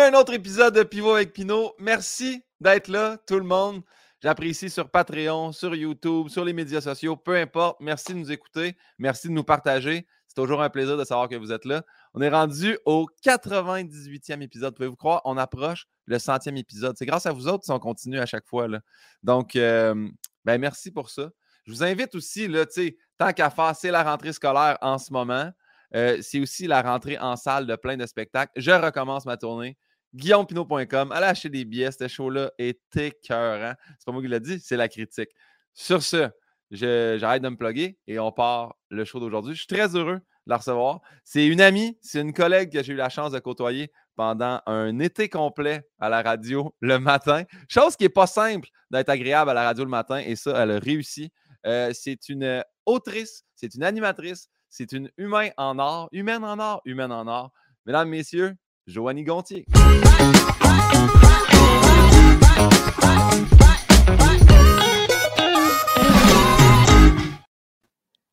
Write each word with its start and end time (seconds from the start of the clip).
un 0.00 0.14
autre 0.14 0.32
épisode 0.32 0.74
de 0.74 0.82
Pivot 0.82 1.14
avec 1.14 1.32
Pinot. 1.34 1.74
Merci 1.78 2.42
d'être 2.60 2.88
là, 2.88 3.18
tout 3.26 3.38
le 3.38 3.44
monde. 3.44 3.82
J'apprécie 4.22 4.70
sur 4.70 4.90
Patreon, 4.90 5.52
sur 5.52 5.74
YouTube, 5.74 6.28
sur 6.28 6.44
les 6.44 6.54
médias 6.54 6.80
sociaux, 6.80 7.16
peu 7.16 7.36
importe. 7.36 7.76
Merci 7.80 8.14
de 8.14 8.18
nous 8.18 8.32
écouter. 8.32 8.76
Merci 8.98 9.28
de 9.28 9.32
nous 9.32 9.44
partager. 9.44 10.06
C'est 10.26 10.34
toujours 10.34 10.62
un 10.62 10.70
plaisir 10.70 10.96
de 10.96 11.04
savoir 11.04 11.28
que 11.28 11.36
vous 11.36 11.52
êtes 11.52 11.66
là. 11.66 11.82
On 12.14 12.22
est 12.22 12.30
rendu 12.30 12.78
au 12.86 13.08
98e 13.24 14.42
épisode. 14.42 14.74
Pouvez-vous 14.74 14.96
croire, 14.96 15.20
on 15.24 15.36
approche 15.36 15.86
le 16.06 16.18
centième 16.18 16.56
épisode. 16.56 16.96
C'est 16.96 17.06
grâce 17.06 17.26
à 17.26 17.32
vous 17.32 17.46
autres 17.46 17.64
si 17.64 17.70
on 17.70 17.78
continue 17.78 18.20
à 18.20 18.26
chaque 18.26 18.46
fois. 18.46 18.68
Donc, 19.22 19.54
euh, 19.54 20.08
ben 20.44 20.58
merci 20.58 20.90
pour 20.90 21.10
ça. 21.10 21.30
Je 21.66 21.72
vous 21.72 21.84
invite 21.84 22.14
aussi, 22.14 22.48
là, 22.48 22.64
tant 23.18 23.32
qu'à 23.32 23.50
faire, 23.50 23.76
c'est 23.76 23.90
la 23.90 24.02
rentrée 24.02 24.32
scolaire 24.32 24.78
en 24.80 24.96
ce 24.96 25.12
moment. 25.12 25.50
Euh, 25.94 26.18
c'est 26.22 26.40
aussi 26.40 26.66
la 26.66 26.80
rentrée 26.82 27.18
en 27.18 27.36
salle 27.36 27.66
de 27.66 27.76
plein 27.76 27.96
de 27.96 28.06
spectacles. 28.06 28.52
Je 28.56 28.70
recommence 28.70 29.26
ma 29.26 29.36
tournée. 29.36 29.76
GuillaumePinot.com. 30.14 31.12
Allez 31.12 31.26
acheter 31.26 31.48
des 31.48 31.64
billets. 31.64 31.92
Ce 31.92 32.08
show-là 32.08 32.50
est 32.58 32.96
écœurant. 32.96 33.74
C'est 33.98 34.06
pas 34.06 34.12
moi 34.12 34.22
qui 34.22 34.28
l'ai 34.28 34.40
dit, 34.40 34.60
c'est 34.60 34.76
la 34.76 34.88
critique. 34.88 35.30
Sur 35.72 36.02
ce, 36.02 36.28
j'arrête 36.70 37.42
de 37.42 37.48
me 37.48 37.56
plugger 37.56 37.98
et 38.06 38.18
on 38.18 38.32
part 38.32 38.74
le 38.88 39.04
show 39.04 39.20
d'aujourd'hui. 39.20 39.54
Je 39.54 39.60
suis 39.60 39.66
très 39.66 39.94
heureux 39.94 40.16
de 40.16 40.50
la 40.50 40.56
recevoir. 40.56 41.00
C'est 41.24 41.46
une 41.46 41.60
amie, 41.60 41.98
c'est 42.00 42.20
une 42.20 42.32
collègue 42.32 42.72
que 42.72 42.82
j'ai 42.82 42.92
eu 42.92 42.96
la 42.96 43.08
chance 43.08 43.32
de 43.32 43.38
côtoyer 43.38 43.92
pendant 44.16 44.60
un 44.66 44.98
été 44.98 45.28
complet 45.28 45.82
à 45.98 46.08
la 46.08 46.22
radio 46.22 46.74
le 46.80 46.98
matin. 46.98 47.44
Chose 47.68 47.96
qui 47.96 48.04
n'est 48.04 48.10
pas 48.10 48.26
simple 48.26 48.68
d'être 48.90 49.08
agréable 49.08 49.50
à 49.50 49.54
la 49.54 49.64
radio 49.64 49.84
le 49.84 49.90
matin 49.90 50.18
et 50.18 50.36
ça, 50.36 50.62
elle 50.62 50.72
a 50.72 50.78
réussi. 50.78 51.30
Euh, 51.66 51.92
c'est 51.94 52.28
une 52.28 52.64
autrice, 52.86 53.44
c'est 53.54 53.74
une 53.74 53.82
animatrice, 53.82 54.48
c'est 54.68 54.92
une 54.92 55.10
humaine 55.16 55.52
en 55.56 55.78
or, 55.78 56.08
humaine 56.12 56.44
en 56.44 56.58
or, 56.58 56.80
humaine 56.84 57.12
en 57.12 57.26
or. 57.26 57.52
Mesdames, 57.86 58.08
messieurs, 58.08 58.54
Joanie 58.90 59.22
Gontier. 59.22 59.64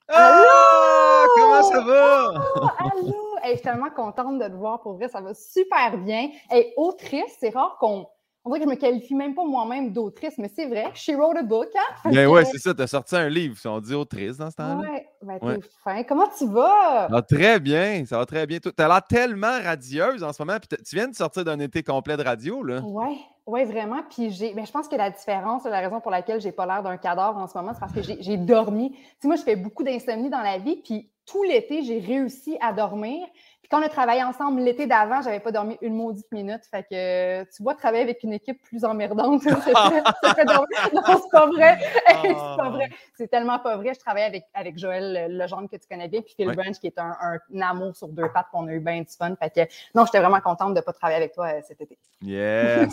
Ah! 0.09 1.25
Comment 1.35 1.63
ça 1.63 1.81
va? 1.81 2.33
allô! 2.79 3.27
je 3.43 3.49
suis 3.51 3.61
tellement 3.61 3.89
contente 3.91 4.39
de 4.39 4.47
te 4.47 4.53
voir 4.53 4.81
pour 4.81 4.95
vrai, 4.95 5.07
ça 5.07 5.21
va 5.21 5.33
super 5.35 5.97
bien. 5.99 6.29
Et 6.51 6.73
autrice, 6.75 7.37
c'est 7.39 7.49
rare 7.49 7.77
qu'on 7.79 8.07
on 8.47 8.49
dirait 8.49 8.59
que 8.59 8.65
je 8.65 8.69
me 8.69 8.79
qualifie 8.79 9.13
même 9.13 9.35
pas 9.35 9.43
moi-même 9.43 9.91
d'autrice, 9.91 10.37
mais 10.37 10.49
c'est 10.53 10.67
vrai. 10.67 10.85
She 10.93 11.09
wrote 11.09 11.35
a 11.37 11.43
book, 11.43 11.67
hein? 11.75 12.09
Ben 12.09 12.27
ouais, 12.27 12.45
c'est 12.45 12.59
ça. 12.59 12.73
Tu 12.73 12.81
as 12.81 12.87
sorti 12.87 13.15
un 13.15 13.27
livre. 13.27 13.57
On 13.65 13.79
dit 13.79 13.93
autrice 13.93 14.37
dans 14.37 14.49
ce 14.49 14.55
temps-là. 14.55 14.89
Ouais, 14.89 15.07
ben 15.21 15.39
t'es 15.39 15.67
fin. 15.83 16.03
Comment 16.03 16.27
tu 16.37 16.47
vas? 16.47 17.09
Ah, 17.11 17.21
très 17.21 17.59
bien. 17.59 18.05
Ça 18.05 18.17
va 18.17 18.25
très 18.25 18.47
bien. 18.47 18.59
Tu 18.59 18.69
as 18.77 18.87
l'air 18.87 19.01
tellement 19.05 19.61
radieuse 19.61 20.23
en 20.23 20.31
ce 20.31 20.41
moment. 20.41 20.57
Puis 20.59 20.77
tu 20.83 20.95
viens 20.95 21.09
de 21.09 21.15
sortir 21.15 21.43
d'un 21.43 21.59
été 21.59 21.83
complet 21.83 22.15
de 22.15 22.23
radio, 22.23 22.63
là. 22.63 22.79
Ouais. 22.79 23.17
Oui, 23.45 23.63
vraiment. 23.63 24.01
Puis 24.09 24.31
j'ai, 24.31 24.53
ben, 24.53 24.65
je 24.65 24.71
pense 24.71 24.87
que 24.87 24.95
la 24.95 25.09
différence, 25.09 25.63
la 25.65 25.79
raison 25.79 25.99
pour 26.01 26.11
laquelle 26.11 26.39
j'ai 26.41 26.51
pas 26.51 26.65
l'air 26.65 26.83
d'un 26.83 26.97
cadavre 26.97 27.37
en 27.37 27.47
ce 27.47 27.57
moment, 27.57 27.73
c'est 27.73 27.79
parce 27.79 27.93
que 27.93 28.01
j'ai 28.01 28.37
dormi. 28.37 28.91
Tu 28.91 28.97
sais, 29.21 29.27
moi, 29.27 29.37
je 29.37 29.43
fais 29.43 29.55
beaucoup 29.55 29.83
d'insomnie 29.83 30.29
dans 30.29 30.41
la 30.41 30.57
vie, 30.57 30.77
puis 30.83 31.09
tout 31.25 31.43
l'été, 31.43 31.83
j'ai 31.83 31.99
réussi 31.99 32.57
à 32.61 32.71
dormir 32.73 33.25
quand 33.69 33.81
on 33.81 33.85
a 33.85 33.89
travaillé 33.89 34.23
ensemble 34.23 34.61
l'été 34.61 34.87
d'avant, 34.87 35.21
j'avais 35.21 35.39
pas 35.39 35.51
dormi 35.51 35.77
une 35.81 35.95
maudite 35.95 36.31
minute. 36.31 36.61
Fait 36.71 36.83
que 36.83 37.43
tu 37.55 37.63
vois, 37.63 37.75
travailler 37.75 38.03
avec 38.03 38.23
une 38.23 38.33
équipe 38.33 38.61
plus 38.61 38.85
emmerdante, 38.85 39.41
ça 39.43 39.55
fait, 39.57 39.73
Non, 40.93 41.03
c'est 41.05 41.31
pas 41.31 41.47
vrai. 41.47 41.77
c'est 42.21 42.33
pas 42.33 42.57
ah. 42.59 42.69
vrai. 42.69 42.89
C'est 43.15 43.27
tellement 43.27 43.59
pas 43.59 43.75
vrai. 43.77 43.93
Je 43.93 43.99
travaillais 43.99 44.27
avec, 44.27 44.45
avec 44.53 44.77
Joël 44.77 45.35
Legendre 45.37 45.69
que 45.69 45.75
tu 45.75 45.87
connais 45.89 46.07
bien, 46.07 46.21
puis 46.21 46.33
Phil 46.35 46.51
Branch 46.53 46.77
qui 46.79 46.87
est 46.87 46.97
un, 46.97 47.13
amour 47.61 47.95
sur 47.95 48.07
deux 48.07 48.29
pattes, 48.31 48.47
qu'on 48.51 48.67
a 48.67 48.71
eu 48.71 48.79
bien 48.79 49.01
du 49.01 49.13
fun. 49.17 49.35
Fait 49.35 49.49
que 49.49 49.73
non, 49.95 50.05
j'étais 50.05 50.19
vraiment 50.19 50.39
contente 50.39 50.73
de 50.73 50.81
pas 50.81 50.93
travailler 50.93 51.17
avec 51.17 51.33
toi 51.33 51.47
euh, 51.47 51.61
cet 51.67 51.81
été. 51.81 51.97
Yes! 52.21 52.91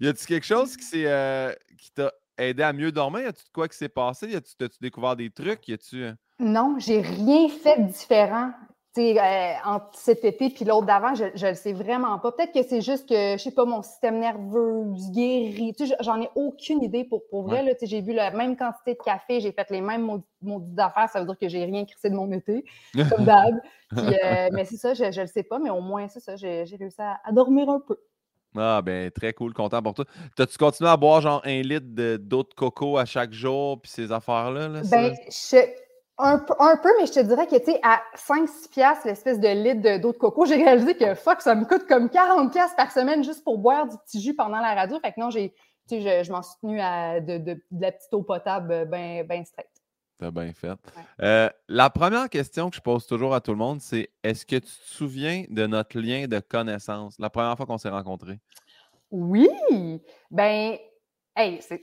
y 0.00 0.08
a-tu 0.08 0.26
quelque 0.26 0.46
chose 0.46 0.76
qui, 0.76 1.06
euh, 1.06 1.52
qui 1.78 1.90
t'a 1.92 2.12
aidé 2.36 2.62
à 2.62 2.72
mieux 2.72 2.92
dormir? 2.92 3.22
Y 3.22 3.26
a-tu 3.26 3.44
quoi 3.52 3.68
qui 3.68 3.78
s'est 3.78 3.88
passé? 3.88 4.28
Y 4.28 4.36
a-tu 4.36 4.78
découvert 4.80 5.16
des 5.16 5.30
trucs? 5.30 5.66
Y 5.68 5.72
a-tu... 5.72 6.04
Euh? 6.04 6.12
Non, 6.38 6.76
j'ai 6.78 7.00
rien 7.00 7.48
fait 7.48 7.80
de 7.80 7.88
différent. 7.88 8.52
Euh, 8.96 9.52
entre 9.64 9.96
cet 9.96 10.24
été 10.24 10.50
puis 10.50 10.64
l'autre 10.64 10.86
d'avant, 10.86 11.14
je 11.14 11.24
ne 11.24 11.50
le 11.50 11.54
sais 11.54 11.72
vraiment 11.72 12.18
pas. 12.18 12.32
Peut-être 12.32 12.52
que 12.52 12.62
c'est 12.68 12.80
juste 12.80 13.08
que, 13.08 13.36
je 13.36 13.38
sais 13.38 13.52
pas, 13.52 13.64
mon 13.64 13.82
système 13.82 14.18
nerveux 14.18 14.84
guéri. 15.12 15.72
J'en 16.00 16.20
ai 16.20 16.28
aucune 16.34 16.82
idée 16.82 17.04
pour, 17.04 17.22
pour 17.28 17.42
vrai. 17.42 17.76
J'ai 17.82 18.02
bu 18.02 18.12
la 18.12 18.30
même 18.32 18.56
quantité 18.56 18.94
de 18.94 18.98
café, 19.04 19.40
j'ai 19.40 19.52
fait 19.52 19.70
les 19.70 19.80
mêmes 19.80 20.20
maudites 20.42 20.74
d'affaires. 20.74 21.08
Ça 21.10 21.20
veut 21.20 21.26
dire 21.26 21.38
que 21.38 21.48
j'ai 21.48 21.64
rien 21.64 21.84
crissé 21.84 22.10
de 22.10 22.16
mon 22.16 22.32
été, 22.32 22.64
comme 23.10 23.24
d'hab. 23.24 23.60
Euh, 23.96 24.48
mais 24.52 24.64
c'est 24.64 24.76
ça, 24.76 24.94
je 24.94 25.04
ne 25.04 25.20
le 25.20 25.26
sais 25.26 25.44
pas, 25.44 25.58
mais 25.58 25.70
au 25.70 25.80
moins, 25.80 26.08
c'est 26.08 26.20
ça, 26.20 26.36
j'ai 26.36 26.64
réussi 26.78 27.00
à, 27.00 27.30
dormir 27.30 27.68
un 27.68 27.80
peu. 27.80 27.98
Ah, 28.56 28.82
ben, 28.82 29.10
très 29.10 29.32
cool, 29.32 29.52
content 29.52 29.82
pour 29.82 29.94
toi. 29.94 30.06
T'as-tu 30.34 30.58
continué 30.58 30.90
à 30.90 30.96
boire 30.96 31.20
genre 31.20 31.42
un 31.44 31.62
litre 31.62 31.86
d'eau 32.16 32.42
de, 32.42 32.54
coco 32.56 32.96
à 32.96 33.04
chaque 33.04 33.32
jour, 33.32 33.80
puis 33.80 33.92
ces 33.92 34.10
affaires-là? 34.10 34.68
Là, 34.68 34.80
ben, 34.90 35.14
je, 35.28 35.58
un, 36.18 36.38
peu, 36.38 36.88
mais 36.98 37.06
je 37.06 37.12
te 37.12 37.20
dirais 37.20 37.46
que, 37.46 37.56
tu 37.56 37.64
sais, 37.66 37.80
à 37.82 38.02
5-6 38.16 38.70
piastres, 38.70 39.06
l'espèce 39.06 39.38
de 39.38 39.48
litre 39.48 40.00
d'eau 40.00 40.12
de 40.12 40.18
coco, 40.18 40.46
j'ai 40.46 40.56
réalisé 40.56 40.96
que, 40.96 41.14
fuck, 41.14 41.40
ça 41.40 41.54
me 41.54 41.64
coûte 41.64 41.86
comme 41.86 42.10
40 42.10 42.52
piastres 42.52 42.76
par 42.76 42.90
semaine 42.90 43.22
juste 43.22 43.44
pour 43.44 43.58
boire 43.58 43.86
du 43.86 43.96
petit 43.98 44.20
jus 44.20 44.34
pendant 44.34 44.60
la 44.60 44.74
radio. 44.74 44.98
Fait 45.00 45.12
que 45.12 45.20
non, 45.20 45.30
j'ai, 45.30 45.54
tu 45.88 46.02
sais, 46.02 46.24
je, 46.24 46.32
m'en 46.32 46.42
suis 46.42 46.58
tenu 46.60 46.80
à 46.80 47.20
de, 47.20 47.38
de, 47.38 47.62
la 47.70 47.92
petite 47.92 48.12
eau 48.12 48.22
potable 48.22 48.86
bien 48.90 49.22
ben 49.24 49.44
straight. 49.44 49.68
T'as 50.18 50.32
bien 50.32 50.52
fait. 50.52 50.72
Euh, 51.22 51.48
la 51.68 51.90
première 51.90 52.28
question 52.28 52.70
que 52.70 52.76
je 52.76 52.80
pose 52.80 53.06
toujours 53.06 53.32
à 53.32 53.40
tout 53.40 53.52
le 53.52 53.56
monde, 53.56 53.80
c'est 53.80 54.10
est-ce 54.24 54.44
que 54.44 54.56
tu 54.56 54.62
te 54.62 54.84
souviens 54.84 55.44
de 55.48 55.66
notre 55.68 56.00
lien 56.00 56.26
de 56.26 56.40
connaissance, 56.40 57.16
la 57.20 57.30
première 57.30 57.56
fois 57.56 57.66
qu'on 57.66 57.78
s'est 57.78 57.88
rencontrés? 57.88 58.40
Oui! 59.12 59.48
Ben, 60.32 60.76
hey, 61.36 61.62
c'est 61.62 61.82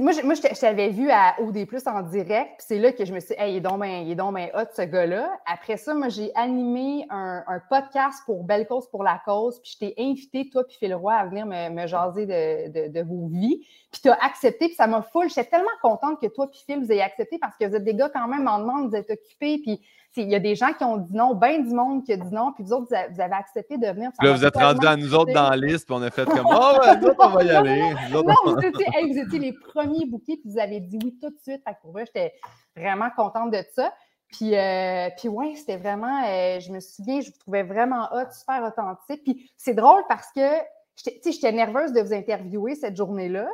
moi, 0.00 0.12
je, 0.12 0.22
moi, 0.22 0.34
je 0.34 0.60
t'avais 0.60 0.88
vu 0.88 1.10
à 1.10 1.34
OD 1.40 1.66
en 1.86 2.02
direct, 2.02 2.58
puis 2.58 2.66
c'est 2.66 2.78
là 2.78 2.92
que 2.92 3.04
je 3.04 3.12
me 3.12 3.20
suis 3.20 3.34
dit, 3.34 3.40
hey, 3.40 3.54
il 3.54 3.56
est 3.56 3.60
donc 3.60 3.82
bien, 3.82 4.14
donc 4.14 4.36
hot, 4.54 4.68
ce 4.74 4.82
gars-là. 4.82 5.30
Après 5.46 5.76
ça, 5.76 5.94
moi, 5.94 6.08
j'ai 6.08 6.30
animé 6.34 7.06
un, 7.10 7.42
un, 7.46 7.60
podcast 7.60 8.22
pour 8.24 8.44
Belle 8.44 8.66
Cause 8.66 8.88
pour 8.88 9.02
la 9.02 9.20
cause, 9.24 9.60
puis 9.60 9.72
je 9.72 9.78
t'ai 9.78 9.94
invité, 9.98 10.48
toi, 10.48 10.64
puis 10.64 10.76
Phil 10.78 10.94
Roy, 10.94 11.12
à 11.14 11.26
venir 11.26 11.46
me, 11.46 11.70
me 11.70 11.86
jaser 11.86 12.26
de, 12.26 12.68
de, 12.70 12.92
de, 12.92 13.02
vos 13.02 13.26
vies. 13.28 13.66
Puis 13.90 14.02
tu 14.02 14.08
as 14.08 14.18
accepté, 14.24 14.66
puis 14.66 14.74
ça 14.74 14.86
m'a 14.86 15.02
full. 15.02 15.28
J'étais 15.28 15.44
tellement 15.44 15.68
contente 15.82 16.20
que 16.20 16.26
toi, 16.26 16.50
puis 16.50 16.62
Phil, 16.66 16.80
vous 16.80 16.90
ayez 16.90 17.02
accepté 17.02 17.38
parce 17.38 17.56
que 17.56 17.66
vous 17.66 17.74
êtes 17.74 17.84
des 17.84 17.94
gars 17.94 18.08
quand 18.08 18.28
même 18.28 18.48
en 18.48 18.60
demande, 18.60 18.88
vous 18.88 18.96
êtes 18.96 19.10
occupés, 19.10 19.58
puis 19.58 19.80
il 20.16 20.30
y 20.30 20.34
a 20.34 20.38
des 20.38 20.54
gens 20.54 20.72
qui 20.72 20.84
ont 20.84 20.98
dit 20.98 21.14
non, 21.14 21.34
bien 21.34 21.60
du 21.60 21.72
monde 21.72 22.04
qui 22.04 22.12
a 22.12 22.16
dit 22.16 22.34
non, 22.34 22.52
puis 22.52 22.64
vous 22.64 22.72
autres, 22.72 22.86
vous 22.88 23.20
avez, 23.20 23.34
accepté 23.34 23.78
de 23.78 23.86
venir. 23.86 24.10
là, 24.20 24.32
vous 24.32 24.44
êtes 24.44 24.56
rendus 24.56 24.86
à 24.86 24.96
nous 24.96 25.14
autres 25.14 25.32
dans 25.32 25.50
la 25.50 25.56
liste, 25.56 25.86
puis 25.86 25.94
on 25.98 26.02
a 26.02 26.10
fait 26.10 26.24
comme 26.26 26.46
Oh, 26.46 26.72
ben, 26.82 27.00
nous 27.00 27.08
autres, 27.08 27.20
on 27.20 27.28
va 27.30 27.44
y 27.44 27.50
aller. 27.50 27.94
non, 28.12 28.22
vous 28.44 29.18
étiez, 29.18 29.38
les 29.38 29.52
premiers 29.52 30.06
bouquets, 30.06 30.36
puis 30.36 30.50
vous 30.50 30.58
avez 30.58 30.80
dit 30.80 30.98
oui 31.02 31.16
tout 31.20 31.30
de 31.30 31.38
suite. 31.40 31.62
Fait 31.66 31.76
pour 31.80 31.92
moi, 31.92 32.04
j'étais 32.04 32.32
vraiment 32.76 33.08
contente 33.16 33.50
de 33.50 33.62
ça. 33.74 33.92
Puis, 34.28 34.56
euh, 34.56 35.10
puis 35.18 35.28
ouais, 35.28 35.54
c'était 35.56 35.76
vraiment, 35.76 36.24
euh, 36.26 36.58
je 36.58 36.72
me 36.72 36.80
souviens, 36.80 37.20
je 37.20 37.30
vous 37.30 37.38
trouvais 37.38 37.62
vraiment 37.62 38.08
hot, 38.12 38.30
super 38.32 38.64
authentique. 38.64 39.22
Puis 39.24 39.50
c'est 39.56 39.74
drôle 39.74 40.02
parce 40.08 40.28
que, 40.34 40.58
tu 40.96 41.10
sais, 41.22 41.32
j'étais 41.32 41.52
nerveuse 41.52 41.92
de 41.92 42.00
vous 42.00 42.14
interviewer 42.14 42.74
cette 42.74 42.96
journée-là, 42.96 43.46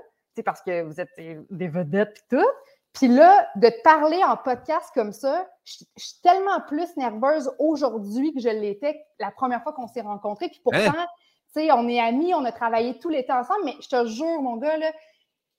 parce 0.44 0.62
que 0.62 0.82
vous 0.82 1.00
êtes 1.00 1.10
des 1.50 1.69
vedettes 1.69 2.25
et 2.30 2.36
tout. 2.36 2.48
Puis 2.93 3.09
là, 3.09 3.49
de 3.56 3.69
te 3.69 3.82
parler 3.82 4.22
en 4.25 4.37
podcast 4.37 4.91
comme 4.94 5.12
ça, 5.12 5.47
je, 5.65 5.84
suis 5.97 6.21
tellement 6.22 6.60
plus 6.66 6.97
nerveuse 6.97 7.50
aujourd'hui 7.59 8.34
que 8.34 8.41
je 8.41 8.49
l'étais 8.49 9.04
la 9.21 9.31
première 9.31 9.62
fois 9.62 9.72
qu'on 9.72 9.87
s'est 9.87 10.00
rencontrés. 10.00 10.49
Puis 10.49 10.60
pourtant, 10.62 10.78
hein? 10.78 11.06
tu 11.54 11.60
sais, 11.60 11.72
on 11.72 11.88
est 11.88 12.00
amis, 12.00 12.34
on 12.34 12.44
a 12.44 12.53
travaillé 12.53 12.99
tout 12.99 13.09
l'été 13.09 13.32
ensemble, 13.32 13.60
mais 13.65 13.76
je 13.81 13.88
te 13.88 14.06
jure, 14.06 14.43
mon 14.43 14.56
gars, 14.56 14.76
là, 14.78 14.93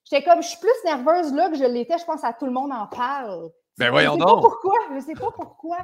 j'étais 0.03 0.23
comme, 0.23 0.41
je 0.41 0.49
suis 0.49 0.59
plus 0.59 0.71
nerveuse 0.85 1.33
là 1.33 1.49
que 1.49 1.55
je 1.55 1.65
l'étais, 1.65 1.97
je 1.97 2.05
pense 2.05 2.23
à 2.23 2.33
tout 2.33 2.45
le 2.45 2.51
monde 2.51 2.71
en 2.73 2.87
parle. 2.87 3.51
Ben 3.77 3.91
voyons 3.91 4.15
je 4.15 4.19
sais 4.19 4.25
Pas 4.25 4.41
pourquoi, 4.41 4.75
je 4.93 4.99
sais 4.99 5.13
pas 5.13 5.31
pourquoi. 5.31 5.77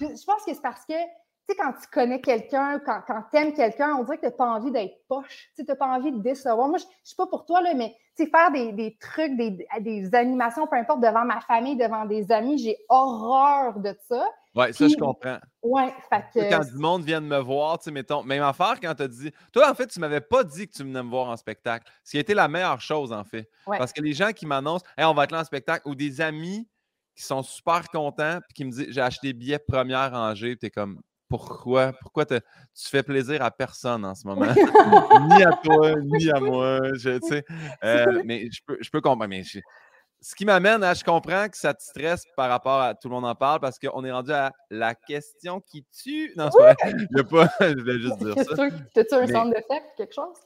Je, 0.00 0.06
pense 0.06 0.44
que 0.44 0.54
c'est 0.54 0.62
parce 0.62 0.84
que, 0.84 0.92
tu 0.92 1.48
sais, 1.48 1.56
quand 1.56 1.72
tu 1.72 1.88
connais 1.90 2.20
quelqu'un, 2.20 2.78
quand, 2.80 3.00
quand 3.06 3.22
tu 3.30 3.36
aimes 3.38 3.54
quelqu'un, 3.54 3.96
on 3.96 4.04
dirait 4.04 4.18
que 4.18 4.26
tu 4.26 4.26
n'as 4.26 4.36
pas 4.36 4.46
envie 4.46 4.70
d'être 4.70 4.94
poche. 5.08 5.50
Tu 5.56 5.64
n'as 5.64 5.74
pas 5.74 5.86
envie 5.86 6.12
de 6.12 6.20
décevoir. 6.20 6.68
Moi, 6.68 6.78
je 6.78 6.84
ne 6.84 6.90
sais 7.02 7.16
pas 7.16 7.26
pour 7.26 7.46
toi, 7.46 7.62
là, 7.62 7.72
mais 7.74 7.96
faire 8.26 8.50
des, 8.50 8.72
des 8.72 8.96
trucs, 9.00 9.36
des, 9.36 9.66
des, 9.80 10.14
animations, 10.14 10.66
peu 10.66 10.76
importe, 10.76 11.00
devant 11.00 11.24
ma 11.24 11.40
famille, 11.40 11.76
devant 11.76 12.04
des 12.04 12.30
amis, 12.32 12.58
j'ai 12.58 12.76
horreur 12.88 13.78
de 13.78 13.94
ça. 14.08 14.24
Oui, 14.54 14.72
ça, 14.72 14.88
je 14.88 14.96
comprends. 14.96 15.38
Oui, 15.62 15.82
fait 16.10 16.24
que... 16.34 16.50
Quand 16.50 16.64
du 16.64 16.78
monde 16.78 17.04
vient 17.04 17.20
de 17.20 17.26
me 17.26 17.38
voir, 17.38 17.78
tu 17.78 17.84
sais, 17.84 17.90
mettons, 17.90 18.22
même 18.22 18.42
affaire 18.42 18.80
quand 18.80 18.94
tu 18.94 19.02
as 19.02 19.08
dit. 19.08 19.30
Toi, 19.52 19.70
en 19.70 19.74
fait, 19.74 19.86
tu 19.86 20.00
m'avais 20.00 20.20
pas 20.20 20.42
dit 20.42 20.66
que 20.66 20.72
tu 20.72 20.82
venais 20.82 21.02
me 21.02 21.10
voir 21.10 21.28
en 21.28 21.36
spectacle. 21.36 21.90
Ce 22.02 22.12
qui 22.12 22.16
a 22.16 22.20
été 22.20 22.34
la 22.34 22.48
meilleure 22.48 22.80
chose, 22.80 23.12
en 23.12 23.24
fait. 23.24 23.48
Parce 23.66 23.92
que 23.92 24.00
les 24.00 24.14
gens 24.14 24.32
qui 24.32 24.46
m'annoncent, 24.46 24.84
hey, 24.96 25.04
on 25.04 25.14
va 25.14 25.24
être 25.24 25.32
là 25.32 25.40
en 25.40 25.44
spectacle, 25.44 25.86
ou 25.86 25.94
des 25.94 26.20
amis 26.20 26.68
qui 27.14 27.22
sont 27.22 27.42
super 27.42 27.88
contents, 27.88 28.38
puis 28.48 28.54
qui 28.54 28.64
me 28.64 28.70
disent, 28.70 28.86
j'ai 28.90 29.00
acheté 29.00 29.28
des 29.28 29.32
billets 29.32 29.58
première 29.58 30.12
rangée, 30.12 30.56
tu 30.56 30.66
es 30.66 30.70
comme, 30.70 31.00
pourquoi, 31.28 31.92
pourquoi 32.00 32.24
tu 32.24 32.40
fais 32.74 33.02
plaisir 33.02 33.42
à 33.42 33.50
personne 33.50 34.04
en 34.04 34.14
ce 34.14 34.26
moment? 34.26 34.46
ni 34.46 35.42
à 35.42 35.52
toi, 35.62 35.94
ni 36.00 36.30
à 36.30 36.40
moi. 36.40 36.80
Je, 36.94 37.20
sais, 37.20 37.44
euh, 37.84 38.22
mais 38.24 38.48
je 38.50 38.60
peux, 38.66 38.78
je 38.80 38.90
peux 38.90 39.00
comprendre. 39.00 39.28
Mais 39.28 39.42
ce 40.20 40.34
qui 40.34 40.44
m'amène 40.44 40.82
à, 40.82 40.94
je 40.94 41.04
comprends 41.04 41.48
que 41.48 41.56
ça 41.56 41.74
te 41.74 41.82
stresse 41.82 42.24
par 42.36 42.48
rapport 42.48 42.80
à 42.80 42.94
tout 42.94 43.08
le 43.08 43.14
monde 43.14 43.26
en 43.26 43.34
parle 43.34 43.60
parce 43.60 43.78
qu'on 43.78 44.04
est 44.04 44.12
rendu 44.12 44.32
à 44.32 44.52
la 44.70 44.94
question 44.94 45.60
qui 45.60 45.84
tue. 46.02 46.32
Non, 46.36 46.50
c'est 46.50 47.28
pas, 47.28 47.48
je 47.60 47.78
voulais 47.78 47.98
juste 47.98 48.18
dire 48.18 48.34
ça. 48.56 48.68
T'as-tu 48.94 49.14
un 49.14 49.26
centre 49.26 49.50
d'effet, 49.50 49.82
quelque 49.96 50.14
chose? 50.14 50.36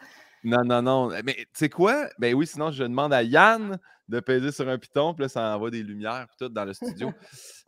Non, 0.45 0.65
non, 0.65 0.83
non. 0.83 1.09
Mais 1.25 1.35
tu 1.35 1.47
sais 1.55 1.69
quoi? 1.69 2.09
Ben 2.19 2.35
oui, 2.35 2.47
sinon, 2.47 2.71
je 2.71 2.83
demande 2.83 3.13
à 3.13 3.23
Yann 3.23 3.79
de 4.09 4.21
peser 4.21 4.51
sur 4.51 4.69
un 4.69 4.77
piton, 4.77 5.15
puis 5.15 5.23
là, 5.23 5.29
ça 5.29 5.55
envoie 5.55 5.71
des 5.71 5.83
lumières, 5.83 6.27
tout 6.39 6.49
dans 6.49 6.65
le 6.65 6.75
studio. 6.75 7.13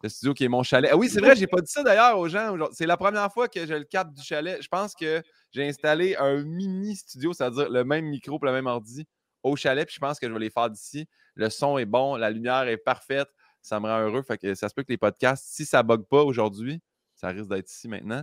Le 0.05 0.11
studio 0.11 0.35
qui 0.35 0.45
est 0.45 0.49
mon 0.49 0.63
chalet. 0.63 0.91
Ah 0.93 0.99
oui, 0.99 1.09
c'est 1.09 1.21
vrai, 1.21 1.35
j'ai 1.35 1.47
pas 1.47 1.63
dit 1.63 1.71
ça 1.71 1.83
d'ailleurs 1.83 2.19
aux 2.19 2.29
gens. 2.29 2.55
C'est 2.73 2.85
la 2.85 2.99
première 2.99 3.33
fois 3.33 3.49
que 3.49 3.67
j'ai 3.67 3.79
le 3.79 3.85
cap 3.85 4.13
du 4.13 4.23
chalet. 4.23 4.61
Je 4.61 4.69
pense 4.69 4.95
que 4.95 5.23
j'ai 5.51 5.67
installé 5.67 6.15
un 6.17 6.43
mini 6.43 6.95
studio, 6.95 7.33
c'est-à-dire 7.33 7.71
le 7.71 7.85
même 7.85 8.05
micro 8.05 8.39
pour 8.39 8.45
le 8.45 8.53
même 8.53 8.67
ordi 8.67 9.07
au 9.43 9.57
chalet, 9.57 9.87
puis 9.87 9.95
je 9.95 10.01
pense 10.01 10.19
que 10.19 10.29
je 10.29 10.33
vais 10.33 10.41
les 10.41 10.51
faire 10.51 10.69
d'ici. 10.69 11.09
Le 11.37 11.49
son 11.49 11.79
est 11.79 11.87
bon, 11.87 12.17
la 12.17 12.31
lumière 12.31 12.69
est 12.69 12.77
parfaite, 12.77 13.29
ça 13.63 13.81
me 13.81 13.87
rend 13.87 14.01
heureux. 14.01 14.23
Fait 14.23 14.37
que 14.37 14.55
ça 14.55 14.69
se 14.69 14.75
peut 14.75 14.83
que 14.83 14.93
les 14.93 14.99
podcasts, 14.99 15.47
si 15.49 15.65
ça 15.65 15.79
ne 15.79 15.89
bug 15.89 16.03
pas 16.03 16.23
aujourd'hui, 16.23 16.83
ça 17.15 17.29
risque 17.29 17.49
d'être 17.49 17.71
ici 17.71 17.89
maintenant. 17.89 18.23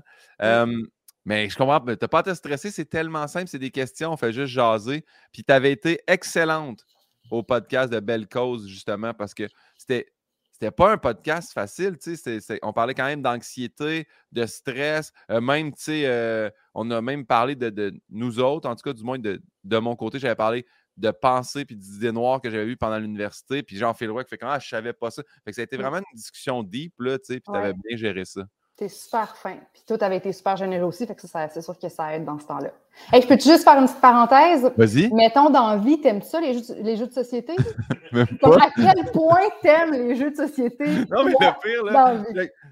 mais 1.26 1.50
je 1.50 1.58
comprends, 1.58 1.80
tu 1.80 1.98
n'as 2.00 2.08
pas 2.08 2.20
à 2.20 2.24
te 2.24 2.34
stresser, 2.36 2.70
c'est 2.70 2.86
tellement 2.86 3.28
simple, 3.28 3.48
c'est 3.48 3.58
des 3.58 3.72
questions, 3.72 4.12
on 4.12 4.18
fait 4.18 4.34
juste 4.34 4.54
jaser. 4.54 5.04
Puis 5.34 5.44
tu 5.44 5.52
avais 5.52 5.72
été 5.72 6.00
excellente 6.06 6.86
au 7.32 7.42
podcast 7.42 7.92
de 7.92 8.00
Belle 8.00 8.28
Cause, 8.28 8.68
justement, 8.68 9.16
parce 9.16 9.34
que 9.34 9.48
c'était. 9.80 10.14
C'était 10.62 10.70
pas 10.70 10.92
un 10.92 10.98
podcast 11.00 11.54
facile, 11.54 11.98
tu 11.98 12.16
sais. 12.16 12.40
On 12.62 12.72
parlait 12.72 12.94
quand 12.94 13.08
même 13.08 13.24
d'anxiété, 13.24 14.08
de 14.32 14.46
stress. 14.46 15.12
Euh, 15.32 15.42
même, 15.42 15.74
tu 15.74 15.82
sais, 15.82 16.06
euh, 16.06 16.52
on 16.76 16.92
a 16.92 17.02
même 17.02 17.26
parlé 17.26 17.56
de, 17.56 18.00
nous 18.12 18.40
autres, 18.40 18.70
en 18.70 18.76
tout 18.76 18.84
cas, 18.84 18.94
du 18.94 19.04
moins 19.04 19.18
de, 19.18 19.42
de 19.64 19.78
mon 19.80 19.96
côté, 19.96 20.20
j'avais 20.20 20.36
parlé 20.36 20.68
de 20.98 21.10
pensée 21.10 21.66
puis 21.66 21.76
d'idées 21.76 22.12
noires 22.12 22.42
que 22.42 22.52
j'avais 22.52 22.68
eues 22.68 22.78
pendant 22.78 23.00
l'université. 23.00 23.64
Puis 23.64 23.76
Jean 23.76 23.96
le 24.00 24.24
qui 24.24 24.30
fait 24.30 24.38
comment 24.38 24.52
ah, 24.52 24.60
je 24.60 24.70
savais 24.70 24.94
pas 24.94 25.10
ça. 25.10 25.24
Fait 25.44 25.50
que 25.50 25.56
ça 25.56 25.62
a 25.62 25.64
été 25.64 25.80
mmh. 25.80 25.82
vraiment 25.82 25.98
une 25.98 26.16
discussion 26.16 26.62
deep, 26.62 26.94
là, 27.00 27.18
tu 27.18 27.34
sais, 27.34 27.40
puis 27.40 27.52
tu 27.52 27.58
avais 27.58 27.74
bien 27.74 27.98
géré 27.98 28.24
ça. 28.26 28.44
T'es 28.82 28.90
super 28.90 29.38
fin. 29.38 29.58
Puis 29.72 29.84
toi, 29.86 29.96
t'avais 29.96 30.18
été 30.18 30.34
super 30.34 30.58
généreux 30.58 30.86
aussi, 30.86 31.06
fait 31.06 31.14
que 31.14 31.28
ça, 31.28 31.48
c'est 31.50 31.62
sûr 31.62 31.78
que 31.78 31.88
ça 31.88 32.16
aide 32.16 32.26
dans 32.26 32.40
ce 32.40 32.48
temps-là. 32.48 32.72
Hey, 33.14 33.22
je 33.22 33.28
peux 33.28 33.36
juste 33.36 33.64
faire 33.64 33.78
une 33.78 33.86
petite 33.86 34.02
parenthèse? 34.02 34.72
Vas-y. 34.76 35.14
Mettons 35.14 35.52
dans 35.52 35.78
vie, 35.78 36.02
t'aimes 36.02 36.24
ça, 36.24 36.42
les 36.42 36.56
jeux, 36.56 36.64
les 36.82 36.98
jeux 36.98 37.06
de 37.06 37.14
société? 37.14 37.56
à 38.12 38.70
quel 38.76 39.12
point 39.14 39.50
t'aimes 39.62 39.92
les 39.92 40.16
jeux 40.16 40.32
de 40.32 40.36
société? 40.36 40.88
Non, 41.12 41.26
mais 41.26 41.34
le 41.40 41.62
pire, 41.62 41.84
là, 41.84 42.24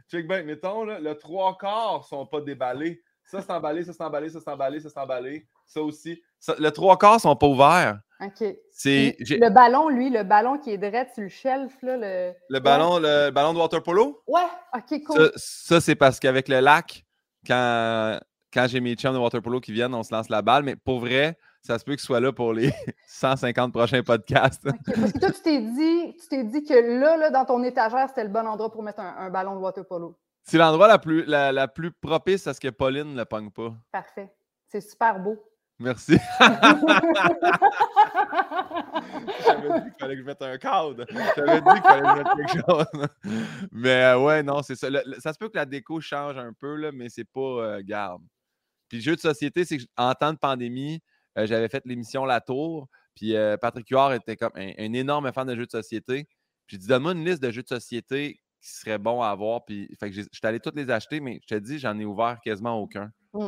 check, 0.09 0.27
bien, 0.27 0.41
mettons, 0.41 0.83
là, 0.83 0.99
le 0.99 1.15
trois 1.15 1.55
quarts 1.59 2.03
sont 2.05 2.25
pas 2.25 2.41
déballés. 2.41 3.03
Ça, 3.29 3.41
c'est 3.41 3.51
emballé, 3.51 3.83
ça, 3.83 3.93
c'est 3.93 4.03
emballé, 4.03 4.29
ça, 4.29 4.39
c'est 4.39 4.49
emballé, 4.49 4.79
ça, 4.79 4.89
c'est 4.89 4.99
emballé. 4.99 5.45
Ça 5.67 5.81
aussi. 5.81 6.19
le 6.57 6.69
trois 6.71 6.97
quarts 6.97 7.21
sont 7.21 7.35
pas 7.35 7.45
ouverts. 7.45 7.99
OK. 8.21 8.41
Le 8.41 9.49
ballon, 9.49 9.89
lui, 9.89 10.09
le 10.09 10.23
ballon 10.23 10.57
qui 10.57 10.71
est 10.71 10.79
direct 10.79 11.13
sur 11.13 11.23
le 11.23 11.29
shelf, 11.29 11.73
là, 11.83 11.95
le... 11.95 12.33
Le 12.49 12.59
ballon, 12.59 12.97
le 12.97 13.29
ballon 13.29 13.53
de 13.53 13.59
water 13.59 13.83
polo? 13.83 14.23
Ouais, 14.27 14.47
OK, 14.75 15.03
cool. 15.03 15.31
Ça, 15.35 15.79
c'est 15.79 15.95
parce 15.95 16.19
qu'avec 16.19 16.47
le 16.47 16.59
lac, 16.59 17.05
quand, 17.45 18.19
quand 18.51 18.65
j'ai 18.67 18.79
mes 18.79 18.95
chums 18.95 19.13
de 19.13 19.19
water 19.19 19.43
polo 19.43 19.59
qui 19.59 19.73
viennent, 19.73 19.93
on 19.93 20.03
se 20.03 20.13
lance 20.13 20.29
la 20.29 20.41
balle. 20.41 20.63
Mais 20.63 20.75
pour 20.75 20.99
vrai, 20.99 21.37
ça 21.61 21.77
se 21.77 21.85
peut 21.85 21.93
que 21.93 22.01
ce 22.01 22.07
soit 22.07 22.19
là 22.19 22.31
pour 22.31 22.53
les 22.53 22.71
150 23.07 23.71
prochains 23.71 24.01
podcasts. 24.01 24.63
Parce 24.63 25.11
que 25.11 25.19
toi, 25.19 25.31
tu 25.31 25.41
t'es 25.41 25.61
dit, 25.61 26.15
tu 26.19 26.27
t'es 26.29 26.43
dit 26.43 26.63
que 26.63 26.73
là, 26.73 27.15
là, 27.15 27.29
dans 27.29 27.45
ton 27.45 27.63
étagère, 27.63 28.07
c'était 28.09 28.23
le 28.23 28.29
bon 28.29 28.47
endroit 28.47 28.71
pour 28.71 28.81
mettre 28.81 29.01
un, 29.01 29.29
ballon 29.29 29.55
de 29.55 29.61
water 29.61 29.85
polo. 29.85 30.17
C'est 30.49 30.57
l'endroit 30.57 30.87
la 30.87 30.97
plus, 30.97 31.25
la, 31.25 31.51
la, 31.51 31.67
plus 31.67 31.91
propice 31.91 32.47
à 32.47 32.55
ce 32.55 32.59
que 32.59 32.69
Pauline 32.69 33.13
ne 33.13 33.17
le 33.19 33.25
pogne 33.25 33.51
pas. 33.51 33.75
Parfait. 33.91 34.33
C'est 34.67 34.81
super 34.81 35.19
beau. 35.19 35.37
Merci. 35.77 36.17
J'avais 39.45 39.69
dit 39.69 39.83
qu'il 39.83 39.93
fallait 39.99 40.15
que 40.15 40.21
je 40.21 40.25
mette 40.25 40.41
un 40.41 40.57
cadre. 40.57 41.05
J'avais 41.35 41.61
dit 41.61 41.69
qu'il 41.69 41.81
fallait 41.83 42.01
que 42.01 42.07
je 42.07 42.15
mette 42.17 42.27
quelque 42.35 42.65
chose. 42.67 43.07
Mais 43.71 44.03
euh, 44.05 44.19
ouais, 44.19 44.41
non, 44.41 44.63
c'est 44.63 44.73
ça. 44.73 44.87
ça 45.19 45.33
se 45.33 45.37
peut 45.37 45.49
que 45.49 45.55
la 45.57 45.67
déco 45.67 46.01
change 46.01 46.39
un 46.39 46.51
peu, 46.51 46.75
là, 46.77 46.91
mais 46.91 47.09
c'est 47.09 47.29
pas 47.29 47.39
euh, 47.39 47.81
garde. 47.83 48.23
Puis 48.87 49.01
jeu 49.01 49.15
de 49.15 49.21
société, 49.21 49.65
c'est 49.65 49.77
qu'en 49.77 50.15
temps 50.15 50.33
de 50.33 50.39
pandémie, 50.39 50.99
euh, 51.37 51.45
j'avais 51.45 51.69
fait 51.69 51.83
l'émission 51.85 52.25
La 52.25 52.41
Tour. 52.41 52.87
Puis 53.13 53.35
Patrick 53.61 53.87
Huard 53.89 54.13
était 54.13 54.35
comme 54.37 54.53
un, 54.55 54.93
énorme 54.93 55.31
fan 55.31 55.45
de 55.45 55.55
jeux 55.55 55.65
de 55.65 55.71
société. 55.71 56.23
Puis 56.65 56.75
j'ai 56.75 56.77
dit, 56.77 56.87
donne-moi 56.87 57.11
une 57.11 57.25
liste 57.25 57.43
de 57.43 57.51
jeux 57.51 57.61
de 57.63 57.67
société 57.67 58.39
qui 58.61 58.69
serait 58.69 58.97
bon 58.97 59.21
à 59.21 59.29
avoir. 59.29 59.65
Puis 59.65 59.89
fait 59.99 60.09
que 60.09 60.15
je 60.15 60.21
suis 60.21 60.41
allé 60.43 60.59
toutes 60.59 60.75
les 60.75 60.89
acheter, 60.89 61.19
mais 61.19 61.39
je 61.41 61.55
te 61.55 61.59
dis, 61.59 61.79
j'en 61.79 61.97
ai 61.97 62.05
ouvert 62.05 62.39
quasiment 62.43 62.79
aucun. 62.79 63.11
Mm. 63.33 63.47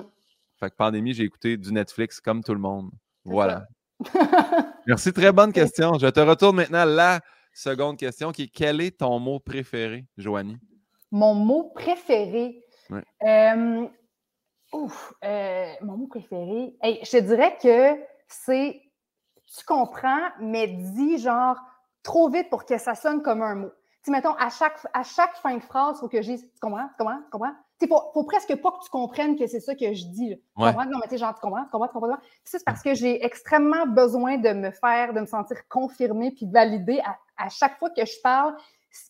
Fait 0.60 0.69
que 0.69 0.75
pandémie, 0.75 1.13
j'ai 1.13 1.24
écouté 1.24 1.58
du 1.58 1.72
Netflix 1.72 2.19
comme 2.22 2.44
tout 2.44 2.54
le 2.54 2.60
monde. 2.60 2.92
Voilà. 3.25 3.66
Merci, 4.88 5.13
très 5.13 5.31
bonne 5.31 5.54
question. 5.54 5.98
Je 5.98 6.08
te 6.08 6.19
retourne 6.19 6.58
maintenant 6.58 6.86
la 6.86 7.22
seconde 7.54 7.98
question 7.98 8.31
qui 8.31 8.44
est 8.44 8.48
quel 8.48 8.81
est 8.81 9.00
ton 9.00 9.19
mot 9.19 9.40
préféré, 9.40 10.06
Joanie? 10.18 10.58
Mon 11.12 11.34
mot 11.34 11.72
préféré? 11.75 12.63
Euh, 13.24 13.88
ouf, 14.74 15.13
euh, 15.24 15.74
mon 15.81 15.98
mot 15.98 16.08
préféré? 16.08 16.74
je 16.84 17.10
te 17.10 17.18
dirais 17.22 17.58
que 17.62 18.02
c'est 18.28 18.81
tu 19.58 19.66
comprends, 19.66 20.30
mais 20.40 20.68
dis 20.68 21.18
genre 21.18 21.58
trop 22.04 22.30
vite 22.30 22.50
pour 22.50 22.66
que 22.66 22.78
ça 22.78 22.96
sonne 22.96 23.22
comme 23.22 23.42
un 23.42 23.56
mot. 23.56 23.72
Tu 24.03 24.09
mettons, 24.09 24.33
à 24.33 24.50
chaque, 24.50 24.80
à 24.94 25.03
chaque 25.03 25.36
fin 25.38 25.56
de 25.56 25.62
phrase, 25.62 25.98
il 25.98 26.00
faut 26.00 26.07
que 26.07 26.21
je 26.21 26.31
dise 26.31 26.51
Tu 26.53 26.59
comprends? 26.59 26.88
Tu 26.88 26.95
comprends? 26.98 27.19
Tu 27.24 27.30
comprends? 27.30 27.53
Il 27.81 27.88
faut, 27.88 28.01
faut, 28.13 28.24
presque 28.24 28.56
pas 28.56 28.71
que 28.71 28.83
tu 28.83 28.89
comprennes 28.89 29.36
que 29.36 29.48
c'est 29.48 29.59
ça 29.59 29.75
que 29.75 29.94
je 29.94 30.06
dis. 30.06 30.36
Tu 30.36 30.63
comprends? 30.63 30.86
Non, 30.86 31.00
mais 31.00 31.07
tu 31.07 31.18
genre, 31.18 31.33
tu 31.33 31.42
comprends, 31.42 31.63
tu 31.63 31.69
comprends, 31.71 31.88
tu 31.88 31.94
comprends. 31.94 32.18
c'est 32.44 32.63
parce 32.63 32.81
que 32.81 32.94
j'ai 32.94 33.24
extrêmement 33.24 33.86
besoin 33.88 34.38
de 34.38 34.53
me 34.53 34.71
faire, 34.71 35.13
de 35.13 35.21
me 35.21 35.25
sentir 35.25 35.57
confirmée 35.68 36.31
puis 36.31 36.48
validée 36.48 37.00
à, 37.00 37.18
à, 37.45 37.50
chaque 37.50 37.77
fois 37.80 37.89
que 37.89 38.06
je 38.06 38.21
parle. 38.24 38.56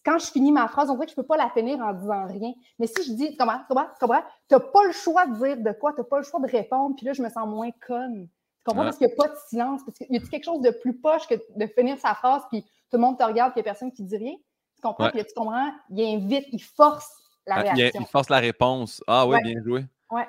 Quand 0.05 0.19
je 0.19 0.27
finis 0.27 0.51
ma 0.51 0.67
phrase, 0.67 0.89
on 0.89 0.93
dirait 0.93 1.07
que 1.07 1.11
je 1.11 1.15
peux 1.15 1.25
pas 1.25 1.37
la 1.37 1.49
finir 1.49 1.79
en 1.79 1.93
disant 1.93 2.27
rien. 2.27 2.53
Mais 2.77 2.87
si 2.87 3.03
je 3.03 3.13
dis, 3.13 3.31
tu 3.31 3.37
comprends, 3.37 3.59
tu 3.59 3.65
comprends, 3.67 3.87
tu 3.87 3.99
comprends, 3.99 4.23
t'as 4.47 4.59
pas 4.59 4.83
le 4.85 4.91
choix 4.91 5.25
de 5.25 5.35
dire 5.35 5.57
de 5.57 5.71
quoi, 5.77 5.93
t'as 5.93 6.03
pas 6.03 6.17
le 6.17 6.23
choix 6.23 6.39
de 6.39 6.47
répondre, 6.47 6.95
puis 6.95 7.05
là, 7.05 7.13
je 7.13 7.21
me 7.21 7.29
sens 7.29 7.47
moins 7.47 7.71
conne. 7.85 8.27
Tu 8.27 8.63
comprends? 8.65 8.83
Parce 8.83 8.97
qu'il 8.97 9.07
n'y 9.07 9.13
a 9.13 9.15
pas 9.15 9.27
de 9.27 9.35
silence. 9.47 9.81
Parce 9.83 9.97
qu'il 9.97 10.07
y 10.11 10.17
a 10.17 10.21
quelque 10.21 10.43
chose 10.43 10.61
de 10.61 10.69
plus 10.69 10.93
poche 10.93 11.27
que 11.27 11.35
de 11.55 11.65
finir 11.67 11.97
sa 11.97 12.13
phrase, 12.13 12.43
puis 12.49 12.61
tout 12.61 12.97
le 12.97 12.99
monde 12.99 13.17
te 13.17 13.23
regarde, 13.23 13.53
puis 13.53 13.61
il 13.61 13.63
n'y 13.63 13.69
a 13.69 13.71
personne 13.71 13.91
qui 13.91 14.03
dit 14.03 14.17
rien? 14.17 14.35
Tu 14.81 14.87
comprends? 14.87 15.09
Puis 15.09 15.19
là, 15.19 15.23
tu 15.25 15.33
comprends? 15.35 15.71
Il 15.89 16.15
invite, 16.15 16.45
il 16.51 16.61
force 16.61 17.09
la 17.45 17.55
ah, 17.57 17.73
Il, 17.75 18.05
force 18.05 18.29
la 18.29 18.39
réponse. 18.39 19.03
Ah 19.07 19.27
oui, 19.27 19.37
bien 19.43 19.61
joué. 19.63 19.85
Ouais. 20.09 20.27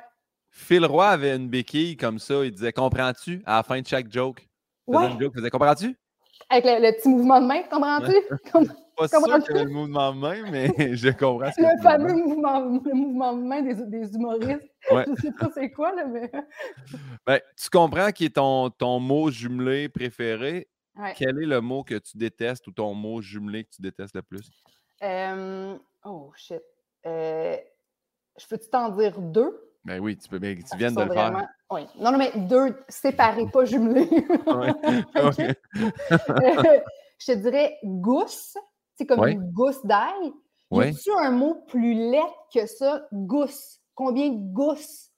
Phil 0.50 0.84
Roy 0.84 1.08
avait 1.08 1.34
une 1.34 1.48
béquille 1.48 1.96
comme 1.96 2.18
ça. 2.18 2.44
Il 2.44 2.52
disait 2.52 2.72
Comprends-tu 2.72 3.42
à 3.46 3.56
la 3.56 3.62
fin 3.62 3.80
de 3.80 3.86
chaque 3.86 4.12
joke? 4.12 4.46
Faisait 4.86 5.12
une 5.12 5.20
joke, 5.20 5.32
il 5.36 5.50
Comprends-tu? 5.50 5.96
Avec 6.50 6.64
le, 6.64 6.92
petit 6.92 7.08
mouvement 7.08 7.40
de 7.40 7.46
main, 7.46 7.62
comprends-tu? 7.70 8.14
Pas 8.96 9.08
sûr 9.08 9.20
le 9.20 9.70
mouvement 9.70 10.12
de 10.12 10.18
main, 10.18 10.50
mais 10.50 10.68
je 10.96 11.08
comprends. 11.08 11.50
Ce 11.50 11.62
le 11.62 11.82
fameux 11.82 12.12
mouvement, 12.12 12.60
le 12.60 12.94
mouvement 12.94 13.32
de 13.32 13.42
main 13.42 13.62
des, 13.62 13.74
des 13.86 14.14
humoristes. 14.14 14.60
Ouais. 14.90 15.04
Je 15.16 15.22
sais 15.22 15.32
pas 15.32 15.48
c'est 15.54 15.70
quoi, 15.70 15.94
là, 15.94 16.04
mais. 16.04 16.30
Ben, 17.26 17.40
tu 17.56 17.70
comprends 17.70 18.10
qui 18.10 18.26
est 18.26 18.34
ton, 18.34 18.68
ton 18.68 19.00
mot 19.00 19.30
jumelé 19.30 19.88
préféré. 19.88 20.68
Quel 21.16 21.42
est 21.42 21.46
le 21.46 21.60
mot 21.60 21.84
que 21.84 21.94
tu 21.94 22.18
détestes 22.18 22.66
ou 22.66 22.72
ton 22.72 22.94
mot 22.94 23.20
jumelé 23.20 23.64
que 23.64 23.70
tu 23.70 23.82
détestes 23.82 24.14
le 24.14 24.22
plus? 24.22 24.50
Euh... 25.02 25.78
Oh, 26.04 26.32
shit. 26.36 26.62
Euh, 27.06 27.56
je 28.38 28.46
peux-tu 28.46 28.68
t'en 28.68 28.88
dire 28.90 29.20
deux? 29.20 29.72
Ben 29.84 30.00
oui, 30.00 30.16
tu, 30.16 30.28
peux, 30.28 30.38
ben, 30.38 30.56
tu 30.56 30.76
viens 30.76 30.92
de 30.92 31.02
le 31.02 31.12
faire. 31.12 31.48
Oui. 31.70 31.86
Non, 31.98 32.12
non, 32.12 32.18
mais 32.18 32.32
deux 32.36 32.76
séparés, 32.88 33.46
pas 33.52 33.64
jumelés. 33.64 34.08
Euh, 35.84 36.80
je 37.18 37.32
te 37.32 37.38
dirais 37.38 37.78
gousse, 37.84 38.56
c'est 38.96 39.06
comme 39.06 39.26
une 39.26 39.52
gousse 39.52 39.84
d'ail. 39.84 40.32
Y 40.70 40.80
a-tu 40.82 41.10
un 41.12 41.30
mot 41.30 41.64
plus 41.68 41.94
laid 41.94 42.22
que 42.52 42.66
ça? 42.66 43.06
Gousse. 43.12 43.80
Combien 43.94 44.30
de 44.30 44.52
gousses? 44.52 45.10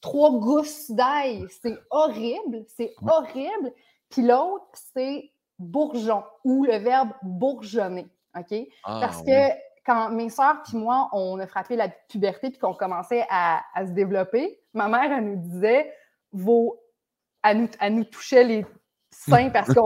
Trois 0.00 0.38
gousses 0.38 0.90
d'ail. 0.90 1.46
C'est 1.62 1.78
horrible. 1.90 2.64
C'est 2.68 2.92
horrible. 3.02 3.72
Puis 4.12 4.22
l'autre, 4.22 4.66
c'est 4.94 5.32
bourgeon 5.58 6.22
ou 6.44 6.64
le 6.64 6.76
verbe 6.76 7.10
bourgeonner. 7.22 8.06
OK? 8.38 8.54
Ah, 8.84 8.98
Parce 9.00 9.22
que 9.22 9.50
quand 9.84 10.10
mes 10.10 10.28
sœurs 10.28 10.62
puis 10.62 10.76
moi, 10.76 11.08
on 11.12 11.38
a 11.40 11.46
frappé 11.46 11.76
la 11.76 11.88
puberté 11.88 12.50
puis 12.50 12.58
qu'on 12.58 12.74
commençait 12.74 13.26
à, 13.30 13.62
se 13.84 13.92
développer, 13.92 14.60
ma 14.74 14.86
mère, 14.88 15.10
elle 15.10 15.24
nous 15.24 15.36
disait, 15.36 15.92
vos, 16.30 16.78
elle, 17.42 17.62
nous, 17.62 17.68
elle 17.80 17.94
nous 17.94 18.04
touchait 18.04 18.44
les 18.44 18.66
seins 19.10 19.50
parce 19.52 19.68
que 19.68 19.80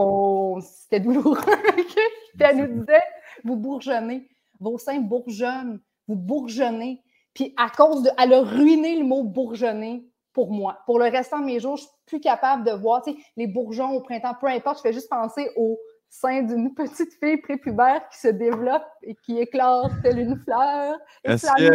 c'était 0.61 1.01
douloureux. 1.01 1.39
puis 1.77 2.41
elle 2.41 2.57
nous 2.57 2.81
disait, 2.81 3.03
vous 3.45 3.57
bourgeonnez, 3.57 4.29
vos 4.59 4.79
seins 4.79 5.01
bourgeonnent, 5.01 5.81
vous 6.09 6.17
bourgeonnez. 6.17 7.03
Puis 7.33 7.55
à 7.57 7.71
cause 7.71 8.03
de. 8.03 8.11
Elle 8.19 8.33
a 8.33 8.43
ruiné 8.43 8.99
le 8.99 9.05
mot 9.05 9.23
bourgeonner 9.23 10.05
pour 10.37 10.53
moi. 10.53 10.81
Pour 10.85 10.99
le 10.99 11.07
restant 11.07 11.41
de 11.41 11.47
mes 11.47 11.61
jours, 11.61 11.79
je 11.79 11.85
suis 11.85 11.91
plus 12.05 12.21
capable 12.21 12.63
de 12.63 12.71
voir 12.71 13.03
les 13.39 13.47
bourgeons 13.47 13.93
au 13.93 14.03
printemps, 14.03 14.35
peu 14.39 14.49
importe, 14.49 14.77
je 14.77 14.83
fais 14.83 14.93
juste 14.93 15.09
penser 15.09 15.51
aux 15.57 15.81
sein 16.11 16.43
d'une 16.43 16.75
petite 16.75 17.11
fille 17.19 17.39
prépubère 17.39 18.07
qui 18.11 18.19
se 18.19 18.29
développe 18.29 18.85
et 19.03 19.17
qui 19.25 19.39
éclate 19.39 19.91
telle 20.03 20.19
une 20.19 20.39
fleur. 20.39 20.99
Est-ce 21.25 21.47
que... 21.47 21.73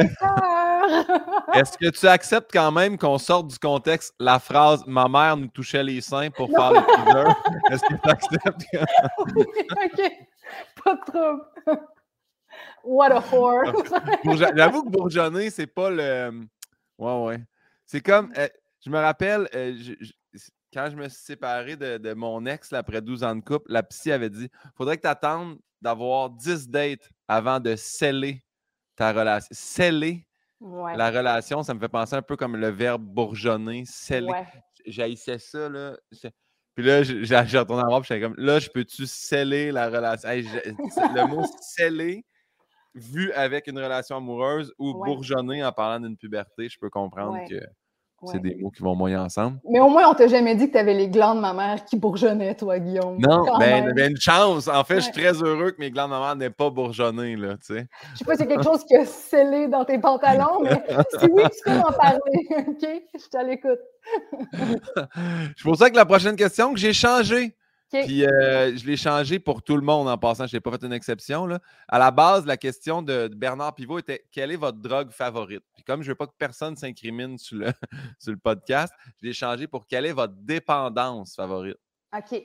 Est 1.58 1.78
que 1.78 1.90
tu 1.90 2.08
acceptes 2.08 2.52
quand 2.54 2.72
même 2.72 3.00
qu'on 3.00 3.18
sorte 3.18 3.48
du 3.48 3.58
contexte 3.58 4.14
la 4.20 4.38
phrase 4.38 4.84
Ma 4.86 5.08
mère 5.08 5.38
nous 5.38 5.48
touchait 5.48 5.84
les 5.84 6.00
seins 6.00 6.30
pour 6.30 6.48
faire 6.52 6.72
les 6.72 6.86
teasers? 6.86 7.36
Est-ce 7.72 7.82
que 7.82 7.96
tu 7.96 8.10
acceptes? 8.10 8.62
OK. 9.18 10.12
pas 10.84 10.96
de 10.96 11.02
trouble. 11.12 11.42
What 12.84 13.12
a 13.12 13.22
whore. 13.22 13.74
J'avoue 14.56 14.84
que 14.84 14.90
bourgeonner, 14.90 15.50
c'est 15.50 15.68
pas 15.68 15.90
le. 15.90 16.46
Ouais, 17.00 17.24
ouais. 17.26 17.40
C'est 17.92 18.00
comme. 18.00 18.32
Euh, 18.38 18.48
je 18.86 18.90
me 18.90 18.98
rappelle, 18.98 19.50
euh, 19.54 19.76
quand 20.74 20.88
je 20.90 20.96
me 20.96 21.10
suis 21.10 21.24
séparé 21.24 21.76
de, 21.76 22.14
mon 22.14 22.46
ex 22.46 22.72
après 22.72 23.02
12 23.02 23.26
ans 23.26 23.36
de 23.36 23.42
couple, 23.42 23.70
la 23.70 23.84
psy 23.84 24.14
avait 24.14 24.30
dit 24.30 24.50
faudrait 24.78 24.96
que 24.96 25.02
tu 25.02 25.10
attendes 25.10 25.60
d'avoir 25.82 26.30
10 26.30 26.70
dates 26.70 27.10
avant 27.28 27.60
de 27.60 27.76
sceller 27.76 28.42
ta 28.96 29.12
relation. 29.12 29.50
Sceller 29.52 30.26
la 30.62 31.12
relation, 31.12 31.64
ça 31.64 31.74
me 31.74 31.82
fait 31.82 31.90
penser 31.90 32.16
un 32.16 32.22
peu 32.22 32.38
comme 32.38 32.56
le 32.56 32.70
verbe 32.70 33.04
bourgeonner, 33.04 33.84
sceller. 33.84 34.46
J'haïssais 34.86 35.40
ça, 35.40 35.68
là. 35.68 35.98
Puis 36.76 36.86
là, 36.86 37.04
j'ai 37.04 37.60
retourné 37.60 37.84
en 37.84 38.00
puis 38.00 38.08
j'étais 38.08 38.22
comme, 38.22 38.36
là, 38.38 38.60
je 38.60 38.70
peux-tu 38.70 39.06
sceller 39.06 39.74
la 39.74 39.90
relation? 39.90 40.30
le 40.30 41.28
mot 41.28 41.44
sceller, 41.62 42.24
vu 42.96 43.34
avec 43.34 43.68
une 43.68 43.80
relation 43.80 44.16
amoureuse 44.16 44.74
ou 44.78 44.94
bourgeonner 44.94 45.62
en 45.62 45.74
parlant 45.74 46.00
d'une 46.00 46.16
puberté, 46.16 46.70
je 46.70 46.80
peux 46.80 46.90
comprendre 46.90 47.38
que 47.50 47.60
c'est 48.26 48.40
des 48.40 48.56
mots 48.56 48.70
qui 48.70 48.84
vont 48.84 48.96
moyen 48.96 49.24
ensemble. 49.24 49.60
Mais 49.70 49.80
au 49.80 49.90
moins, 49.90 50.10
on 50.10 50.14
t'a 50.14 50.28
jamais 50.28 50.56
dit 50.56 50.68
que 50.68 50.74
tu 50.74 50.78
avais 50.78 50.94
les 50.94 51.08
glandes 51.08 51.40
mammaires 51.40 51.84
qui 51.86 51.98
bourgeonnaient, 51.98 52.56
toi, 52.56 52.80
Guillaume. 52.80 53.18
Non, 53.20 53.58
ben, 53.58 53.94
ben, 53.94 54.12
une 54.12 54.18
chance. 54.18 54.68
En 54.68 54.84
fait, 54.84 54.96
je 54.96 55.02
suis 55.02 55.12
très 55.12 55.34
heureux 55.42 55.72
que 55.72 55.80
mes 55.80 55.92
glandes 55.92 56.12
mammaires 56.12 56.36
n'aient 56.36 56.50
pas 56.50 56.70
bourgeonné, 56.70 57.36
là, 57.36 57.56
tu 57.58 57.74
sais. 57.76 57.88
Je 58.14 58.20
sais 58.20 58.26
pas 58.26 58.34
si 58.34 58.40
c'est 58.40 58.48
quelque 58.48 58.64
chose 58.64 58.84
qui 58.86 58.96
a 58.96 59.06
scellé 59.06 59.68
dans 59.68 59.86
tes 59.86 59.98
pantalons, 59.98 60.62
mais 60.64 60.84
si 61.20 61.26
oui, 61.32 61.44
tu 61.44 61.64
peux 61.66 61.78
m'en 61.78 61.92
parler, 61.92 62.20
OK? 62.68 62.88
Je 63.14 63.30
te 63.30 63.46
l'écoute. 63.46 63.80
C'est 64.54 65.64
pour 65.64 65.78
ça 65.78 65.90
que 65.90 65.96
la 65.96 66.06
prochaine 66.06 66.36
question 66.36 66.74
que 66.74 66.80
j'ai 66.80 66.94
changé. 66.94 67.56
Puis 67.92 68.26
euh, 68.26 68.76
je 68.76 68.86
l'ai 68.86 68.96
changé 68.96 69.40
pour 69.40 69.62
tout 69.62 69.76
le 69.76 69.82
monde 69.82 70.08
en 70.08 70.18
passant. 70.18 70.48
Je 70.48 70.56
n'ai 70.56 70.62
pas 70.62 70.72
fait 70.72 70.84
une 70.84 70.94
exception. 70.94 71.46
Là. 71.46 71.60
À 71.88 72.00
la 72.00 72.12
base, 72.12 72.46
la 72.46 72.58
question 72.58 73.02
de, 73.02 73.28
Bernard 73.28 73.76
Pivot 73.76 74.00
était 74.00 74.26
quelle 74.32 74.52
est 74.52 74.58
votre 74.58 74.78
drogue 74.78 75.12
favorite? 75.12 75.64
Puis 75.74 75.84
comme 75.84 76.02
je 76.02 76.08
ne 76.08 76.12
veux 76.12 76.16
pas 76.16 76.28
que 76.28 76.36
personne 76.38 76.76
s'incrimine 76.76 77.38
sur 77.38 77.58
le, 77.58 77.72
sur 78.20 78.32
le 78.32 78.38
podcast, 78.38 78.94
je 79.22 79.28
l'ai 79.28 79.34
changé 79.34 79.68
pour 79.68 79.88
quelle 79.88 80.06
est 80.06 80.14
votre 80.14 80.36
dépendance 80.36 81.36
favorite? 81.36 81.78
OK. 82.16 82.42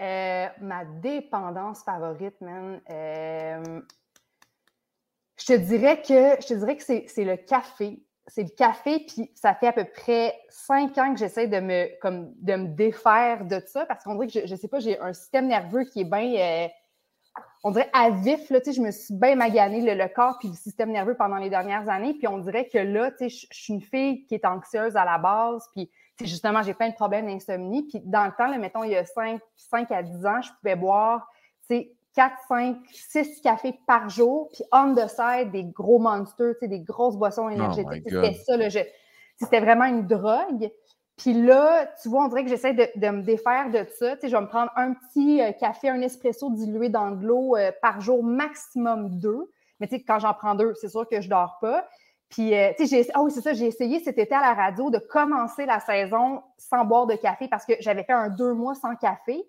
Euh, 0.00 0.46
ma 0.60 0.84
dépendance 0.84 1.82
favorite, 1.82 2.40
man. 2.40 2.80
Euh, 2.88 3.80
je 5.38 5.44
te 5.44 5.52
dirais 5.52 6.00
que 6.00 6.40
je 6.40 6.46
te 6.46 6.54
dirais 6.54 6.76
que 6.76 6.82
c'est 6.82 7.24
le 7.24 7.36
café 7.36 8.00
c'est 8.28 8.42
le 8.42 8.50
café, 8.50 9.00
puis 9.00 9.30
ça 9.34 9.54
fait 9.54 9.68
à 9.68 9.72
peu 9.72 9.84
près 9.84 10.34
cinq 10.48 10.96
ans 10.98 11.12
que 11.12 11.18
j'essaie 11.18 11.48
de 11.48 11.60
me, 11.60 11.88
comme, 12.00 12.32
de 12.36 12.54
me 12.56 12.68
défaire 12.68 13.44
de 13.44 13.60
ça 13.66 13.86
parce 13.86 14.04
qu'on 14.04 14.14
dirait 14.14 14.26
que, 14.26 14.46
je, 14.46 14.52
ne 14.52 14.58
sais 14.58 14.68
pas, 14.68 14.78
j'ai 14.78 14.98
un 15.00 15.12
système 15.12 15.48
nerveux 15.48 15.84
qui 15.84 16.00
est 16.00 16.04
bien, 16.04 16.34
euh, 16.36 16.68
on 17.64 17.70
dirait 17.70 17.90
à 17.92 18.10
vif, 18.10 18.50
là, 18.50 18.60
je 18.64 18.80
me 18.80 18.90
suis 18.90 19.14
bien 19.14 19.34
magané 19.34 19.80
le, 19.94 20.08
corps 20.08 20.38
puis 20.38 20.48
le 20.48 20.54
système 20.54 20.90
nerveux 20.90 21.14
pendant 21.14 21.36
les 21.36 21.50
dernières 21.50 21.88
années, 21.88 22.14
puis 22.14 22.28
on 22.28 22.38
dirait 22.38 22.68
que 22.68 22.78
là, 22.78 23.10
je, 23.20 23.26
suis 23.28 23.72
une 23.72 23.82
fille 23.82 24.26
qui 24.26 24.34
est 24.34 24.44
anxieuse 24.44 24.96
à 24.96 25.04
la 25.04 25.18
base, 25.18 25.66
puis 25.74 25.90
justement, 26.20 26.62
j'ai 26.62 26.74
plein 26.74 26.90
de 26.90 26.94
problèmes 26.94 27.26
d'insomnie, 27.26 27.86
puis 27.88 28.00
dans 28.04 28.26
le 28.26 28.32
temps, 28.32 28.48
là, 28.48 28.58
mettons, 28.58 28.84
il 28.84 28.90
y 28.90 28.96
a 28.96 29.04
5, 29.04 29.40
5 29.56 29.90
à 29.90 30.02
10 30.02 30.26
ans, 30.26 30.42
je 30.42 30.50
pouvais 30.60 30.76
boire, 30.76 31.26
tu 31.68 31.76
sais, 31.76 31.92
4, 32.14 32.34
5, 32.48 32.76
6 32.92 33.40
cafés 33.42 33.78
par 33.86 34.08
jour, 34.08 34.48
puis 34.52 34.64
on 34.72 34.94
the 34.94 35.08
side, 35.08 35.50
des 35.52 35.64
gros 35.64 35.98
monsters, 35.98 36.54
des 36.60 36.80
grosses 36.80 37.16
boissons 37.16 37.46
oh 37.46 37.50
énergétiques. 37.50 38.04
c'était 38.06 38.34
ça, 38.34 38.80
c'était 39.36 39.60
vraiment 39.60 39.84
une 39.84 40.06
drogue. 40.06 40.70
Puis 41.16 41.32
là, 41.32 41.86
tu 42.00 42.08
vois, 42.08 42.24
on 42.24 42.28
dirait 42.28 42.44
que 42.44 42.48
j'essaie 42.48 42.74
de, 42.74 43.10
me 43.10 43.22
défaire 43.22 43.70
de 43.70 43.84
ça. 43.98 44.14
je 44.22 44.28
vais 44.28 44.40
me 44.40 44.46
prendre 44.46 44.70
un 44.76 44.94
petit 44.94 45.42
euh, 45.42 45.50
café, 45.52 45.88
un 45.88 46.00
espresso 46.00 46.50
dilué 46.50 46.88
dans 46.88 47.10
de 47.10 47.26
l'eau 47.26 47.56
euh, 47.56 47.72
par 47.82 48.00
jour, 48.00 48.22
maximum 48.22 49.18
deux. 49.18 49.50
Mais 49.80 49.88
tu 49.88 49.96
sais, 49.96 50.02
quand 50.02 50.20
j'en 50.20 50.32
prends 50.32 50.54
deux, 50.54 50.74
c'est 50.74 50.88
sûr 50.88 51.08
que 51.08 51.20
je 51.20 51.28
dors 51.28 51.58
pas. 51.60 51.86
Puis, 52.28 52.54
euh, 52.54 52.70
tu 52.76 52.86
sais, 52.86 53.08
ah 53.14 53.22
oui, 53.22 53.32
c'est 53.32 53.40
ça, 53.40 53.52
j'ai 53.52 53.66
essayé 53.66 54.00
cet 54.00 54.18
été 54.18 54.34
à 54.34 54.40
la 54.40 54.54
radio 54.54 54.90
de 54.90 54.98
commencer 54.98 55.66
la 55.66 55.80
saison 55.80 56.42
sans 56.56 56.84
boire 56.84 57.06
de 57.06 57.16
café 57.16 57.48
parce 57.48 57.64
que 57.64 57.72
j'avais 57.80 58.04
fait 58.04 58.12
un 58.12 58.28
deux 58.28 58.52
mois 58.52 58.74
sans 58.74 58.94
café. 58.94 59.44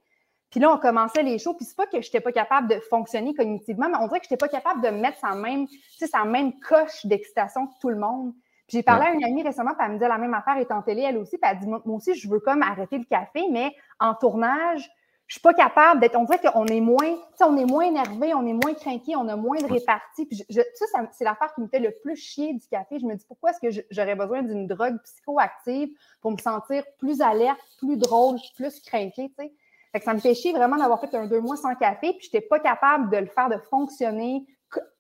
Puis 0.50 0.60
là, 0.60 0.72
on 0.72 0.78
commençait 0.78 1.22
les 1.22 1.38
shows, 1.38 1.54
puis 1.54 1.66
c'est 1.66 1.76
pas 1.76 1.86
que 1.86 2.02
je 2.02 2.08
n'étais 2.08 2.22
pas 2.22 2.32
capable 2.32 2.68
de 2.68 2.80
fonctionner 2.90 3.34
cognitivement, 3.36 3.88
mais 3.90 3.98
on 4.00 4.08
dirait 4.08 4.20
que 4.20 4.26
je 4.28 4.34
n'étais 4.34 4.46
pas 4.46 4.48
capable 4.48 4.82
de 4.82 4.90
mettre 4.90 5.20
sa 5.20 5.36
même, 5.36 5.68
sa 6.00 6.26
même 6.26 6.60
coche 6.60 7.06
d'excitation 7.06 7.68
que 7.68 7.74
tout 7.80 7.90
le 7.90 7.98
monde. 7.98 8.34
Puis 8.68 8.78
j'ai 8.78 8.84
parlé 8.84 9.08
à 9.08 9.12
une 9.12 9.24
amie 9.24 9.44
récemment, 9.44 9.72
puis 9.72 9.82
elle 9.84 9.94
me 9.94 9.98
disait 9.98 10.08
la 10.08 10.18
même 10.18 10.34
affaire 10.34 10.58
étant 10.58 10.82
télé, 10.82 11.02
elle 11.02 11.18
aussi, 11.18 11.38
puis 11.38 11.52
elle 11.52 11.60
dit 11.60 11.68
Moi 11.68 11.82
aussi, 11.86 12.16
je 12.16 12.30
veux 12.30 12.40
comme 12.40 12.62
arrêter 12.62 12.98
le 12.98 13.06
café, 13.06 13.44
mais 13.50 13.76
en 14.00 14.14
tournage, 14.16 14.90
je 15.30 15.36
suis 15.36 15.42
pas 15.42 15.54
capable 15.54 16.00
d'être. 16.02 16.16
On 16.16 16.24
dirait 16.24 16.40
qu'on 16.40 16.66
est 16.66 16.82
moins, 16.82 17.16
on 17.42 17.56
est 17.56 17.66
moins 17.66 17.86
énervé, 17.86 18.34
on 18.34 18.46
est 18.48 18.54
moins 18.54 18.74
craqué, 18.74 19.16
on 19.16 19.28
a 19.28 19.36
moins 19.36 19.58
de 19.58 19.72
répartie. 19.72 20.26
Puis 20.26 20.44
ça, 20.48 20.86
c'est 21.12 21.24
l'affaire 21.24 21.54
qui 21.54 21.62
me 21.62 21.68
fait 21.68 21.80
le 21.80 21.92
plus 22.02 22.16
chier 22.16 22.54
du 22.54 22.68
café. 22.68 22.98
Je 23.00 23.06
me 23.06 23.16
dis 23.16 23.26
pourquoi 23.28 23.52
est-ce 23.52 23.60
que 23.60 23.86
j'aurais 23.92 24.16
besoin 24.16 24.42
d'une 24.42 24.66
drogue 24.66 24.98
psychoactive 25.04 25.90
pour 26.22 26.32
me 26.32 26.38
sentir 26.38 26.84
plus 26.98 27.22
alerte, 27.22 27.60
plus 27.78 27.96
drôle, 27.96 28.38
plus 28.56 28.80
craqué, 28.82 29.30
tu 29.30 29.34
sais? 29.38 29.54
Fait 29.92 30.00
que 30.00 30.06
ça 30.06 30.14
me 30.14 30.20
fait 30.20 30.36
chier 30.36 30.54
vraiment 30.54 30.78
d'avoir 30.78 31.02
fait 31.02 31.14
un 31.16 31.26
deux 31.26 31.42
mois 31.42 31.58
sans 31.58 31.74
café, 31.76 32.14
puis 32.14 32.30
je 32.32 32.38
n'étais 32.38 32.48
pas 32.48 32.60
capable 32.60 33.10
de 33.10 33.18
le 33.18 33.26
faire 33.26 33.50
de 33.50 33.58
fonctionner 33.70 34.46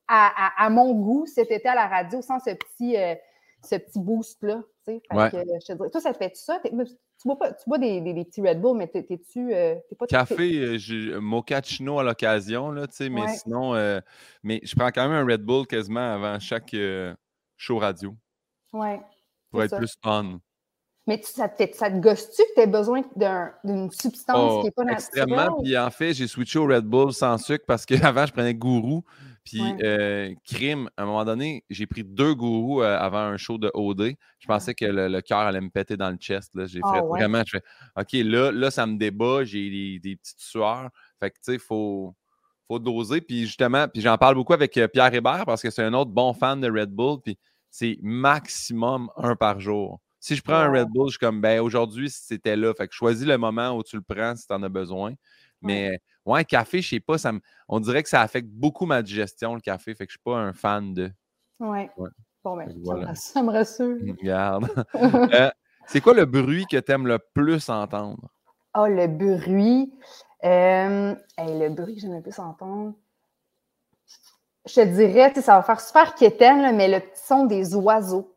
à, 0.07 0.69
mon 0.71 0.93
goût 0.93 1.25
cet 1.27 1.51
été 1.51 1.67
à 1.67 1.75
la 1.75 1.87
radio 1.87 2.21
sans 2.21 2.39
ce 2.39 2.51
petit, 2.51 2.97
euh, 2.97 3.13
ce 3.63 3.75
petit 3.75 3.99
boost-là. 3.99 4.63
Ouais. 4.87 5.29
toi, 5.29 6.01
ça 6.01 6.13
te 6.13 6.17
fait 6.17 6.35
ça? 6.35 6.59
Tu 6.63 7.27
bois, 7.27 7.37
pas, 7.37 7.53
tu 7.53 7.63
bois 7.67 7.77
des, 7.77 8.01
des, 8.01 8.25
petits 8.25 8.41
Red 8.41 8.59
Bull, 8.59 8.75
mais 8.75 8.87
t'es-tu. 8.87 9.53
Euh, 9.53 9.75
pas 9.99 10.07
Café, 10.07 10.79
euh, 10.79 11.19
mochaccino 11.19 11.99
à 11.99 12.03
l'occasion, 12.03 12.71
là, 12.71 12.87
mais 13.11 13.27
sinon, 13.27 13.73
mais 14.41 14.61
je 14.63 14.75
prends 14.75 14.89
quand 14.89 15.07
même 15.07 15.27
un 15.27 15.31
Red 15.31 15.43
Bull 15.43 15.67
quasiment 15.67 16.13
avant 16.13 16.39
chaque 16.39 16.75
show 17.55 17.77
radio. 17.77 18.15
Ouais. 18.73 18.99
Pour 19.51 19.61
être 19.61 19.77
plus 19.77 19.93
on. 20.03 20.39
Mais 21.09 21.19
ça 21.23 21.49
te, 21.49 21.63
ça 21.73 21.89
te 21.89 21.97
gosse-tu 21.97 22.43
que 22.43 22.53
tu 22.53 22.61
as 22.61 22.67
besoin 22.67 23.01
d'une 23.63 23.89
substance 23.89 24.59
qui 24.59 24.65
n'est 24.65 24.71
pas 24.71 24.83
naturelle? 24.83 25.23
Extrêmement. 25.23 25.59
Puis 25.59 25.75
en 25.75 25.89
fait, 25.89 26.13
j'ai 26.13 26.27
switché 26.27 26.59
au 26.59 26.67
Red 26.67 26.85
Bull 26.85 27.11
sans 27.13 27.39
sucre 27.39 27.65
parce 27.67 27.83
qu'avant, 27.83 28.25
je 28.27 28.31
prenais 28.31 28.53
gourou. 28.53 29.03
Puis 29.43 29.59
euh, 29.81 30.35
crime, 30.45 30.87
à 30.95 31.01
un 31.01 31.05
moment 31.07 31.25
donné, 31.25 31.63
j'ai 31.67 31.87
pris 31.87 32.03
deux 32.03 32.35
gourous 32.35 32.83
euh, 32.83 32.95
avant 32.95 33.21
un 33.21 33.37
show 33.37 33.57
de 33.57 33.71
OD. 33.73 34.13
Je 34.37 34.45
pensais 34.45 34.75
que 34.75 34.85
le, 34.85 35.21
cœur 35.21 35.39
allait 35.39 35.61
me 35.61 35.71
péter 35.71 35.97
dans 35.97 36.11
le 36.11 36.17
chest. 36.17 36.51
J'ai 36.67 36.79
ah 36.83 36.93
fait 36.93 37.01
vraiment, 37.01 37.41
je 37.43 37.57
fais 37.57 37.63
OK, 37.97 38.13
là, 38.13 38.51
là, 38.51 38.69
ça 38.69 38.85
me 38.85 38.95
débat, 38.95 39.43
j'ai 39.45 39.97
des, 39.97 40.15
petites 40.15 40.41
sueurs. 40.41 40.91
Fait 41.19 41.31
que 41.31 41.37
tu 41.37 41.41
sais, 41.45 41.53
il 41.55 41.59
faut, 41.59 42.13
faut 42.67 42.77
doser. 42.77 43.19
Puis 43.21 43.47
justement, 43.47 43.87
puis 43.87 44.03
j'en 44.03 44.19
parle 44.19 44.35
beaucoup 44.35 44.53
avec 44.53 44.77
euh, 44.77 44.87
Pierre 44.87 45.11
Hébert 45.11 45.45
parce 45.47 45.63
que 45.63 45.71
c'est 45.71 45.81
un 45.81 45.95
autre 45.95 46.11
bon 46.11 46.33
fan 46.33 46.61
de 46.61 46.69
Red 46.69 46.91
Bull. 46.91 47.17
Puis 47.19 47.35
c'est 47.71 47.97
maximum 48.03 49.09
un 49.17 49.35
par 49.35 49.59
jour. 49.59 49.99
Si 50.19 50.35
je 50.35 50.41
prends 50.41 50.55
un 50.55 50.71
Red 50.71 50.89
Bull, 50.89 51.07
je 51.07 51.11
suis 51.11 51.19
comme, 51.19 51.39
ben 51.39 51.61
aujourd'hui, 51.61 52.09
c'était 52.09 52.55
là. 52.55 52.73
Fait 52.73 52.87
que 52.87 52.93
choisis 52.93 53.25
le 53.25 53.37
moment 53.37 53.71
où 53.71 53.83
tu 53.83 53.95
le 53.95 54.01
prends 54.01 54.35
si 54.35 54.45
tu 54.45 54.53
en 54.53 54.61
as 54.63 54.69
besoin. 54.69 55.13
Mais 55.61 55.99
ouais, 56.25 56.45
café, 56.45 56.81
je 56.81 56.89
sais 56.89 56.99
pas, 56.99 57.17
ça 57.17 57.31
on 57.67 57.79
dirait 57.79 58.03
que 58.03 58.09
ça 58.09 58.21
affecte 58.21 58.49
beaucoup 58.49 58.85
ma 58.85 59.01
digestion, 59.01 59.55
le 59.55 59.61
café. 59.61 59.93
Fait 59.93 60.05
que 60.05 60.11
je 60.11 60.17
suis 60.17 60.23
pas 60.23 60.37
un 60.37 60.53
fan 60.53 60.93
de. 60.93 61.11
Ouais. 61.59 61.89
Bon, 62.43 62.55
ben, 62.55 63.15
ça, 63.15 63.43
me 63.43 63.51
rassure. 63.51 63.97
Regarde. 64.01 64.69
Euh, 65.33 65.49
c'est 65.87 66.01
quoi 66.01 66.13
le 66.13 66.25
bruit 66.25 66.65
que 66.69 66.77
tu 66.77 66.91
aimes 66.91 67.07
le 67.07 67.19
plus 67.19 67.69
entendre? 67.69 68.29
Oh, 68.77 68.85
le 68.87 69.07
bruit. 69.07 69.91
Euh, 70.45 71.15
le 71.37 71.69
bruit 71.69 71.95
que 71.95 72.01
j'aime 72.01 72.15
le 72.15 72.21
plus 72.21 72.39
entendre. 72.39 72.93
Je 74.65 74.75
te 74.75 74.85
dirais, 74.85 75.33
ça 75.35 75.57
va 75.57 75.63
faire 75.63 75.81
super 75.81 76.15
quétaine, 76.15 76.75
mais 76.75 76.87
le 76.87 77.01
son 77.15 77.45
des 77.45 77.75
oiseaux 77.75 78.35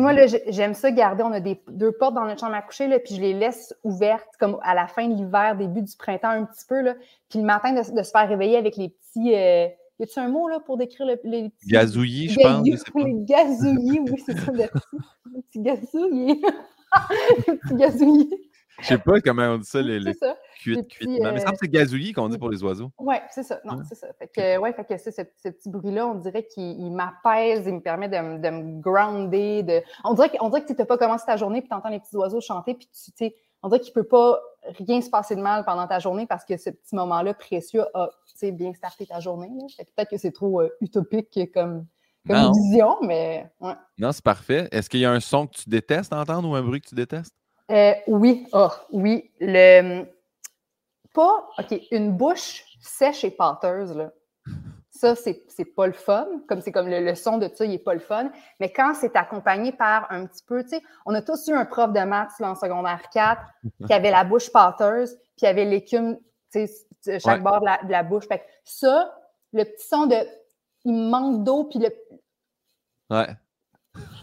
moi, 0.00 0.14
j'aime 0.48 0.74
ça 0.74 0.90
garder. 0.90 1.22
On 1.22 1.32
a 1.32 1.40
des, 1.40 1.60
deux 1.68 1.92
portes 1.92 2.14
dans 2.14 2.24
notre 2.24 2.40
chambre 2.40 2.54
à 2.54 2.62
coucher, 2.62 2.88
là, 2.88 2.98
puis 2.98 3.14
je 3.14 3.20
les 3.20 3.32
laisse 3.32 3.74
ouvertes 3.84 4.36
comme 4.38 4.58
à 4.62 4.74
la 4.74 4.86
fin 4.86 5.08
de 5.08 5.14
l'hiver, 5.14 5.56
début 5.56 5.82
du 5.82 5.96
printemps 5.96 6.30
un 6.30 6.44
petit 6.44 6.64
peu. 6.68 6.80
Là, 6.80 6.94
puis 7.28 7.38
le 7.38 7.44
matin, 7.44 7.72
de, 7.72 7.82
se 7.82 8.10
faire 8.10 8.28
réveiller 8.28 8.56
avec 8.56 8.76
les 8.76 8.90
petits. 8.90 9.34
Euh, 9.34 9.68
y 10.00 10.04
a-tu 10.04 10.18
un 10.20 10.28
mot 10.28 10.48
là, 10.48 10.60
pour 10.60 10.76
décrire 10.76 11.06
les 11.06 11.16
petits. 11.16 11.68
Gazouillis, 11.68 12.28
je 12.28 12.40
pense. 12.40 12.66
Les 12.66 13.14
gazouillis, 13.24 14.00
oui, 14.00 14.22
c'est 14.24 14.38
ça, 14.38 14.52
le 14.52 14.66
petit, 14.66 14.96
les 15.34 15.42
petits 15.42 15.60
gazouillis. 15.60 16.42
les 17.48 17.56
petits 17.56 17.74
gazouillis. 17.74 18.30
Je 18.80 18.86
sais 18.86 18.98
pas 18.98 19.20
comment 19.20 19.54
on 19.54 19.58
dit 19.58 19.66
ça, 19.66 19.82
les, 19.82 19.98
les 19.98 20.14
cuites, 20.58 20.88
cuites. 20.88 21.08
Mais 21.08 21.40
ça 21.40 21.50
euh, 21.50 21.56
c'est 21.60 21.68
gazouillis 21.68 22.12
qu'on 22.12 22.28
dit 22.28 22.38
pour 22.38 22.50
les 22.50 22.62
oiseaux. 22.62 22.90
Oui, 22.98 23.16
c'est 23.30 23.42
ça. 23.42 23.60
Non, 23.64 23.80
c'est 23.88 23.94
ça. 23.94 24.08
Fait 24.18 24.28
que, 24.28 24.58
ouais, 24.58 24.72
fait 24.72 24.84
que 24.84 24.96
ce, 24.98 25.10
ce, 25.10 25.22
petit 25.48 25.68
bruit-là, 25.68 26.06
on 26.06 26.14
dirait 26.14 26.44
qu'il 26.44 26.90
m'apaise, 26.92 27.64
il 27.66 27.74
me 27.74 27.80
permet 27.80 28.08
de, 28.08 28.16
de 28.16 28.50
me 28.50 28.80
grounder. 28.80 29.62
De... 29.62 29.82
On 30.04 30.14
dirait, 30.14 30.30
on 30.40 30.48
dirait 30.48 30.62
que 30.62 30.72
tu 30.72 30.74
n'as 30.78 30.86
pas 30.86 30.98
commencé 30.98 31.24
ta 31.26 31.36
journée 31.36 31.60
puis 31.60 31.68
tu 31.68 31.74
entends 31.74 31.88
les 31.88 32.00
petits 32.00 32.16
oiseaux 32.16 32.40
chanter 32.40 32.74
puis 32.74 32.88
tu 32.88 33.12
sais, 33.16 33.34
on 33.62 33.68
dirait 33.68 33.80
qu'il 33.80 33.92
ne 33.96 34.02
peut 34.02 34.08
pas 34.08 34.40
rien 34.78 35.00
se 35.00 35.10
passer 35.10 35.34
de 35.34 35.40
mal 35.40 35.64
pendant 35.64 35.86
ta 35.86 35.98
journée 35.98 36.26
parce 36.26 36.44
que 36.44 36.56
ce 36.56 36.70
petit 36.70 36.94
moment-là 36.94 37.34
précieux 37.34 37.84
a 37.94 38.10
bien 38.52 38.72
starté 38.74 39.06
ta 39.06 39.20
journée. 39.20 39.48
Peut-être 39.78 40.10
que 40.10 40.16
c'est 40.16 40.32
trop 40.32 40.60
euh, 40.60 40.68
utopique 40.80 41.52
comme, 41.52 41.86
comme 42.26 42.52
vision, 42.52 42.96
mais 43.02 43.50
ouais. 43.60 43.72
Non, 43.98 44.12
c'est 44.12 44.24
parfait. 44.24 44.68
Est-ce 44.70 44.88
qu'il 44.88 45.00
y 45.00 45.04
a 45.04 45.10
un 45.10 45.20
son 45.20 45.46
que 45.46 45.56
tu 45.56 45.68
détestes 45.68 46.12
entendre 46.12 46.48
ou 46.48 46.54
un 46.54 46.62
bruit 46.62 46.80
que 46.80 46.88
tu 46.88 46.94
détestes? 46.94 47.34
Euh, 47.70 47.92
oui, 48.06 48.46
oh, 48.52 48.70
oui. 48.92 49.30
Le, 49.40 50.04
pas, 51.18 51.48
OK, 51.58 51.80
une 51.90 52.16
bouche 52.16 52.64
sèche 52.80 53.24
et 53.24 53.32
pâteuse, 53.32 53.96
là. 53.96 54.12
ça, 54.88 55.16
c'est 55.16 55.64
pas 55.74 55.88
le 55.88 55.92
fun. 55.92 56.28
Comme 56.48 56.60
c'est 56.60 56.70
comme 56.70 56.88
le, 56.88 57.14
son 57.16 57.38
de 57.38 57.50
ça, 57.52 57.64
il 57.64 57.72
est 57.72 57.78
pas 57.78 57.94
le 57.94 57.98
fun. 57.98 58.30
Mais 58.60 58.72
quand 58.72 58.94
c'est 58.94 59.16
accompagné 59.16 59.72
par 59.72 60.06
un 60.12 60.26
petit 60.26 60.44
peu, 60.44 60.62
tu 60.62 60.70
sais, 60.70 60.82
on 61.06 61.14
a 61.14 61.20
tous 61.20 61.48
eu 61.48 61.54
un 61.54 61.64
prof 61.64 61.92
de 61.92 62.00
maths 62.04 62.40
en 62.40 62.54
secondaire 62.54 63.02
4 63.12 63.42
qui 63.88 63.92
avait 63.92 64.12
la 64.12 64.22
bouche 64.22 64.52
pâteuse, 64.52 65.18
puis 65.36 65.46
avait 65.46 65.64
l'écume, 65.64 66.18
tu 66.52 66.68
sais, 67.02 67.18
chaque 67.18 67.42
bord 67.42 67.62
de 67.62 67.90
la, 67.90 68.02
bouche. 68.04 68.28
Fait 68.28 68.38
que 68.38 68.44
ça, 68.64 69.12
le 69.52 69.64
petit 69.64 69.88
son 69.88 70.06
de 70.06 70.16
il 70.84 70.92
manque 71.10 71.42
d'eau, 71.42 71.64
puis 71.64 71.80
le. 71.80 71.88
Ouais. 73.10 73.34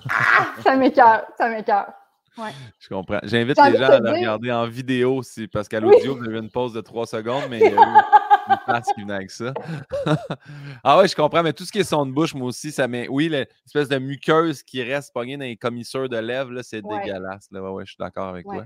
Ah, 0.10 0.46
ça 0.64 0.78
m'écœure, 0.78 1.28
ça 1.38 1.50
m'écœure. 1.50 1.92
Ouais. 2.38 2.52
Je 2.80 2.90
comprends. 2.90 3.20
J'invite 3.24 3.58
les 3.58 3.78
gens 3.78 3.90
à 3.90 4.00
le 4.00 4.12
regarder 4.12 4.52
en 4.52 4.68
vidéo 4.68 5.18
aussi, 5.18 5.48
parce 5.48 5.68
qu'à 5.68 5.80
l'audio, 5.80 6.18
vous 6.18 6.26
avez 6.26 6.40
une 6.40 6.50
pause 6.50 6.74
de 6.74 6.82
trois 6.82 7.06
secondes, 7.06 7.44
mais 7.50 7.60
il 7.60 7.64
y 7.64 7.68
a 7.68 7.72
eu 7.72 7.76
une 7.76 8.58
place 8.66 8.92
qui 8.94 9.02
venait 9.02 9.14
avec 9.14 9.32
ça. 9.32 9.54
ah 10.84 10.98
ouais, 10.98 11.08
je 11.08 11.16
comprends, 11.16 11.44
mais 11.44 11.54
tout 11.54 11.66
ce 11.66 11.72
qui 11.72 11.80
est 11.80 11.84
son 11.86 12.06
de 12.06 12.12
bouche, 12.12 12.34
moi 12.34 12.48
aussi, 12.48 12.72
ça 12.72 12.88
met. 12.88 13.08
Oui, 13.08 13.30
l'espèce 13.30 13.88
de 13.88 13.98
muqueuse 13.98 14.64
qui 14.64 14.84
reste 14.84 15.14
pognée 15.14 15.38
dans 15.38 15.46
les 15.46 15.58
commissures 15.58 16.10
de 16.10 16.18
lèvres, 16.18 16.62
c'est 16.62 16.82
dégueulasse. 16.82 17.48
Là. 17.52 17.62
Ouais, 17.62 17.70
ouais, 17.70 17.86
je 17.86 17.92
suis 17.92 18.00
d'accord 18.00 18.28
avec 18.28 18.46
toi. 18.46 18.66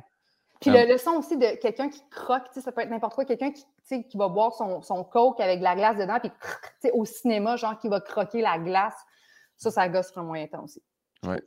Puis 0.59 0.71
le, 0.71 0.97
son 0.97 1.11
aussi 1.11 1.38
de 1.38 1.57
quelqu'un 1.61 1.88
qui 1.89 2.01
croque, 2.09 2.47
ça 2.53 2.71
peut 2.73 2.81
être 2.81 2.89
n'importe 2.89 3.15
quoi, 3.15 3.23
quelqu'un 3.23 3.51
qui, 3.51 3.63
qui 4.03 4.17
va 4.17 4.27
boire 4.27 4.53
son, 4.53 4.81
son 4.81 5.05
coke 5.05 5.39
avec 5.39 5.59
de 5.59 5.63
la 5.63 5.75
glace 5.75 5.97
dedans, 5.97 6.17
puis 6.19 6.31
au 6.91 7.05
cinéma, 7.05 7.55
genre 7.55 7.77
qui 7.79 7.88
va 7.88 8.01
croquer 8.01 8.41
la 8.41 8.59
glace. 8.59 8.95
Ça, 9.55 9.71
ça 9.71 9.88
gosse 9.89 10.11
un 10.15 10.23
moyen 10.23 10.47
temps 10.47 10.63
aussi. 10.63 10.81
Ouais. 11.23 11.41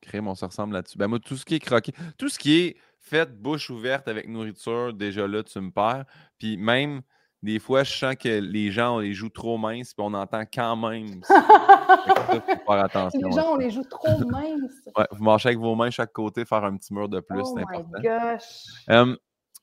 Crème, 0.00 0.28
on 0.28 0.34
se 0.34 0.44
ressemble 0.44 0.74
là-dessus. 0.74 0.98
Ben 0.98 1.08
moi, 1.08 1.18
tout 1.18 1.36
ce 1.36 1.44
qui 1.44 1.56
est 1.56 1.60
croqué, 1.60 1.92
tout 2.16 2.28
ce 2.28 2.38
qui 2.38 2.58
est 2.60 2.76
fait 2.98 3.30
bouche 3.30 3.70
ouverte 3.70 4.08
avec 4.08 4.28
nourriture, 4.28 4.92
déjà 4.92 5.26
là, 5.26 5.42
tu 5.42 5.60
me 5.60 5.70
perds. 5.70 6.04
Puis 6.38 6.56
même, 6.56 7.02
des 7.42 7.58
fois, 7.58 7.84
je 7.84 7.92
sens 7.92 8.16
que 8.16 8.28
les 8.28 8.70
gens, 8.70 8.96
on 8.96 8.98
les 8.98 9.14
joue 9.14 9.30
trop 9.30 9.56
minces, 9.56 9.94
puis 9.94 10.04
on 10.06 10.12
entend 10.12 10.44
quand 10.52 10.76
même. 10.76 11.22
faire 11.28 12.60
attention. 12.68 13.20
Les 13.28 13.32
gens, 13.32 13.52
on 13.52 13.56
les 13.56 13.70
joue 13.70 13.84
trop 13.84 14.18
minces. 14.26 14.88
Ouais, 14.96 15.06
vous 15.10 15.24
marchez 15.24 15.48
avec 15.48 15.58
vos 15.58 15.74
mains 15.74 15.90
chaque 15.90 16.12
côté, 16.12 16.44
faire 16.44 16.64
un 16.64 16.76
petit 16.76 16.92
mur 16.92 17.08
de 17.08 17.20
plus, 17.20 17.40
oh 17.42 17.54
c'est 17.54 17.62
important. 17.62 17.98
My 17.98 18.02
gosh. 18.02 19.16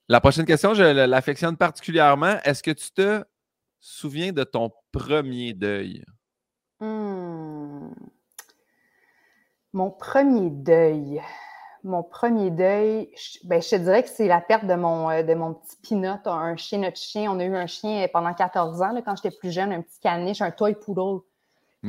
la 0.08 0.22
prochaine 0.22 0.46
question, 0.46 0.74
je 0.74 0.84
l'affectionne 0.84 1.56
particulièrement. 1.56 2.38
Est-ce 2.44 2.64
que 2.64 2.72
tu 2.72 2.92
te 2.92 3.24
souviens 3.80 4.32
de 4.32 4.44
ton 4.44 4.72
premier 4.92 5.54
deuil? 5.54 6.04
Hmm. 6.80 7.90
Mon 9.78 9.92
premier 9.92 10.50
deuil. 10.50 11.22
Mon 11.84 12.02
premier 12.02 12.50
deuil, 12.50 13.12
je, 13.16 13.48
ben, 13.48 13.62
je 13.62 13.70
te 13.70 13.76
dirais 13.76 14.02
que 14.02 14.10
c'est 14.10 14.28
la 14.28 14.42
perte 14.42 14.66
de 14.66 14.74
mon, 14.74 15.12
euh, 15.12 15.22
de 15.22 15.36
mon 15.36 15.54
petit 15.54 15.78
Pinot, 15.84 16.18
un 16.26 16.56
chien, 16.56 16.80
notre 16.80 16.98
chien. 16.98 17.32
On 17.32 17.38
a 17.38 17.46
eu 17.46 17.56
un 17.56 17.68
chien 17.68 18.08
pendant 18.12 18.34
14 18.34 18.82
ans, 18.82 19.00
quand 19.06 19.16
j'étais 19.18 19.38
plus 19.38 19.52
jeune, 19.52 19.72
un 19.72 19.84
petit 19.84 20.00
caniche, 20.00 20.42
un 20.42 20.50
toy 20.50 20.74
poodle. 20.74 21.22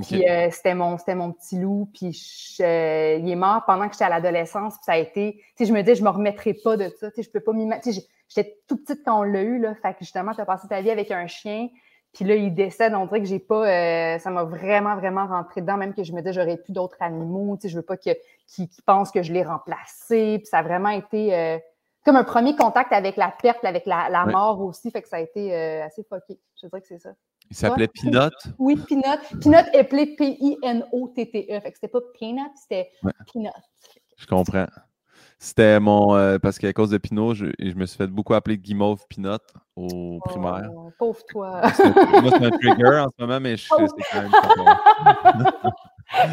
Puis 0.03 0.29
euh, 0.29 0.51
c'était 0.51 0.75
mon, 0.75 0.99
mon 1.17 1.33
petit 1.33 1.59
loup. 1.59 1.89
Puis 1.95 2.59
euh, 2.61 3.21
il 3.23 3.31
est 3.31 3.37
mort 3.37 3.65
pendant 3.67 3.87
que 3.87 3.95
j'étais 3.95 4.05
à 4.05 4.11
l'adolescence. 4.11 4.75
Puis 4.75 4.85
ça 4.85 4.93
a 4.93 4.99
été. 4.99 5.39
Tu 5.57 5.65
sais, 5.65 5.65
je 5.65 5.73
me 5.73 5.81
dis, 5.81 5.95
je 5.95 6.05
me 6.05 6.11
remettrai 6.11 6.53
pas 6.53 6.77
de 6.77 6.91
ça. 7.01 7.11
Tu 7.11 7.17
sais, 7.17 7.23
je 7.23 7.31
peux 7.31 7.41
pas 7.41 7.55
m'y 7.55 7.65
mettre. 7.65 7.89
J'étais 8.29 8.59
tout 8.69 8.77
petite 8.77 9.03
quand 9.03 9.21
on 9.21 9.23
l'a 9.23 9.41
eu. 9.41 9.59
Là, 9.61 9.75
fait 9.77 9.95
que 9.95 10.01
justement, 10.01 10.35
tu 10.35 10.43
as 10.43 10.45
passé 10.45 10.69
ta 10.69 10.83
vie 10.83 10.91
avec 10.91 11.11
un 11.11 11.27
chien. 11.27 11.69
Puis 12.19 12.27
là, 12.27 12.35
il 12.35 12.53
décède, 12.53 12.95
on 12.95 13.07
dirait 13.07 13.21
que 13.21 13.29
j'ai 13.29 13.39
pas. 13.39 13.65
Euh, 13.65 14.19
ça 14.19 14.31
m'a 14.31 14.43
vraiment, 14.43 14.97
vraiment 14.97 15.29
rentré 15.29 15.61
dedans, 15.61 15.77
même 15.77 15.95
que 15.95 16.03
je 16.03 16.13
me 16.13 16.21
dis, 16.21 16.33
j'aurais 16.33 16.57
plus 16.57 16.73
d'autres 16.73 16.97
animaux. 16.99 17.57
Tu 17.57 17.63
sais, 17.63 17.69
je 17.69 17.77
veux 17.77 17.85
pas 17.85 17.97
qu'ils 17.97 18.17
pensent 18.85 19.13
que 19.13 19.23
je 19.23 19.33
l'ai 19.33 19.45
remplacé. 19.45 20.39
Puis 20.39 20.47
ça 20.47 20.59
a 20.59 20.63
vraiment 20.65 20.89
été 20.89 21.33
euh, 21.33 21.59
comme 22.05 22.17
un 22.17 22.25
premier 22.25 22.57
contact 22.57 22.93
avec 22.93 23.17
la 23.17 23.33
perte, 23.41 23.65
avec 23.65 23.87
la, 23.87 24.27
mort 24.27 24.61
aussi. 24.63 24.91
Fait 24.91 25.01
que 25.01 25.09
ça 25.09 25.19
a 25.19 25.21
été 25.21 25.55
euh, 25.55 25.85
assez 25.85 26.03
fucké. 26.03 26.41
Je 26.61 26.67
dirais 26.67 26.81
que 26.81 26.89
c'est 26.89 26.99
ça. 26.99 27.11
Il 27.51 27.57
s'appelait 27.57 27.87
Pinot? 27.87 28.31
Oui, 28.59 28.75
Pinot. 28.75 29.39
Pinot 29.41 29.79
appelé 29.79 30.17
P-I-N-O-T-T-E. 30.17 31.61
Fait 31.61 31.71
que 31.71 31.77
c'était 31.77 31.87
pas 31.87 32.01
Peanut, 32.19 32.51
c'était 32.57 32.91
Pinot. 33.33 33.53
Je 34.17 34.27
comprends. 34.27 34.67
C'était 35.39 35.79
mon. 35.79 36.17
Euh, 36.17 36.39
parce 36.39 36.59
qu'à 36.59 36.73
cause 36.73 36.89
de 36.91 36.99
Pinot, 36.99 37.35
je, 37.35 37.47
je, 37.59 37.75
me 37.75 37.87
suis 37.87 37.97
fait 37.97 38.09
beaucoup 38.09 38.35
appeler 38.35 38.59
Guimauve 38.59 39.07
Pinot 39.09 39.39
au 39.77 40.19
primaire. 40.25 40.69
Oh, 40.75 40.91
pauvre 40.99 41.21
toi. 41.29 41.63
Moi, 41.63 42.31
c'est 42.31 42.45
un 42.45 42.51
trigger 42.51 42.99
en 42.99 43.09
ce 43.09 43.25
moment, 43.25 43.41
mais 43.41 43.57
je 43.57 43.69
sais 43.69 43.87
c'est 43.87 44.05
quand 44.13 44.23
même. 44.23 44.33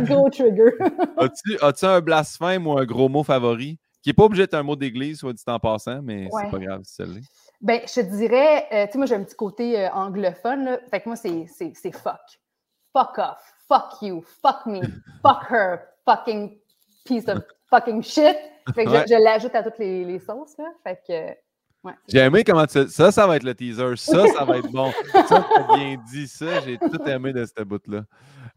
Gros 0.06 0.30
trigger. 0.30 0.72
As-tu 1.62 1.62
as 1.62 1.92
un 1.92 2.02
blasphème 2.02 2.66
ou 2.66 2.78
un 2.78 2.86
gros 2.86 3.10
mot 3.10 3.24
favori? 3.24 3.78
Qui 4.02 4.10
n'est 4.10 4.14
pas 4.14 4.24
obligé 4.24 4.44
d'être 4.44 4.54
un 4.54 4.64
mot 4.64 4.76
d'église, 4.76 5.20
soit 5.20 5.34
dit 5.34 5.44
en 5.48 5.60
passant, 5.60 6.02
mais 6.02 6.30
c'est 6.32 6.52
pas 6.52 6.60
grave 6.60 6.82
si 6.84 6.96
c'est 6.96 7.06
l'est. 7.06 7.22
Ben, 7.62 7.82
je 7.88 8.02
te 8.02 8.02
dirais, 8.02 8.68
euh, 8.72 8.86
tu 8.86 8.92
sais, 8.92 8.98
moi, 8.98 9.08
j'ai 9.08 9.16
un 9.16 9.24
petit 9.24 9.36
côté 9.36 9.80
euh, 9.80 9.90
anglophone, 9.92 10.66
là. 10.66 10.80
Fait 10.92 11.00
que 11.00 11.10
moi, 11.10 11.16
c'est 11.16 11.92
fuck. 11.92 12.40
Fuck 12.94 13.18
off. 13.18 13.54
Fuck 13.68 14.02
you. 14.02 14.24
Fuck 14.42 14.66
me. 14.68 14.82
fuck 15.24 15.50
her. 15.50 15.80
Fucking 16.06 16.60
piece 17.06 17.28
of 17.28 17.40
fucking 17.70 18.04
shit. 18.04 18.36
Fait 18.74 18.86
que 18.86 18.92
je, 18.92 19.24
l'ajoute 19.24 19.56
à 19.56 19.64
toutes 19.64 19.78
les, 19.78 20.04
les, 20.04 20.20
sauces, 20.20 20.58
là. 20.58 20.66
Fait 20.84 21.00
que. 21.08 21.38
Ouais, 21.88 21.94
j'ai 22.08 22.18
aimé 22.18 22.44
comment 22.44 22.66
tu... 22.66 22.88
Ça, 22.90 23.12
ça 23.12 23.28
va 23.28 23.36
être 23.36 23.44
le 23.44 23.54
teaser. 23.54 23.96
Ça, 23.96 24.28
ça 24.28 24.44
va 24.44 24.58
être 24.58 24.72
bon. 24.72 24.92
ça, 25.14 25.46
t'as 25.48 25.76
bien 25.76 26.02
dit 26.12 26.28
ça. 26.28 26.60
J'ai 26.62 26.80
tout 26.80 27.02
aimé 27.08 27.32
de 27.32 27.46
cette 27.46 27.62
bout-là. 27.62 28.06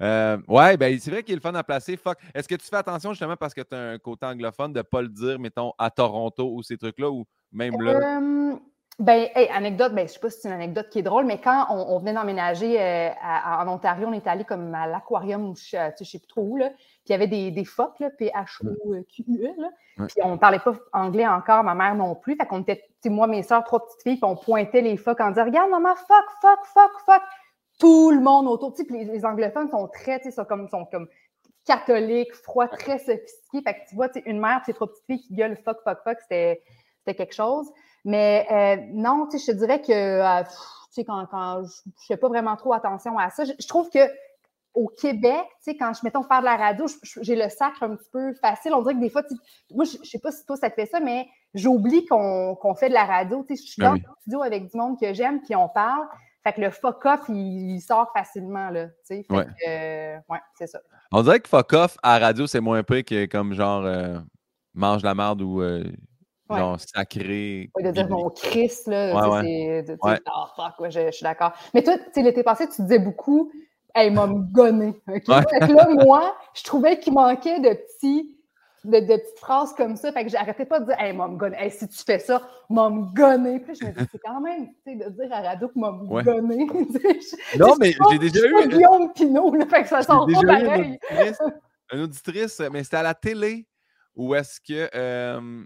Euh, 0.00 0.38
ouais, 0.48 0.76
ben 0.78 0.98
c'est 0.98 1.10
vrai 1.10 1.22
qu'il 1.22 1.32
est 1.32 1.36
le 1.36 1.42
fun 1.42 1.54
à 1.54 1.62
placer. 1.62 1.98
Fuck. 1.98 2.18
Est-ce 2.32 2.48
que 2.48 2.54
tu 2.54 2.66
fais 2.66 2.76
attention 2.76 3.10
justement 3.10 3.36
parce 3.36 3.52
que 3.52 3.60
tu 3.60 3.74
as 3.74 3.90
un 3.90 3.98
côté 3.98 4.24
anglophone 4.24 4.72
de 4.72 4.78
ne 4.78 4.82
pas 4.82 5.02
le 5.02 5.08
dire, 5.08 5.38
mettons, 5.38 5.72
à 5.76 5.90
Toronto 5.90 6.50
ou 6.54 6.62
ces 6.62 6.78
trucs-là, 6.78 7.10
ou 7.10 7.26
même 7.52 7.78
là? 7.82 8.18
Euh, 8.18 8.56
ben, 8.98 9.28
anecdote, 9.52 9.94
ben, 9.94 10.08
je 10.08 10.14
sais 10.14 10.18
pas 10.18 10.28
si 10.28 10.40
c'est 10.40 10.48
une 10.48 10.54
anecdote 10.54 10.88
qui 10.88 10.98
est 10.98 11.02
drôle, 11.02 11.24
mais 11.24 11.40
quand 11.40 11.66
on, 11.70 11.98
venait 12.00 12.14
d'emménager 12.14 12.80
euh, 12.80 13.10
en 13.22 13.68
Ontario, 13.68 14.08
on 14.08 14.12
est 14.12 14.26
allé 14.26 14.44
comme 14.44 14.74
à 14.74 14.88
l'aquarium, 14.88 15.54
je, 15.54 15.76
ne 15.76 16.04
sais 16.04 16.18
plus 16.18 16.26
trop 16.26 16.42
où, 16.42 16.56
là, 16.56 16.70
puis 16.70 16.78
il 17.06 17.12
y 17.12 17.14
avait 17.14 17.28
des, 17.28 17.52
des 17.52 17.64
phoques, 17.64 18.02
P-H-O-Q-U-E, 18.18 19.50
puis 20.08 20.16
on 20.24 20.36
parlait 20.36 20.58
pas 20.58 20.74
anglais 20.92 21.28
encore, 21.28 21.62
ma 21.62 21.76
mère 21.76 21.94
non 21.94 22.16
plus, 22.16 22.34
fait 22.34 22.46
qu'on 22.46 22.62
était, 22.62 22.82
moi, 23.06 23.28
mes 23.28 23.44
soeurs, 23.44 23.62
trois 23.62 23.86
petites 23.86 24.02
filles, 24.02 24.16
puis 24.16 24.24
on 24.24 24.34
pointait 24.34 24.80
les 24.80 24.96
phoques 24.96 25.20
en 25.20 25.28
disant, 25.28 25.44
regarde, 25.44 25.70
maman, 25.70 25.94
fuck, 25.94 26.26
fuck, 26.40 26.64
fuck, 26.64 26.90
fuck. 27.06 27.22
Tout 27.78 28.10
le 28.10 28.20
monde 28.20 28.48
autour, 28.48 28.74
tu 28.74 28.82
sais, 28.82 28.92
les, 28.92 29.04
les, 29.04 29.24
anglophones 29.24 29.70
sont 29.70 29.86
très, 29.86 30.18
tu 30.18 30.24
sais, 30.24 30.30
sont 30.32 30.44
comme, 30.44 30.68
sont 30.68 30.86
comme 30.86 31.06
catholiques, 31.64 32.34
froids, 32.34 32.66
très 32.66 32.98
sophistiqués, 32.98 33.62
fait 33.62 33.74
que 33.74 33.88
tu 33.90 33.94
vois, 33.94 34.08
tu 34.08 34.18
une 34.26 34.40
mère, 34.40 34.60
ces 34.66 34.72
trois 34.72 34.88
petites 34.88 35.06
filles 35.06 35.20
qui 35.20 35.34
gueulent 35.34 35.56
fuck, 35.64 35.78
fuck, 35.84 36.02
fuck, 36.02 36.18
c'était 36.20 36.64
quelque 37.06 37.34
chose. 37.34 37.70
Mais 38.08 38.46
euh, 38.50 38.82
non, 38.94 39.26
tu 39.30 39.38
sais, 39.38 39.52
je 39.52 39.52
te 39.52 39.58
dirais 39.58 39.82
que 39.82 39.92
euh, 39.92 40.42
tu 40.42 40.50
sais, 40.92 41.04
quand, 41.04 41.26
quand 41.26 41.62
je 41.62 41.82
ne 41.84 41.92
fais 42.06 42.16
pas 42.16 42.28
vraiment 42.28 42.56
trop 42.56 42.72
attention 42.72 43.18
à 43.18 43.28
ça, 43.28 43.44
je, 43.44 43.68
trouve 43.68 43.90
que 43.90 43.98
au 44.72 44.88
Québec, 44.88 45.44
tu 45.62 45.72
sais, 45.72 45.76
quand 45.76 45.92
je 45.92 46.00
mettons 46.04 46.22
faire 46.22 46.40
de 46.40 46.46
la 46.46 46.56
radio, 46.56 46.86
j'ai 47.20 47.36
le 47.36 47.50
sacre 47.50 47.82
un 47.82 47.96
petit 47.96 48.08
peu 48.10 48.32
facile. 48.32 48.72
On 48.72 48.80
dirait 48.80 48.94
que 48.94 49.00
des 49.00 49.10
fois, 49.10 49.20
moi, 49.74 49.84
je 49.84 49.98
ne 49.98 50.04
sais 50.04 50.18
pas 50.20 50.32
si 50.32 50.46
toi 50.46 50.56
ça 50.56 50.70
te 50.70 50.74
fait 50.74 50.86
ça, 50.86 51.00
mais 51.00 51.28
j'oublie 51.52 52.06
qu'on 52.06 52.74
fait 52.80 52.88
de 52.88 52.94
la 52.94 53.04
radio. 53.04 53.44
Tu 53.46 53.56
sais, 53.56 53.62
je 53.62 53.72
suis 53.72 53.82
ben 53.82 53.88
dans 53.88 53.94
le 53.96 54.00
studio 54.22 54.42
avec 54.42 54.70
du 54.70 54.78
monde 54.78 54.98
que 54.98 55.12
j'aime, 55.12 55.42
puis 55.42 55.54
on 55.54 55.68
parle. 55.68 56.06
Fait 56.42 56.54
que 56.54 56.62
le 56.62 56.70
fuck 56.70 57.04
off, 57.04 57.28
il, 57.28 57.78
sort 57.82 58.10
facilement, 58.16 58.70
là. 58.70 58.86
Tu 58.86 58.92
sais, 59.04 59.26
fait 59.28 59.44
que, 59.44 59.68
euh, 59.68 60.18
ouais, 60.30 60.40
c'est 60.54 60.66
ça. 60.66 60.80
On 61.12 61.20
dirait 61.20 61.40
que 61.40 61.48
fuck 61.48 61.74
off 61.74 61.98
à 62.02 62.18
radio, 62.18 62.46
c'est 62.46 62.60
moins 62.60 62.82
peu 62.82 63.02
que 63.02 63.26
comme 63.26 63.52
genre 63.52 63.86
mange 64.72 65.02
la 65.02 65.14
merde 65.14 65.42
ou 65.42 65.60
Genre 66.50 66.80
sacré. 66.80 67.70
Oui, 67.74 67.82
de 67.82 67.90
dire 67.90 68.08
mon 68.08 68.30
Christ, 68.30 68.86
là. 68.86 69.40
Ouais, 69.40 69.84
c'est. 69.84 69.96
Oh 70.02 70.44
fuck, 70.56 70.80
ouais, 70.80 70.90
je, 70.90 71.10
suis 71.10 71.24
d'accord. 71.24 71.52
Mais 71.74 71.82
toi, 71.82 71.98
tu 71.98 72.04
sais, 72.14 72.22
l'été 72.22 72.42
passé, 72.42 72.66
tu 72.68 72.82
disais 72.82 72.98
beaucoup, 72.98 73.52
hey, 73.94 74.10
m'a 74.10 74.26
gonné. 74.52 74.94
là, 75.26 75.44
moi, 76.04 76.34
je 76.54 76.62
trouvais 76.64 76.98
qu'il 76.98 77.12
manquait 77.12 77.60
de 77.60 77.74
petits. 77.74 78.34
De, 78.84 79.00
de, 79.00 79.06
petites 79.06 79.38
phrases 79.40 79.74
comme 79.74 79.96
ça. 79.96 80.12
Fait 80.12 80.24
que 80.24 80.30
j'arrêtais 80.30 80.64
pas 80.64 80.78
de 80.78 80.86
dire 80.86 80.94
Hey, 80.98 81.12
m'a 81.12 81.26
gonné. 81.28 81.56
Hey, 81.58 81.70
si 81.70 81.86
tu 81.88 81.98
fais 82.04 82.20
ça, 82.20 82.40
m'a 82.70 82.88
gonné. 83.12 83.58
Puis 83.58 83.74
je 83.74 83.84
me 83.84 83.90
dis, 83.90 84.04
c'est 84.10 84.20
quand 84.24 84.40
même, 84.40 84.68
tu 84.68 84.74
sais, 84.84 84.94
de 84.94 85.10
dire 85.10 85.32
à 85.32 85.42
Radio 85.42 85.68
que 85.68 85.78
m'a 85.78 85.90
ouais. 85.90 86.22
gonné. 86.22 86.64
non, 87.58 87.74
mais 87.78 87.92
j'ai 88.10 88.18
déjà 88.18 88.46
eu. 88.46 88.68
Guillaume 88.68 89.12
Pinot, 89.12 89.52
là, 89.54 89.66
fait 89.66 89.82
que 89.82 89.88
ça 89.88 90.02
sort 90.02 90.26
pas 90.32 90.40
pareil. 90.40 90.98
Une 91.10 91.18
auditrice, 91.18 91.38
une 91.92 92.00
auditrice, 92.00 92.62
mais 92.72 92.84
c'était 92.84 92.98
à 92.98 93.02
la 93.02 93.14
télé 93.14 93.66
où 94.14 94.34
est-ce 94.34 94.60
que. 94.60 94.88
Euh, 94.94 95.64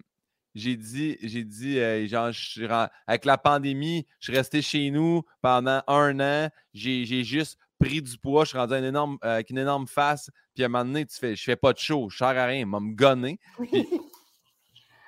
j'ai 0.55 0.77
dit, 0.77 1.17
j'ai 1.23 1.45
dit, 1.45 1.79
euh, 1.79 2.07
genre, 2.07 2.89
avec 3.07 3.25
la 3.25 3.39
pandémie, 3.39 4.07
je 4.21 4.27
suis 4.31 4.37
resté 4.37 4.63
chez 4.63 4.91
nous 4.91 5.23
pendant 5.41 5.83
un 5.87 6.21
an. 6.21 6.51
J'ai, 6.75 7.25
juste 7.25 7.59
pris 7.79 8.03
du 8.03 8.19
poids. 8.19 8.45
Je 8.45 8.51
suis 8.51 8.59
rendu 8.59 8.75
énorme, 8.75 9.19
euh, 9.25 9.35
avec 9.35 9.51
une 9.51 9.59
énorme 9.59 9.87
face. 9.87 10.31
Puis 10.55 10.63
à 10.63 10.67
un 10.67 10.69
moment 10.69 10.85
donné, 10.85 11.07
tu 11.07 11.17
fais, 11.17 11.35
je 11.35 11.43
fais 11.43 11.57
pas 11.57 11.73
de 11.73 11.79
show, 11.79 12.09
je 12.11 12.19
sers 12.19 12.27
à 12.27 12.47
rien, 12.47 12.67
m'a 12.67 12.81
me 12.81 12.95
gonné. 12.95 13.39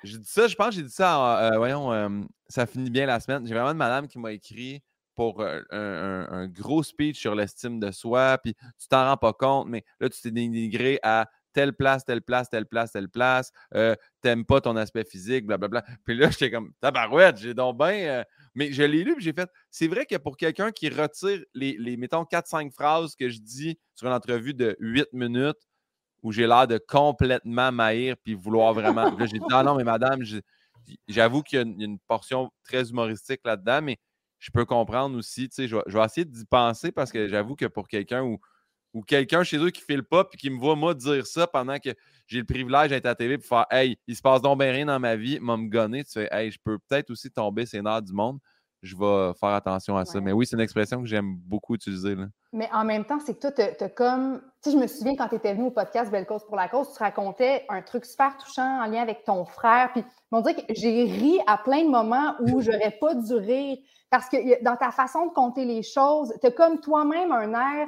j'ai 0.03 0.17
dit 0.17 0.27
ça, 0.27 0.47
je 0.47 0.55
pense 0.55 0.73
j'ai 0.73 0.83
dit 0.83 0.89
ça, 0.89 1.53
euh, 1.53 1.57
voyons, 1.57 2.27
ça 2.47 2.65
finit 2.65 2.89
bien 2.89 3.05
la 3.05 3.19
semaine. 3.19 3.45
J'ai 3.45 3.53
vraiment 3.53 3.71
une 3.71 3.77
madame 3.77 4.07
qui 4.07 4.17
m'a 4.17 4.31
écrit 4.31 4.81
pour 5.13 5.41
un, 5.43 6.47
gros 6.47 6.83
speech 6.83 7.19
sur 7.19 7.35
l'estime 7.35 7.79
de 7.79 7.91
soi, 7.91 8.37
puis 8.39 8.55
tu 8.79 8.87
t'en 8.89 9.05
rends 9.05 9.17
pas 9.17 9.33
compte, 9.33 9.67
mais 9.67 9.85
là, 9.99 10.09
tu 10.09 10.19
t'es 10.19 10.31
dénigré 10.31 10.99
à 11.03 11.29
telle 11.55 11.73
place, 11.73 12.03
telle 12.03 12.21
place, 12.21 12.49
telle 12.49 12.65
place, 12.65 12.91
telle 12.91 13.09
place, 13.09 13.51
euh, 13.73 13.95
t'aimes 14.21 14.45
pas 14.45 14.59
ton 14.59 14.75
aspect 14.75 15.05
physique, 15.05 15.45
blablabla. 15.45 15.83
Puis 16.05 16.15
là, 16.15 16.29
j'étais 16.29 16.51
comme, 16.51 16.73
tabarouette, 16.81 17.37
j'ai 17.37 17.53
donc 17.53 17.77
bien. 17.77 17.93
Euh, 17.93 18.23
Mais 18.53 18.73
je 18.73 18.83
l'ai 18.83 19.03
lu 19.03 19.15
et 19.17 19.21
j'ai 19.21 19.33
fait. 19.33 19.49
C'est 19.71 19.87
vrai 19.87 20.05
que 20.05 20.17
pour 20.17 20.35
quelqu'un 20.35 20.71
qui 20.71 20.89
retire 20.89 21.43
les, 21.53 21.77
les 21.79 21.95
mettons, 21.95 22.23
4-5 22.23 22.71
phrases 22.73 23.15
que 23.15 23.29
je 23.29 23.39
dis 23.39 23.79
sur 23.95 24.07
une 24.07 24.13
entrevue 24.13 24.53
de 24.53 24.75
8 24.79 25.07
minutes 25.13 25.57
où 26.23 26.31
j'ai 26.31 26.45
l'air 26.45 26.67
de 26.67 26.77
complètement 26.77 27.71
maïr 27.71 28.15
puis 28.21 28.33
vouloir 28.33 28.73
vraiment. 28.73 29.15
là, 29.17 29.25
j'ai 29.25 29.39
dit, 29.39 29.45
ah 29.51 29.63
non, 29.63 29.75
mais 29.75 29.85
madame, 29.85 30.21
j'avoue 31.07 31.41
qu'il 31.41 31.59
y, 31.59 31.61
a 31.61 31.65
une 31.65 31.99
portion 31.99 32.51
très 32.63 32.89
humoristique 32.89 33.41
là-dedans, 33.45 33.81
mais 33.81 33.97
je 34.39 34.51
peux 34.51 34.65
comprendre 34.65 35.17
aussi. 35.17 35.47
Tu 35.47 35.55
sais, 35.55 35.67
je, 35.67 35.77
vais 35.77 36.05
essayer 36.05 36.25
d'y 36.25 36.45
penser 36.45 36.91
parce 36.91 37.11
que 37.11 37.27
j'avoue 37.27 37.55
que 37.55 37.65
pour 37.65 37.87
quelqu'un 37.87 38.23
où 38.23 38.39
ou 38.95 39.01
quelqu'un 39.01 39.43
chez 39.43 39.57
eux 39.57 39.71
qui 39.71 39.81
ne 39.81 39.93
file 39.93 40.03
pas 40.03 40.23
puis 40.23 40.39
qui 40.39 40.49
me 40.49 40.57
voit, 40.57 40.75
moi, 40.75 40.93
dire 40.93 41.27
ça 41.27 41.45
pendant 41.45 41.77
que 41.77 41.89
j'ai 42.27 42.39
le 42.39 42.45
privilège 42.45 42.89
d'être 42.89 43.05
à 43.05 43.09
la 43.09 43.15
télé 43.15 43.37
pour 43.37 43.45
faire 43.45 43.65
Hey, 43.69 43.97
il 44.07 44.15
se 44.15 44.21
passe 44.21 44.41
donc 44.41 44.57
bien 44.57 44.71
rien 44.71 44.85
dans 44.85 44.99
ma 44.99 45.17
vie, 45.17 45.37
m'a 45.39 45.57
me 45.57 45.67
gonner. 45.67 46.05
Tu 46.05 46.13
fais 46.13 46.29
Hey, 46.31 46.49
je 46.49 46.57
peux 46.63 46.79
peut-être 46.79 47.11
aussi 47.11 47.29
tomber 47.29 47.65
ces 47.65 47.81
nerfs 47.81 48.01
du 48.01 48.13
monde. 48.13 48.39
Je 48.81 48.95
vais 48.95 49.33
faire 49.37 49.49
attention 49.49 49.97
à 49.97 50.05
ça. 50.05 50.21
Mais 50.21 50.31
oui, 50.31 50.45
c'est 50.45 50.55
une 50.55 50.61
expression 50.61 51.01
que 51.01 51.07
j'aime 51.07 51.35
beaucoup 51.35 51.75
utiliser. 51.75 52.15
Là. 52.15 52.27
Mais 52.53 52.69
en 52.71 52.85
même 52.85 53.03
temps, 53.03 53.19
c'est 53.19 53.33
que 53.33 53.47
toi, 53.47 53.51
tu 53.51 53.83
as 53.83 53.89
comme. 53.89 54.41
Tu 54.63 54.69
sais, 54.69 54.77
je 54.77 54.81
me 54.81 54.87
souviens 54.87 55.15
quand 55.15 55.27
tu 55.27 55.35
étais 55.35 55.53
venu 55.53 55.65
au 55.65 55.71
podcast 55.71 56.09
Belle 56.09 56.25
Cause 56.25 56.45
pour 56.45 56.55
la 56.55 56.69
Cause, 56.69 56.93
tu 56.95 57.03
racontais 57.03 57.65
un 57.67 57.81
truc 57.81 58.05
super 58.05 58.37
touchant 58.37 58.81
en 58.81 58.85
lien 58.85 59.01
avec 59.01 59.25
ton 59.25 59.43
frère. 59.43 59.91
Puis, 59.91 60.05
on 60.31 60.41
dirait 60.41 60.55
que 60.55 60.73
j'ai 60.73 61.03
ri 61.03 61.39
à 61.47 61.57
plein 61.57 61.83
de 61.83 61.89
moments 61.89 62.35
où 62.39 62.61
j'aurais 62.61 62.95
pas 63.01 63.15
dû 63.15 63.33
rire. 63.33 63.77
Parce 64.09 64.29
que 64.29 64.63
dans 64.63 64.77
ta 64.77 64.91
façon 64.91 65.25
de 65.25 65.33
compter 65.33 65.65
les 65.65 65.81
choses, 65.81 66.31
tu 66.39 66.47
as 66.47 66.51
comme 66.51 66.79
toi-même 66.79 67.31
un 67.31 67.51
air 67.53 67.87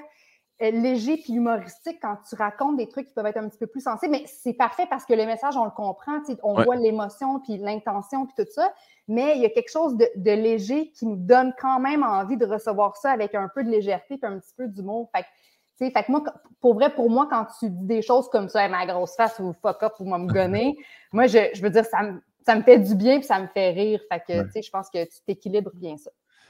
léger 0.60 1.18
puis 1.18 1.34
humoristique 1.34 2.00
quand 2.02 2.18
tu 2.28 2.36
racontes 2.36 2.78
des 2.78 2.88
trucs 2.90 3.08
qui 3.08 3.14
peuvent 3.14 3.26
être 3.26 3.38
un 3.38 3.48
petit 3.48 3.60
peu 3.60 3.68
plus 3.68 3.82
sensibles. 3.82 4.12
Mais 4.12 4.24
c'est 4.26 4.54
parfait 4.54 4.88
parce 4.90 5.06
que 5.06 5.14
le 5.14 5.26
message, 5.26 5.56
on 5.56 5.66
le 5.66 5.72
comprend, 5.72 6.20
on 6.44 6.62
voit 6.64 6.76
l'émotion 6.76 7.40
puis 7.40 7.58
l'intention 7.58 8.26
puis 8.26 8.34
tout 8.38 8.52
ça. 8.52 8.74
Mais 9.08 9.36
il 9.36 9.42
y 9.42 9.46
a 9.46 9.50
quelque 9.50 9.72
chose 9.72 9.96
de, 9.96 10.32
léger 10.32 10.90
qui 10.92 11.06
nous 11.06 11.16
donne 11.16 11.54
quand 11.60 11.80
même 11.80 12.04
envie 12.04 12.38
de 12.38 12.46
recevoir 12.46 12.98
ça 12.98 13.12
avec 13.12 13.36
un 13.36 13.50
peu 13.54 13.64
de 13.64 13.70
légèreté 13.70 14.18
puis 14.18 14.32
un 14.32 14.40
petit 14.40 14.54
peu 14.56 14.68
d'humour. 14.68 15.10
Fait 15.16 15.24
que, 15.24 15.94
fait 15.94 16.04
que 16.04 16.12
moi, 16.12 16.24
pour 16.60 16.74
vrai, 16.74 16.94
pour 16.94 17.10
moi, 17.10 17.28
quand 17.30 17.46
tu 17.60 17.70
dis 17.70 17.86
des 17.86 18.02
choses 18.02 18.28
comme 18.30 18.50
ça, 18.50 18.68
ma 18.68 18.86
grosse 18.86 19.16
face 19.16 19.40
ou 19.40 19.54
fuck 19.62 19.84
up 19.84 19.94
ou 20.00 20.06
me 20.06 20.26
gonner, 20.34 20.76
moi, 21.14 21.28
je, 21.28 21.38
je, 21.54 21.62
veux 21.62 21.70
dire, 21.70 21.86
ça 21.86 22.02
me, 22.02 22.22
ça 22.46 22.56
me 22.56 22.64
fait 22.64 22.80
du 22.80 22.96
bien 22.96 23.18
puis 23.20 23.28
ça 23.28 23.40
me 23.40 23.48
fait 23.48 23.70
rire. 23.70 24.02
Fait 24.12 24.22
que, 24.28 24.44
tu 24.46 24.52
sais, 24.52 24.62
je 24.64 24.72
pense 24.72 24.90
que 24.90 25.04
tu 25.04 25.22
t'équilibres 25.26 25.72
bien 25.76 25.98
ça. 25.98 26.10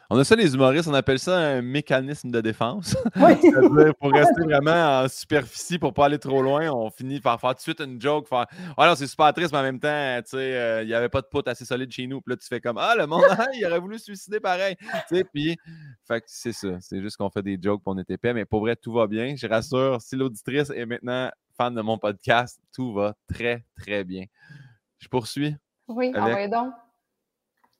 On 0.10 0.17
a 0.17 0.24
ça, 0.24 0.38
les 0.38 0.54
humoristes, 0.54 0.88
on 0.88 0.93
appelle 0.93 1.20
ça 1.20 1.38
un 1.38 1.62
mécanisme 1.62 2.32
de 2.32 2.39
défense. 2.39 2.96
pour 4.00 4.12
rester 4.12 4.41
vraiment 4.41 5.02
en 5.02 5.08
superficie, 5.10 5.78
pour 5.78 5.93
pas 5.93 6.06
aller 6.06 6.17
trop 6.17 6.41
loin, 6.41 6.70
on 6.72 6.89
finit 6.89 7.20
par 7.20 7.41
faire 7.41 7.50
tout 7.50 7.56
de 7.58 7.62
suite 7.62 7.82
une 7.82 8.02
joke, 8.02 8.28
faire 8.30 8.46
Ah 8.78 8.88
non, 8.88 8.96
c'est 8.96 9.08
super 9.08 9.34
triste, 9.34 9.52
mais 9.52 9.60
en 9.60 9.63
même 9.63 9.80
temps, 9.82 10.22
tu 10.24 10.30
sais, 10.30 10.38
euh, 10.38 10.84
il 10.84 10.88
n'y 10.88 10.93
avait 10.93 11.10
pas 11.10 11.20
de 11.22 11.28
poutre 11.28 11.52
assez 11.52 11.65
solide 11.65 11.91
chez 11.91 12.08
nous. 12.08 12.22
Puis 12.22 12.32
là, 12.32 12.38
tu 12.38 12.48
fais 12.48 12.62
comme 12.62 12.78
Ah, 12.78 12.96
le 12.98 13.06
monde, 13.06 13.24
hein, 13.30 13.48
il 13.54 13.65
aurait 13.65 13.80
voulu 13.80 13.98
se 13.98 14.06
suicider 14.06 14.39
pareil. 14.39 14.78
Tu 14.80 15.17
sais, 15.17 15.24
puis, 15.26 15.58
fait 16.08 16.22
que 16.22 16.26
c'est 16.28 16.54
ça. 16.54 16.78
C'est 16.80 17.02
juste 17.02 17.17
qu'on 17.17 17.30
fait 17.30 17.43
des 17.43 17.60
jokes 17.62 17.84
pour 17.84 17.93
on 17.93 17.98
est 17.98 18.10
épais, 18.10 18.34
mais 18.34 18.46
pour 18.46 18.62
vrai, 18.62 18.78
tout 18.78 18.93
va 18.93 19.08
bien. 19.08 19.36
Je 19.36 19.46
rassure, 19.46 20.02
si 20.02 20.15
l'auditrice 20.15 20.70
est 20.70 20.86
maintenant 20.86 21.30
fan 21.58 21.76
de 21.76 21.82
mon 21.82 21.98
podcast, 21.98 22.62
tout 22.74 22.93
va 22.93 23.13
très, 23.28 23.65
très 23.76 24.06
bien. 24.06 24.24
Je 25.00 25.10
poursuis. 25.10 25.56
Oui, 25.89 26.13
avec... 26.15 26.50
donc. 26.50 26.74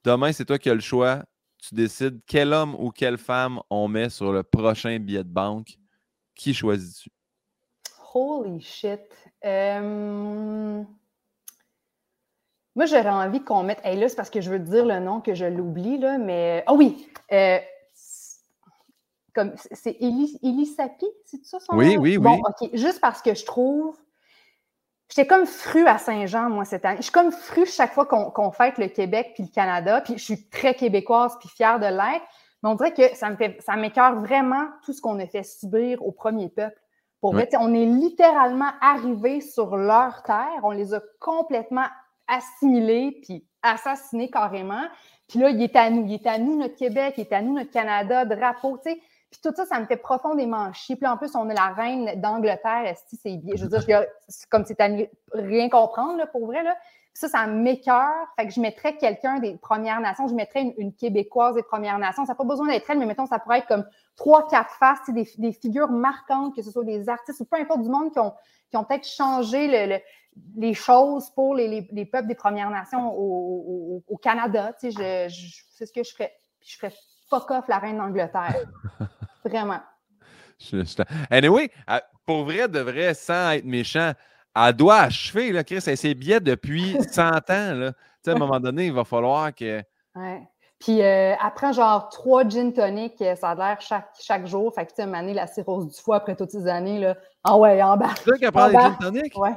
Demain, 0.04 0.32
c'est 0.34 0.46
toi 0.46 0.58
qui 0.58 0.70
as 0.70 0.74
le 0.74 0.80
choix 0.80 1.24
tu 1.58 1.76
décides 1.76 2.22
quel 2.26 2.54
homme 2.54 2.76
ou 2.76 2.92
quelle 2.92 3.18
femme 3.18 3.60
on 3.70 3.88
met 3.88 4.10
sur 4.10 4.32
le 4.32 4.44
prochain 4.44 4.98
billet 5.00 5.24
de 5.24 5.30
banque. 5.30 5.78
Qui 6.36 6.54
choisis-tu? 6.54 7.10
Holy 8.14 8.62
shit. 8.62 9.02
Euh, 9.44 10.84
moi, 12.76 12.86
j'aurais 12.86 13.10
envie 13.10 13.44
qu'on 13.44 13.64
mette. 13.64 13.82
Hey, 13.84 14.00
là, 14.00 14.08
c'est 14.08 14.16
parce 14.16 14.30
que 14.30 14.42
je 14.42 14.52
veux 14.52 14.60
dire 14.60 14.86
le 14.86 15.00
nom 15.00 15.20
que 15.20 15.34
je 15.34 15.46
l'oublie, 15.46 15.98
là, 15.98 16.18
mais. 16.18 16.64
Ah 16.68 16.74
oui! 16.74 17.08
Euh, 17.32 17.60
comme 19.34 19.54
c'est 19.72 19.98
Elisapi, 20.00 21.06
c'est 21.26 21.44
ça 21.46 21.60
son 21.60 21.76
oui, 21.76 21.96
nom? 21.96 22.02
Oui, 22.02 22.18
oui, 22.18 22.24
bon, 22.24 22.40
OK. 22.40 22.70
Juste 22.74 23.00
parce 23.02 23.22
que 23.22 23.36
je 23.36 23.46
trouve 23.46 23.96
J'étais 25.10 25.28
comme 25.28 25.46
fru 25.46 25.88
à 25.88 25.98
Saint-Jean, 25.98 26.50
moi, 26.50 26.66
cette 26.66 26.84
année. 26.84 26.98
Je 26.98 27.04
suis 27.04 27.12
comme 27.12 27.32
fru 27.32 27.66
chaque 27.66 27.94
fois 27.94 28.06
qu'on 28.06 28.52
fête 28.52 28.78
le 28.78 28.88
Québec 28.88 29.32
puis 29.36 29.44
le 29.44 29.50
Canada. 29.50 30.02
Puis 30.02 30.18
je 30.18 30.24
suis 30.24 30.50
très 30.50 30.74
québécoise 30.74 31.38
puis 31.40 31.50
fière 31.50 31.80
de 31.80 31.86
l'être. 31.86 32.26
Mais 32.62 32.70
on 32.70 32.76
dirait 32.76 32.94
que 32.94 33.16
ça 33.16 33.30
me 33.30 33.36
fait, 33.36 33.58
ça 33.62 33.76
m'écœure 33.76 34.20
vraiment 34.20 34.68
tout 34.84 34.92
ce 34.92 35.02
qu'on 35.02 35.20
a 35.20 35.28
fait 35.28 35.44
subir 35.44 36.06
au 36.06 36.12
premier 36.12 36.50
peuple. 36.50 36.78
Pour 37.22 37.34
vrai, 37.34 37.50
on 37.60 37.74
est 37.74 37.86
littéralement 37.86 38.72
arrivé 38.82 39.42
sur 39.42 39.76
leur 39.76 40.24
terre. 40.24 40.60
On 40.64 40.72
les 40.72 40.94
a 40.94 41.02
complètement 41.20 41.88
assimilés 42.28 43.20
puis 43.24 43.48
assassinés 43.64 44.30
carrément. 44.30 44.84
Puis 45.28 45.40
là, 45.40 45.50
il 45.50 45.62
est 45.62 45.76
à 45.76 45.90
nous. 45.90 46.06
Il 46.06 46.14
est 46.14 46.28
à 46.28 46.38
nous, 46.38 46.58
notre 46.58 46.76
Québec. 46.76 47.16
Il 47.18 47.22
est 47.22 47.34
à 47.34 47.42
nous, 47.42 47.54
notre 47.54 47.72
Canada, 47.72 48.26
drapeau. 48.26 48.78
Tu 48.84 48.92
sais, 48.92 49.02
puis 49.30 49.42
tout 49.44 49.54
ça, 49.56 49.66
ça 49.66 49.80
me 49.80 49.86
fait 49.86 49.98
profondément 49.98 50.72
chier. 50.74 50.96
Puis 50.96 51.08
en 51.08 51.18
plus, 51.18 51.36
on 51.36 51.50
est 51.50 51.54
la 51.54 51.68
reine 51.68 52.20
d'Angleterre, 52.22 52.96
c'est 53.22 53.38
bien. 53.38 53.56
Je 53.56 53.66
veux 53.66 53.78
dire, 53.78 54.06
comme 54.50 54.64
c'est 54.66 54.80
à 54.80 54.88
rien 55.34 55.70
comprendre, 55.70 56.18
là, 56.18 56.28
pour 56.28 56.46
vrai. 56.46 56.64
Là. 56.64 56.78
Ça, 57.14 57.28
ça 57.28 57.46
m'écœure. 57.46 58.28
Fait 58.38 58.48
que 58.48 58.54
je 58.54 58.62
mettrais 58.62 58.96
quelqu'un 58.96 59.40
des 59.40 59.58
Premières 59.58 60.00
Nations, 60.00 60.28
je 60.28 60.36
mettrais 60.36 60.74
une, 60.78 60.94
Québécoise 60.94 61.56
des 61.56 61.64
Premières 61.64 62.00
Nations. 62.00 62.26
Ça 62.26 62.34
n'a 62.34 62.36
pas 62.36 62.46
besoin 62.46 62.68
d'être 62.68 62.90
elle, 62.90 63.00
mais 63.00 63.06
mettons, 63.06 63.26
ça 63.26 63.40
pourrait 63.40 63.60
être 63.60 63.68
comme 63.68 63.86
trois, 64.16 64.48
quatre 64.48 64.72
faces, 64.76 65.00
des, 65.10 65.28
des 65.38 65.52
figures 65.52 65.90
marquantes, 65.90 66.56
que 66.56 66.62
ce 66.62 66.72
soit 66.72 66.86
des 66.86 67.10
artistes 67.10 67.42
ou 67.42 67.46
peu 67.46 67.60
importe 67.60 67.82
du 67.82 67.90
monde 67.90 68.14
qui 68.14 68.20
ont, 68.20 68.34
qui 68.70 68.78
ont 68.78 68.86
peut-être 68.86 69.08
changé 69.08 69.88
le, 69.90 69.98
les 70.56 70.74
choses 70.74 71.32
pour 71.32 71.54
les, 71.54 71.88
les, 71.92 72.06
peuples 72.06 72.28
des 72.28 72.36
Premières 72.36 72.70
Nations 72.70 73.14
au, 73.14 74.04
au, 74.08 74.18
Canada. 74.18 74.74
Tu 74.80 74.92
sais, 74.92 75.28
je, 75.30 75.36
je 75.36 75.64
c'est 75.72 75.86
ce 75.86 75.92
que 75.92 76.04
je 76.04 76.14
ferais. 76.14 76.34
Puis 76.60 76.70
je 76.70 76.78
ferais 76.78 76.94
fuck 77.30 77.52
off 77.52 77.68
la 77.68 77.80
reine 77.80 77.98
d'Angleterre. 77.98 78.56
Vraiment. 79.48 79.80
Anyway, 81.30 81.70
pour 82.26 82.44
vrai, 82.44 82.68
de 82.68 82.80
vrai, 82.80 83.14
sans 83.14 83.52
être 83.52 83.66
méchant, 83.66 84.14
elle 84.56 84.74
doit 84.74 85.02
achever, 85.02 85.52
là, 85.52 85.64
Chris. 85.64 85.84
Elle 85.86 85.98
s'est 85.98 86.14
billets 86.14 86.40
depuis 86.40 86.98
100 87.12 87.22
ans. 87.22 87.74
Là. 87.74 87.92
à 88.26 88.32
un 88.32 88.36
moment 88.36 88.60
donné, 88.60 88.88
il 88.88 88.94
va 88.94 89.04
falloir 89.04 89.54
que. 89.54 89.84
Ouais. 90.16 90.42
Puis 90.80 91.02
euh, 91.02 91.34
après, 91.40 91.74
genre 91.74 92.10
trois 92.10 92.48
gin 92.48 92.72
tonic, 92.72 93.20
euh, 93.22 93.36
ça 93.36 93.50
a 93.50 93.56
l'air 93.56 93.82
chaque, 93.82 94.10
chaque 94.20 94.46
jour. 94.46 94.74
Fait 94.74 94.86
que 94.86 94.92
tu 94.94 95.04
sais, 95.04 95.34
la 95.34 95.48
cirrhose 95.48 95.88
du 95.88 96.00
foie 96.00 96.18
après 96.18 96.36
toutes 96.36 96.52
ces 96.52 96.68
années, 96.68 97.00
là. 97.00 97.16
Ah 97.44 97.58
ouais, 97.58 97.82
en 97.82 97.98
bas. 97.98 98.10
C'est 98.18 98.32
ça 98.32 98.38
qu'elle 98.38 98.52
prend 98.52 98.68
des 98.68 98.74
gin 98.74 98.98
tonic? 99.00 99.38
Ouais. 99.38 99.56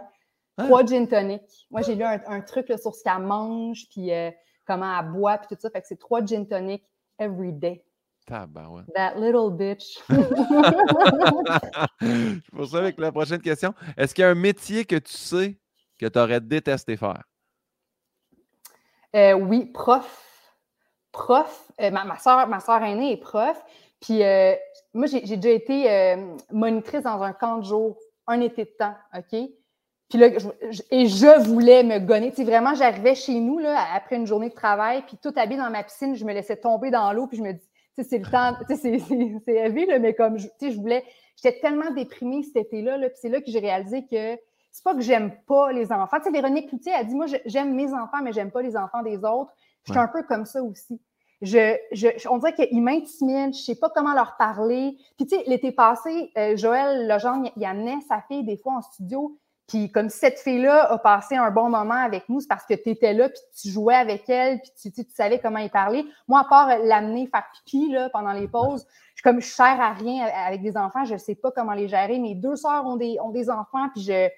Ah. 0.56 0.64
Trois 0.64 0.84
gin 0.84 1.06
tonic. 1.06 1.42
Moi, 1.70 1.82
j'ai 1.82 1.94
lu 1.94 2.04
un, 2.04 2.40
truc 2.40 2.68
là, 2.68 2.78
sur 2.78 2.94
ce 2.94 3.02
qu'elle 3.02 3.18
mange, 3.18 3.86
puis 3.90 4.12
euh, 4.12 4.30
comment 4.66 4.98
elle 4.98 5.10
boit, 5.10 5.38
puis 5.38 5.48
tout 5.54 5.60
ça. 5.60 5.68
Fait 5.68 5.82
que 5.82 5.86
c'est 5.86 5.98
trois 5.98 6.24
gin 6.24 6.46
tonic 6.46 6.82
every 7.18 7.52
day. 7.52 7.84
That 8.28 9.16
little 9.16 9.50
bitch. 9.50 9.98
Je 12.00 12.50
poursuis 12.50 12.76
avec 12.78 12.98
la 12.98 13.10
prochaine 13.10 13.40
question. 13.40 13.74
Est-ce 13.96 14.14
qu'il 14.14 14.22
y 14.22 14.24
a 14.24 14.30
un 14.30 14.34
métier 14.34 14.84
que 14.84 14.96
tu 14.96 15.12
sais 15.12 15.58
que 15.98 16.06
tu 16.06 16.18
aurais 16.18 16.40
détesté 16.40 16.96
faire? 16.96 17.22
Euh, 19.16 19.32
oui, 19.32 19.66
prof. 19.66 20.54
Prof. 21.12 21.72
Euh, 21.80 21.90
ma, 21.90 22.18
soeur, 22.18 22.46
ma 22.46 22.60
soeur 22.60 22.82
aînée 22.82 23.12
est 23.12 23.20
prof. 23.20 23.60
Puis 24.00 24.22
euh, 24.22 24.54
moi, 24.94 25.06
j'ai 25.06 25.36
déjà 25.36 25.50
été 25.50 26.16
monitrice 26.52 27.02
dans 27.02 27.22
un 27.22 27.32
camp 27.32 27.58
de 27.58 27.64
jour, 27.64 27.98
un 28.26 28.40
été 28.40 28.64
de 28.64 28.74
temps, 28.78 28.94
OK? 29.16 29.50
Puis 30.08 30.18
là, 30.18 30.26
et 30.90 31.06
je 31.06 31.40
voulais 31.48 31.84
me 31.84 32.00
gonner. 32.00 32.32
Tu 32.32 32.42
vraiment, 32.42 32.74
j'arrivais 32.74 33.14
chez 33.14 33.38
nous, 33.38 33.58
là, 33.60 33.78
après 33.94 34.16
une 34.16 34.26
journée 34.26 34.48
de 34.48 34.54
travail, 34.54 35.02
puis 35.06 35.16
tout 35.22 35.32
habillé 35.36 35.60
dans 35.60 35.70
ma 35.70 35.84
piscine, 35.84 36.16
je 36.16 36.24
me 36.24 36.32
laissais 36.32 36.56
tomber 36.56 36.90
dans 36.90 37.12
l'eau, 37.12 37.28
puis 37.28 37.38
je 37.38 37.42
me 37.42 37.52
dis, 37.52 37.69
c'est 37.96 38.18
le 38.18 38.30
temps, 38.30 38.56
c'est 38.68 39.54
heavy, 39.54 39.86
là, 39.86 39.98
mais 39.98 40.14
comme, 40.14 40.38
je, 40.38 40.48
je 40.60 40.76
voulais, 40.76 41.04
j'étais 41.36 41.60
tellement 41.60 41.90
déprimée 41.92 42.42
cet 42.42 42.56
été-là, 42.56 42.98
puis 42.98 43.18
c'est 43.20 43.28
là 43.28 43.40
que 43.40 43.50
j'ai 43.50 43.58
réalisé 43.58 44.06
que 44.06 44.38
c'est 44.72 44.84
pas 44.84 44.94
que 44.94 45.00
j'aime 45.00 45.32
pas 45.46 45.72
les 45.72 45.90
enfants. 45.92 46.18
Tu 46.18 46.24
sais, 46.24 46.30
Véronique 46.30 46.68
Cloutier 46.68 46.92
a 46.92 47.04
dit, 47.04 47.14
moi, 47.14 47.26
j'aime 47.44 47.74
mes 47.74 47.92
enfants, 47.92 48.22
mais 48.22 48.32
j'aime 48.32 48.50
pas 48.50 48.62
les 48.62 48.76
enfants 48.76 49.02
des 49.02 49.18
autres. 49.18 49.52
Je 49.84 49.92
suis 49.92 50.00
un 50.00 50.08
peu 50.08 50.22
comme 50.22 50.44
ça 50.44 50.62
aussi. 50.62 51.00
Je, 51.42 51.74
je, 51.92 52.28
on 52.28 52.38
dirait 52.38 52.54
qu'ils 52.54 52.82
m'intimident, 52.82 53.52
je 53.52 53.62
sais 53.62 53.74
pas 53.74 53.88
comment 53.88 54.12
leur 54.14 54.36
parler. 54.36 54.96
Puis, 55.16 55.26
tu 55.26 55.36
sais, 55.36 55.42
l'été 55.46 55.72
passé, 55.72 56.30
euh, 56.36 56.54
Joël 56.56 57.08
Legendre, 57.08 57.50
il 57.56 57.64
amenait 57.64 58.00
sa 58.08 58.22
fille 58.28 58.44
des 58.44 58.58
fois 58.58 58.74
en 58.74 58.82
studio, 58.82 59.38
puis 59.70 59.88
comme 59.92 60.08
cette 60.08 60.40
fille-là 60.40 60.90
a 60.90 60.98
passé 60.98 61.36
un 61.36 61.52
bon 61.52 61.70
moment 61.70 61.94
avec 61.94 62.28
nous, 62.28 62.40
c'est 62.40 62.48
parce 62.48 62.66
que 62.66 62.74
tu 62.74 62.90
étais 62.90 63.12
là, 63.12 63.28
puis 63.28 63.40
tu 63.56 63.68
jouais 63.68 63.94
avec 63.94 64.28
elle, 64.28 64.60
puis 64.60 64.90
tu, 64.92 65.04
tu, 65.04 65.12
savais 65.12 65.38
comment 65.38 65.60
y 65.60 65.68
parler. 65.68 66.04
Moi, 66.26 66.40
à 66.40 66.44
part 66.44 66.76
l'amener 66.82 67.28
faire 67.28 67.44
pipi 67.54 67.92
là, 67.92 68.10
pendant 68.10 68.32
les 68.32 68.48
pauses, 68.48 68.84
je, 69.14 69.22
comme 69.22 69.40
je 69.40 69.46
sers 69.46 69.80
à 69.80 69.92
rien 69.92 70.26
avec 70.44 70.60
des 70.60 70.76
enfants, 70.76 71.04
je 71.04 71.12
ne 71.12 71.18
sais 71.18 71.36
pas 71.36 71.52
comment 71.52 71.74
les 71.74 71.86
gérer. 71.86 72.18
Mes 72.18 72.34
deux 72.34 72.56
sœurs 72.56 72.84
ont 72.84 72.96
des, 72.96 73.18
ont 73.20 73.30
des 73.30 73.48
enfants, 73.48 73.88
puis 73.94 74.02
je, 74.02 74.28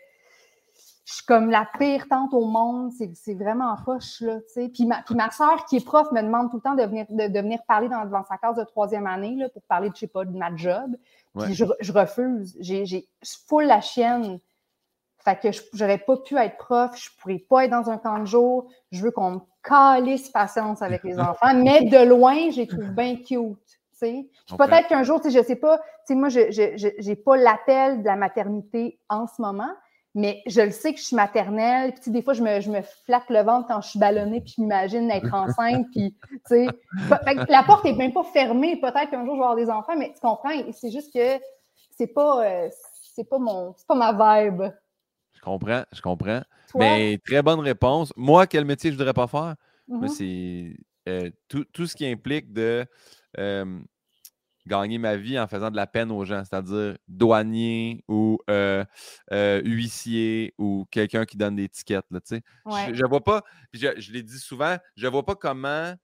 je 1.07 1.15
suis 1.15 1.25
comme 1.25 1.49
la 1.49 1.67
pire 1.79 2.07
tante 2.09 2.35
au 2.35 2.45
monde. 2.45 2.93
C'est 2.93 3.35
vraiment 3.35 3.75
poche, 3.87 4.21
là, 4.21 4.39
tu 4.41 4.53
sais. 4.53 4.69
Puis 4.69 4.85
ma, 4.85 5.01
puis 5.01 5.15
ma 5.15 5.31
soeur, 5.31 5.65
qui 5.65 5.77
est 5.77 5.85
prof, 5.85 6.13
me 6.13 6.21
demande 6.21 6.51
tout 6.51 6.57
le 6.57 6.63
temps 6.63 6.75
de 6.75 6.83
venir, 6.83 7.07
de, 7.09 7.41
venir 7.41 7.61
parler 7.67 7.89
dans, 7.89 8.05
devant 8.05 8.25
sa 8.25 8.37
classe 8.37 8.57
de 8.57 8.65
troisième 8.65 9.07
année, 9.07 9.35
là, 9.37 9.49
pour 9.49 9.63
parler 9.63 9.89
de, 9.89 9.95
je 9.95 10.01
sais 10.01 10.09
pas, 10.09 10.27
de 10.27 10.37
ma 10.37 10.55
job. 10.55 10.95
Puis 11.39 11.55
je, 11.55 11.65
je 11.81 11.93
refuse. 11.93 12.55
J'ai 12.61 13.09
full 13.49 13.65
la 13.65 13.81
chienne 13.81 14.39
Fait 15.25 15.39
que 15.41 15.49
j'aurais 15.73 15.99
pas 15.99 16.17
pu 16.17 16.37
être 16.37 16.57
prof, 16.57 16.91
je 16.97 17.11
pourrais 17.21 17.39
pas 17.39 17.65
être 17.65 17.71
dans 17.71 17.91
un 17.91 17.99
camp 17.99 18.19
de 18.19 18.27
jour. 18.27 18.69
Je 18.91 19.03
veux 19.03 19.11
qu'on 19.11 19.31
me 19.31 19.39
calisse 19.63 20.29
patience 20.31 20.83
avec 20.83 21.05
les 21.05 21.19
enfants, 21.21 21.55
mais 21.55 21.85
de 21.85 22.05
loin, 22.05 22.51
je 22.51 22.57
les 22.57 22.67
trouve 22.67 22.89
bien 22.91 23.17
cute. 23.17 23.59
Peut-être 24.59 24.89
qu'un 24.89 25.03
jour, 25.03 25.21
je 25.25 25.39
ne 25.39 25.43
sais 25.43 25.57
pas, 25.57 25.81
moi, 26.11 26.29
je 26.29 27.09
n'ai 27.09 27.17
pas 27.17 27.37
l'appel 27.37 28.03
de 28.03 28.07
la 28.07 28.17
maternité 28.17 28.99
en 29.09 29.27
ce 29.27 29.41
moment, 29.41 29.71
mais 30.15 30.43
je 30.47 30.61
le 30.61 30.71
sais 30.71 30.93
que 30.93 30.99
je 30.99 31.05
suis 31.05 31.17
maternelle. 31.17 31.95
Puis, 31.95 32.11
des 32.11 32.23
fois, 32.23 32.35
je 32.35 32.43
me, 32.43 32.61
je 32.61 32.71
me 32.71 32.83
flatte 33.07 33.31
le 33.31 33.43
ventre 33.43 33.69
quand 33.69 33.81
je 33.81 33.91
suis 33.91 33.99
ballonnée, 33.99 34.41
puis 34.41 34.55
je 34.57 34.63
m'imagine 34.63 35.11
être 35.11 35.33
enceinte. 35.33 35.87
Puis, 35.93 36.15
la 37.49 37.63
porte 37.63 37.85
n'est 37.85 37.95
même 37.95 38.13
pas 38.13 38.25
fermée. 38.25 38.77
Peut-être 38.77 39.11
qu'un 39.11 39.25
jour, 39.25 39.35
je 39.35 39.41
vais 39.41 39.45
avoir 39.45 39.57
des 39.57 39.71
enfants, 39.71 39.97
mais 39.97 40.13
tu 40.13 40.21
comprends, 40.21 40.51
c'est 40.73 40.91
juste 40.91 41.13
que 41.13 41.43
c'est 41.97 42.09
pas, 42.09 42.45
euh, 42.45 42.69
c'est 43.15 43.29
pas, 43.29 43.39
mon, 43.39 43.75
pas 43.87 43.95
ma 43.95 44.43
vibe. 44.43 44.63
Je 45.43 45.51
comprends, 45.51 45.85
je 45.93 46.01
comprends. 46.01 46.43
Mais 46.77 47.19
très 47.27 47.43
bonne 47.43 47.61
réponse. 47.61 48.13
Moi, 48.17 48.47
quel 48.47 48.65
métier 48.65 48.91
je 48.91 48.95
ne 48.95 48.99
voudrais 48.99 49.13
pas 49.13 49.27
faire? 49.27 49.57
Mm-hmm. 49.89 50.09
C'est 50.09 50.77
euh, 51.09 51.31
tout, 51.49 51.65
tout, 51.73 51.87
ce 51.87 51.97
qui 51.97 52.07
implique 52.07 52.53
de 52.53 52.87
euh, 53.39 53.81
gagner 54.67 54.99
ma 54.99 55.17
vie 55.17 55.39
en 55.39 55.47
faisant 55.49 55.71
de 55.71 55.77
la 55.77 55.87
peine 55.87 56.11
aux 56.13 56.25
gens, 56.25 56.45
c'est-à-dire 56.45 56.97
douanier 57.09 58.05
ou 58.09 58.39
euh, 58.49 58.85
euh, 59.33 59.61
huissier 59.65 60.55
ou 60.59 60.87
quelqu'un 60.91 61.25
qui 61.25 61.37
donne 61.37 61.57
des 61.57 61.69
tickets. 61.69 62.05
Là, 62.11 62.21
je 62.25 63.03
ne 63.03 63.09
vois 63.09 63.25
pas, 63.25 63.43
je, 63.73 64.13
l'ai 64.13 64.23
dit 64.23 64.39
souvent, 64.39 64.77
je 64.97 65.07
ne 65.07 65.11
vois 65.11 65.25
pas 65.25 65.35
comment 65.35 65.95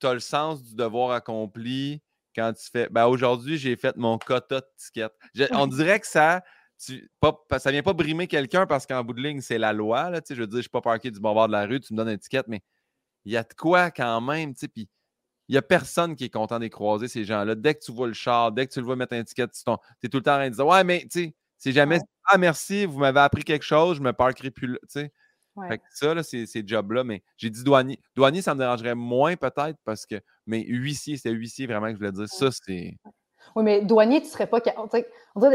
tu 0.00 0.06
as 0.06 0.14
le 0.14 0.20
sens 0.20 0.62
du 0.64 0.74
devoir 0.74 1.12
accompli 1.12 2.02
quand 2.34 2.52
tu 2.52 2.68
fais. 2.70 2.88
Ben, 2.90 3.06
aujourd'hui, 3.06 3.56
j'ai 3.56 3.76
fait 3.76 3.96
mon 3.96 4.18
quota 4.18 4.60
de 4.60 4.66
tickets. 4.76 5.12
on 5.52 5.66
dirait 5.66 6.00
que 6.00 6.06
ça. 6.06 6.42
Tu, 6.84 7.08
pas, 7.20 7.38
ça 7.58 7.70
vient 7.70 7.82
pas 7.82 7.92
brimer 7.92 8.26
quelqu'un 8.26 8.66
parce 8.66 8.86
qu'en 8.86 9.04
bout 9.04 9.12
de 9.12 9.22
ligne, 9.22 9.40
c'est 9.40 9.58
la 9.58 9.72
loi. 9.72 10.10
Là, 10.10 10.20
je 10.28 10.34
veux 10.34 10.46
dire, 10.46 10.54
je 10.54 10.56
ne 10.56 10.62
suis 10.62 10.70
pas 10.70 10.80
parqué 10.80 11.10
du 11.10 11.20
bon 11.20 11.32
bord 11.32 11.46
de 11.46 11.52
la 11.52 11.66
rue, 11.66 11.80
tu 11.80 11.92
me 11.92 11.98
donnes 11.98 12.08
un 12.08 12.18
ticket, 12.18 12.42
mais 12.48 12.60
il 13.24 13.32
y 13.32 13.36
a 13.36 13.42
de 13.44 13.54
quoi 13.54 13.90
quand 13.90 14.20
même. 14.20 14.54
Puis 14.54 14.88
il 15.48 15.52
n'y 15.52 15.58
a 15.58 15.62
personne 15.62 16.16
qui 16.16 16.24
est 16.24 16.30
content 16.30 16.58
de 16.58 16.66
croiser 16.68 17.08
ces 17.08 17.24
gens-là. 17.24 17.54
Dès 17.54 17.74
que 17.74 17.80
tu 17.84 17.92
vois 17.92 18.08
le 18.08 18.14
char, 18.14 18.52
dès 18.52 18.66
que 18.66 18.72
tu 18.72 18.80
le 18.80 18.86
vois 18.86 18.96
mettre 18.96 19.14
un 19.14 19.24
ticket, 19.24 19.48
tu 19.48 19.60
es 20.02 20.08
tout 20.08 20.18
le 20.18 20.22
temps 20.22 20.32
en 20.32 20.36
train 20.36 20.50
de 20.50 20.54
dire 20.54 20.66
Ouais, 20.66 20.84
mais 20.84 21.02
tu 21.02 21.08
sais, 21.26 21.34
c'est 21.58 21.72
jamais 21.72 22.00
Ah, 22.24 22.38
merci, 22.38 22.86
vous 22.86 22.98
m'avez 22.98 23.20
appris 23.20 23.44
quelque 23.44 23.64
chose, 23.64 23.98
je 23.98 24.02
me 24.02 24.12
parquerai 24.12 24.50
plus 24.50 24.68
là. 24.68 24.78
Fait 25.68 25.78
que 25.78 25.84
ça, 25.90 26.14
là, 26.14 26.22
c'est 26.22 26.46
ces 26.46 26.62
jobs-là, 26.66 27.04
mais 27.04 27.22
j'ai 27.36 27.50
dit 27.50 27.62
douanier. 27.62 28.00
Douanier, 28.16 28.40
ça 28.42 28.54
me 28.54 28.60
dérangerait 28.60 28.94
moins 28.94 29.36
peut-être 29.36 29.78
parce 29.84 30.06
que. 30.06 30.20
Mais 30.46 30.64
huissier, 30.66 31.18
c'est 31.18 31.30
huissier 31.30 31.66
vraiment 31.66 31.86
que 31.88 31.92
je 31.92 31.98
voulais 31.98 32.12
dire. 32.12 32.28
Ça, 32.28 32.48
c'est. 32.50 32.96
Oui, 33.54 33.64
mais 33.64 33.80
douanier, 33.82 34.20
tu 34.22 34.28
serais 34.28 34.46
pas 34.46 34.60
capable. 34.60 34.88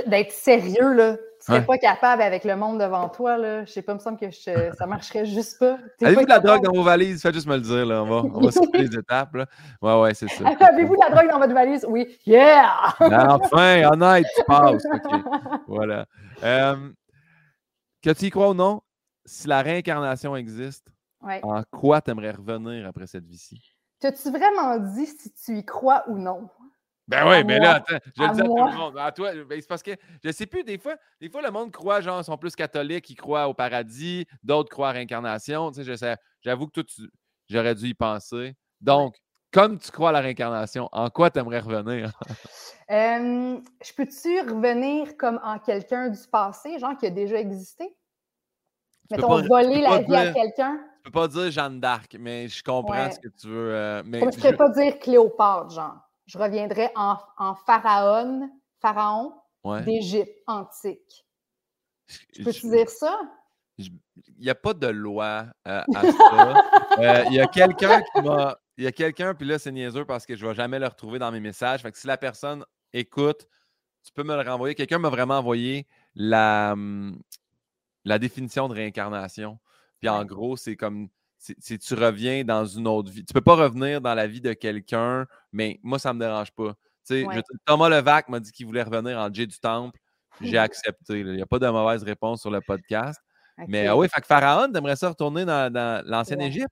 D'être 0.07 0.31
sérieux, 0.31 0.93
là. 0.93 1.15
Tu 1.15 1.51
ne 1.51 1.57
serais 1.57 1.65
pas 1.65 1.77
capable 1.77 2.21
avec 2.21 2.43
le 2.43 2.55
monde 2.55 2.79
devant 2.79 3.09
toi, 3.09 3.37
là. 3.37 3.65
Je 3.65 3.71
sais 3.71 3.81
pas, 3.81 3.93
il 3.93 3.95
me 3.95 3.99
semble 3.99 4.17
que 4.17 4.31
ça 4.31 4.51
ne 4.53 4.85
marcherait 4.85 5.25
juste 5.25 5.59
pas. 5.59 5.77
Avez-vous 6.01 6.23
de 6.23 6.29
la 6.29 6.39
drogue 6.39 6.63
dans 6.63 6.73
vos 6.73 6.83
valises? 6.83 7.21
Faites 7.21 7.33
juste 7.33 7.47
me 7.47 7.55
le 7.55 7.61
dire, 7.61 7.85
là. 7.85 8.03
On 8.03 8.07
va, 8.07 8.29
on 8.33 8.41
va 8.41 8.51
skipper 8.51 8.79
les 8.79 8.97
étapes, 8.97 9.35
là. 9.35 9.45
Ouais, 9.81 10.01
ouais, 10.01 10.13
c'est 10.13 10.29
ça. 10.29 10.47
Avez-vous 10.59 10.95
de 10.95 11.01
la 11.01 11.09
drogue 11.09 11.29
dans 11.29 11.39
votre 11.39 11.53
valise? 11.53 11.85
Oui. 11.87 12.17
Yeah! 12.25 12.93
enfin, 12.99 13.83
honnête, 13.91 14.25
tu 14.35 14.43
passes. 14.43 14.83
Voilà. 15.67 16.05
Euh, 16.43 16.75
que 18.01 18.09
tu 18.11 18.25
y 18.25 18.29
crois 18.29 18.49
ou 18.49 18.53
non, 18.53 18.81
si 19.25 19.47
la 19.47 19.61
réincarnation 19.61 20.35
existe, 20.35 20.87
en 21.21 21.63
quoi 21.63 22.01
tu 22.01 22.11
aimerais 22.11 22.31
revenir 22.31 22.87
après 22.87 23.07
cette 23.07 23.25
vie-ci? 23.25 23.61
T'as-tu 23.99 24.29
vraiment 24.29 24.77
dit 24.77 25.07
si 25.07 25.31
tu 25.33 25.57
y 25.57 25.65
crois 25.65 26.03
ou 26.07 26.17
non? 26.17 26.49
Ben 27.07 27.25
oui, 27.25 27.43
mais 27.45 27.59
là, 27.59 27.75
attends, 27.75 27.97
je 28.17 28.23
le 28.23 28.33
dis 28.33 28.41
à 28.41 28.43
tout 28.43 28.55
le 28.55 28.75
monde. 28.75 28.97
À 28.97 29.11
toi, 29.13 29.31
ben, 29.45 29.61
c'est 29.61 29.67
parce 29.67 29.83
que 29.83 29.91
je 30.23 30.31
sais 30.31 30.45
plus, 30.45 30.63
des 30.63 30.77
fois, 30.77 30.95
des 31.21 31.29
fois, 31.29 31.41
le 31.41 31.51
monde 31.51 31.71
croit, 31.71 32.01
genre, 32.01 32.19
ils 32.19 32.25
sont 32.25 32.37
plus 32.37 32.55
catholiques, 32.55 33.09
ils 33.09 33.15
croient 33.15 33.47
au 33.47 33.53
paradis, 33.53 34.25
d'autres 34.43 34.69
croient 34.69 34.89
à 34.89 34.91
réincarnation. 34.91 35.71
Tu 35.71 35.85
sais, 35.85 36.15
j'avoue 36.41 36.67
que 36.67 36.81
toi, 36.81 36.83
j'aurais 37.49 37.75
dû 37.75 37.87
y 37.87 37.93
penser. 37.93 38.55
Donc, 38.81 39.15
comme 39.53 39.79
tu 39.79 39.89
crois 39.89 40.09
à 40.09 40.11
la 40.11 40.19
réincarnation, 40.19 40.89
en 40.91 41.09
quoi 41.09 41.31
tu 41.31 41.39
aimerais 41.39 41.59
revenir? 41.59 42.11
je 42.89 43.93
peux-tu 43.95 44.41
revenir 44.41 45.15
comme 45.15 45.39
en 45.43 45.59
quelqu'un 45.59 46.09
du 46.09 46.19
passé, 46.29 46.77
genre 46.77 46.97
qui 46.97 47.05
a 47.05 47.09
déjà 47.09 47.39
existé? 47.39 47.95
Mettons, 49.09 49.41
voler 49.47 49.79
la 49.79 50.01
vie 50.01 50.13
à 50.13 50.33
quelqu'un? 50.33 50.77
Tu 51.05 51.11
peux 51.11 51.11
pas 51.11 51.29
dire 51.29 51.49
Jeanne 51.51 51.79
d'Arc, 51.79 52.17
mais 52.19 52.49
je 52.49 52.61
comprends 52.61 53.09
ce 53.09 53.19
que 53.19 53.29
tu 53.29 53.47
veux. 53.47 53.73
Euh, 53.73 54.03
mais 54.05 54.19
je 54.19 54.25
ne 54.25 54.51
peux 54.51 54.57
pas 54.57 54.69
dire 54.71 54.99
Cléopâtre, 54.99 55.69
genre 55.69 56.06
je 56.27 56.37
reviendrai 56.37 56.89
en, 56.95 57.17
en 57.37 57.55
pharaon, 57.55 58.49
pharaon 58.79 59.33
d'Égypte 59.85 60.37
antique. 60.45 61.25
Je 62.07 62.43
peux 62.43 62.53
te 62.53 62.67
dire 62.67 62.89
ça? 62.89 63.19
Il 63.77 63.91
n'y 64.39 64.49
a 64.49 64.55
pas 64.55 64.73
de 64.73 64.87
loi 64.87 65.45
euh, 65.67 65.83
à 65.93 66.11
ça. 66.11 66.63
Euh, 66.97 67.23
il 67.27 67.33
y 67.35 67.39
a 67.39 67.45
quelqu'un 67.45 68.01
qui 68.01 68.21
m'a. 68.23 68.57
Il 68.75 68.83
y 68.83 68.87
a 68.87 68.91
quelqu'un, 68.91 69.35
puis 69.35 69.45
là, 69.45 69.59
c'est 69.59 69.71
niaiseux 69.71 70.03
parce 70.03 70.25
que 70.25 70.35
je 70.35 70.43
ne 70.43 70.49
vais 70.49 70.55
jamais 70.55 70.79
le 70.79 70.87
retrouver 70.87 71.19
dans 71.19 71.31
mes 71.31 71.39
messages. 71.39 71.83
Fait 71.83 71.91
que 71.91 71.97
si 71.99 72.07
la 72.07 72.17
personne 72.17 72.65
écoute, 72.91 73.47
tu 74.03 74.11
peux 74.11 74.23
me 74.23 74.35
le 74.35 74.49
renvoyer. 74.49 74.73
Quelqu'un 74.73 74.97
m'a 74.97 75.09
vraiment 75.09 75.37
envoyé 75.37 75.85
la, 76.15 76.71
hum, 76.73 77.21
la 78.03 78.17
définition 78.17 78.67
de 78.67 78.73
réincarnation. 78.73 79.59
Puis 79.99 80.09
en 80.09 80.25
gros, 80.25 80.57
c'est 80.57 80.75
comme 80.75 81.09
si 81.37 81.79
tu 81.79 81.93
reviens 81.93 82.43
dans 82.43 82.65
une 82.65 82.87
autre 82.87 83.11
vie. 83.11 83.23
Tu 83.23 83.33
peux 83.33 83.41
pas 83.41 83.55
revenir 83.55 84.01
dans 84.01 84.15
la 84.15 84.27
vie 84.27 84.41
de 84.41 84.53
quelqu'un, 84.53 85.25
mais 85.51 85.79
moi, 85.83 85.99
ça 85.99 86.13
me 86.13 86.19
dérange 86.19 86.51
pas. 86.51 86.73
Thomas 87.65 87.89
Levac 87.89 88.27
m'a 88.29 88.39
dit 88.39 88.51
qu'il 88.51 88.65
voulait 88.65 88.83
revenir 88.83 89.17
en 89.17 89.33
J 89.33 89.47
du 89.47 89.59
Temple. 89.59 89.99
J'ai 90.41 90.57
accepté. 90.57 91.19
Il 91.19 91.33
n'y 91.33 91.41
a 91.41 91.45
pas 91.45 91.59
de 91.59 91.67
mauvaise 91.67 92.03
réponse 92.03 92.41
sur 92.41 92.51
le 92.51 92.61
podcast. 92.61 93.19
Mais 93.67 93.87
ah 93.87 93.97
oui, 93.97 94.07
fait 94.07 94.21
que 94.21 94.27
Pharaon, 94.27 94.71
t'aimerais 94.71 94.95
ça 94.95 95.09
retourner 95.09 95.45
dans, 95.45 96.03
l'ancienne 96.05 96.41
Égypte? 96.41 96.69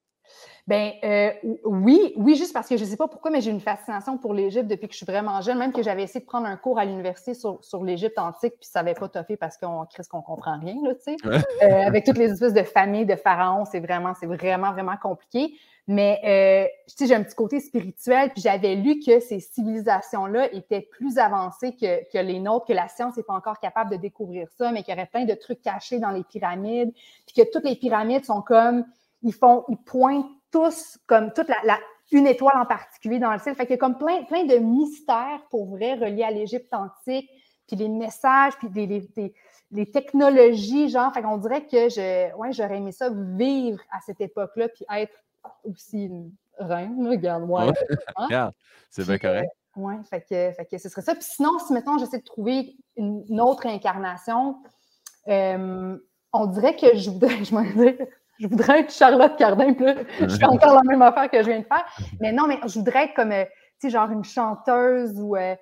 Ben 0.68 0.94
euh, 1.04 1.32
oui, 1.64 2.14
oui, 2.16 2.36
juste 2.36 2.52
parce 2.52 2.68
que 2.68 2.76
je 2.76 2.84
ne 2.84 2.90
sais 2.90 2.98
pas 2.98 3.08
pourquoi, 3.08 3.30
mais 3.30 3.40
j'ai 3.40 3.52
une 3.52 3.60
fascination 3.60 4.18
pour 4.18 4.34
l'Égypte 4.34 4.68
depuis 4.68 4.88
que 4.88 4.94
je 4.94 4.98
suis 4.98 5.06
vraiment 5.06 5.40
jeune, 5.42 5.60
même 5.60 5.72
que 5.72 5.84
j'avais 5.84 6.04
essayé 6.04 6.22
de 6.22 6.26
prendre 6.26 6.48
un 6.48 6.58
cours 6.58 6.80
à 6.80 6.86
l'université 6.86 7.36
sur, 7.36 7.64
sur 7.64 7.84
l'Égypte 7.84 8.18
antique, 8.18 8.56
puis 8.60 8.68
ça 8.68 8.82
n'avait 8.82 8.96
pas 8.96 9.08
toffé 9.08 9.38
parce 9.38 9.58
qu'on 9.58 9.86
ce 9.90 10.10
qu'on 10.10 10.24
comprend 10.24 10.60
rien, 10.60 10.76
là, 10.84 10.96
tu 10.96 11.02
sais. 11.02 11.18
Euh, 11.26 11.88
avec 11.88 12.04
toutes 12.04 12.18
les 12.18 12.32
espèces 12.32 12.54
de 12.54 12.64
familles 12.64 13.06
de 13.06 13.16
pharaons, 13.16 13.66
c'est 13.66 13.80
vraiment, 13.80 14.14
c'est 14.20 14.26
vraiment, 14.26 14.72
vraiment 14.72 14.98
compliqué. 14.98 15.54
Mais 15.88 16.20
euh, 16.26 16.94
j'ai 17.00 17.14
un 17.14 17.22
petit 17.22 17.36
côté 17.36 17.60
spirituel, 17.60 18.32
puis 18.32 18.42
j'avais 18.42 18.74
lu 18.74 19.00
que 19.06 19.20
ces 19.20 19.40
civilisations-là 19.40 20.52
étaient 20.52 20.82
plus 20.82 21.20
avancées 21.20 21.76
que, 21.76 22.12
que 22.12 22.18
les 22.18 22.40
nôtres, 22.40 22.66
que 22.66 22.74
la 22.74 22.88
science 22.88 23.16
n'est 23.18 23.24
pas 23.24 23.36
encore 23.36 23.60
capable 23.60 23.92
de 23.92 23.98
découvrir 23.98 24.48
ça, 24.58 24.72
mais 24.72 24.82
qu'il 24.82 24.96
y 24.96 24.98
aurait 24.98 25.06
plein 25.06 25.26
de 25.26 25.36
trucs 25.36 25.62
cachés 25.62 26.00
dans 26.00 26.10
les 26.10 26.24
pyramides, 26.24 26.92
puis 27.28 27.36
que 27.36 27.52
toutes 27.52 27.66
les 27.66 27.76
pyramides 27.76 28.26
sont 28.26 28.42
comme 28.42 28.84
ils 29.26 29.34
font, 29.34 29.66
ils 29.68 29.78
pointent 29.78 30.30
tous 30.52 30.98
comme 31.08 31.34
toute 31.34 31.50
la, 31.50 31.80
une 32.12 32.28
étoile 32.28 32.58
en 32.58 32.66
particulier 32.66 33.20
dans 33.20 33.34
le 33.34 33.40
ciel. 33.40 33.56
Fait 33.56 33.66
qu'il 33.66 33.72
y 33.72 33.74
a 33.74 33.78
comme 33.78 33.98
plein, 33.98 34.24
plein 34.24 34.46
de 34.46 34.56
mystères 34.58 35.42
pour 35.50 35.68
vrai 35.68 35.96
reliés 35.96 36.24
à 36.24 36.32
l'Égypte 36.32 36.74
antique, 36.74 37.30
puis 37.68 37.76
les 37.76 37.90
messages, 37.90 38.54
puis 38.58 38.70
les, 39.72 39.92
technologies, 39.92 40.90
genre. 40.90 41.12
Fait 41.14 41.24
qu'on 41.24 41.38
dirait 41.38 41.66
que 41.66 41.90
je, 41.90 42.34
ouais, 42.36 42.54
j'aurais 42.54 42.78
aimé 42.78 42.92
ça 42.92 43.10
vivre 43.10 43.82
à 43.92 44.00
cette 44.06 44.22
époque-là, 44.22 44.70
puis 44.70 44.86
être 44.96 45.16
aussi 45.64 46.06
une 46.06 46.32
reine, 46.60 47.08
regarde-moi. 47.08 47.74
c'est 48.90 49.06
bien 49.06 49.18
correct. 49.18 49.50
Euh, 49.50 49.82
oui, 49.82 49.96
fait 50.10 50.22
que, 50.22 50.52
fait 50.56 50.68
que 50.72 50.78
ce 50.78 50.88
serait 50.88 51.02
ça. 51.02 51.16
Puis 51.16 51.24
sinon, 51.24 51.58
si 51.60 51.74
maintenant 51.74 51.98
j'essaie 51.98 52.20
de 52.20 52.24
trouver 52.24 52.78
une, 52.96 53.42
autre 53.42 53.66
incarnation, 53.66 54.58
euh, 55.28 55.98
on 56.32 56.46
dirait 56.46 56.76
que 56.76 56.96
je 56.96 57.10
voudrais, 57.10 57.44
je 57.44 57.54
m'en 57.54 57.64
je 58.40 58.48
voudrais 58.48 58.82
être 58.82 58.92
Charlotte 58.92 59.36
Cardin, 59.38 59.74
puis 59.74 59.86
je 60.20 60.36
fais 60.38 60.46
encore 60.46 60.76
la 60.76 60.84
même 60.84 61.02
affaire 61.02 61.30
que 61.30 61.42
je 61.42 61.48
viens 61.48 61.60
de 61.60 61.66
faire. 61.66 61.86
Mais 62.20 62.32
non, 62.32 62.48
mais 62.48 62.60
je 62.66 62.80
voudrais 62.80 63.06
être 63.06 63.14
comme, 63.14 63.32
euh, 63.32 63.46
tu 63.80 63.88
sais, 63.88 63.90
genre 63.90 64.10
une 64.12 64.24
chanteuse 64.24 65.20
ou 65.20 65.36
euh, 65.36 65.56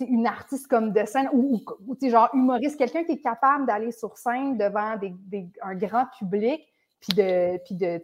une 0.00 0.26
artiste 0.26 0.66
comme 0.68 0.92
de 0.92 1.04
scène 1.04 1.28
ou, 1.32 1.60
ou 1.86 1.96
genre 2.08 2.28
humoriste, 2.34 2.78
quelqu'un 2.78 3.04
qui 3.04 3.12
est 3.12 3.22
capable 3.22 3.66
d'aller 3.66 3.92
sur 3.92 4.16
scène 4.18 4.58
devant 4.58 4.96
des, 4.96 5.48
un 5.62 5.74
grand 5.74 6.06
public 6.18 6.60
puis 7.00 7.14
de, 7.14 7.58
puis 7.64 7.74
de, 7.74 8.00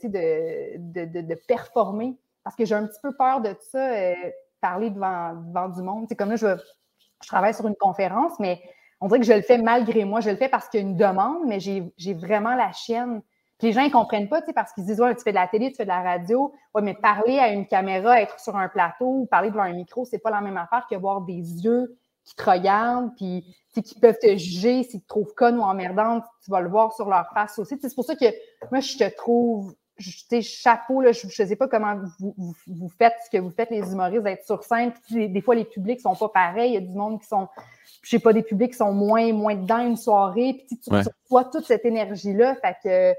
de, 0.78 1.04
de, 1.04 1.20
de, 1.26 1.35
performer. 1.48 2.16
Parce 2.44 2.56
que 2.56 2.64
j'ai 2.64 2.74
un 2.74 2.87
petit 2.87 3.00
peu 3.02 3.14
peur 3.16 3.40
de 3.40 3.54
ça, 3.61 3.78
euh, 3.78 4.14
parler 4.61 4.90
devant, 4.90 5.35
devant 5.35 5.68
du 5.68 5.82
monde. 5.82 6.06
C'est 6.08 6.16
comme 6.16 6.30
là, 6.30 6.37
je, 6.37 6.56
je 7.22 7.28
travaille 7.28 7.54
sur 7.54 7.66
une 7.66 7.76
conférence, 7.76 8.38
mais 8.38 8.61
on 9.00 9.08
dirait 9.08 9.20
que 9.20 9.26
je 9.26 9.32
le 9.32 9.42
fais 9.42 9.58
malgré 9.58 10.04
moi. 10.04 10.20
Je 10.20 10.30
le 10.30 10.37
fais 10.37 10.48
parce 10.48 10.68
qu'il 10.68 10.80
y 10.80 10.82
a 10.82 10.87
une 10.87 10.96
demande, 10.96 11.46
mais 11.46 11.61
j'ai 11.61 12.14
vraiment 12.14 12.54
la 12.54 12.72
chienne 12.72 13.22
les 13.62 13.72
gens 13.72 13.85
ne 13.85 13.90
comprennent 13.90 14.29
pas, 14.29 14.42
parce 14.55 14.72
qu'ils 14.72 14.85
disent 14.85 15.01
Ouais, 15.01 15.14
tu 15.14 15.22
fais 15.22 15.31
de 15.31 15.37
la 15.37 15.48
télé, 15.48 15.70
tu 15.70 15.77
fais 15.77 15.85
de 15.85 15.88
la 15.88 16.03
radio. 16.03 16.53
Ouais, 16.75 16.83
mais 16.83 16.94
parler 16.94 17.38
à 17.38 17.48
une 17.48 17.66
caméra, 17.66 18.20
être 18.20 18.38
sur 18.40 18.57
un 18.57 18.68
plateau 18.68 19.07
ou 19.07 19.27
parler 19.27 19.51
devant 19.51 19.62
un 19.62 19.72
micro, 19.72 20.05
c'est 20.05 20.18
pas 20.18 20.31
la 20.31 20.40
même 20.40 20.57
affaire 20.57 20.87
que 20.90 20.96
voir 20.96 21.22
des 21.22 21.35
yeux 21.35 21.96
qui 22.25 22.37
te 22.37 22.48
regardent, 22.48 23.14
puis 23.16 23.44
qui 23.83 23.98
peuvent 23.98 24.18
te 24.20 24.37
juger 24.37 24.85
s'ils 24.85 25.03
te 25.03 25.09
trouvent 25.09 25.35
conne 25.35 25.59
ou 25.59 25.62
emmerdante, 25.62 26.25
tu 26.44 26.51
vas 26.51 26.61
le 26.61 26.68
voir 26.68 26.92
sur 26.92 27.09
leur 27.09 27.29
face 27.35 27.59
aussi. 27.59 27.77
C'est 27.81 27.94
pour 27.94 28.05
ça 28.05 28.14
que 28.14 28.27
moi, 28.70 28.81
je 28.81 28.96
te 28.96 29.16
trouve 29.16 29.75
chapeau, 30.40 31.01
là, 31.01 31.12
je 31.12 31.27
ne 31.27 31.48
sais 31.48 31.57
pas 31.57 31.68
comment 31.68 31.96
vous, 32.18 32.35
vous, 32.66 32.88
faites 32.88 33.14
ce 33.25 33.31
que 33.31 33.40
vous 33.40 33.51
faites, 33.51 33.70
les 33.70 33.92
humoristes, 33.92 34.22
d'être 34.22 34.44
sur 34.44 34.64
scène. 34.64 34.92
des 35.11 35.40
fois, 35.40 35.55
les 35.55 35.64
publics 35.64 36.01
sont 36.01 36.14
pas 36.14 36.29
pareils. 36.29 36.72
Il 36.72 36.75
y 36.75 36.77
a 36.79 36.81
du 36.81 36.94
monde 36.94 37.20
qui 37.20 37.27
sont, 37.27 37.48
je 38.03 38.11
sais 38.11 38.18
pas, 38.18 38.33
des 38.33 38.42
publics 38.42 38.72
qui 38.72 38.79
sont 38.79 38.92
moins, 38.92 39.33
moins 39.33 39.55
dedans 39.55 39.79
une 39.79 39.96
soirée. 39.96 40.64
Puis 40.66 40.79
tu 40.79 40.90
reçois 40.90 41.44
toute 41.44 41.66
cette 41.66 41.85
énergie-là. 41.85 42.57
Fait 42.57 42.77
que 42.83 43.14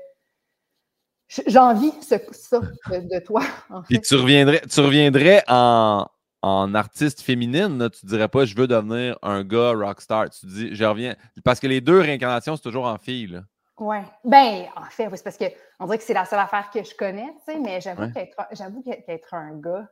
j'envie 1.47 1.91
ça 2.01 2.17
de, 2.89 3.25
toi. 3.25 3.41
Et 3.89 3.99
tu 3.99 4.15
reviendrais, 4.15 4.61
tu 4.61 4.79
reviendrais 4.79 5.43
en, 5.47 6.07
en 6.41 6.75
artiste 6.75 7.21
féminine, 7.21 7.77
là, 7.77 7.89
tu 7.89 8.05
dirais 8.05 8.27
pas 8.27 8.45
je 8.45 8.55
veux 8.55 8.67
devenir 8.67 9.17
un 9.21 9.43
gars 9.43 9.71
rockstar. 9.71 10.29
Tu 10.29 10.45
dis 10.45 10.75
je 10.75 10.83
reviens. 10.83 11.15
Parce 11.43 11.59
que 11.59 11.67
les 11.67 11.81
deux 11.81 11.99
réincarnations, 11.99 12.55
c'est 12.55 12.63
toujours 12.63 12.85
en 12.85 12.97
fille. 12.97 13.41
Oui. 13.79 13.97
Ben, 14.23 14.65
en 14.75 14.83
fait, 14.85 15.09
c'est 15.15 15.23
parce 15.23 15.37
qu'on 15.37 15.85
dirait 15.85 15.97
que 15.97 16.03
c'est 16.03 16.13
la 16.13 16.25
seule 16.25 16.39
affaire 16.39 16.69
que 16.71 16.83
je 16.83 16.93
connais, 16.95 17.33
tu 17.45 17.53
sais, 17.53 17.59
mais 17.59 17.81
j'avoue 17.81 18.83
qu'être 18.83 19.33
un 19.33 19.57
gars, 19.57 19.87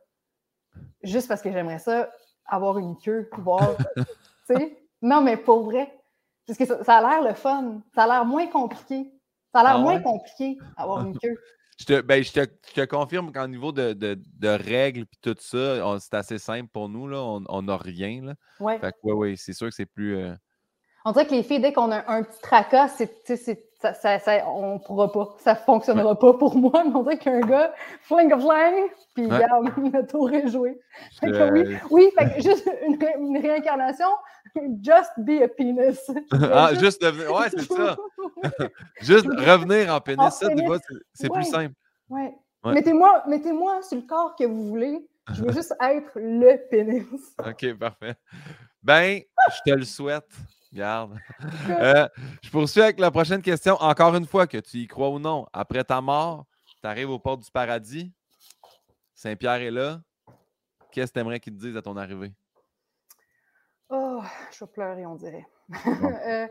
juste 1.02 1.28
parce 1.28 1.42
que 1.42 1.50
j'aimerais 1.50 1.80
ça, 1.80 2.08
avoir 2.46 2.78
une 2.78 2.96
queue, 2.98 3.28
voir, 3.38 3.76
tu 3.96 4.04
sais. 4.46 4.78
Non, 5.02 5.20
mais 5.20 5.36
pour 5.36 5.64
vrai. 5.64 5.92
Parce 6.46 6.58
que 6.58 6.64
ça, 6.64 6.98
a 6.98 7.00
l'air 7.00 7.22
le 7.22 7.34
fun. 7.34 7.80
Ça 7.94 8.04
a 8.04 8.06
l'air 8.06 8.24
moins 8.24 8.46
compliqué. 8.46 9.12
Ça 9.52 9.60
a 9.60 9.62
l'air 9.64 9.76
ah 9.76 9.78
moins 9.78 10.00
compliqué, 10.00 10.58
avoir 10.76 11.06
une 11.06 11.18
queue. 11.18 11.36
Je 11.78 11.86
te, 11.86 12.00
ben, 12.00 12.22
je, 12.22 12.30
te, 12.30 12.40
je 12.68 12.82
te 12.82 12.84
confirme 12.84 13.32
qu'au 13.32 13.48
niveau 13.48 13.72
de, 13.72 13.92
de, 13.92 14.16
de 14.38 14.48
règles 14.48 15.00
et 15.00 15.06
tout 15.20 15.34
ça, 15.40 15.98
c'est 15.98 16.14
assez 16.14 16.38
simple 16.38 16.68
pour 16.72 16.88
nous. 16.88 17.08
Là. 17.08 17.18
On 17.48 17.62
n'a 17.62 17.76
rien. 17.76 18.22
Là. 18.22 18.34
Ouais. 18.60 18.78
Fait 18.78 18.92
que, 18.92 18.98
ouais, 19.02 19.12
ouais, 19.12 19.34
c'est 19.36 19.54
sûr 19.54 19.68
que 19.68 19.74
c'est 19.74 19.86
plus. 19.86 20.16
Euh, 20.16 20.34
on 21.04 21.12
dirait 21.12 21.26
que 21.26 21.34
les 21.34 21.42
filles, 21.42 21.60
dès 21.60 21.72
qu'on 21.72 21.90
a 21.90 22.08
un 22.08 22.22
petit 22.22 22.40
tracas, 22.40 22.88
ça, 22.88 24.18
ça, 24.20 24.48
on 24.48 24.74
ne 24.74 24.78
pourra 24.78 25.10
pas. 25.10 25.34
Ça 25.38 25.54
ne 25.54 25.58
fonctionnera 25.58 26.16
pas 26.16 26.34
pour 26.34 26.56
moi. 26.56 26.84
Mais 26.84 26.94
on 26.94 27.02
dirait 27.02 27.18
qu'un 27.18 27.40
gars, 27.40 27.74
fling 28.02 28.30
fling, 28.30 28.90
puis 29.14 29.24
regarde, 29.24 29.66
le 29.76 30.06
tour 30.06 30.32
est 30.32 30.48
joué. 30.48 30.80
oui, 31.22 31.76
oui 31.90 32.10
fait 32.16 32.34
que 32.34 32.42
juste 32.42 32.70
une, 32.86 33.38
réincarnation, 33.38 34.08
just 34.82 35.10
be 35.18 35.42
a 35.42 35.48
penis. 35.48 35.98
ah, 36.32 36.74
juste 36.74 37.02
devenir. 37.02 37.32
Ouais, 37.32 37.48
c'est 37.50 37.72
ça. 37.72 37.96
juste 39.00 39.26
revenir 39.26 39.94
en 39.94 40.00
pénis, 40.00 40.32
ça, 40.34 40.48
tu 40.54 40.64
vois, 40.64 40.78
c'est 41.12 41.30
plus 41.30 41.44
simple. 41.44 41.74
Ouais. 42.08 42.34
Mettez-moi 42.64 43.24
mettez 43.26 43.50
sur 43.82 43.96
le 43.96 44.06
corps 44.06 44.36
que 44.36 44.44
vous 44.44 44.68
voulez. 44.68 45.06
Je 45.32 45.44
veux 45.44 45.52
juste 45.52 45.74
être 45.80 46.10
le 46.16 46.68
pénis. 46.68 47.06
OK, 47.38 47.74
parfait. 47.74 48.14
Ben, 48.82 49.20
je 49.48 49.70
te 49.70 49.76
le 49.76 49.84
souhaite. 49.84 50.28
Garde. 50.72 51.18
Euh, 51.68 52.08
je 52.42 52.50
poursuis 52.50 52.80
avec 52.80 52.98
la 52.98 53.10
prochaine 53.10 53.42
question. 53.42 53.74
Encore 53.74 54.16
une 54.16 54.26
fois, 54.26 54.46
que 54.46 54.56
tu 54.56 54.78
y 54.78 54.86
crois 54.86 55.10
ou 55.10 55.18
non, 55.18 55.46
après 55.52 55.84
ta 55.84 56.00
mort, 56.00 56.46
tu 56.80 56.88
arrives 56.88 57.10
aux 57.10 57.18
portes 57.18 57.42
du 57.44 57.50
paradis. 57.50 58.10
Saint-Pierre 59.14 59.60
est 59.60 59.70
là. 59.70 60.00
Qu'est-ce 60.90 61.12
que 61.12 61.14
tu 61.14 61.20
aimerais 61.20 61.40
qu'il 61.40 61.54
te 61.54 61.58
dise 61.58 61.76
à 61.76 61.82
ton 61.82 61.96
arrivée? 61.96 62.32
Oh, 63.94 64.22
je 64.50 64.64
vais 64.64 64.70
pleurer, 64.70 65.06
on 65.06 65.16
dirait. 65.16 65.46
Euh, 66.26 66.48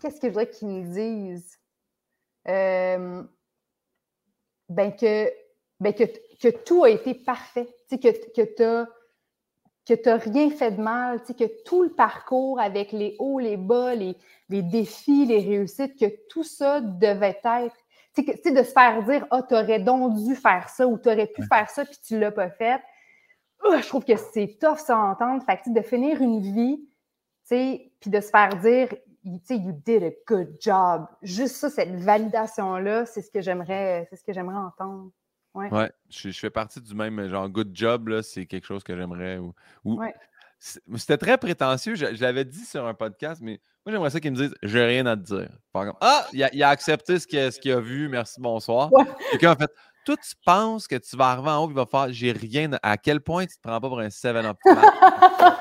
qu'est-ce 0.00 0.20
que 0.20 0.26
je 0.26 0.32
voudrais 0.32 0.50
qu'il 0.50 0.68
me 0.68 0.92
dise? 0.92 1.58
Euh, 2.48 3.22
ben 4.68 4.94
que, 4.94 5.30
ben 5.80 5.94
que, 5.94 6.04
que, 6.40 6.48
tout 6.48 6.84
a 6.84 6.90
été 6.90 7.14
parfait. 7.14 7.68
que, 7.90 7.96
que 7.96 8.54
tu 8.54 8.62
as 8.62 8.88
que 9.86 9.94
tu 9.94 10.08
n'as 10.08 10.16
rien 10.16 10.50
fait 10.50 10.72
de 10.72 10.80
mal, 10.80 11.22
que 11.22 11.62
tout 11.64 11.82
le 11.82 11.90
parcours 11.90 12.58
avec 12.60 12.92
les 12.92 13.16
hauts, 13.18 13.38
les 13.38 13.56
bas, 13.56 13.94
les, 13.94 14.16
défis, 14.48 15.26
les 15.26 15.40
réussites, 15.40 15.98
que 15.98 16.06
tout 16.28 16.44
ça 16.44 16.80
devait 16.80 17.40
être. 17.44 17.76
Tu 18.14 18.24
sais, 18.24 18.52
de 18.52 18.62
se 18.62 18.72
faire 18.72 19.02
dire 19.04 19.26
Ah, 19.30 19.42
tu 19.42 19.54
aurais 19.54 19.80
donc 19.80 20.14
dû 20.16 20.34
faire 20.34 20.68
ça 20.68 20.86
ou 20.86 20.98
tu 20.98 21.08
aurais 21.08 21.26
pu 21.26 21.42
faire 21.42 21.68
ça 21.68 21.84
puis 21.84 21.98
tu 22.06 22.14
ne 22.14 22.20
l'as 22.20 22.30
pas 22.32 22.50
fait. 22.50 22.80
Je 23.80 23.88
trouve 23.88 24.04
que 24.04 24.16
c'est 24.16 24.58
tough 24.60 24.78
ça 24.78 24.96
à 24.96 25.00
entendre. 25.00 25.42
Fait 25.44 25.60
de 25.66 25.80
finir 25.82 26.20
une 26.20 26.40
vie, 26.40 26.80
puis 27.48 28.10
de 28.10 28.20
se 28.20 28.28
faire 28.28 28.56
dire 28.60 28.88
You 29.26 29.72
did 29.72 30.02
a 30.02 30.10
good 30.26 30.58
job. 30.60 31.06
Juste 31.22 31.56
ça, 31.56 31.70
cette 31.70 31.94
validation-là, 31.94 33.06
c'est 33.06 33.22
ce 33.22 33.30
que 33.30 33.40
j'aimerais, 33.40 34.06
c'est 34.10 34.16
ce 34.16 34.24
que 34.24 34.34
j'aimerais 34.34 34.56
entendre. 34.56 35.10
Ouais. 35.54 35.90
je, 36.10 36.30
fais 36.30 36.50
partie 36.50 36.80
du 36.80 36.94
même 36.94 37.28
genre 37.28 37.48
good 37.48 37.70
job, 37.72 38.08
là, 38.08 38.22
c'est 38.22 38.44
quelque 38.44 38.66
chose 38.66 38.82
que 38.82 38.94
j'aimerais. 38.94 39.38
Ou, 39.84 40.00
C'était 40.58 41.16
très 41.16 41.38
prétentieux, 41.38 41.94
je, 41.94 42.20
l'avais 42.20 42.44
dit 42.44 42.64
sur 42.64 42.84
un 42.86 42.92
podcast, 42.92 43.40
mais 43.40 43.60
moi 43.86 43.92
j'aimerais 43.92 44.10
ça 44.10 44.20
qu'ils 44.20 44.32
me 44.32 44.36
disent 44.36 44.54
j'ai 44.62 44.84
rien 44.84 45.06
à 45.06 45.16
te 45.16 45.22
dire. 45.22 45.50
Par 45.72 45.82
exemple, 45.82 45.98
ah, 46.02 46.26
il 46.32 46.42
a, 46.42 46.68
a 46.68 46.70
accepté 46.70 47.18
ce 47.18 47.26
qu'il 47.26 47.72
a, 47.72 47.80
vu, 47.80 48.08
merci, 48.08 48.40
bonsoir. 48.40 48.90
Quelqu'un 49.30 49.52
a 49.52 49.56
fait 49.56 49.70
toi, 50.04 50.16
tu 50.16 50.34
penses 50.44 50.86
que 50.86 50.96
tu 50.96 51.16
vas 51.16 51.30
arriver 51.30 51.50
en 51.50 51.64
haut 51.64 51.68
et 51.68 51.72
il 51.72 51.74
va 51.74 51.86
faire 51.86 52.06
j'ai 52.10 52.32
rien. 52.32 52.70
À 52.82 52.96
quel 52.96 53.20
point 53.20 53.46
tu 53.46 53.56
te 53.56 53.62
prends 53.62 53.80
pas 53.80 53.88
pour 53.88 54.00
un 54.00 54.08
7-up 54.08 54.56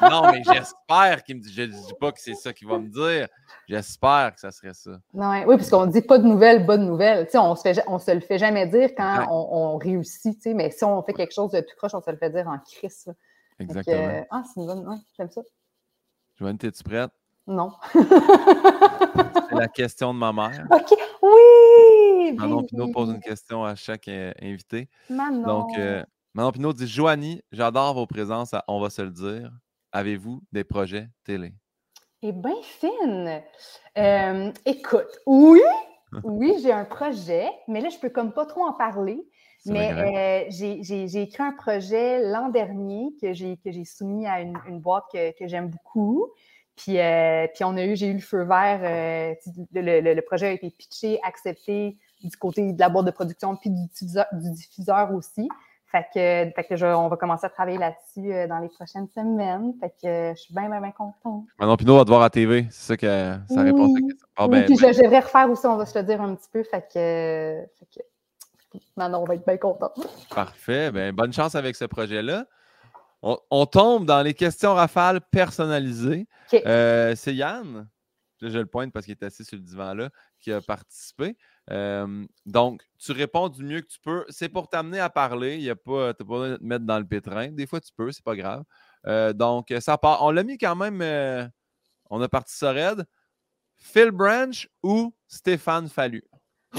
Non, 0.01 0.31
mais 0.31 0.41
j'espère 0.43 1.23
qu'il 1.23 1.37
me 1.37 1.41
dit. 1.41 1.53
Je 1.53 1.61
ne 1.63 1.67
dis 1.67 1.93
pas 1.99 2.11
que 2.11 2.19
c'est 2.19 2.35
ça 2.35 2.53
qu'il 2.53 2.67
va 2.67 2.77
me 2.77 2.89
dire. 2.89 3.27
J'espère 3.67 4.33
que 4.33 4.39
ça 4.39 4.51
serait 4.51 4.73
ça. 4.73 4.91
Non, 5.13 5.43
oui, 5.45 5.55
puisqu'on 5.55 5.85
dit 5.85 6.01
pas 6.01 6.17
de 6.17 6.25
nouvelles, 6.25 6.65
bonne 6.65 6.85
nouvelle. 6.85 7.27
on 7.35 7.51
ne 7.51 7.99
se, 7.99 8.11
le 8.11 8.19
fait 8.19 8.37
jamais 8.37 8.67
dire 8.67 8.89
quand 8.95 9.27
on, 9.29 9.77
réussit, 9.77 10.45
mais 10.47 10.71
si 10.71 10.83
on 10.83 11.01
fait 11.03 11.13
quelque 11.13 11.33
chose 11.33 11.51
de 11.51 11.61
tout 11.61 11.75
proche, 11.77 11.93
on 11.93 12.01
se 12.01 12.11
le 12.11 12.17
fait 12.17 12.29
dire 12.29 12.47
en 12.47 12.59
crise. 12.59 13.11
Exactement. 13.59 13.95
Euh, 13.97 14.21
ah, 14.31 14.43
c'est 14.45 14.59
une 14.59 14.67
bonne. 14.67 14.87
Ouais, 14.87 14.97
j'aime 15.17 15.29
ça. 15.29 15.41
Joanne, 16.37 16.57
es-tu 16.61 16.83
prête? 16.83 17.11
Non. 17.45 17.71
c'est 17.93 19.55
la 19.55 19.67
question 19.67 20.13
de 20.13 20.19
ma 20.19 20.31
mère. 20.31 20.65
OK. 20.71 20.97
Oui! 21.21 21.31
Manon 22.31 22.63
Pinot 22.63 22.91
pose 22.91 23.09
une 23.09 23.19
question 23.19 23.63
à 23.63 23.75
chaque 23.75 24.07
euh, 24.07 24.31
invité. 24.41 24.89
Manon. 25.09 25.43
Donc, 25.43 25.77
euh, 25.77 26.03
Manon 26.33 26.51
Pinot 26.51 26.73
dit 26.73 26.87
Joanie, 26.87 27.41
j'adore 27.51 27.93
vos 27.93 28.07
présences, 28.07 28.55
on 28.67 28.79
va 28.79 28.89
se 28.89 29.01
le 29.01 29.11
dire. 29.11 29.51
Avez-vous 29.91 30.41
des 30.51 30.63
projets 30.63 31.09
télé? 31.23 31.53
Eh 32.21 32.31
bien, 32.31 32.55
fine. 32.61 33.41
Euh, 33.95 34.51
écoute, 34.65 35.19
oui, 35.27 35.61
oui, 36.23 36.55
j'ai 36.63 36.71
un 36.71 36.83
projet, 36.83 37.47
mais 37.67 37.79
là, 37.79 37.89
je 37.89 37.99
peux 37.99 38.09
comme 38.09 38.33
pas 38.33 38.47
trop 38.47 38.63
en 38.63 38.73
parler. 38.73 39.23
Mais 39.67 40.47
j'ai 40.49 41.21
écrit 41.21 41.43
un 41.43 41.51
projet 41.51 42.27
l'an 42.27 42.49
dernier 42.49 43.13
que 43.21 43.33
j'ai 43.33 43.85
soumis 43.85 44.25
à 44.25 44.41
une, 44.41 44.79
boîte 44.79 45.03
que, 45.13 45.37
que 45.37 45.47
j'aime 45.47 45.69
beaucoup. 45.69 46.33
Puis, 46.75 46.99
euh, 46.99 47.47
puis 47.53 47.63
on 47.63 47.77
a 47.77 47.85
eu, 47.85 47.95
j'ai 47.95 48.07
eu 48.07 48.13
le 48.13 48.19
feu 48.19 48.43
vert. 48.43 48.79
Euh, 48.83 49.35
le, 49.73 50.21
projet 50.21 50.47
a 50.47 50.51
été 50.51 50.71
pitché, 50.71 51.19
accepté 51.23 51.97
du 52.23 52.37
côté 52.37 52.73
de 52.73 52.79
la 52.79 52.89
boîte 52.89 53.05
de 53.05 53.11
production, 53.11 53.55
puis 53.55 53.69
du 53.69 53.87
diffuseur, 53.87 55.13
aussi. 55.13 55.47
Fait 55.91 56.05
que, 56.11 56.51
fait 56.55 56.63
que 56.63 56.95
on 56.95 57.07
va 57.07 57.17
commencer 57.17 57.45
à 57.45 57.49
travailler 57.49 57.77
là-dessus 57.77 58.33
euh, 58.33 58.47
dans 58.47 58.57
les 58.57 58.69
prochaines 58.69 59.07
semaines. 59.13 59.73
Fait 59.79 59.89
que 59.89 60.33
je 60.35 60.41
suis 60.41 60.53
bien, 60.53 60.67
bien, 60.67 60.81
bien 60.81 60.91
contente. 60.91 61.45
Manon 61.59 61.77
Pinot 61.77 61.97
va 61.97 62.03
te 62.03 62.09
voir 62.09 62.23
à 62.23 62.31
TV. 62.31 62.65
C'est 62.71 62.87
ça 62.87 62.97
que 62.97 63.35
ça 63.53 63.61
répond 63.61 63.85
à 63.85 63.99
la 63.99 64.01
question. 64.01 64.27
Ah, 64.35 64.47
ben, 64.47 64.65
puis 64.65 64.75
ben. 64.75 64.91
je, 64.91 65.07
vais 65.07 65.19
refaire 65.19 65.49
aussi, 65.51 65.67
on 65.67 65.75
va 65.75 65.85
se 65.85 65.97
le 65.99 66.03
dire 66.03 66.19
un 66.19 66.33
petit 66.33 66.49
peu. 66.51 66.63
Fait 66.63 66.81
que, 66.81 67.63
fait 67.77 67.99
que 67.99 68.79
Manon 68.95 69.23
va 69.23 69.35
être 69.35 69.45
bien 69.45 69.57
contente. 69.57 69.99
Parfait. 70.33 70.91
Ben, 70.91 71.13
bonne 71.13 71.31
chance 71.31 71.53
avec 71.53 71.75
ce 71.75 71.85
projet-là. 71.85 72.45
On, 73.21 73.65
tombe 73.65 74.05
dans 74.05 74.21
les 74.21 74.33
questions 74.33 74.73
rafales 74.73 75.21
personnalisées. 75.21 76.27
Euh, 76.53 77.15
c'est 77.15 77.33
Yann, 77.33 77.87
je 78.41 78.59
le 78.59 78.65
pointe 78.65 78.91
parce 78.91 79.05
qu'il 79.05 79.13
est 79.13 79.23
assis 79.23 79.45
sur 79.45 79.55
le 79.55 79.63
divan-là, 79.63 80.09
qui 80.41 80.51
a 80.51 80.59
participé. 80.59 81.37
Euh, 81.71 82.25
donc, 82.45 82.83
tu 82.99 83.11
réponds 83.11 83.49
du 83.49 83.63
mieux 83.63 83.81
que 83.81 83.87
tu 83.87 83.99
peux. 83.99 84.25
C'est 84.29 84.49
pour 84.49 84.67
t'amener 84.69 84.99
à 84.99 85.09
parler. 85.09 85.59
Tu 85.59 85.67
n'as 85.67 85.75
pas, 85.75 86.13
pas 86.13 86.23
besoin 86.23 86.49
de 86.49 86.57
te 86.57 86.63
mettre 86.63 86.85
dans 86.85 86.99
le 86.99 87.05
pétrin. 87.05 87.49
Des 87.49 87.65
fois, 87.65 87.79
tu 87.79 87.91
peux, 87.95 88.11
c'est 88.11 88.23
pas 88.23 88.35
grave. 88.35 88.63
Euh, 89.07 89.33
donc, 89.33 89.73
ça 89.79 89.97
part. 89.97 90.23
On 90.23 90.31
l'a 90.31 90.43
mis 90.43 90.57
quand 90.57 90.75
même. 90.75 91.01
on 92.09 92.21
a 92.21 92.29
parti 92.29 92.55
ça 92.55 92.71
raide. 92.71 93.05
Phil 93.77 94.11
Branch 94.11 94.67
ou 94.81 95.13
Stéphane 95.27 95.89
Fallu? 95.89 96.23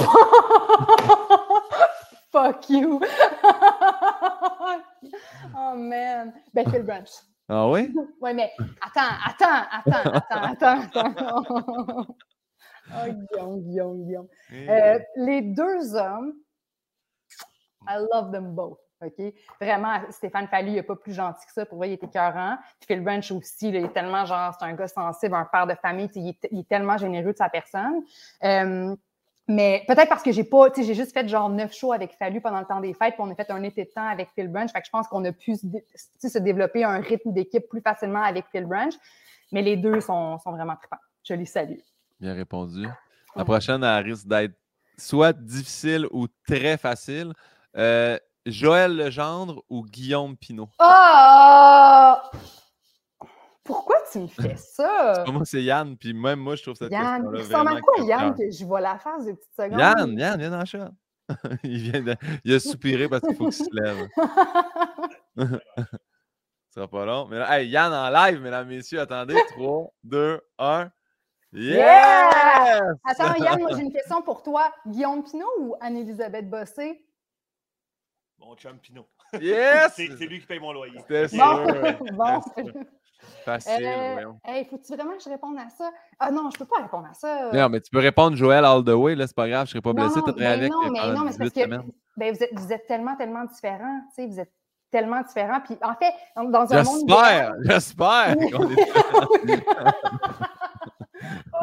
Fuck 2.32 2.68
you! 2.68 3.00
oh 5.56 5.74
man! 5.76 6.32
Ben, 6.52 6.68
Phil 6.70 6.82
Branch. 6.82 7.08
Ah 7.48 7.68
oui? 7.68 7.94
oui, 8.20 8.34
mais 8.34 8.50
attends, 8.80 9.14
attends, 9.24 9.66
attends, 9.70 10.10
attends, 10.10 10.42
attends, 10.42 10.80
attends. 11.04 12.16
Oh, 12.90 13.12
Guillaume, 13.12 13.60
Guillaume, 13.62 14.04
Guillaume. 14.04 14.28
Euh, 14.52 14.98
les 15.16 15.42
deux 15.42 15.94
hommes, 15.94 16.34
I 17.86 17.98
love 18.12 18.32
them 18.32 18.54
both. 18.54 18.78
OK? 19.02 19.34
Vraiment, 19.60 20.00
Stéphane 20.10 20.48
Fallu, 20.48 20.68
il 20.68 20.74
n'est 20.74 20.82
pas 20.82 20.96
plus 20.96 21.12
gentil 21.12 21.44
que 21.46 21.52
ça. 21.52 21.66
Pour 21.66 21.78
vrai, 21.78 21.90
il 21.90 21.92
était 21.94 22.06
écœurant. 22.06 22.56
Puis 22.80 22.86
Phil 22.86 23.02
Branch 23.02 23.30
aussi, 23.32 23.68
il 23.68 23.76
est 23.76 23.92
tellement 23.92 24.24
genre, 24.24 24.54
c'est 24.58 24.64
un 24.64 24.72
gars 24.72 24.88
sensible, 24.88 25.34
un 25.34 25.44
père 25.44 25.66
de 25.66 25.74
famille. 25.74 26.10
Il 26.14 26.28
est, 26.28 26.48
il 26.50 26.60
est, 26.60 26.68
tellement 26.68 26.96
généreux 26.96 27.32
de 27.32 27.36
sa 27.36 27.48
personne. 27.48 28.02
Euh, 28.44 28.94
mais 29.46 29.84
peut-être 29.86 30.08
parce 30.08 30.22
que 30.22 30.32
j'ai 30.32 30.44
pas, 30.44 30.70
tu 30.70 30.80
sais, 30.80 30.86
j'ai 30.86 30.94
juste 30.94 31.12
fait 31.12 31.28
genre 31.28 31.50
neuf 31.50 31.74
shows 31.74 31.92
avec 31.92 32.16
Fallu 32.16 32.40
pendant 32.40 32.60
le 32.60 32.64
temps 32.64 32.80
des 32.80 32.94
fêtes, 32.94 33.14
puis 33.14 33.22
on 33.22 33.30
a 33.30 33.34
fait 33.34 33.50
un 33.50 33.62
été 33.62 33.84
de 33.84 33.90
temps 33.90 34.06
avec 34.06 34.30
Phil 34.34 34.48
Branch. 34.48 34.70
Fait 34.70 34.80
que 34.80 34.86
je 34.86 34.90
pense 34.90 35.06
qu'on 35.08 35.22
a 35.24 35.32
pu 35.32 35.54
se 35.56 36.38
développer 36.38 36.84
un 36.84 36.98
rythme 37.00 37.32
d'équipe 37.32 37.68
plus 37.68 37.82
facilement 37.82 38.22
avec 38.22 38.46
Phil 38.50 38.64
Branch. 38.64 38.94
Mais 39.52 39.60
les 39.60 39.76
deux 39.76 40.00
sont, 40.00 40.38
sont 40.38 40.52
vraiment 40.52 40.76
trippants. 40.76 40.96
Je 41.24 41.34
les 41.34 41.44
salue. 41.44 41.78
Bien 42.24 42.32
répondu. 42.32 42.88
La 43.36 43.44
prochaine, 43.44 43.84
elle 43.84 44.02
risque 44.02 44.26
d'être 44.26 44.54
soit 44.96 45.34
difficile 45.34 46.06
ou 46.10 46.26
très 46.48 46.78
facile. 46.78 47.34
Euh, 47.76 48.18
Joël 48.46 48.96
Legendre 48.96 49.62
ou 49.68 49.84
Guillaume 49.84 50.34
Pinot? 50.34 50.70
Oh! 50.78 52.14
Pourquoi 53.62 53.96
tu 54.10 54.20
me 54.20 54.26
fais 54.26 54.56
ça? 54.74 55.22
moi, 55.30 55.42
c'est 55.44 55.62
Yann, 55.62 55.98
puis 55.98 56.14
même 56.14 56.38
moi, 56.38 56.56
je 56.56 56.62
trouve 56.62 56.76
cette 56.76 56.90
Yann, 56.90 57.30
question-là 57.30 57.38
il 57.38 57.42
ressemble 57.42 57.76
à 57.76 57.80
quoi, 57.82 58.04
Yann, 58.06 58.34
que 58.34 58.50
je 58.50 58.64
vois 58.64 58.80
la 58.80 58.98
face 58.98 59.26
de 59.26 59.32
petites 59.32 59.54
secondes? 59.54 59.78
Yann, 59.78 60.18
Yann, 60.18 60.40
viens 60.40 60.50
dans 60.50 60.60
le 60.60 60.64
chat. 60.64 60.92
il, 61.62 61.76
vient 61.76 62.00
de... 62.00 62.16
il 62.42 62.54
a 62.54 62.58
soupiré 62.58 63.06
parce 63.06 63.20
qu'il 63.20 63.36
faut 63.36 63.50
qu'il 63.50 63.52
se 63.52 63.68
lève. 63.70 64.08
Ce 66.70 66.80
sera 66.80 66.88
pas 66.88 67.04
long. 67.04 67.28
Mais 67.28 67.38
là, 67.38 67.60
hey, 67.60 67.68
Yann 67.68 67.92
en 67.92 68.08
live, 68.08 68.40
mesdames, 68.40 68.66
messieurs, 68.66 69.00
attendez. 69.00 69.36
3, 69.58 69.92
2, 70.04 70.40
1. 70.58 70.90
Yes! 71.54 72.96
Attends, 73.04 73.34
Yann, 73.42 73.60
moi 73.60 73.70
j'ai 73.76 73.82
une 73.82 73.92
question 73.98 74.22
pour 74.22 74.42
toi. 74.42 74.72
Guillaume 74.86 75.22
Pinot 75.22 75.46
ou 75.60 75.74
Anne-Elisabeth 75.80 76.50
Bossé? 76.50 77.04
Mon 78.38 78.56
chum 78.56 78.78
Pinot. 78.78 79.06
Yes! 79.40 79.92
c'est 79.96 80.08
lui 80.26 80.40
qui 80.40 80.46
paye 80.46 80.58
mon 80.60 80.72
loyer. 80.72 80.98
C'était 81.08 81.36
Bon, 81.36 81.64
bon. 82.12 82.40
Facile, 83.44 83.86
Euh, 83.86 84.12
voyons. 84.14 84.40
hey, 84.44 84.66
faut-tu 84.66 84.94
vraiment 84.94 85.16
que 85.16 85.22
je 85.22 85.30
réponde 85.30 85.56
à 85.58 85.70
ça? 85.70 85.90
Ah 86.18 86.30
non, 86.30 86.50
je 86.52 86.58
peux 86.58 86.66
pas 86.66 86.82
répondre 86.82 87.06
à 87.10 87.14
ça. 87.14 87.50
Non, 87.52 87.68
mais 87.70 87.80
tu 87.80 87.90
peux 87.90 87.98
répondre 88.00 88.36
Joël 88.36 88.64
all 88.64 88.84
the 88.84 88.88
way, 88.90 89.14
là, 89.14 89.26
c'est 89.26 89.36
pas 89.36 89.48
grave, 89.48 89.66
je 89.66 89.70
serai 89.72 89.80
pas 89.80 89.92
blessé, 89.92 90.16
Non, 90.16 90.22
travaillé 90.22 90.44
ben 90.46 90.58
avec 90.58 90.72
non, 90.72 90.90
mais 90.90 91.00
pendant 91.00 91.12
non, 91.20 91.24
mais 91.24 91.32
c'est 91.32 91.38
parce 91.38 91.52
18 91.52 91.64
que 91.64 91.70
ben, 92.16 92.34
vous, 92.34 92.42
êtes, 92.42 92.50
vous 92.52 92.72
êtes 92.72 92.86
tellement, 92.86 93.16
tellement 93.16 93.44
différents. 93.44 94.00
Tu 94.08 94.22
sais, 94.22 94.26
vous 94.26 94.40
êtes 94.40 94.52
tellement 94.90 95.22
différents. 95.22 95.60
Puis 95.60 95.76
en 95.82 95.94
fait, 95.94 96.12
dans, 96.36 96.72
un 96.72 96.82
monde. 96.82 97.08
J'espère, 97.08 97.54
j'espère 97.62 98.36
Oui. 98.38 98.50
qu'on 98.50 98.70
est 98.70 98.84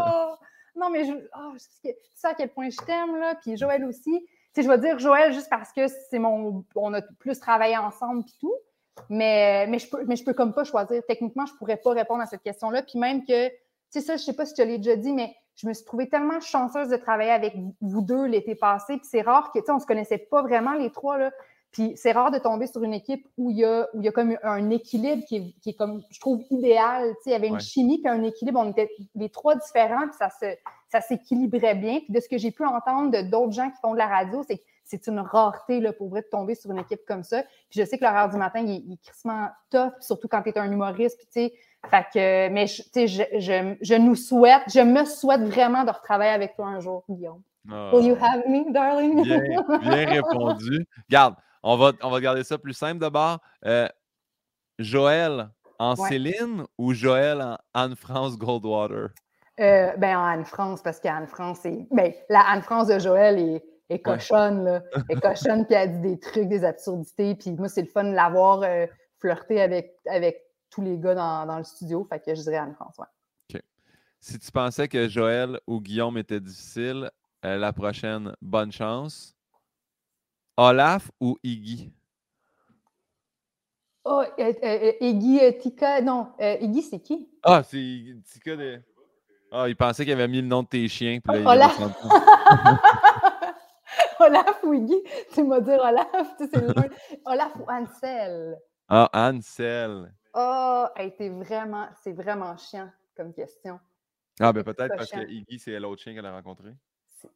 Non, 0.76 0.90
mais 0.90 1.04
je, 1.06 1.12
oh, 1.12 1.54
sais 1.58 2.28
à 2.28 2.34
quel 2.34 2.50
point 2.50 2.70
je 2.70 2.78
t'aime, 2.78 3.18
là. 3.18 3.36
Puis 3.36 3.58
Joël 3.58 3.84
aussi. 3.86 4.26
Tu 4.54 4.62
sais, 4.62 4.64
je 4.64 4.68
vais 4.70 4.78
dire 4.80 5.00
Joël 5.00 5.34
juste 5.34 5.50
parce 5.50 5.72
que 5.72 5.88
c'est 5.88 6.20
mon. 6.20 6.66
On 6.76 6.94
a 6.94 7.02
plus 7.02 7.40
travaillé 7.40 7.78
ensemble, 7.78 8.24
puis 8.24 8.36
tout. 8.40 8.56
Mais, 9.10 9.68
mais, 9.68 9.80
je 9.80 9.90
peux, 9.90 10.04
mais 10.06 10.16
je 10.16 10.24
peux 10.24 10.34
comme 10.34 10.54
pas 10.54 10.64
choisir. 10.64 11.02
Techniquement, 11.08 11.46
je 11.46 11.54
pourrais 11.56 11.78
pas 11.78 11.92
répondre 11.92 12.22
à 12.22 12.26
cette 12.26 12.42
question-là. 12.42 12.84
Puis 12.84 13.00
même 13.00 13.26
que, 13.26 13.50
tu 13.50 13.56
sais, 13.90 14.02
ça, 14.02 14.16
je 14.16 14.24
sais 14.24 14.34
pas 14.34 14.46
si 14.46 14.54
je 14.58 14.62
te 14.62 14.68
l'ai 14.68 14.78
déjà 14.78 14.96
dit, 14.96 15.14
mais 15.14 15.36
je 15.56 15.68
me 15.68 15.74
suis 15.74 15.86
trouvée 15.86 16.08
tellement 16.08 16.40
chanceuse 16.40 16.90
de 16.90 16.98
travailler 16.98 17.32
avec 17.32 17.56
vous 17.82 18.02
deux 18.02 18.26
l'été 18.26 18.56
passé. 18.56 18.98
Puis 18.98 19.08
c'est 19.10 19.22
rare 19.22 19.52
que, 19.52 19.60
tu 19.60 19.66
sais, 19.66 19.72
on 19.72 19.80
se 19.80 19.86
connaissait 19.86 20.18
pas 20.18 20.42
vraiment 20.42 20.74
les 20.74 20.92
trois, 20.92 21.18
là. 21.18 21.32
Puis 21.72 21.94
c'est 21.96 22.12
rare 22.12 22.32
de 22.32 22.38
tomber 22.38 22.68
sur 22.68 22.84
une 22.84 22.94
équipe 22.94 23.26
où 23.38 23.50
il 23.50 23.58
y 23.60 23.66
a, 23.66 23.88
où 23.94 24.00
il 24.02 24.06
y 24.06 24.08
a 24.10 24.12
comme 24.12 24.36
un 24.44 24.70
équilibre 24.72 25.24
qui 25.26 25.38
est, 25.38 25.56
qui 25.62 25.70
est 25.70 25.74
comme, 25.74 26.04
je 26.10 26.20
trouve, 26.20 26.42
idéal. 26.50 27.10
Tu 27.10 27.24
sais, 27.24 27.30
il 27.30 27.34
y 27.34 27.36
avait 27.36 27.48
une 27.48 27.54
Ouais. 27.56 27.60
chimie 27.62 28.00
puis 28.00 28.10
un 28.10 28.24
équilibre. 28.24 28.60
On 28.60 28.70
était 28.72 28.90
les 29.16 29.30
trois 29.30 29.56
différents, 29.56 30.08
puis 30.08 30.18
ça 30.20 30.30
se, 30.30 30.46
ça 30.90 31.00
s'équilibrait 31.02 31.76
bien. 31.76 32.00
Puis 32.00 32.12
de 32.14 32.20
ce 32.20 32.28
que 32.28 32.38
j'ai 32.38 32.52
pu 32.52 32.66
entendre 32.66 33.12
de 33.12 33.22
d'autres 33.22 33.54
gens 33.54 33.70
qui 33.70 33.78
font 33.82 33.94
de 33.94 33.98
la 33.98 34.08
radio, 34.08 34.44
c'est 34.46 34.58
que 34.58 34.64
c'est 34.84 35.08
une 35.08 35.20
rareté 35.20 35.80
là, 35.80 35.94
pour 35.94 36.10
vrai 36.10 36.22
de 36.22 36.28
tomber 36.30 36.54
sur 36.56 36.70
une 36.72 36.80
équipe 36.80 37.06
comme 37.08 37.24
ça. 37.24 37.44
Puis 37.70 37.80
je 37.80 37.86
sais 37.86 37.98
que 37.98 38.04
l'horaire 38.04 38.28
du 38.30 38.36
matin, 38.36 38.60
il 38.60 38.72
est, 38.72 38.84
il 38.86 38.94
est 38.94 39.02
crissement 39.02 39.48
tough, 39.70 39.94
surtout 40.02 40.28
quand 40.28 40.42
tu 40.42 40.50
es 40.50 40.58
un 40.58 40.70
humoriste. 40.70 41.16
Puis 41.18 41.28
tu 41.28 41.32
sais, 41.32 41.54
fait 41.90 42.06
que, 42.14 42.50
mais 42.54 42.68
je, 42.68 42.84
tu 42.84 42.90
sais, 42.92 43.08
je, 43.08 43.24
je, 43.40 43.76
je 43.82 43.96
nous 43.96 44.16
souhaite, 44.16 44.64
je 44.68 44.82
me 44.82 45.06
souhaite 45.06 45.42
vraiment 45.44 45.86
de 45.86 45.92
retravailler 45.92 46.32
avec 46.34 46.56
toi 46.58 46.66
un 46.68 46.82
jour, 46.82 47.06
Guillaume. 47.10 47.42
Ah, 47.72 47.92
Will 47.96 48.08
you 48.08 48.18
have 48.22 48.42
me, 48.50 48.74
darling? 48.74 49.24
bien, 49.24 49.40
bien 49.82 50.06
répondu. 50.22 50.86
Garde, 51.10 51.36
on 51.64 51.78
va, 51.78 51.92
on 52.02 52.10
va 52.10 52.22
garder 52.22 52.44
ça 52.44 52.58
plus 52.58 52.74
simple 52.74 53.00
d'abord. 53.00 53.40
Euh, 53.66 53.88
Joël 54.80 55.50
en 55.80 55.96
Ouais. 55.96 56.10
Céline 56.10 56.66
ou 56.78 56.94
Joël 56.94 57.42
en 57.42 57.58
Anne-France 57.74 58.38
Goldwater? 58.38 59.10
Euh, 59.60 59.92
ben, 59.98 60.18
en 60.18 60.24
Anne-France, 60.26 60.82
parce 60.82 61.00
qu'Anne-France, 61.00 61.60
c'est. 61.64 61.88
Ben, 61.92 62.14
la 62.30 62.42
Anne-France 62.42 62.88
de 62.88 63.00
Joël 63.00 63.38
est, 63.40 63.64
est 63.90 64.00
cochonne, 64.00 64.64
là. 64.64 64.84
Elle 65.10 65.18
est 65.18 65.22
cochonne, 65.22 65.66
puis 65.66 65.76
elle 65.76 66.02
dit 66.02 66.12
des 66.12 66.20
trucs, 66.20 66.48
des 66.48 66.64
absurdités. 66.64 67.36
Puis 67.36 67.52
moi, 67.52 67.68
c'est 67.68 67.82
le 67.82 67.88
fun 67.88 68.06
de 68.06 68.14
l'avoir 68.14 68.62
euh, 68.64 68.86
flirté 69.20 69.62
avec, 69.62 69.96
avec 70.08 70.42
tous 70.70 70.82
les 70.82 70.98
gars 70.98 71.16
dans, 71.16 71.46
dans 71.46 71.58
le 71.58 71.64
studio. 71.64 72.06
Fait 72.10 72.20
que 72.20 72.34
je 72.34 72.42
dirais 72.42 72.58
Anne-France, 72.58 72.98
ouais. 73.00 73.06
Si 74.24 74.38
tu 74.38 74.52
pensais 74.52 74.88
que 74.88 75.10
Joël 75.10 75.60
ou 75.66 75.82
Guillaume 75.82 76.16
était 76.20 76.40
difficile, 76.40 77.10
euh, 77.44 77.58
la 77.58 77.74
prochaine, 77.74 78.36
bonne 78.40 78.72
chance. 78.72 79.36
Olaf 80.58 81.10
ou 81.20 81.38
Iggy? 81.44 81.92
Oh, 84.04 84.24
euh, 84.40 84.40
euh, 84.40 84.54
euh, 84.64 84.94
Iggy 85.00 85.40
euh, 85.42 85.52
Tika, 85.60 86.02
non, 86.02 86.34
euh, 86.42 86.58
Iggy, 86.60 86.82
c'est 86.82 87.00
qui? 87.00 87.30
Ah, 87.44 87.62
c'est 87.64 87.78
Iggy 87.80 88.22
Tika 88.24 88.56
de. 88.56 88.82
Ah, 89.52 89.68
il 89.68 89.76
pensait 89.76 90.04
qu'il 90.04 90.14
avait 90.14 90.28
mis 90.28 90.42
le 90.42 90.48
nom 90.48 90.64
de 90.64 90.68
tes 90.68 90.88
chiens. 90.88 91.20
Puis 91.20 91.34
là, 91.34 91.40
il 91.40 91.48
Olaf. 91.48 91.80
Olaf 94.20 94.64
ou 94.64 94.74
Iggy? 94.74 95.04
Tu 95.34 95.44
m'as 95.44 95.60
dit 95.60 95.72
Olaf, 95.72 96.36
tu 96.38 96.48
sais. 96.48 96.74
Olaf 97.26 97.56
ou 97.58 97.66
Ansel? 97.70 98.58
Ah, 98.88 99.10
Ansel. 99.14 100.14
Oh, 100.34 100.86
hey, 100.96 101.14
vraiment, 101.30 101.88
c'est 102.04 102.14
vraiment 102.14 102.56
chiant 102.58 102.90
comme 103.16 103.34
question. 103.34 103.80
Ah, 104.40 104.52
ben 104.54 104.64
peut-être 104.64 104.96
parce 104.96 105.12
que. 105.12 105.30
Iggy, 105.30 105.60
c'est 105.60 105.80
l'autre 105.80 106.02
chien 106.02 106.16
qu'elle 106.16 106.26
a 106.26 106.32
rencontré. 106.32 106.70
C'est- 107.20 107.30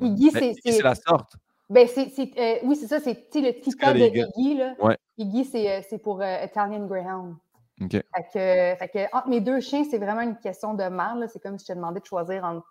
Iggy, 0.00 0.30
c'est- 0.30 0.54
c'est 0.62 0.82
la 0.82 0.94
sorte. 0.94 1.36
Ben, 1.72 1.88
c'est, 1.88 2.06
euh, 2.38 2.58
oui, 2.64 2.76
c'est 2.76 2.86
ça, 2.86 3.00
c'est 3.00 3.14
le 3.34 3.58
Tika 3.60 3.94
de. 3.94 3.98
Iggy. 4.00 4.54
Là. 4.56 4.74
Ouais. 4.78 4.98
Iggy, 5.16 5.44
c'est, 5.46 5.70
euh, 5.78 5.80
pour 5.98 6.20
euh, 6.20 6.44
Italian 6.44 6.86
Greyhound. 6.86 7.36
OK. 7.80 7.92
Fait 7.92 8.02
que, 8.32 8.78
fait 8.78 8.88
que 8.92 9.16
entre 9.16 9.28
mes 9.28 9.40
deux 9.40 9.58
chiens, 9.60 9.82
c'est 9.90 9.96
vraiment 9.98 10.20
une 10.20 10.36
question 10.36 10.74
de 10.74 10.82
là. 10.82 11.26
C'est 11.28 11.40
comme 11.42 11.58
si 11.58 11.64
je 11.66 11.72
te 11.72 11.76
demandais 11.76 12.00
de 12.00 12.04
choisir 12.04 12.44
entre, 12.44 12.66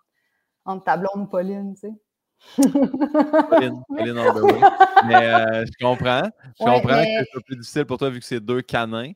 entre 0.64 0.84
ta 0.84 0.96
blonde 0.96 1.28
Pauline, 1.28 1.74
tu 1.74 1.88
sais. 1.88 1.92
Pauline, 3.50 3.82
Pauline. 3.88 4.64
Mais 5.06 5.16
euh, 5.34 5.64
je 5.66 5.84
comprends. 5.84 6.22
Je 6.58 6.64
Ouais, 6.64 6.74
comprends 6.80 6.96
mais- 6.96 7.16
que 7.24 7.28
c'est 7.34 7.44
plus 7.44 7.56
difficile 7.56 7.84
pour 7.84 7.98
toi 7.98 8.08
vu 8.10 8.20
que 8.20 8.24
c'est 8.24 8.40
deux 8.40 8.62
canins. 8.62 9.12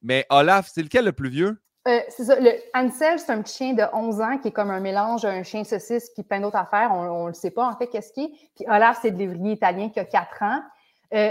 Mais 0.00 0.24
Olaf, 0.30 0.70
c'est 0.72 0.82
lequel 0.82 1.04
le 1.04 1.12
plus 1.12 1.28
vieux? 1.30 1.60
Euh, 1.88 2.00
c'est 2.08 2.24
ça. 2.24 2.38
Le 2.38 2.50
Ansel, 2.74 3.18
c'est 3.18 3.32
un 3.32 3.40
petit 3.42 3.56
chien 3.56 3.72
de 3.72 3.82
11 3.92 4.20
ans 4.20 4.38
qui 4.38 4.48
est 4.48 4.52
comme 4.52 4.70
un 4.70 4.80
mélange 4.80 5.22
d'un 5.22 5.42
chien 5.42 5.64
saucisse 5.64 6.10
puis 6.10 6.22
plein 6.22 6.40
d'autres 6.40 6.56
affaires. 6.58 6.90
On 6.92 7.22
ne 7.24 7.28
le 7.28 7.34
sait 7.34 7.50
pas, 7.50 7.66
en 7.66 7.74
fait, 7.76 7.86
qu'est-ce 7.86 8.12
qu'il 8.12 8.24
est. 8.24 8.32
Puis 8.56 8.64
Olaf, 8.68 8.98
c'est 9.00 9.10
de 9.10 9.16
l'évrier 9.18 9.52
italien 9.52 9.88
qui 9.88 9.98
a 9.98 10.04
4 10.04 10.42
ans. 10.42 10.60
Euh, 11.14 11.30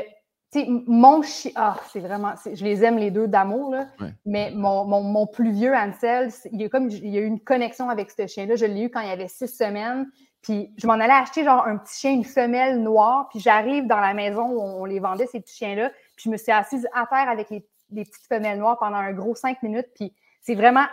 tu 0.51 0.61
sais, 0.61 0.65
m- 0.65 0.83
mon 0.87 1.21
chien, 1.21 1.51
ah, 1.55 1.75
c'est 1.91 1.99
vraiment, 1.99 2.33
je 2.51 2.63
les 2.63 2.83
aime 2.83 2.97
les 2.97 3.11
deux 3.11 3.27
d'amour, 3.27 3.71
là. 3.71 3.85
Ouais. 3.99 4.13
Mais 4.25 4.51
mon, 4.55 4.85
mon, 4.85 5.01
mon 5.03 5.27
plus 5.27 5.51
vieux 5.51 5.75
Ansel, 5.75 6.31
il 6.51 6.61
y 6.61 6.65
a 6.65 6.69
comme, 6.69 6.89
il 6.89 7.09
y 7.09 7.17
a 7.17 7.21
eu 7.21 7.25
une 7.25 7.39
connexion 7.41 7.89
avec 7.89 8.09
ce 8.09 8.25
chien-là. 8.25 8.55
Je 8.55 8.65
l'ai 8.65 8.83
eu 8.83 8.89
quand 8.89 9.01
il 9.01 9.11
avait 9.11 9.27
6 9.27 9.47
semaines. 9.47 10.07
Puis 10.41 10.73
je 10.77 10.87
m'en 10.87 10.93
allais 10.93 11.11
acheter 11.13 11.43
genre 11.43 11.67
un 11.67 11.77
petit 11.77 11.99
chien, 11.99 12.11
une 12.13 12.23
femelle 12.23 12.81
noire. 12.81 13.27
Puis 13.29 13.39
j'arrive 13.41 13.85
dans 13.85 13.99
la 13.99 14.13
maison 14.13 14.43
où 14.47 14.59
on 14.61 14.85
les 14.85 14.99
vendait, 14.99 15.27
ces 15.27 15.39
petits 15.41 15.57
chiens-là. 15.57 15.89
Puis 16.15 16.23
je 16.25 16.29
me 16.29 16.37
suis 16.37 16.51
assise 16.51 16.87
à 16.95 17.05
terre 17.05 17.29
avec 17.29 17.49
les, 17.49 17.63
les 17.91 18.05
petites 18.05 18.25
femelles 18.27 18.57
noires 18.57 18.77
pendant 18.79 18.97
un 18.97 19.11
gros 19.11 19.35
5 19.35 19.61
minutes. 19.61 19.89
Puis 19.93 20.13
c'est 20.41 20.55
vraiment 20.55 20.85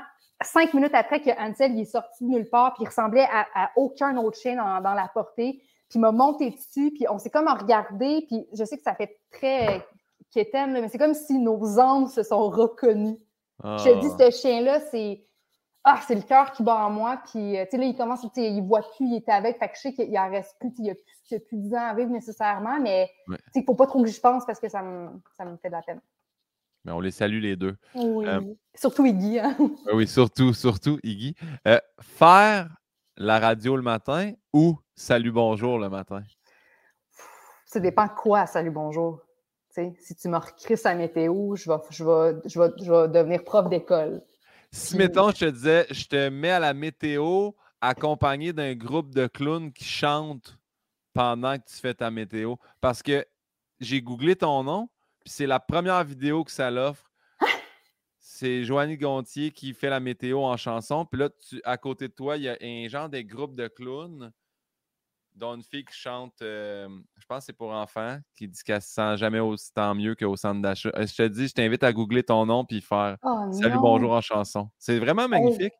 cinq 0.43 0.75
minutes 0.75 0.95
après 0.95 1.21
que 1.21 1.31
Ansel 1.41 1.73
il 1.75 1.83
est 1.83 1.85
sorti 1.85 2.25
de 2.25 2.31
nulle 2.31 2.49
part, 2.49 2.75
puis 2.75 2.85
il 2.85 2.87
ressemblait 2.87 3.27
à, 3.31 3.47
à 3.55 3.71
aucun 3.77 4.17
autre 4.17 4.39
chien 4.39 4.57
dans, 4.57 4.81
dans 4.81 4.95
la 4.95 5.09
portée. 5.09 5.61
Puis 5.89 5.99
il 5.99 6.01
m'a 6.01 6.13
monté 6.13 6.51
dessus, 6.51 6.91
puis 6.95 7.07
on 7.11 7.19
s'est 7.19 7.31
comme 7.31 7.49
regardé, 7.49 8.25
puis 8.29 8.47
je 8.53 8.65
sais 8.65 8.77
que 8.77 8.83
ça 8.83 8.95
fait 8.95 9.21
très 9.31 9.87
quétaine, 10.33 10.73
mais 10.73 10.89
c'est 10.89 10.99
comme 10.99 11.15
si 11.15 11.39
nos 11.39 11.79
âmes 11.79 12.09
se 12.09 12.23
sont 12.23 12.49
reconnues. 12.51 13.19
Ah. 13.63 13.77
Je 13.79 13.85
te 13.85 14.01
dis, 14.01 14.11
ce 14.19 14.31
chien-là, 14.43 14.81
c'est. 14.81 15.25
Ah, 15.87 16.01
c'est 16.07 16.15
le 16.15 16.23
cœur 16.23 16.53
qui 16.53 16.63
bat 16.63 16.87
en 16.87 16.91
moi. 16.91 17.21
Puis, 17.31 17.59
euh, 17.59 17.65
tu 17.65 17.73
sais, 17.73 17.77
là, 17.77 17.85
il 17.85 17.95
commence, 17.95 18.27
il 18.37 18.63
voit 18.63 18.81
plus, 18.97 19.07
il 19.07 19.17
était 19.17 19.33
avec. 19.33 19.59
Fait 19.59 19.69
que 19.69 19.75
je 19.77 19.81
sais 19.83 19.93
qu'il 19.93 20.19
en 20.19 20.31
reste 20.31 20.57
plus, 20.59 20.73
il 20.79 20.87
y 20.87 20.91
a 20.91 20.95
plus, 20.95 21.15
il 21.31 21.35
y 21.35 21.37
a 21.37 21.41
plus 21.41 21.57
de 21.59 21.63
10 21.63 21.75
ans 21.75 21.89
à 21.89 21.95
vivre 21.95 22.11
nécessairement, 22.11 22.81
mais 22.81 23.11
Ouais. 23.29 23.37
tu 23.37 23.43
sais, 23.53 23.61
il 23.61 23.65
faut 23.65 23.75
pas 23.75 23.87
trop 23.87 24.03
que 24.03 24.09
j'y 24.09 24.19
pense 24.19 24.47
parce 24.47 24.59
que 24.59 24.69
ça 24.71 24.83
me, 24.83 25.11
ça 25.37 25.45
me 25.45 25.57
fait 25.59 25.69
de 25.69 25.75
la 25.75 25.83
peine. 25.83 26.01
Mais 26.85 26.93
on 26.93 27.01
les 27.01 27.11
salue 27.11 27.41
les 27.41 27.57
deux. 27.57 27.77
Oui. 27.95 28.27
Euh, 28.27 28.41
Surtout 28.75 29.07
Iggy, 29.07 29.39
hein. 29.39 29.57
Ah 29.89 29.95
Oui, 29.95 30.07
surtout, 30.07 30.53
surtout, 30.53 30.99
Iggy. 31.03 31.35
Euh, 31.67 31.79
faire 32.01 32.69
la 33.17 33.39
radio 33.39 33.77
le 33.77 33.83
matin 33.83 34.33
ou 34.53 34.77
salut 34.95 35.33
bonjour 35.33 35.79
le 35.79 35.89
matin? 35.89 36.23
Ça 37.67 37.81
dépend 37.81 38.09
quoi, 38.09 38.47
salut, 38.47 38.71
bonjour. 38.71 39.21
Si 39.71 40.15
tu 40.15 40.29
me 40.29 40.37
recrisses 40.37 40.87
à 40.87 40.95
météo, 40.95 41.57
je 41.57 41.69
vais, 41.69 41.77
je, 41.91 42.05
vais, 42.05 42.41
je, 42.45 42.61
vais, 42.61 42.71
je 42.81 42.93
vais 42.93 43.09
devenir 43.09 43.43
prof 43.43 43.69
d'école. 43.69 44.23
Si, 44.71 44.91
Puis- 44.95 44.99
mettons, 44.99 45.31
je 45.31 45.47
te 45.47 45.51
disais, 45.51 45.87
je 45.91 46.05
te 46.07 46.29
mets 46.29 46.51
à 46.51 46.61
la 46.61 46.75
météo 46.75 47.51
accompagné 47.81 48.53
d'un 48.53 48.75
groupe 48.75 49.13
de 49.13 49.27
clowns 49.27 49.73
qui 49.73 49.85
chantent 49.85 50.57
pendant 51.13 51.57
que 51.59 51.65
tu 51.67 51.75
fais 51.77 51.95
ta 51.95 52.11
météo. 52.11 52.55
Parce 52.81 53.03
que 53.03 53.25
j'ai 53.81 54.01
googlé 54.01 54.37
ton 54.37 54.63
nom, 54.63 54.89
c'est 55.25 55.47
la 55.47 55.61
première 55.61 56.03
vidéo 56.05 56.45
que 56.45 56.51
ça 56.51 56.71
l'offre. 56.71 57.11
C'est 58.19 58.65
Joanie 58.65 58.97
Gontier 58.97 59.51
qui 59.51 59.75
fait 59.75 59.91
la 59.91 60.01
météo 60.01 60.41
en 60.41 60.57
chanson. 60.57 61.05
Puis 61.07 61.21
là, 61.21 61.29
tu, 61.49 61.61
à 61.65 61.77
côté 61.77 62.09
de 62.09 62.13
toi, 62.15 62.37
il 62.37 62.45
y 62.45 62.49
a 62.49 62.57
un 62.61 62.89
genre 62.89 63.09
de 63.09 63.21
groupe 63.21 63.55
de 63.55 63.69
clowns, 63.69 64.33
dont 65.35 65.55
une 65.55 65.63
fille 65.63 65.85
qui 65.85 65.95
chante, 65.95 66.41
euh, 66.43 66.89
je 67.19 67.27
pense 67.27 67.41
que 67.41 67.45
c'est 67.47 67.53
pour 67.53 67.71
enfants, 67.73 68.19
qui 68.37 68.49
dit 68.49 68.61
qu'elle 68.65 68.81
se 68.81 68.89
sent 68.95 69.17
jamais 69.19 69.41
autant 69.41 69.95
mieux 69.95 70.15
qu'au 70.15 70.37
centre 70.37 70.63
d'achat. 70.63 70.91
Euh, 70.97 71.07
Je 71.07 71.15
te 71.15 71.23
dis, 71.29 71.49
je 71.49 71.53
t'invite 71.55 71.83
à 71.83 71.93
googler 71.93 72.23
ton 72.23 72.47
nom 72.47 72.65
puis 72.65 72.81
faire 72.81 73.19
Oh 73.23 73.53
Salut, 73.53 73.79
bonjour 73.81 74.13
en 74.13 74.21
chanson. 74.21 74.71
C'est 74.79 74.99
vraiment 74.99 75.29
magnifique. 75.29 75.75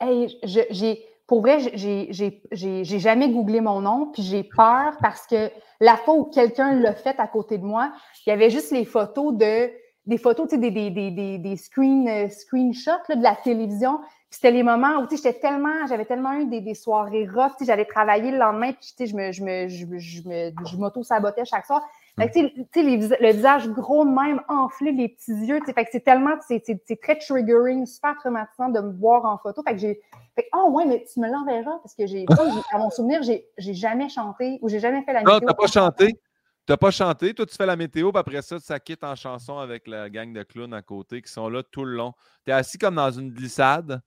Hey, 0.00 0.28
je- 0.44 0.66
j'ai. 0.70 1.04
Pour 1.28 1.42
vrai, 1.42 1.58
j'ai- 1.74 2.84
jamais 2.84 3.28
googlé 3.28 3.60
mon 3.60 3.82
nom, 3.82 4.06
puis 4.12 4.22
j'ai 4.22 4.42
peur 4.42 4.96
parce 5.02 5.26
que 5.26 5.50
la 5.78 5.96
fois 5.98 6.14
où 6.14 6.24
quelqu'un 6.24 6.72
l'a 6.72 6.94
fait 6.94 7.20
à 7.20 7.28
côté 7.28 7.58
de 7.58 7.64
moi, 7.64 7.92
il 8.26 8.30
y 8.30 8.32
avait 8.32 8.50
juste 8.50 8.72
les 8.72 8.84
photos 8.86 9.34
de 9.36 9.70
des 10.06 10.16
photos, 10.16 10.48
tu 10.48 10.54
sais, 10.54 10.58
des, 10.58 10.70
des, 10.70 11.10
des, 11.10 11.36
des, 11.36 11.56
screen, 11.58 12.08
euh, 12.08 12.30
screenshots 12.30 12.92
là, 13.10 13.14
de 13.14 13.22
la 13.22 13.36
télévision. 13.36 13.98
Puis 13.98 14.40
c'était 14.40 14.52
les 14.52 14.62
moments 14.62 15.00
où, 15.00 15.06
tu 15.06 15.18
sais, 15.18 15.22
j'étais 15.22 15.38
tellement, 15.38 15.86
j'avais 15.86 16.06
tellement 16.06 16.32
eu 16.32 16.46
des, 16.46 16.62
des 16.62 16.72
soirées 16.72 17.28
rough, 17.28 17.50
tu 17.58 17.58
sais, 17.58 17.64
j'allais 17.66 17.84
travailler 17.84 18.30
le 18.30 18.38
lendemain, 18.38 18.72
puis, 18.72 18.88
tu 18.88 18.94
sais, 18.96 19.06
je 19.06 19.14
me, 19.14 19.32
je 19.32 19.44
me, 19.44 19.68
je 19.68 19.84
me, 19.84 19.98
je 19.98 20.22
me, 20.26 20.50
je 20.64 20.76
m'auto-sabotais 20.78 21.44
chaque 21.44 21.66
soir. 21.66 21.82
Fait 22.18 22.30
que, 22.30 22.80
les 22.80 22.96
le 22.96 23.32
visage 23.32 23.68
gros 23.68 24.04
même, 24.04 24.42
enflé, 24.48 24.92
les 24.92 25.08
petits 25.08 25.32
yeux, 25.32 25.60
fait 25.64 25.84
que 25.84 25.90
c'est 25.92 26.04
tellement, 26.04 26.34
c'est, 26.46 26.62
très 27.00 27.18
triggering, 27.18 27.86
super 27.86 28.16
traumatisant 28.16 28.68
de 28.68 28.80
me 28.80 28.92
voir 28.92 29.24
en 29.24 29.38
photo. 29.38 29.62
Fait 29.66 29.74
que 29.74 29.80
j'ai, 29.80 30.00
fait 30.34 30.48
oh 30.54 30.70
ouais, 30.72 30.84
mais 30.84 31.04
tu 31.12 31.20
me 31.20 31.30
l'enverras 31.30 31.78
parce 31.78 31.94
que 31.94 32.06
j'ai, 32.06 32.26
à 32.72 32.78
mon 32.78 32.90
souvenir, 32.90 33.22
j'ai, 33.22 33.44
jamais 33.56 34.08
chanté 34.08 34.58
ou 34.62 34.68
j'ai 34.68 34.80
jamais 34.80 35.02
fait 35.02 35.12
la 35.12 35.22
Non, 35.22 35.34
météo. 35.34 35.48
t'as 35.48 35.54
pas 35.54 35.66
chanté. 35.66 36.20
T'as 36.66 36.76
pas 36.76 36.90
chanté. 36.90 37.32
Toi, 37.32 37.46
tu 37.46 37.56
fais 37.56 37.64
la 37.64 37.76
météo, 37.76 38.12
puis 38.12 38.20
après 38.20 38.42
ça, 38.42 38.58
ça 38.58 38.78
quitte 38.78 39.02
en 39.02 39.14
chanson 39.14 39.58
avec 39.58 39.86
la 39.86 40.10
gang 40.10 40.32
de 40.34 40.42
clowns 40.42 40.74
à 40.74 40.82
côté 40.82 41.22
qui 41.22 41.32
sont 41.32 41.48
là 41.48 41.62
tout 41.62 41.84
le 41.84 41.92
long. 41.92 42.12
T'es 42.44 42.52
assis 42.52 42.76
comme 42.76 42.96
dans 42.96 43.10
une 43.10 43.30
glissade. 43.30 44.02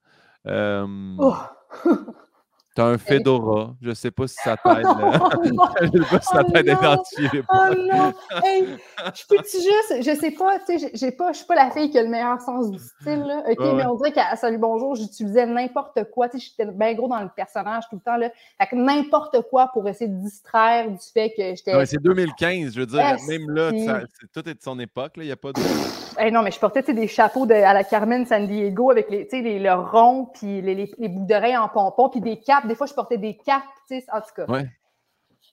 Euh, 0.45 0.85
Oh. 1.17 1.35
T'as 2.73 2.85
un 2.85 2.97
fedora. 2.97 3.73
Je 3.81 3.93
sais 3.93 4.11
pas 4.11 4.27
si 4.27 4.35
ça 4.43 4.55
t'aide. 4.55 4.85
Oh! 5.21 5.65
Je 5.81 5.87
sais 5.87 6.09
pas 6.09 6.21
si 6.21 6.27
ça 6.27 6.41
Oh 6.47 6.51
t'aide 6.53 6.69
à 6.69 6.73
non! 6.73 6.79
identifier 6.81 7.29
les 7.33 7.43
Oh 7.49 7.75
non! 7.75 8.13
Hey, 8.43 8.77
je 9.13 9.23
peux-tu 9.27 9.57
juste, 9.57 10.03
je 10.03 10.15
sais 10.19 10.31
pas, 10.31 10.59
tu 10.59 10.79
sais, 10.79 10.91
j'ai- 10.93 11.11
pas, 11.11 11.31
je 11.33 11.37
suis 11.37 11.45
pas 11.45 11.55
la 11.55 11.69
fille 11.71 11.89
qui 11.89 11.99
a 11.99 12.03
le 12.03 12.09
meilleur 12.09 12.39
sens 12.39 12.71
du 12.71 12.77
style, 12.79 13.23
là. 13.25 13.43
OK, 13.49 13.59
Ouais, 13.59 13.73
mais 13.73 13.85
on 13.85 13.95
dirait 13.95 14.11
qu'à 14.13 14.35
Salut 14.37 14.57
Bonjour, 14.57 14.95
j'utilisais 14.95 15.45
n'importe 15.45 15.99
quoi, 16.11 16.29
tu 16.29 16.39
sais, 16.39 16.45
j'étais 16.57 16.71
bien 16.71 16.93
gros 16.93 17.07
dans 17.09 17.19
le 17.19 17.29
personnage 17.35 17.83
tout 17.89 17.95
le 17.95 18.01
temps, 18.01 18.15
là. 18.17 18.29
Fait 18.59 18.67
que 18.67 18.75
n'importe 18.75 19.41
quoi 19.49 19.69
pour 19.73 19.87
essayer 19.89 20.09
de 20.09 20.15
distraire 20.21 20.89
du 20.89 20.97
fait 21.13 21.29
que 21.35 21.55
j'étais. 21.55 21.85
C'est 21.85 22.01
2015, 22.01 22.73
je 22.73 22.79
veux 22.79 22.85
dire, 22.85 23.15
même 23.27 23.49
là, 23.49 23.71
tout 24.33 24.47
est 24.49 24.53
de 24.53 24.61
son 24.61 24.79
époque, 24.79 25.17
là, 25.17 25.23
il 25.23 25.27
n'y 25.27 25.31
a 25.33 25.35
pas 25.37 25.51
de... 25.51 25.59
Hey, 26.17 26.29
non, 26.31 26.41
mais 26.43 26.51
je 26.51 26.59
portais, 26.59 26.81
tu 26.83 26.87
sais, 26.87 26.93
des 26.93 27.07
chapeaux 27.07 27.45
de, 27.45 27.53
à 27.53 27.73
la 27.73 27.83
Carmen 27.85 28.25
San 28.25 28.45
Diego 28.45 28.91
avec 28.91 29.09
les, 29.09 29.23
tu 29.27 29.37
sais, 29.37 29.41
les, 29.41 29.59
le 29.59 29.73
rond, 29.73 30.25
puis 30.33 30.61
les, 30.61 30.75
les, 30.75 30.91
les 30.97 31.07
boucles 31.07 31.25
d'oreilles 31.25 31.57
en 31.57 31.69
pompon, 31.69 32.09
puis 32.09 32.19
des 32.19 32.37
capes. 32.37 32.60
Des 32.67 32.75
fois, 32.75 32.87
je 32.87 32.93
portais 32.93 33.17
des 33.17 33.35
capes, 33.37 33.63
tu 33.87 33.99
sais, 33.99 34.05
en 34.11 34.19
tout 34.21 34.33
cas. 34.35 34.45
Ouais. 34.45 34.65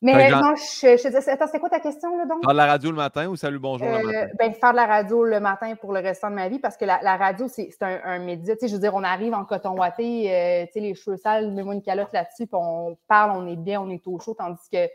Mais 0.01 0.31
non, 0.31 0.55
je, 0.55 0.97
je 0.97 1.03
te 1.03 1.09
disais, 1.09 1.31
attends, 1.33 1.49
c'est 1.51 1.59
quoi 1.59 1.71
ta 1.71 1.81
question, 1.81 2.17
là, 2.17 2.25
donc? 2.25 2.41
Faire 2.45 2.53
de 2.53 2.57
la 2.57 2.67
radio 2.67 2.91
le 2.91 2.97
matin 2.97 3.27
ou 3.27 3.35
salut, 3.35 3.59
bonjour 3.59 3.89
le 3.89 3.95
Euh, 3.95 4.03
matin? 4.05 4.29
ben, 4.39 4.55
faire 4.55 4.71
de 4.71 4.77
la 4.77 4.87
radio 4.87 5.25
le 5.25 5.41
matin 5.41 5.75
pour 5.75 5.93
le 5.93 5.99
restant 5.99 6.31
de 6.31 6.37
ma 6.37 6.49
vie 6.49 6.61
parce 6.61 6.77
que 6.77 6.85
la, 6.85 7.01
la 7.03 7.17
radio, 7.17 7.49
c'est 7.49 7.71
un, 7.81 7.99
un 8.05 8.19
média. 8.21 8.55
Tu 8.55 8.61
sais, 8.61 8.69
je 8.69 8.75
veux 8.75 8.81
dire, 8.81 8.95
on 8.95 9.03
arrive 9.03 9.35
en 9.35 9.45
coton 9.45 9.77
ouaté, 9.77 10.33
euh, 10.33 10.67
tu 10.67 10.73
sais, 10.75 10.81
les 10.81 10.95
cheveux 10.95 11.17
sales, 11.17 11.51
mets-moi 11.51 11.75
une 11.75 11.83
calotte 11.83 12.13
là-dessus, 12.13 12.47
puis 12.47 12.55
on 12.61 12.97
parle, 13.09 13.33
on 13.33 13.49
est 13.49 13.57
bien, 13.57 13.81
on 13.81 13.91
est 13.91 14.07
au 14.07 14.21
chaud, 14.21 14.35
tandis 14.39 14.69
que 14.73 14.87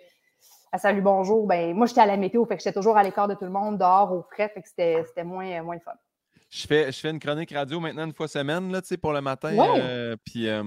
à 0.72 0.78
Salut 0.78 1.02
Bonjour, 1.02 1.46
ben 1.48 1.74
moi, 1.76 1.86
j'étais 1.86 2.02
à 2.02 2.06
la 2.06 2.16
météo, 2.18 2.46
fait 2.46 2.56
que 2.56 2.64
j'étais 2.64 2.74
toujours 2.74 2.96
à 2.98 3.04
l'écart 3.04 3.28
de 3.28 3.34
tout 3.34 3.44
le 3.46 3.52
monde, 3.52 3.78
dehors, 3.78 4.12
au 4.14 4.22
frais, 4.32 4.50
fait 4.54 4.62
que 4.62 4.70
c'était 4.70 5.04
c'était 5.06 5.24
moins, 5.26 5.62
moins 5.64 5.76
le 5.76 5.82
fun. 5.82 5.92
Je 6.50 6.66
fais, 6.66 6.92
je 6.92 7.00
fais 7.00 7.10
une 7.10 7.20
chronique 7.20 7.52
radio 7.52 7.80
maintenant 7.82 8.06
une 8.06 8.14
fois 8.14 8.28
semaine, 8.30 8.72
là, 8.72 8.82
tu 8.82 8.88
sais, 8.88 8.98
pour 8.98 9.12
le 9.12 9.22
matin. 9.22 9.54
Ouais. 9.56 9.82
euh, 9.82 10.16
puis 10.24 10.48
euh, 10.48 10.64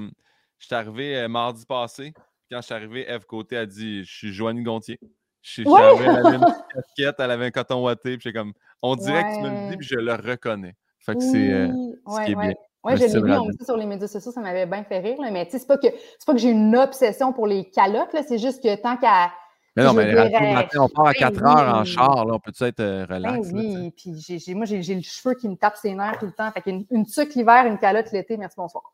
je 0.58 0.66
suis 0.66 0.74
arrivé 0.74 1.16
euh, 1.16 1.28
mardi 1.28 1.64
passé. 1.66 2.12
Quand 2.50 2.58
je 2.60 2.66
suis 2.66 2.74
arrivé, 2.74 3.10
Eve 3.10 3.24
Côté 3.26 3.56
a 3.56 3.66
dit 3.66 4.04
Je 4.04 4.12
suis 4.14 4.32
Joanie 4.32 4.62
Gontier. 4.62 4.98
Je 5.42 5.50
suis 5.50 5.68
Ouais. 5.68 5.80
arrivé, 5.80 6.04
elle 6.06 6.26
avait 6.26 6.36
une 6.36 6.44
petite 6.44 6.64
casquette, 6.74 7.16
elle 7.18 7.30
avait 7.30 7.46
un 7.46 7.50
coton 7.50 7.84
ouaté. 7.84 8.16
Puis 8.18 8.22
j'ai 8.24 8.32
comme 8.32 8.52
On 8.82 8.96
dirait 8.96 9.24
que 9.24 9.36
tu 9.36 9.42
me 9.42 9.50
le 9.50 9.70
dis, 9.70 9.76
puis 9.76 9.86
je 9.86 9.96
le 9.96 10.12
reconnais. 10.14 10.74
Fait 10.98 11.14
que 11.14 11.22
c'est 11.22 11.52
euh, 11.52 11.68
Oui, 11.68 11.94
ce 12.08 12.24
qui 12.24 12.32
est 12.32 12.34
bien. 12.34 12.52
Le 12.88 12.96
je 12.96 13.02
l'ai 13.02 13.20
vu, 13.20 13.32
on 13.32 13.48
dit 13.48 13.64
sur 13.64 13.76
les 13.76 13.86
médias 13.86 14.06
sociaux, 14.06 14.30
ça 14.30 14.40
m'avait 14.40 14.66
bien 14.66 14.84
fait 14.84 15.00
rire, 15.00 15.20
là, 15.20 15.30
mais 15.32 15.44
tu 15.46 15.52
sais, 15.52 15.58
c'est 15.58 15.66
pas 15.66 15.76
que 15.76 15.88
c'est 15.88 16.24
pas 16.24 16.32
que 16.34 16.38
j'ai 16.38 16.50
une 16.50 16.76
obsession 16.76 17.32
pour 17.32 17.48
les 17.48 17.68
calottes, 17.68 18.14
c'est 18.28 18.38
juste 18.38 18.62
que 18.62 18.76
tant 18.80 18.96
qu'à 18.96 19.32
Mais 19.74 19.82
non, 19.82 19.92
mais 19.92 20.12
le 20.12 20.54
matin, 20.54 20.80
on 20.80 20.88
part 20.88 21.08
à 21.08 21.12
ben 21.12 21.18
4 21.18 21.44
heures 21.44 21.74
en 21.74 21.80
oui. 21.80 21.86
char. 21.86 22.24
Là, 22.24 22.34
on 22.34 22.38
peut-tu 22.38 22.62
être 22.64 22.78
euh, 22.80 23.04
Ben 23.06 23.16
relax? 23.16 23.48
sais? 23.48 23.52
oui, 23.54 23.90
puis 23.90 24.54
moi, 24.54 24.66
j'ai, 24.66 24.94
le 24.94 25.02
cheveu 25.02 25.34
qui 25.34 25.48
me 25.48 25.56
tape 25.56 25.76
ses 25.76 25.94
nerfs 25.94 26.18
tout 26.18 26.26
le 26.26 26.32
temps. 26.32 26.50
Fait 26.52 26.60
qu'une 26.60 26.86
une 26.90 27.06
tuque 27.06 27.34
l'hiver, 27.34 27.66
une 27.66 27.78
calotte 27.78 28.12
l'été, 28.12 28.36
merci, 28.36 28.54
bonsoir. 28.56 28.84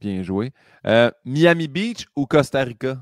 Bien 0.00 0.22
joué. 0.22 0.52
Euh, 0.86 1.10
Miami 1.24 1.68
Beach 1.68 2.06
ou 2.16 2.26
Costa 2.26 2.62
Rica? 2.62 2.98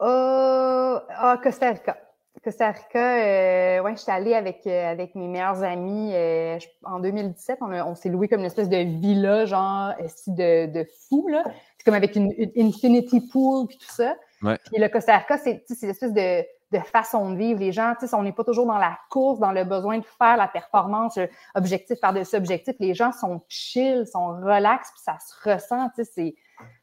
Euh, 0.00 0.98
ah, 1.08 1.38
Costa 1.42 1.70
Rica. 1.72 1.96
Costa 2.42 2.72
Rica, 2.72 3.16
euh, 3.16 3.80
ouais, 3.82 3.96
j'étais 3.96 4.10
allée 4.12 4.34
avec, 4.34 4.66
euh, 4.66 4.90
avec 4.90 5.14
mes 5.14 5.28
meilleurs 5.28 5.62
amis 5.62 6.12
euh, 6.12 6.58
je- 6.58 6.66
en 6.82 7.00
2017. 7.00 7.58
On, 7.62 7.72
on 7.72 7.94
s'est 7.94 8.08
loué 8.10 8.28
comme 8.28 8.40
une 8.40 8.46
espèce 8.46 8.68
de 8.68 8.76
villa, 8.76 9.46
genre, 9.46 9.94
de, 10.26 10.66
de 10.66 10.86
fou, 11.08 11.28
là. 11.28 11.42
C'est 11.78 11.84
comme 11.84 11.94
avec 11.94 12.16
une, 12.16 12.32
une 12.36 12.66
infinity 12.68 13.20
pool 13.32 13.66
puis 13.68 13.78
tout 13.78 13.90
ça. 13.90 14.16
Ouais. 14.42 14.58
Puis 14.70 14.78
le 14.78 14.88
Costa 14.88 15.16
Rica, 15.18 15.38
c'est, 15.38 15.60
tu 15.60 15.68
sais, 15.68 15.74
c'est 15.74 15.86
l'espèce 15.86 16.12
de, 16.12 16.44
de 16.72 16.78
façon 16.78 17.30
de 17.30 17.36
vivre. 17.36 17.60
Les 17.60 17.72
gens, 17.72 17.94
tu 17.98 18.06
sais, 18.06 18.14
on 18.14 18.22
n'est 18.22 18.32
pas 18.32 18.44
toujours 18.44 18.66
dans 18.66 18.78
la 18.78 18.98
course, 19.10 19.38
dans 19.38 19.52
le 19.52 19.64
besoin 19.64 19.98
de 19.98 20.04
faire 20.04 20.36
la 20.36 20.48
performance, 20.48 21.16
euh, 21.18 21.26
objectif 21.54 22.00
par-dessus 22.00 22.36
objectif. 22.36 22.74
Les 22.80 22.94
gens 22.94 23.12
sont 23.12 23.42
chill, 23.48 24.06
sont 24.06 24.28
relax, 24.28 24.90
puis 24.90 25.02
ça 25.04 25.16
se 25.20 25.48
ressent, 25.50 25.88
tu 25.90 26.04
sais, 26.04 26.10
c'est 26.14 26.34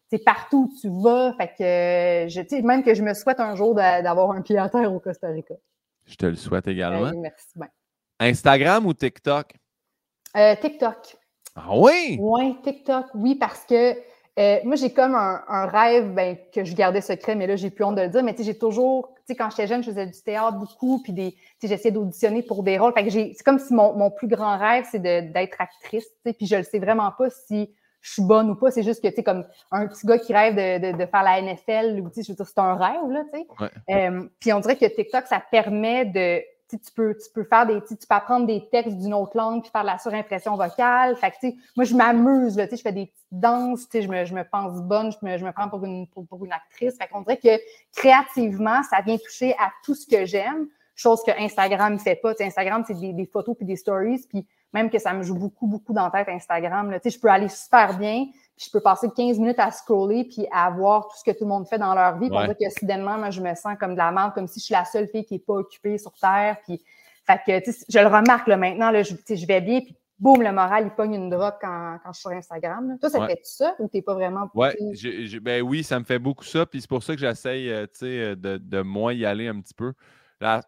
c'est 0.09 0.23
partout 0.25 0.69
où 0.69 0.79
tu 0.81 0.89
vas. 1.01 1.33
Fait 1.37 1.47
que, 1.47 1.63
euh, 1.63 2.27
je, 2.27 2.41
tu 2.41 2.49
sais, 2.57 2.61
même 2.61 2.83
que 2.83 2.93
je 2.93 3.01
me 3.01 3.13
souhaite 3.13 3.39
un 3.39 3.55
jour 3.55 3.73
d'a- 3.73 4.01
d'avoir 4.01 4.31
un 4.31 4.41
pied 4.41 4.57
à 4.57 4.67
terre 4.67 4.93
au 4.93 4.99
Costa 4.99 5.27
Rica. 5.29 5.53
Je 6.05 6.15
te 6.15 6.25
le 6.25 6.35
souhaite 6.35 6.67
également. 6.67 7.07
Hey, 7.11 7.17
merci. 7.17 7.47
Instagram 8.19 8.85
ou 8.85 8.93
TikTok? 8.93 9.53
Euh, 10.35 10.55
TikTok. 10.55 11.15
Ah 11.55 11.67
oui! 11.75 12.17
Oui, 12.19 12.57
TikTok, 12.61 13.05
oui, 13.15 13.35
parce 13.35 13.63
que 13.65 13.95
euh, 14.39 14.59
moi, 14.63 14.75
j'ai 14.75 14.93
comme 14.93 15.15
un, 15.15 15.41
un 15.47 15.65
rêve 15.65 16.13
ben, 16.13 16.37
que 16.53 16.63
je 16.63 16.73
gardais 16.75 17.01
secret, 17.01 17.35
mais 17.35 17.47
là, 17.47 17.55
j'ai 17.55 17.69
plus 17.69 17.83
honte 17.83 17.95
de 17.95 18.01
le 18.01 18.09
dire. 18.09 18.23
Mais 18.23 18.33
tu 18.33 18.39
sais, 18.39 18.43
j'ai 18.51 18.57
toujours, 18.57 19.13
sais, 19.31 19.35
quand 19.35 19.49
j'étais 19.49 19.67
jeune, 19.67 19.83
je 19.83 19.89
faisais 19.89 20.07
du 20.07 20.21
théâtre 20.21 20.57
beaucoup, 20.57 21.01
puis 21.03 21.13
des, 21.13 21.35
j'essayais 21.61 21.91
d'auditionner 21.91 22.43
pour 22.43 22.63
des 22.63 22.77
rôles. 22.77 22.93
Fait 22.93 23.03
que 23.03 23.09
j'ai, 23.09 23.33
c'est 23.33 23.43
comme 23.43 23.59
si 23.59 23.73
mon, 23.73 23.93
mon 23.95 24.11
plus 24.11 24.27
grand 24.27 24.57
rêve, 24.57 24.85
c'est 24.89 25.01
d'être 25.01 25.59
actrice, 25.59 26.05
tu 26.05 26.15
sais, 26.25 26.33
puis 26.33 26.45
je 26.45 26.55
le 26.55 26.63
sais 26.63 26.79
vraiment 26.79 27.11
pas 27.17 27.29
si 27.29 27.73
je 28.01 28.13
suis 28.13 28.23
bonne 28.23 28.49
ou 28.49 28.55
pas. 28.55 28.71
C'est 28.71 28.83
juste 28.83 29.01
que, 29.01 29.07
tu 29.07 29.15
sais, 29.15 29.23
comme 29.23 29.45
un 29.71 29.87
petit 29.87 30.05
gars 30.05 30.17
qui 30.17 30.33
rêve 30.33 30.55
de, 30.55 30.91
de, 30.91 30.97
de 30.97 31.05
faire 31.05 31.23
la 31.23 31.41
NFL, 31.41 31.99
ou, 32.01 32.09
tu 32.09 32.15
sais, 32.15 32.23
je 32.23 32.31
veux 32.31 32.35
dire, 32.35 32.47
c'est 32.47 32.59
un 32.59 32.75
rêve, 32.75 33.09
là, 33.09 33.23
tu 33.31 33.39
sais. 33.39 33.47
Euh, 33.89 34.27
puis 34.39 34.53
on 34.53 34.59
dirait 34.59 34.75
que 34.75 34.85
TikTok, 34.85 35.27
ça 35.27 35.41
permet 35.51 36.05
de. 36.05 36.41
Tu, 36.71 36.91
peux, 36.95 37.15
tu 37.15 37.29
peux 37.33 37.43
faire 37.43 37.65
des. 37.65 37.81
Tu 37.81 37.95
peux 37.95 38.15
apprendre 38.15 38.47
des 38.47 38.67
textes 38.69 38.97
d'une 38.97 39.13
autre 39.13 39.35
langue 39.35 39.61
puis 39.61 39.71
faire 39.71 39.81
de 39.81 39.87
la 39.87 39.97
surimpression 39.97 40.55
vocale. 40.55 41.15
Fait 41.17 41.31
que, 41.31 41.47
moi, 41.75 41.85
je 41.85 41.95
m'amuse, 41.95 42.57
là, 42.57 42.67
je 42.69 42.75
fais 42.77 42.91
des 42.91 43.07
petites 43.07 43.25
danses, 43.31 43.87
je 43.93 44.07
me, 44.07 44.25
je 44.25 44.33
me 44.33 44.43
pense 44.43 44.81
bonne, 44.81 45.11
je 45.11 45.25
me, 45.25 45.37
je 45.37 45.45
me 45.45 45.51
prends 45.51 45.69
pour 45.69 45.83
une, 45.85 46.07
pour, 46.07 46.45
une 46.45 46.53
actrice. 46.53 46.97
Fait 46.97 47.07
qu'on 47.07 47.21
dirait 47.21 47.37
que 47.37 47.61
créativement, 47.95 48.81
ça 48.83 49.01
vient 49.01 49.17
toucher 49.17 49.53
à 49.53 49.71
tout 49.83 49.95
ce 49.95 50.07
que 50.07 50.25
j'aime, 50.25 50.67
chose 50.95 51.21
que 51.25 51.31
Instagram 51.39 51.93
ne 51.93 51.99
fait 51.99 52.15
pas. 52.15 52.33
Instagram, 52.39 52.83
c'est 52.87 52.99
des, 52.99 53.13
des 53.13 53.25
photos 53.25 53.55
puis 53.55 53.65
des 53.65 53.75
stories, 53.75 54.25
puis 54.29 54.45
même 54.73 54.89
que 54.89 54.99
ça 54.99 55.13
me 55.13 55.23
joue 55.23 55.35
beaucoup, 55.35 55.67
beaucoup 55.67 55.93
dans 55.93 56.05
la 56.05 56.11
tête 56.11 56.29
Instagram. 56.29 56.91
Là. 56.91 56.99
Je 57.03 57.19
peux 57.19 57.29
aller 57.29 57.49
super 57.49 57.97
bien, 57.97 58.25
puis 58.57 58.65
je 58.67 58.71
peux 58.71 58.81
passer 58.81 59.07
15 59.15 59.39
minutes 59.39 59.59
à 59.59 59.71
scroller 59.71 60.25
puis 60.25 60.47
à 60.51 60.69
voir 60.69 61.07
tout 61.07 61.17
ce 61.17 61.23
que 61.23 61.31
tout 61.37 61.43
le 61.45 61.49
monde 61.49 61.67
fait 61.67 61.77
dans 61.79 61.93
leur 61.95 62.17
vie. 62.19 62.29
Ouais. 62.29 62.41
dirait 62.43 62.55
que 62.55 62.69
soudainement, 62.79 63.17
moi, 63.17 63.29
je 63.31 63.41
me 63.41 63.53
sens 63.55 63.75
comme 63.79 63.93
de 63.93 63.97
la 63.97 64.11
merde, 64.11 64.33
comme 64.33 64.47
si 64.47 64.59
je 64.59 64.65
suis 64.65 64.73
la 64.73 64.85
seule 64.85 65.07
fille 65.07 65.25
qui 65.25 65.35
n'est 65.35 65.39
pas 65.39 65.53
occupée 65.53 65.97
sur 65.97 66.11
Terre. 66.13 66.57
Puis, 66.65 66.81
fait 67.25 67.39
que, 67.63 67.71
je 67.89 67.99
le 67.99 68.07
remarque 68.07 68.47
là, 68.47 68.57
maintenant, 68.57 68.91
là, 68.91 69.03
je, 69.03 69.13
je 69.27 69.45
vais 69.47 69.61
bien, 69.61 69.79
puis 69.81 69.95
boum, 70.19 70.43
le 70.43 70.51
moral, 70.51 70.83
il 70.85 70.91
pogne 70.91 71.15
une 71.15 71.29
drop 71.31 71.55
quand, 71.59 71.97
quand 72.03 72.11
je 72.13 72.19
suis 72.19 72.21
sur 72.21 72.31
Instagram. 72.31 72.89
là. 72.89 72.95
Toi, 72.99 73.09
ça 73.09 73.19
Ouais. 73.21 73.27
fait 73.27 73.39
ça 73.43 73.73
ou 73.79 73.87
t'es 73.87 74.03
pas 74.03 74.13
vraiment 74.13 74.47
Ouais, 74.53 74.77
ben 75.41 75.61
oui, 75.63 75.83
ça 75.83 75.97
me 75.99 76.05
fait 76.05 76.19
beaucoup 76.19 76.43
ça. 76.43 76.65
Puis 76.67 76.81
c'est 76.81 76.89
pour 76.89 77.01
ça 77.01 77.13
que 77.15 77.19
j'essaye 77.19 77.69
euh, 77.71 77.85
tu 77.87 77.99
sais, 77.99 78.05
euh, 78.19 78.35
de, 78.35 78.57
de 78.57 78.81
moins 78.81 79.13
y 79.13 79.25
aller 79.25 79.47
un 79.47 79.59
petit 79.59 79.73
peu. 79.73 79.93
Là, 80.39 80.61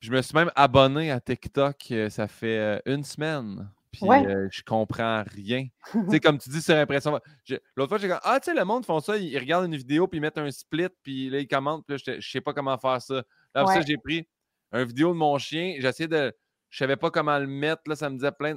je 0.00 0.10
me 0.12 0.20
suis 0.20 0.34
même 0.36 0.50
abonné 0.54 1.10
à 1.10 1.20
TikTok, 1.20 1.76
euh, 1.90 2.10
ça 2.10 2.28
fait 2.28 2.58
euh, 2.58 2.78
une 2.84 3.02
semaine. 3.02 3.70
Puis 3.96 4.08
Ouais. 4.08 4.26
euh, 4.26 4.48
je 4.50 4.62
comprends 4.62 5.22
rien. 5.34 5.66
tu 5.92 6.10
sais, 6.10 6.20
comme 6.20 6.38
tu 6.38 6.50
dis 6.50 6.62
sur 6.62 6.74
impression. 6.76 7.18
j'ai- 7.44 7.60
L'autre 7.76 7.88
fois, 7.90 7.98
j'ai 7.98 8.08
dit 8.08 8.14
Ah, 8.22 8.38
tu 8.40 8.50
sais, 8.50 8.56
le 8.56 8.64
monde 8.64 8.84
font 8.86 9.00
ça, 9.00 9.16
ils, 9.16 9.28
ils 9.28 9.38
regardent 9.38 9.66
une 9.66 9.76
vidéo, 9.76 10.06
puis 10.08 10.18
ils 10.18 10.20
mettent 10.20 10.38
un 10.38 10.50
split, 10.50 10.88
puis 11.02 11.30
là, 11.30 11.40
ils 11.40 11.48
commentent, 11.48 11.84
puis 11.86 11.96
là, 12.06 12.16
je 12.18 12.30
sais 12.30 12.40
pas 12.40 12.52
comment 12.52 12.76
faire 12.78 13.00
ça. 13.02 13.22
Là, 13.54 13.62
ça, 13.66 13.80
j'ai 13.86 13.96
pris 13.96 14.28
une 14.72 14.84
vidéo 14.84 15.10
de 15.12 15.18
mon 15.18 15.36
chien, 15.38 15.76
j'essayais 15.78 16.08
de. 16.08 16.32
Je 16.70 16.78
savais 16.78 16.96
pas 16.96 17.10
comment 17.10 17.38
le 17.38 17.46
mettre, 17.46 17.82
là, 17.86 17.96
ça 17.96 18.10
me 18.10 18.16
disait 18.16 18.32
plein 18.32 18.54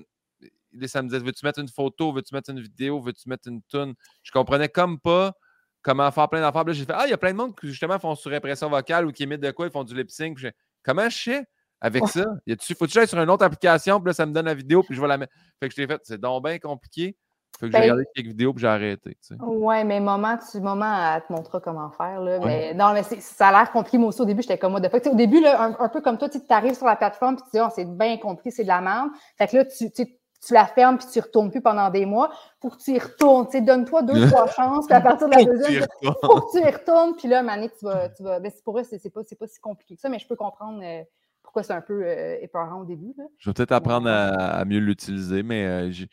de. 0.74 0.88
Ça 0.88 1.02
me 1.02 1.08
disait 1.10 1.20
veux-tu 1.24 1.46
mettre 1.46 1.60
une 1.60 1.68
photo, 1.70 2.12
veux-tu 2.12 2.34
mettre 2.36 2.50
une 2.52 2.60
vidéo, 2.62 3.00
veux-tu 3.00 3.28
mettre 3.30 3.48
une 3.48 3.62
tune 3.64 3.94
Je 4.24 4.32
comprenais 4.32 4.70
comme 4.70 5.00
pas 5.00 5.34
comment 5.82 6.12
faire 6.12 6.28
plein 6.30 6.42
d'affaires. 6.42 6.64
Là, 6.64 6.74
j'ai 6.74 6.86
fait 6.86 6.94
Ah, 6.96 7.06
il 7.08 7.10
y 7.10 7.14
a 7.14 7.18
plein 7.18 7.32
de 7.32 7.38
monde 7.38 7.58
qui 7.60 7.68
justement 7.70 7.98
font 7.98 8.14
sur 8.16 8.32
impression 8.34 8.70
vocale 8.70 9.06
ou 9.08 9.12
qui 9.12 9.24
émettent 9.24 9.42
de 9.42 9.50
quoi, 9.52 9.66
ils 9.68 9.72
font 9.72 9.84
du 9.84 9.96
lip 9.96 10.12
sync. 10.12 10.38
Comment 10.84 11.10
je 11.10 11.18
sais 11.18 11.46
avec 11.82 12.08
ça 12.08 12.26
y 12.48 12.52
a-tu- 12.54 12.76
Faut-tu 12.76 12.94
que 12.94 13.00
j'aille 13.00 13.08
sur 13.08 13.20
une 13.20 13.30
autre 13.30 13.46
application, 13.46 14.00
puis 14.00 14.08
là, 14.08 14.14
ça 14.14 14.26
me 14.26 14.34
donne 14.34 14.46
la 14.46 14.54
vidéo, 14.54 14.84
puis 14.84 14.96
je 14.96 15.02
vais 15.02 15.08
la 15.08 15.18
mettre. 15.18 15.34
Fait 15.60 15.70
que 15.70 15.76
je 15.76 15.82
l'ai 15.82 15.88
fait, 15.88 16.00
c'est 16.04 16.20
donc 16.20 16.44
bien 16.44 16.58
compliqué. 16.60 17.16
Fait 17.60 17.66
que 17.66 17.72
j'ai 17.74 17.78
Ben- 17.80 17.82
regardé 17.82 18.04
quelques 18.16 18.28
vidéos, 18.28 18.54
puis 18.54 18.62
j'ai 18.62 18.68
arrêté. 18.68 19.10
tu 19.22 19.36
sais. 19.36 19.36
Ouais, 19.42 19.84
mais 19.84 20.00
maman, 20.00 20.38
tu, 20.50 20.62
maman, 20.62 21.16
elle 21.16 21.22
te 21.24 21.34
montrera 21.34 21.60
comment 21.60 21.90
faire. 21.92 22.22
Là, 22.22 22.38
Ouais. 22.40 22.46
mais, 22.46 22.74
non, 22.74 22.94
mais 22.94 23.04
ça 23.04 23.50
a 23.50 23.52
l'air 23.52 23.72
compliqué. 23.72 23.98
Moi 23.98 24.10
aussi, 24.10 24.22
au 24.22 24.26
début, 24.26 24.42
j'étais 24.42 24.58
comme 24.58 24.72
moi. 24.72 24.80
De 24.80 24.88
fait, 24.88 25.06
au 25.08 25.16
début, 25.16 25.42
là, 25.42 25.62
un, 25.62 25.76
un 25.80 25.90
peu 25.90 26.00
comme 26.00 26.18
toi, 26.18 26.30
tu 26.30 26.40
arrives 26.50 26.76
sur 26.76 26.86
la 26.86 26.96
plateforme 26.96 27.34
et 27.36 27.38
tu 27.38 27.44
dis, 27.54 27.60
oh, 27.62 27.68
c'est 27.74 27.86
bien 27.86 28.18
compliqué, 28.18 28.52
c'est 28.52 28.64
de 28.64 28.68
la 28.70 28.80
merde. 28.82 29.10
Fait 29.38 29.48
que 29.48 29.58
là, 29.58 29.66
tu, 29.66 29.92
tu 29.92 30.54
la 30.54 30.66
fermes 30.68 30.98
puis 30.98 31.08
tu 31.12 31.18
y 31.18 31.22
retournes 31.22 31.52
plus 31.52 31.60
pendant 31.62 31.90
des 31.90 32.06
mois. 32.06 32.32
Pour 32.62 32.78
que 32.78 32.82
tu 32.84 32.92
y 32.92 33.00
retournes. 33.00 33.46
Tu 33.48 33.54
sais, 33.54 33.62
donne-toi 33.62 34.04
deux, 34.04 34.28
trois 34.30 34.48
chances, 34.56 34.86
puis 34.86 34.96
à 34.96 35.02
partir 35.02 35.28
de 35.28 35.36
la 35.36 35.44
deuxième, 35.44 35.86
faut 36.24 36.40
que 36.42 36.58
tu 36.58 36.66
y 36.66 36.70
retournes, 36.72 37.16
puis 37.18 37.28
là, 37.28 37.42
Mané, 37.44 37.70
tu 37.78 37.84
vas. 37.86 38.08
Tu 38.10 38.24
vas 38.24 38.40
ben, 38.40 38.50
c'est 38.56 38.64
pour 38.64 38.80
eux, 38.80 38.84
c'est 38.84 39.00
c'est 39.00 39.10
pas, 39.10 39.22
c'est 39.28 39.38
pas 39.38 39.48
si 39.48 39.60
compliqué 39.60 39.96
que 39.96 40.02
ça, 40.02 40.08
mais 40.08 40.20
je 40.20 40.28
peux 40.28 40.38
comprendre 40.38 40.80
euh, 40.82 41.02
pourquoi 41.50 41.64
c'est 41.64 41.74
un 41.74 41.82
peu 41.82 42.04
euh, 42.06 42.38
épeurant 42.42 42.82
au 42.82 42.86
début. 42.86 43.12
Là. 43.18 43.24
Je 43.40 43.50
vais 43.50 43.54
peut-être 43.56 43.72
apprendre 43.72 44.08
à, 44.08 44.28
à 44.60 44.66
mieux 44.66 44.78
l'utiliser, 44.80 45.42
mais 45.42 45.66
euh, 45.66 45.92
j'ai- 45.92 46.08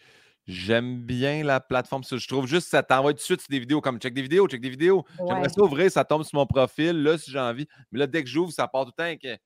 j'aime 0.46 1.02
bien 1.02 1.44
la 1.44 1.60
plateforme. 1.60 2.02
Je 2.04 2.26
trouve 2.26 2.46
juste 2.46 2.66
que 2.66 2.70
ça 2.70 2.82
t'envoie 2.82 3.12
tout 3.12 3.18
de 3.18 3.22
suite 3.22 3.40
sur 3.42 3.50
des 3.50 3.58
vidéos 3.58 3.80
comme 3.82 3.98
check 3.98 4.14
des 4.14 4.22
vidéos, 4.22 4.48
check 4.48 4.60
des 4.62 4.70
vidéos. 4.70 5.04
J'aimerais 5.28 5.48
ça 5.50 5.60
ouvrir, 5.62 5.90
ça 5.90 6.04
tombe 6.04 6.22
sur 6.22 6.38
mon 6.38 6.46
profil, 6.46 7.02
là, 7.02 7.18
si 7.18 7.30
j'ai 7.30 7.38
envie. 7.38 7.66
Mais 7.92 7.98
là, 7.98 8.06
dès 8.06 8.22
que 8.24 8.30
j'ouvre, 8.30 8.50
ça 8.52 8.66
part 8.66 8.84
tout 8.84 8.92
le 8.96 9.02
temps 9.02 9.04
avec 9.08 9.24
euh, 9.26 9.36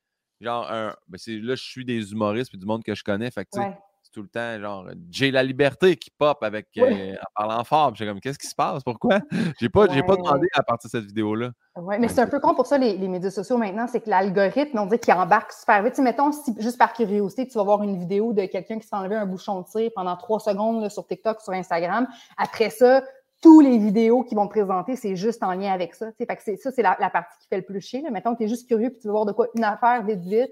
genre 0.41 0.70
un. 0.70 0.95
Ben 1.09 1.18
là, 1.26 1.55
je 1.57 1.62
suis 1.62 1.84
des 1.84 2.12
humoristes 2.12 2.51
puis 2.51 2.59
du 2.59 2.66
monde 2.66 2.84
que 2.84 2.95
je 2.95 3.03
connais. 3.03 3.30
Fait 3.32 3.45
que, 3.45 3.59
Ouais. 3.59 3.76
C'est 4.11 4.20
tout 4.20 4.22
le 4.22 4.28
temps 4.28 4.61
genre 4.61 4.86
J'ai 5.11 5.30
la 5.30 5.42
liberté 5.42 5.96
qui 5.96 6.11
pop 6.11 6.42
avec 6.42 6.68
euh, 6.78 7.14
en 7.14 7.46
parlant 7.46 7.64
fort. 7.64 7.92
Puis 7.92 7.98
J'ai 7.98 8.06
comme 8.11 8.20
qu'est-ce 8.20 8.38
qui 8.38 8.46
se 8.46 8.54
passe? 8.54 8.82
Pourquoi? 8.82 9.20
J'ai 9.61 9.68
pas, 9.68 9.86
j'ai 9.92 10.02
pas 10.02 10.16
demandé 10.16 10.48
à 10.54 10.62
partir 10.62 10.88
de 10.88 10.92
cette 10.92 11.06
vidéo-là. 11.06 11.50
Ouais, 11.76 11.98
mais 11.98 12.08
c'est 12.08 12.20
un 12.20 12.26
peu 12.26 12.40
con 12.40 12.54
pour 12.54 12.66
ça, 12.66 12.78
les, 12.78 12.96
les 12.96 13.08
médias 13.08 13.30
sociaux 13.30 13.56
maintenant, 13.56 13.86
c'est 13.86 14.00
que 14.00 14.11
l'algorithme, 14.11 14.78
on 14.78 14.86
dirait 14.86 14.98
qu'il 14.98 15.14
embarque 15.14 15.52
super 15.52 15.82
vite. 15.82 15.92
Tu 15.92 15.96
sais, 15.96 16.02
mettons, 16.02 16.32
si, 16.32 16.54
juste 16.58 16.78
par 16.78 16.92
curiosité, 16.92 17.46
tu 17.46 17.56
vas 17.56 17.64
voir 17.64 17.82
une 17.82 17.98
vidéo 17.98 18.32
de 18.32 18.46
quelqu'un 18.46 18.78
qui 18.78 18.86
s'est 18.86 18.96
enlevé 18.96 19.16
un 19.16 19.26
bouchon 19.26 19.61
de 19.61 19.66
cire 19.66 19.90
pendant 19.94 20.16
trois 20.16 20.40
secondes 20.40 20.82
là, 20.82 20.90
sur 20.90 21.06
TikTok, 21.06 21.40
sur 21.40 21.52
Instagram. 21.52 22.06
Après 22.36 22.70
ça, 22.70 23.02
tous 23.42 23.61
les 23.61 23.78
vidéos 23.78 24.22
qui 24.24 24.34
vont 24.34 24.46
te 24.46 24.52
présenter, 24.52 24.96
c'est 24.96 25.16
juste 25.16 25.42
en 25.42 25.52
lien 25.52 25.72
avec 25.72 25.94
ça. 25.94 26.06
tu 26.06 26.16
sais. 26.18 26.26
Fait 26.26 26.36
que 26.36 26.61
ça, 26.61 26.70
c'est 26.70 26.82
la, 26.82 26.96
la 27.00 27.11
partie 27.11 27.38
qui 27.40 27.48
fait 27.48 27.56
le 27.56 27.64
plus 27.64 27.80
chier. 27.80 28.02
Là. 28.02 28.11
Mettons 28.11 28.32
que 28.32 28.38
tu 28.38 28.44
es 28.44 28.48
juste 28.48 28.68
curieux 28.68 28.88
et 28.88 28.98
tu 28.98 29.06
veux 29.06 29.12
voir 29.12 29.26
de 29.26 29.32
quoi 29.32 29.46
une 29.54 29.64
affaire 29.64 30.02
vite, 30.04 30.20
vite. 30.20 30.50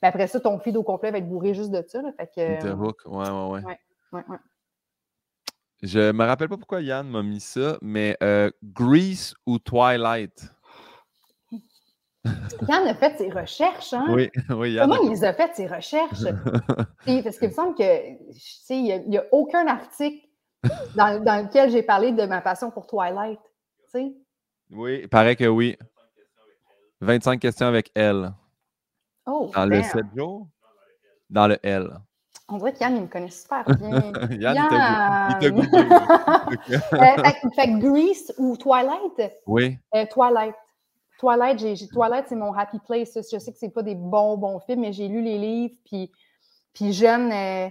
Ben 0.00 0.08
après 0.08 0.26
ça, 0.28 0.40
ton 0.40 0.58
feed 0.58 0.76
au 0.76 0.82
complet 0.82 1.10
va 1.10 1.18
être 1.18 1.28
bourré 1.28 1.54
juste 1.54 1.70
de 1.70 1.84
ça. 1.86 2.00
Là. 2.02 2.12
Fait 2.16 2.30
que, 2.34 2.66
euh, 2.66 2.74
hook. 2.74 3.00
Ouais, 3.06 3.28
ouais, 3.28 3.48
ouais. 3.48 3.78
ouais, 4.12 4.24
ouais. 4.28 4.36
Je 5.82 6.12
me 6.12 6.24
rappelle 6.24 6.48
pas 6.48 6.56
pourquoi 6.56 6.80
Yann 6.80 7.08
m'a 7.08 7.22
mis 7.22 7.40
ça, 7.40 7.78
mais 7.82 8.16
euh, 8.22 8.50
Grease 8.62 9.34
ou 9.46 9.58
Twilight? 9.58 10.52
Yann 12.68 12.86
a 12.86 12.94
fait 12.94 13.16
ses 13.18 13.30
recherches. 13.30 13.92
Hein? 13.92 14.06
Oui, 14.10 14.30
oui, 14.50 14.72
Yann. 14.72 14.88
Comment 14.88 15.02
il 15.02 15.10
les 15.10 15.24
a 15.24 15.32
fait, 15.32 15.50
ces 15.54 15.66
recherches? 15.66 16.22
Et 17.06 17.22
parce 17.22 17.38
qu'il 17.38 17.48
me 17.48 17.54
semble 17.54 17.74
que, 17.74 18.32
tu 18.32 18.40
sais, 18.40 18.76
il 18.76 19.08
n'y 19.08 19.18
a, 19.18 19.20
a 19.20 19.24
aucun 19.32 19.66
article 19.66 20.26
dans, 20.96 21.22
dans 21.22 21.44
lequel 21.44 21.70
j'ai 21.70 21.82
parlé 21.82 22.12
de 22.12 22.24
ma 22.24 22.40
passion 22.40 22.70
pour 22.70 22.86
Twilight. 22.86 23.40
Tu 23.84 23.90
sais? 23.90 24.12
Oui, 24.70 25.00
il 25.02 25.08
paraît 25.08 25.36
que 25.36 25.46
oui. 25.46 25.76
25 27.00 27.38
questions 27.40 27.66
avec 27.66 27.90
elle. 27.94 28.32
Oh, 29.30 29.50
Dans 29.54 29.66
le 29.66 29.80
damn. 29.80 29.84
7 29.84 30.06
jours? 30.16 30.48
Dans 31.30 31.46
le 31.46 31.58
L. 31.62 31.90
On 32.48 32.56
dirait 32.56 32.72
qu'Yann, 32.72 32.96
il 32.96 33.02
me 33.02 33.06
connaît 33.08 33.28
super 33.30 33.62
bien. 33.78 33.90
Yann, 34.30 34.68
t'a 34.68 35.28
il 35.30 35.38
t'a 35.38 35.46
Yann! 35.46 35.54
googlé. 35.54 35.68
Euh, 36.94 37.22
fait, 37.22 37.36
fait 37.54 37.78
Grease 37.78 38.34
ou 38.38 38.56
Twilight? 38.56 39.32
Oui, 39.46 39.78
Euh, 39.94 40.06
Twilight. 40.10 40.54
Twilight, 41.18 41.58
j'ai, 41.58 41.88
Twilight, 41.88 42.26
c'est 42.28 42.36
mon 42.36 42.52
happy 42.54 42.78
place. 42.78 43.10
Je 43.30 43.38
sais 43.38 43.52
que 43.52 43.58
c'est 43.58 43.68
pas 43.68 43.82
des 43.82 43.94
bons, 43.94 44.36
bons 44.38 44.60
films, 44.60 44.80
mais 44.80 44.92
j'ai 44.92 45.08
lu 45.08 45.20
les 45.20 45.36
livres. 45.38 45.74
Puis, 45.84 46.10
puis 46.72 46.92
jeune, 46.94 47.30
euh, 47.32 47.68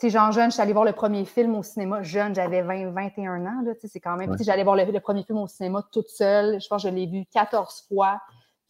tu 0.00 0.06
sais, 0.06 0.10
genre 0.10 0.32
jeune, 0.32 0.46
je 0.50 0.54
suis 0.54 0.62
allée 0.62 0.72
voir 0.72 0.84
le 0.86 0.92
premier 0.92 1.24
film 1.24 1.54
au 1.54 1.62
cinéma. 1.62 2.02
Jeune, 2.02 2.34
j'avais 2.34 2.62
20, 2.62 2.90
21 2.90 3.44
ans. 3.46 3.62
Là, 3.64 3.74
tu 3.74 3.82
sais, 3.82 3.88
c'est 3.88 4.00
quand 4.00 4.16
même. 4.16 4.30
Ouais. 4.30 4.36
J'allais 4.40 4.64
voir 4.64 4.74
le, 4.76 4.84
le 4.84 5.00
premier 5.00 5.22
film 5.22 5.38
au 5.38 5.46
cinéma 5.46 5.84
toute 5.92 6.08
seule. 6.08 6.60
Je 6.60 6.66
pense 6.68 6.82
que 6.82 6.88
je 6.88 6.94
l'ai 6.94 7.06
vu 7.06 7.26
14 7.32 7.84
fois. 7.88 8.18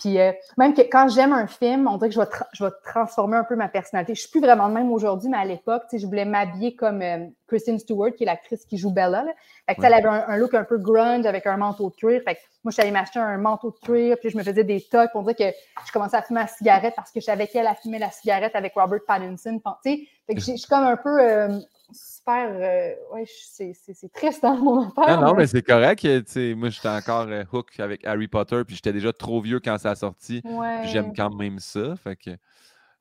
Puis 0.01 0.19
euh, 0.19 0.33
même 0.59 0.75
que 0.75 0.81
quand 0.83 1.09
j'aime 1.09 1.33
un 1.33 1.47
film, 1.47 1.87
on 1.87 1.97
dirait 1.99 2.09
que 2.09 2.15
je 2.17 2.21
vais, 2.21 2.27
je 2.55 2.65
vais 2.65 2.71
transformer 2.85 3.37
un 3.37 3.45
peu 3.45 3.55
ma 3.55 3.69
personnalité. 3.69 4.15
Je 4.17 4.21
suis 4.23 4.31
plus 4.31 4.41
vraiment 4.41 4.69
de 4.69 4.75
même 4.75 4.91
aujourd'hui, 4.91 5.29
mais 5.29 5.37
à 5.37 5.45
l'époque, 5.45 5.83
tu 5.89 5.91
sais, 5.91 5.99
je 6.03 6.07
voulais 6.07 6.25
m'habiller 6.25 6.75
comme 6.75 7.03
euh, 7.03 7.27
Kristen 7.47 7.79
Stewart, 7.79 8.11
qui 8.17 8.25
est 8.25 8.27
l'actrice 8.27 8.65
qui 8.65 8.79
joue 8.79 8.91
Bella. 8.91 9.23
Là. 9.23 9.33
Fait 9.69 9.75
que, 9.75 9.81
tu 9.81 9.87
sais, 9.87 9.93
Ouais. 9.93 9.99
elle 9.99 10.07
avait 10.07 10.17
un, 10.17 10.25
un 10.27 10.37
look 10.39 10.55
un 10.55 10.65
peu 10.65 10.79
grunge 10.79 11.27
avec 11.27 11.47
un 11.47 11.57
manteau 11.59 11.91
de 11.91 11.95
cuir. 11.97 12.23
Fait 12.25 12.35
que 12.37 12.41
moi, 12.65 12.71
je 12.71 12.73
suis 12.73 12.83
allée 12.83 12.91
m'acheter 12.91 13.19
un 13.19 13.37
manteau 13.39 13.71
de 13.71 13.79
cuir, 13.87 14.17
puis 14.19 14.31
je 14.31 14.37
me 14.37 14.43
faisais 14.43 14.65
des 14.65 14.81
tocs 14.81 15.11
pour 15.13 15.23
dire 15.23 15.37
que 15.37 15.45
je 15.87 15.93
commençais 15.93 16.17
à 16.17 16.23
fumer 16.23 16.41
la 16.41 16.47
cigarette 16.47 16.95
parce 16.97 17.11
que 17.13 17.21
je 17.21 17.27
savais 17.27 17.47
qu'elle 17.47 17.67
a 17.67 17.75
fumé 17.75 17.99
la 17.99 18.11
cigarette 18.11 18.57
avec 18.57 18.73
Robert 18.75 19.01
Pattinson. 19.07 19.59
Pen- 19.63 19.73
Tu 19.85 19.91
sais, 19.93 20.09
fait 20.27 20.35
que 20.35 20.41
je 20.41 20.57
suis 20.57 20.69
comme 20.69 20.85
un 20.85 20.97
peu 20.97 21.21
euh, 21.21 21.59
super. 21.93 22.49
euh, 22.51 22.95
ouais, 23.15 23.25
c'est- 23.27 23.73
triste 24.13 24.43
dans 24.43 24.57
mon 24.57 24.89
affaire. 24.89 25.21
Non, 25.21 25.27
non, 25.29 25.33
mais- 25.33 25.43
mais 25.43 25.47
c'est 25.47 25.63
correct. 25.63 26.05
euh, 26.05 26.55
moi, 26.57 26.69
j'étais 26.71 26.89
encore 26.89 27.27
euh, 27.29 27.45
hook 27.53 27.79
avec 27.79 28.05
Harry 28.07 28.29
Potter, 28.29 28.63
puis 28.67 28.77
j'étais 28.77 28.93
déjà 28.93 29.13
trop 29.13 29.41
vieux 29.41 29.61
quand 29.61 29.79
ça 29.79 29.91
a 29.91 29.95
sorti. 29.95 30.41
Ouais. 30.45 30.83
J'aime 30.85 31.13
quand 31.15 31.35
même 31.35 31.59
ça. 31.59 31.97
Fait 31.97 32.17
que, 32.17 32.31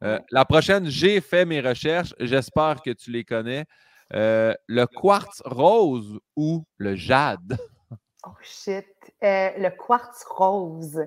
euh, 0.04 0.16
Ouais. 0.18 0.24
La 0.32 0.46
prochaine, 0.46 0.86
j'ai 0.88 1.22
fait 1.22 1.46
mes 1.46 1.62
recherches. 1.62 2.14
J'espère 2.20 2.82
que 2.82 2.92
tu 2.92 3.12
les 3.12 3.24
connais. 3.24 3.66
Le 4.12 4.86
quartz 4.86 5.42
rose 5.46 6.20
ou 6.36 6.64
le 6.78 6.96
jade? 6.96 7.58
Oh 8.26 8.32
shit. 8.42 8.86
Le 9.22 9.70
quartz 9.70 10.24
rose. 10.26 11.02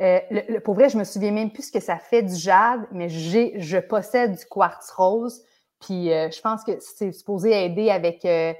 Euh, 0.00 0.20
le- 0.30 0.54
le- 0.54 0.60
pour 0.60 0.74
vrai, 0.74 0.88
je 0.88 0.96
me 0.96 1.02
souviens 1.04 1.32
même 1.32 1.50
plus 1.52 1.64
ce 1.64 1.72
que 1.72 1.80
ça 1.80 1.98
fait 1.98 2.22
du 2.22 2.34
jade, 2.36 2.86
mais 2.92 3.08
je 3.08 3.80
possède 3.80 4.36
du 4.36 4.44
quartz 4.48 4.90
rose. 4.92 5.42
Puis 5.80 6.12
euh, 6.12 6.30
je 6.30 6.40
pense 6.40 6.64
que 6.64 6.72
c'est 6.80 7.12
supposé 7.12 7.52
aider 7.52 7.90
avec, 7.90 8.24
euh, 8.24 8.52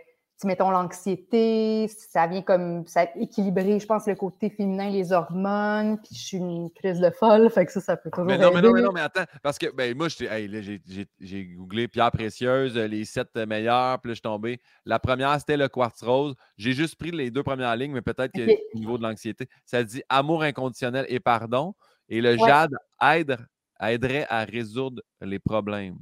mettons, 0.45 0.71
l'anxiété. 0.71 1.89
Ça 1.89 2.27
vient 2.29 2.43
comme 2.43 2.87
ça 2.87 3.09
équilibrer, 3.17 3.81
je 3.81 3.87
pense, 3.87 4.07
le 4.07 4.15
côté 4.15 4.51
féminin, 4.51 4.89
les 4.89 5.13
hormones. 5.13 5.99
Puis 5.99 6.15
je 6.15 6.21
suis 6.27 6.37
une 6.37 6.71
crise 6.71 7.01
de 7.01 7.11
folle, 7.11 7.51
fait 7.51 7.67
que 7.67 7.73
ça, 7.73 7.81
ça 7.81 7.97
peut 7.97 8.11
toujours 8.11 8.27
Mais 8.27 8.39
non, 8.39 8.53
mais 8.53 8.63
non, 8.63 8.73
mais 8.73 8.83
non, 8.83 8.93
mais 8.93 9.01
attends. 9.01 9.25
Parce 9.43 9.59
que 9.59 9.67
ben, 9.75 9.97
moi, 9.97 10.07
hey, 10.21 10.81
j'ai- 11.21 11.45
googlé 11.47 11.89
pierre 11.89 12.13
précieuse, 12.13 12.77
euh, 12.77 12.87
les 12.87 13.05
sept 13.05 13.35
meilleures, 13.37 14.01
puis 14.01 14.11
là, 14.11 14.13
je 14.13 14.17
suis 14.19 14.23
tombé. 14.23 14.61
La 14.85 14.99
première, 15.01 15.37
c'était 15.41 15.57
le 15.57 15.69
quartz 15.69 16.03
rose. 16.03 16.35
J'ai 16.57 16.73
juste 16.73 16.95
pris 16.97 17.11
les 17.11 17.31
deux 17.33 17.43
premières 17.43 17.75
lignes, 17.75 17.93
mais 17.93 18.03
peut-être 18.03 18.33
que 18.33 18.49
Ok. 18.49 18.59
au 18.75 18.79
niveau 18.79 18.97
de 18.99 19.03
l'anxiété, 19.03 19.49
ça 19.65 19.83
dit 19.83 20.03
amour 20.09 20.43
inconditionnel 20.45 21.05
et 21.09 21.19
pardon. 21.21 21.75
Et 22.09 22.21
le 22.21 22.37
Ouais. 22.37 22.49
jade 22.49 22.75
aide, 23.03 23.39
aiderait 23.81 24.27
à 24.29 24.45
résoudre 24.45 25.03
les 25.21 25.39
problèmes. 25.39 25.99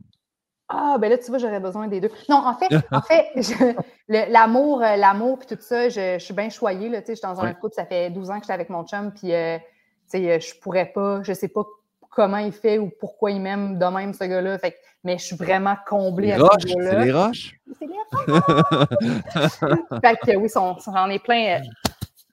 Ah, 0.69 0.97
ben 0.99 1.09
là, 1.11 1.17
tu 1.19 1.27
vois, 1.29 1.39
j'aurais 1.39 1.61
besoin 1.61 1.87
des 1.87 2.01
deux. 2.01 2.11
Non, 2.29 2.37
en 2.45 2.55
fait, 2.55 2.69
en 2.91 3.01
fait, 3.01 3.31
l'amour, 4.09 4.83
euh, 4.83 4.97
l'amour, 4.97 5.39
puis 5.39 5.47
tout 5.57 5.63
ça, 5.63 5.89
je, 5.89 6.17
je 6.19 6.25
suis 6.25 6.35
bien 6.35 6.51
choyée, 6.51 6.89
là, 6.89 7.01
je 7.07 7.13
suis 7.15 7.23
dans 7.23 7.41
un 7.41 7.45
Ouais. 7.45 7.55
couple, 7.55 7.75
ça 7.75 7.87
fait 7.87 8.11
12 8.11 8.31
ans 8.31 8.35
que 8.37 8.43
j'étais 8.43 8.53
avec 8.53 8.69
mon 8.69 8.85
chum, 8.85 9.13
puis, 9.13 9.33
euh, 9.33 9.59
euh, 10.15 10.41
je 10.41 10.61
pourrais 10.61 10.87
pas, 10.87 11.23
je 11.23 11.33
sais 11.33 11.49
pas 11.49 11.63
comment 12.11 12.39
il 12.39 12.53
fait 12.53 12.79
ou 12.79 12.91
pourquoi 12.99 13.31
il 13.31 13.41
m'aime 13.41 13.79
de 13.79 13.85
même, 13.87 14.13
ce 14.13 14.25
gars-là, 14.25 14.59
fait 14.59 14.77
mais 15.05 15.19
je 15.19 15.25
suis 15.27 15.37
vraiment 15.37 15.77
comblée 15.87 16.29
Les 16.29 16.33
à 16.33 16.39
roches, 16.39 16.63
ce 16.63 16.69
c'est 16.69 16.97
les 17.05 17.13
roches. 17.13 17.55
C'est 17.79 17.87
les 17.87 17.93
roches! 18.11 19.59
fait 20.03 20.17
que 20.17 20.37
oui, 20.37 20.49
j'en 20.53 21.11
ai 21.11 21.19
plein, 21.21 21.59
euh, 21.59 21.61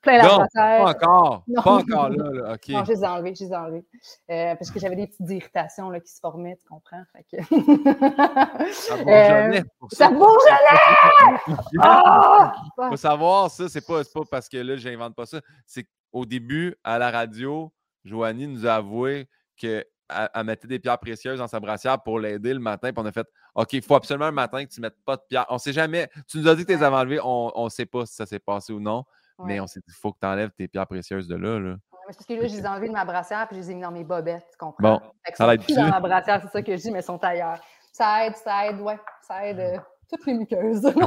plein 0.04 0.22
Non. 0.22 0.46
Pas 0.54 0.90
encore. 0.90 1.44
Non. 1.48 1.62
Pas 1.64 1.72
encore 1.72 2.10
là. 2.10 2.30
là. 2.32 2.54
OK. 2.54 2.70
Non, 2.70 2.84
je 2.86 2.92
les 2.92 3.04
ai 3.04 3.08
enlevés, 3.08 3.34
je 3.36 3.46
les 3.46 3.52
ai 3.52 3.56
enlevés. 3.56 3.86
Euh, 4.30 4.56
parce 4.56 4.70
que 4.70 4.80
j'avais 4.80 4.96
des 4.96 5.08
petites 5.08 5.30
irritations 5.30 5.90
là, 5.90 6.00
qui 6.00 6.12
se 6.12 6.20
formaient, 6.20 6.58
tu 6.58 6.68
comprends? 6.68 7.04
Fait 7.14 7.24
que... 7.24 7.44
Ça 8.74 8.94
Euh, 8.96 9.04
bourgeonnait 9.04 9.64
pour 9.80 9.92
ça 9.92 10.10
bourgeonnait! 10.10 11.40
Ah! 11.82 12.54
faut 12.90 12.98
savoir, 12.98 13.50
ça, 13.50 13.68
c'est 13.70 13.86
pas, 13.86 14.02
pas 14.14 14.22
parce 14.30 14.48
que 14.50 14.58
là, 14.58 14.76
j'invente 14.76 15.16
pas 15.16 15.26
ça. 15.26 15.40
C'est 15.66 15.86
qu'au 16.12 16.26
début, 16.26 16.76
à 16.84 17.00
la 17.00 17.10
radio, 17.10 17.72
Joanie 18.04 18.48
nous 18.48 18.68
a 18.68 18.76
avoué 18.76 19.28
qu'elle 19.58 19.86
elle 20.10 20.44
mettait 20.44 20.68
des 20.68 20.80
pierres 20.80 21.00
précieuses 21.00 21.40
dans 21.40 21.48
sa 21.48 21.60
brassière 21.60 22.02
pour 22.04 22.20
l'aider 22.20 22.54
le 22.54 22.60
matin. 22.60 22.92
Puis 22.92 23.02
on 23.02 23.06
a 23.06 23.12
fait 23.12 23.28
OK, 23.56 23.74
il 23.74 23.82
faut 23.82 23.96
absolument 23.96 24.26
un 24.26 24.32
matin 24.32 24.64
que 24.66 24.70
tu 24.70 24.80
ne 24.80 24.86
mettes 24.88 24.98
pas 25.06 25.16
de 25.16 25.22
pierres. 25.28 25.46
On 25.50 25.58
sait 25.58 25.74
jamais. 25.74 26.10
Tu 26.28 26.38
nous 26.38 26.48
as 26.48 26.56
dit 26.56 26.64
que 26.66 26.72
tu 26.72 26.78
les 26.78 26.84
avais 26.84 26.96
enlevées. 26.96 27.20
On 27.24 27.64
ne 27.64 27.70
sait 27.70 27.86
pas 27.86 28.06
si 28.06 28.14
ça 28.14 28.26
s'est 28.26 28.40
passé 28.40 28.74
ou 28.74 28.80
non. 28.80 29.06
Mais 29.40 29.60
on 29.60 29.68
s'est 29.68 29.80
dit 29.80 29.86
il 29.90 30.00
faut 30.00 30.12
que 30.14 30.20
tu 30.20 30.28
enlèves 30.28 30.52
tes 30.52 30.68
pierres 30.68 30.88
précieuses 30.88 31.28
de 31.28 31.36
là. 31.36 31.60
là. 31.60 31.72
Ouais, 31.72 31.78
parce 32.06 32.26
que 32.26 32.34
là, 32.34 32.48
je 32.48 32.56
les 32.56 32.62
ai 32.62 32.68
enlevés 32.68 32.88
de 32.88 32.94
ma 32.94 33.06
brassière 33.06 33.48
puis 33.48 33.58
je 33.58 33.62
les 33.62 33.72
ai 33.72 33.76
mis 33.76 33.82
dans 33.82 33.92
mes 33.92 34.04
bobettes, 34.04 34.46
tu 34.52 34.58
comprends? 34.58 35.00
Bon, 35.00 35.02
ça 35.34 35.58
plus 35.58 35.76
dans 35.76 35.90
ma 35.90 36.00
brassière, 36.00 36.42
c'est 36.42 36.52
ça 36.52 36.62
que 36.62 36.76
je 36.76 36.82
dis, 36.82 36.92
mais 36.92 37.00
ils 37.00 37.04
sont 37.04 37.24
ailleurs. 37.24 37.60
Ça 37.92 38.26
aide, 38.26 38.36
ça 38.36 38.68
aide, 38.68 38.80
ouais, 38.82 39.00
ça 39.28 39.48
aide 39.48 39.60
euh, 39.60 39.78
toutes 40.10 40.26
les 40.26 40.34
muqueuses. 40.34 40.94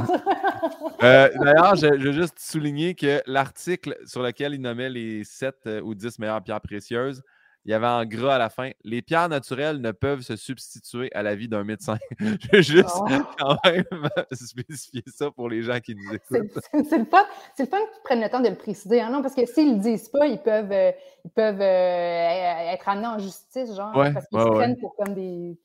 Euh, 1.03 1.29
D'ailleurs, 1.39 1.75
je, 1.75 1.99
je 1.99 2.07
veux 2.07 2.11
juste 2.11 2.39
souligner 2.39 2.95
que 2.95 3.21
l'article 3.27 3.95
sur 4.05 4.23
lequel 4.23 4.55
il 4.55 4.61
nommait 4.61 4.89
les 4.89 5.23
7 5.23 5.69
ou 5.83 5.93
10 5.93 6.17
meilleures 6.17 6.41
pierres 6.41 6.59
précieuses, 6.59 7.21
il 7.67 7.71
y 7.71 7.73
avait 7.73 7.85
en 7.85 8.05
gras 8.05 8.35
à 8.35 8.37
la 8.37 8.49
fin 8.49 8.71
Les 8.83 9.01
pierres 9.01 9.27
naturelles 9.29 9.81
ne 9.81 9.91
peuvent 9.91 10.21
se 10.21 10.35
substituer 10.37 11.09
à 11.13 11.21
la 11.21 11.35
vie 11.35 11.47
d'un 11.49 11.63
médecin. 11.65 11.97
je 12.19 12.47
veux 12.51 12.61
juste 12.61 12.89
Oh. 12.95 13.05
quand 13.37 13.57
même 13.65 13.83
spécifier 14.31 15.03
ça 15.07 15.29
pour 15.31 15.49
les 15.49 15.61
gens 15.61 15.79
qui 15.81 15.93
nous 15.93 16.13
écoutent. 16.13 16.27
c'est- 16.71 16.97
le 16.97 17.05
fun. 17.05 17.25
C'est 17.55 17.63
le 17.63 17.69
fun 17.69 17.77
qu'ils 17.77 18.01
prennent 18.05 18.21
le 18.21 18.29
temps 18.29 18.39
de 18.39 18.47
le 18.49 18.55
préciser. 18.55 19.01
hein, 19.01 19.09
non? 19.11 19.21
Parce 19.21 19.35
que 19.35 19.45
s'ils 19.45 19.73
le 19.75 19.79
disent 19.79 20.09
pas, 20.09 20.25
ils 20.27 20.41
peuvent, 20.41 20.71
euh, 20.71 20.91
ils 21.25 21.31
peuvent 21.31 21.59
euh, 21.61 22.71
être 22.73 22.87
amenés 22.89 23.07
en 23.07 23.19
justice, 23.19 23.75
genre, 23.75 23.95
Ouais, 23.95 24.13
parce 24.13 24.25
qu'ils 24.27 24.37
ouais, 24.37 24.43
se 24.45 24.49
ouais. 24.49 24.55
prennent 24.55 24.77
pour 24.79 24.95
comme 24.95 25.13
des. 25.13 25.59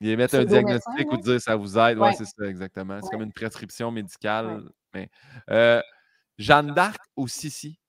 Ils 0.00 0.10
émettent 0.10 0.34
un 0.34 0.44
diagnostic 0.44 1.10
ou 1.10 1.16
là. 1.16 1.22
dire 1.22 1.40
ça 1.40 1.56
vous 1.56 1.76
aide. 1.78 1.98
Ouais. 1.98 2.12
c'est 2.12 2.24
ça, 2.26 2.44
exactement. 2.46 3.00
C'est 3.02 3.08
comme 3.10 3.22
une 3.22 3.32
prescription 3.32 3.90
médicale. 3.90 4.62
Mais, 4.94 5.08
euh, 5.50 5.80
Jeanne 6.38 6.72
d'Arc 6.72 7.00
ou 7.16 7.26
Sissi! 7.26 7.80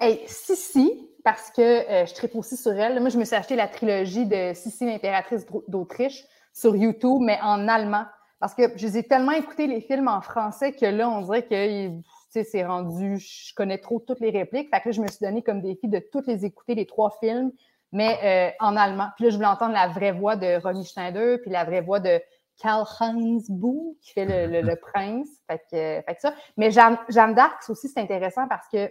Hey, 0.00 0.22
Sissi, 0.26 1.08
parce 1.24 1.50
que 1.50 1.62
euh, 1.62 2.06
je 2.06 2.14
tripe 2.14 2.34
aussi 2.34 2.56
sur 2.56 2.72
elle. 2.72 3.00
Moi, 3.00 3.08
je 3.08 3.18
me 3.18 3.24
suis 3.24 3.34
acheté 3.36 3.56
la 3.56 3.68
trilogie 3.68 4.26
de 4.26 4.52
Sissi, 4.54 4.84
l'impératrice 4.86 5.46
d'Au- 5.46 5.64
d'Autriche. 5.68 6.24
sur 6.52 6.74
YouTube, 6.74 7.20
mais 7.20 7.38
en 7.42 7.68
allemand. 7.68 8.04
Parce 8.40 8.54
que 8.54 8.62
je 8.76 8.86
les 8.86 8.98
ai 8.98 9.02
tellement 9.02 9.32
écoutés 9.32 9.66
les 9.66 9.80
films 9.82 10.08
en 10.08 10.22
français 10.22 10.72
que 10.72 10.86
là, 10.86 11.08
on 11.08 11.20
dirait 11.20 11.42
que 11.44 12.42
c'est 12.44 12.64
rendu, 12.64 13.18
je 13.18 13.54
connais 13.54 13.78
trop 13.78 13.98
toutes 14.00 14.20
les 14.20 14.30
répliques. 14.30 14.70
Fait 14.70 14.80
que 14.80 14.88
là, 14.88 14.92
je 14.92 15.00
me 15.02 15.06
suis 15.08 15.18
donné 15.20 15.42
comme 15.42 15.60
défi 15.60 15.88
de 15.88 15.98
toutes 16.12 16.26
les 16.26 16.44
écouter, 16.46 16.74
les 16.74 16.86
trois 16.86 17.10
films, 17.20 17.50
mais 17.92 18.18
euh, 18.24 18.64
en 18.64 18.76
allemand. 18.76 19.08
Puis 19.16 19.24
là, 19.26 19.30
je 19.30 19.36
voulais 19.36 19.48
entendre 19.48 19.74
la 19.74 19.88
vraie 19.88 20.12
voix 20.12 20.36
de 20.36 20.60
Ronnie 20.62 20.84
Schneider, 20.86 21.38
puis 21.42 21.50
la 21.50 21.64
vraie 21.64 21.80
voix 21.82 22.00
de 22.00 22.20
Karl-Heinz 22.62 23.50
Boo, 23.50 23.96
qui 24.02 24.12
fait 24.12 24.26
le, 24.26 24.74
prince. 24.92 25.28
Fait 25.46 25.58
que, 25.70 26.02
fait 26.06 26.14
que, 26.14 26.20
ça. 26.20 26.34
Mais 26.56 26.70
Jeanne, 26.70 27.34
d'Arc 27.34 27.68
aussi, 27.68 27.88
c'est 27.88 28.00
intéressant 28.00 28.46
parce 28.48 28.66
que 28.68 28.90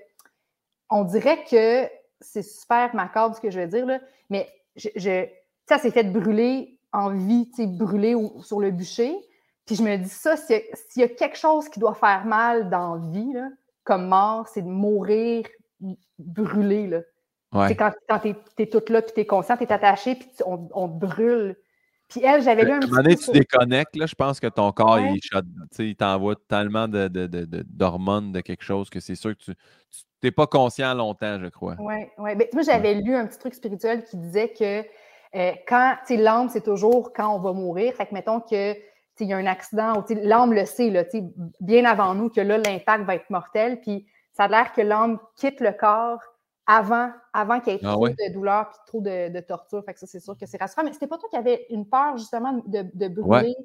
on 0.90 1.04
dirait 1.04 1.44
que 1.44 1.90
c'est 2.22 2.44
super 2.44 2.96
macabre 2.96 3.36
ce 3.36 3.42
que 3.42 3.50
je 3.50 3.60
veux 3.60 3.68
dire, 3.68 3.86
là, 3.86 4.00
mais 4.30 4.50
je, 4.76 4.90
je 4.96 5.26
ça 5.68 5.78
s'est 5.78 5.92
fait 5.92 6.04
brûler 6.04 6.80
en 6.94 7.10
vie, 7.10 7.50
brûler 7.68 8.16
sur 8.42 8.60
le 8.60 8.72
bûcher. 8.72 9.16
Puis 9.66 9.76
je 9.76 9.84
me 9.84 9.98
dis 9.98 10.10
ça, 10.10 10.38
s'il 10.38 10.62
y, 10.98 11.04
a 11.04 11.08
quelque 11.08 11.38
chose 11.38 11.70
qui 11.70 11.80
doit 11.80 11.96
faire 11.96 12.26
mal 12.26 12.70
dans 12.70 12.96
la 12.96 13.08
vie, 13.08 13.34
comme 13.84 14.08
mort, 14.08 14.48
c'est 14.48 14.62
de 14.62 14.68
mourir 14.68 15.46
brûlé. 16.20 16.88
Là. 16.88 17.00
Ouais. 17.52 17.76
Quand, 17.76 17.92
quand 18.08 18.20
tu 18.20 18.36
es, 18.60 18.68
toute 18.68 18.90
là, 18.90 19.02
puis 19.02 19.14
tu 19.14 19.22
es 19.22 19.26
conscient, 19.26 19.58
tu 19.58 19.64
es 19.64 19.72
attaché, 19.72 20.16
puis 20.16 20.30
on, 20.46 20.70
on, 20.74 20.88
te 20.88 21.06
brûle. 21.06 21.58
Puis 22.08 22.22
elle, 22.24 22.42
j'avais 22.44 22.64
lu 22.64 22.72
un 22.72 22.80
petit 22.80 22.92
peu. 22.92 23.16
tu 23.16 23.40
déconnectes, 23.40 23.96
là, 23.96 24.06
je 24.06 24.16
pense 24.16 24.40
que 24.40 24.48
ton 24.48 24.72
corps, 24.72 25.00
il, 25.00 25.20
il 25.80 25.96
t'envoie 25.96 26.36
tellement 26.48 26.88
d'hormones 26.88 28.32
de, 28.32 28.38
de, 28.38 28.42
quelque 28.42 28.64
chose 28.64 28.90
que 28.90 29.00
c'est 29.00 29.16
sûr 29.16 29.36
que 29.36 29.44
tu 29.44 29.54
n'es 30.24 30.32
pas 30.32 30.48
conscient 30.48 30.94
longtemps, 30.94 31.40
je 31.40 31.48
crois. 31.48 31.76
Oui, 31.80 31.96
ouais. 32.20 32.36
Ben, 32.36 32.48
moi, 32.54 32.62
j'avais 32.62 32.96
lu 32.96 33.16
un 33.16 33.26
petit 33.26 33.40
truc 33.40 33.56
spirituel 33.56 34.04
qui 34.04 34.18
disait 34.18 34.50
que 34.50 34.84
euh, 35.36 35.52
quand, 35.68 35.96
tu 36.08 36.16
sais, 36.16 36.22
l'âme, 36.22 36.50
c'est 36.50 36.64
toujours 36.64 37.12
quand 37.12 37.36
on 37.36 37.40
va 37.40 37.54
mourir. 37.54 37.94
Fait 37.96 38.06
que 38.06 38.14
mettons 38.14 38.40
que 38.40 38.76
il 39.20 39.28
y 39.28 39.34
a 39.34 39.38
un 39.38 39.46
accident, 39.46 40.04
l'âme 40.10 40.54
le 40.54 40.66
sait, 40.66 40.90
là, 40.90 41.04
bien 41.62 41.86
avant 41.86 42.14
nous, 42.14 42.30
que 42.30 42.42
là, 42.42 42.58
l'impact 42.58 43.06
va 43.06 43.16
être 43.16 43.30
mortel. 43.30 43.80
Puis 43.80 44.06
ça 44.34 44.44
a 44.44 44.48
l'air 44.48 44.74
que 44.74 44.82
l'âme 44.82 45.20
quitte 45.38 45.62
le 45.62 45.72
corps 45.72 46.20
avant, 46.68 47.12
avant 47.34 47.60
qu'il 47.60 47.74
y 47.74 47.76
ait 47.76 47.80
ah 47.84 47.94
trop 47.94 48.10
de 48.10 48.34
douleur 48.34 48.70
et 48.72 48.88
trop 48.88 49.02
de, 49.02 49.40
torture. 49.42 49.84
Fait 49.86 49.94
que 49.94 50.00
ça, 50.00 50.08
c'est 50.08 50.20
sûr 50.20 50.38
que 50.38 50.46
c'est 50.46 50.60
rassurant. 50.60 50.84
Mais 50.84 50.94
c'était 50.94 51.08
pas 51.08 51.18
toi 51.18 51.30
qui 51.30 51.38
avais 51.38 51.66
une 51.70 51.88
peur, 51.88 52.18
justement, 52.18 52.64
de, 52.66 52.86
de 52.94 53.08
brûler? 53.08 53.56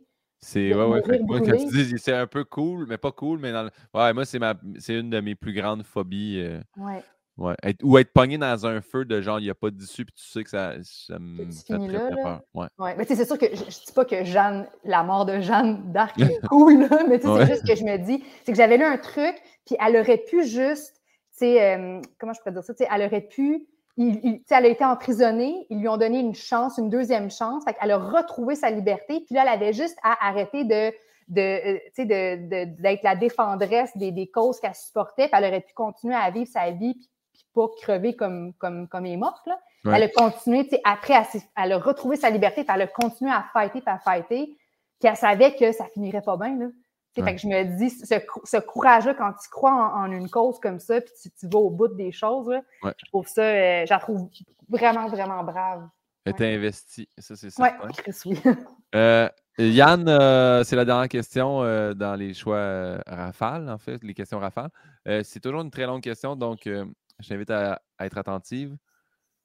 C'est 0.42 0.74
ouais, 0.74 0.84
ouais, 0.84 1.18
moi, 1.20 1.40
quand 1.40 1.56
tu 1.56 1.66
dis 1.66 1.98
c'est 1.98 2.14
un 2.14 2.26
peu 2.26 2.44
cool, 2.44 2.86
mais 2.88 2.96
pas 2.96 3.12
cool, 3.12 3.38
mais 3.38 3.52
dans 3.52 3.68
ouais, 3.94 4.14
moi, 4.14 4.24
c'est 4.24 4.38
ma 4.38 4.54
c'est 4.78 4.98
une 4.98 5.10
de 5.10 5.20
mes 5.20 5.34
plus 5.34 5.52
grandes 5.52 5.82
phobies. 5.82 6.40
Euh, 6.40 6.60
ouais. 6.78 7.04
Ouais. 7.36 7.54
ou 7.82 7.96
être 7.96 8.12
pogné 8.12 8.36
dans 8.36 8.66
un 8.66 8.82
feu 8.82 9.04
de 9.06 9.20
genre, 9.20 9.38
il 9.38 9.44
n'y 9.44 9.50
a 9.50 9.54
pas 9.54 9.70
d'issue, 9.70 10.04
puis 10.04 10.14
tu 10.14 10.24
sais 10.24 10.44
que 10.44 10.50
ça, 10.50 10.74
ça 10.82 11.18
me 11.18 11.50
fait 11.50 11.78
très, 11.78 11.88
très 11.88 12.22
peur. 12.22 12.42
Ouais. 12.54 12.66
ouais. 12.78 12.94
Mais 12.98 13.04
c'est 13.06 13.24
sûr 13.24 13.38
que 13.38 13.46
je 13.46 13.62
ne 13.62 13.86
dis 13.86 13.92
pas 13.94 14.04
que 14.04 14.24
Jeanne, 14.24 14.66
la 14.84 15.02
mort 15.02 15.24
de 15.24 15.40
Jeanne 15.40 15.90
d'Arc 15.90 16.18
est 16.20 16.46
cool, 16.48 16.80
là, 16.80 17.04
mais 17.08 17.18
c'est 17.18 17.46
juste 17.46 17.66
que 17.66 17.74
je 17.74 17.84
me 17.84 17.96
dis, 17.96 18.22
c'est 18.44 18.52
que 18.52 18.58
j'avais 18.58 18.76
lu 18.76 18.84
un 18.84 18.98
truc, 18.98 19.36
puis 19.64 19.76
elle 19.80 19.96
aurait 19.96 20.18
pu 20.18 20.44
juste, 20.44 20.99
euh, 21.42 22.00
comment 22.18 22.32
je 22.32 22.40
pourrais 22.40 22.52
dire 22.52 22.64
ça, 22.64 22.72
elle 22.78 23.02
aurait 23.02 23.20
pu, 23.22 23.66
il, 23.96 24.42
elle 24.50 24.64
a 24.64 24.68
été 24.68 24.84
emprisonnée, 24.84 25.66
ils 25.70 25.78
lui 25.78 25.88
ont 25.88 25.96
donné 25.96 26.20
une 26.20 26.34
chance, 26.34 26.78
une 26.78 26.90
deuxième 26.90 27.30
chance, 27.30 27.64
fait 27.64 27.74
qu'elle 27.74 27.90
a 27.90 27.98
retrouvé 27.98 28.54
sa 28.54 28.70
liberté, 28.70 29.20
puis 29.26 29.34
là, 29.34 29.42
elle 29.42 29.62
avait 29.62 29.72
juste 29.72 29.98
à 30.02 30.28
arrêter 30.28 30.64
de 30.64 30.92
de, 31.30 31.40
euh, 31.40 31.78
de, 31.96 32.82
d'être 32.82 33.02
la 33.04 33.14
défendresse 33.14 33.96
des, 33.96 34.10
des 34.10 34.26
causes 34.26 34.60
qu'elle 34.60 34.74
supportait, 34.74 35.28
puis 35.28 35.38
elle 35.38 35.44
aurait 35.44 35.60
pu 35.60 35.72
continuer 35.74 36.14
à 36.14 36.30
vivre 36.30 36.50
sa 36.50 36.70
vie, 36.72 36.94
puis 36.94 37.46
pas 37.54 37.68
crever 37.80 38.16
comme, 38.16 38.52
comme, 38.54 38.88
comme 38.88 39.06
elle 39.06 39.12
est 39.12 39.16
morte. 39.16 39.46
Là. 39.46 39.58
Elle 39.84 40.02
a 40.02 40.08
continué, 40.08 40.68
après, 40.84 41.22
elle, 41.56 41.72
a 41.72 41.78
retrouvé 41.78 42.16
sa 42.16 42.30
liberté, 42.30 42.64
puis 42.64 42.74
elle 42.74 42.82
a 42.82 42.86
continué 42.86 43.30
à 43.30 43.44
fighter, 43.52 43.80
puis 43.80 43.94
à 43.94 43.98
fighter, 43.98 44.56
puis 44.98 45.08
elle 45.08 45.16
savait 45.16 45.54
que 45.54 45.72
ça 45.72 45.86
finirait 45.94 46.20
pas 46.20 46.36
bien. 46.36 46.58
Là. 46.58 46.66
Fait 47.14 47.34
que 47.34 47.40
je 47.40 47.48
me 47.48 47.76
dis, 47.76 47.90
ce, 47.90 48.58
courage-là, 48.58 49.14
quand 49.14 49.32
tu 49.32 49.48
crois 49.50 49.72
en, 49.72 50.10
une 50.12 50.30
cause 50.30 50.60
comme 50.60 50.78
ça, 50.78 51.00
puis 51.00 51.12
tu, 51.38 51.48
vas 51.48 51.58
au 51.58 51.70
bout 51.70 51.88
des 51.88 52.12
choses, 52.12 52.48
là, 52.48 52.62
je 52.82 53.04
trouve 53.06 53.26
ça, 53.26 53.42
euh, 53.42 53.84
je 53.84 53.92
la 53.92 53.98
trouve 53.98 54.28
vraiment, 54.68 55.08
vraiment 55.08 55.42
brave. 55.42 55.88
Elle 56.24 56.32
était 56.32 56.54
investie, 56.54 57.08
ça 57.18 57.34
c'est 57.34 57.50
ça. 57.50 57.76
Oui, 58.24 58.38
euh, 58.94 59.28
Yann, 59.58 60.08
euh, 60.08 60.62
c'est 60.62 60.76
la 60.76 60.84
dernière 60.84 61.08
question 61.08 61.62
dans 61.94 62.14
les 62.16 62.32
choix 62.34 62.98
rafales, 63.06 63.68
en 63.68 63.78
fait, 63.78 64.02
les 64.04 64.14
questions 64.14 64.38
rafales. 64.38 64.70
c'est 65.04 65.40
toujours 65.40 65.62
une 65.62 65.70
très 65.70 65.86
longue 65.86 66.02
question, 66.02 66.36
donc 66.36 66.60
je 66.64 67.28
t'invite 67.28 67.50
à, 67.50 67.82
être 67.98 68.18
attentive. 68.18 68.76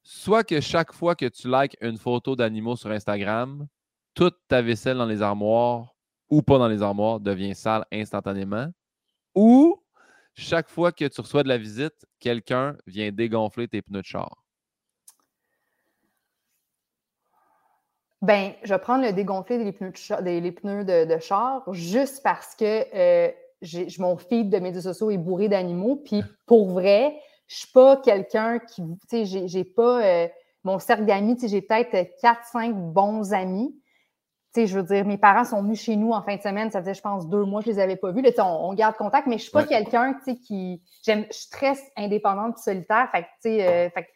Soit 0.03 0.43
que 0.43 0.61
chaque 0.61 0.93
fois 0.93 1.16
que 1.16 1.26
tu 1.26 1.49
likes 1.49 1.76
une 1.82 1.97
photo 1.97 2.36
d'animaux 2.36 2.76
sur 2.76 2.91
Instagram, 2.91 3.68
toute 4.13 4.38
ta 4.47 4.61
vaisselle 4.61 4.97
dans 4.97 5.05
les 5.05 5.24
armoires 5.24 5.94
ou 6.36 6.41
pas 6.41 6.57
dans 6.57 6.67
les 6.67 6.81
armoires 6.81 7.21
devient 7.21 7.55
sale 7.55 7.86
instantanément. 7.93 8.67
Ou 9.36 9.81
chaque 10.33 10.67
fois 10.67 10.91
que 10.91 11.05
tu 11.05 11.21
reçois 11.21 11.43
de 11.43 11.47
la 11.47 11.57
visite, 11.57 12.05
quelqu'un 12.19 12.75
vient 12.88 13.09
dégonfler 13.09 13.69
tes 13.69 13.81
pneus 13.81 14.01
de 14.01 14.05
char. 14.05 14.43
Ben, 18.21 18.51
je 18.63 18.73
vais 18.73 18.79
prendre 18.79 19.05
le 19.05 19.13
dégonfler 19.13 19.63
des 19.63 19.71
pneus 19.71 20.83
de 20.83 21.19
char, 21.19 21.63
juste 21.71 22.21
parce 22.21 22.53
que 22.53 22.83
euh, 22.93 23.31
mon 23.99 24.17
feed 24.17 24.49
de 24.49 24.59
médias 24.59 24.81
sociaux 24.81 25.11
est 25.11 25.17
bourré 25.17 25.47
d'animaux. 25.47 26.01
Puis 26.03 26.21
pour 26.45 26.71
vrai, 26.71 27.17
je 27.47 27.59
suis 27.59 27.71
pas 27.71 27.95
quelqu'un 27.95 28.59
qui, 28.59 28.81
tu 29.09 29.25
sais, 29.25 29.47
j'ai 29.47 29.63
pas 29.63 30.03
euh, 30.03 30.27
mon 30.65 30.79
cercle 30.79 31.05
d'amis, 31.05 31.36
tu 31.36 31.43
sais, 31.43 31.47
j'ai 31.47 31.61
peut-être 31.61 31.95
4-5 32.21 32.73
bons 32.73 33.31
amis. 33.31 33.73
Sais, 34.56 34.68
je 34.68 34.80
veux 34.80 34.84
dire, 34.84 35.03
mes 35.06 35.18
parents 35.18 35.43
sont 35.43 35.62
venus 35.62 35.82
chez 35.82 35.97
nous 35.97 36.12
en 36.12 36.22
fin 36.22 36.38
de 36.38 36.41
semaine, 36.41 36.72
ça 36.72 36.80
faisait, 36.80 36.93
je 36.93 37.01
pense, 37.01 37.28
deux 37.28 37.43
mois, 37.43 37.60
je 37.60 37.68
les 37.68 37.78
avais 37.78 37.97
pas 37.97 38.12
vus. 38.12 38.22
Là, 38.22 38.32
on, 38.38 38.70
on, 38.70 38.74
garde 38.74 38.95
contact, 38.95 39.28
mais 39.28 39.38
je 39.38 39.43
suis 39.43 39.51
pas 39.51 39.66
quelqu'un, 39.66 40.14
tu 40.14 40.32
sais, 40.32 40.38
qui, 40.38 40.82
j'aime, 41.03 41.26
je 41.30 41.36
suis 41.36 41.49
très 41.49 41.74
indépendante 41.97 42.56
et 42.58 42.62
solitaire. 42.62 43.10
Fait 43.12 43.24
que, 43.24 43.28
tu 43.28 43.49
sais, 43.49 43.68
euh, 43.68 43.89
fait 43.89 44.03
que 44.03 44.08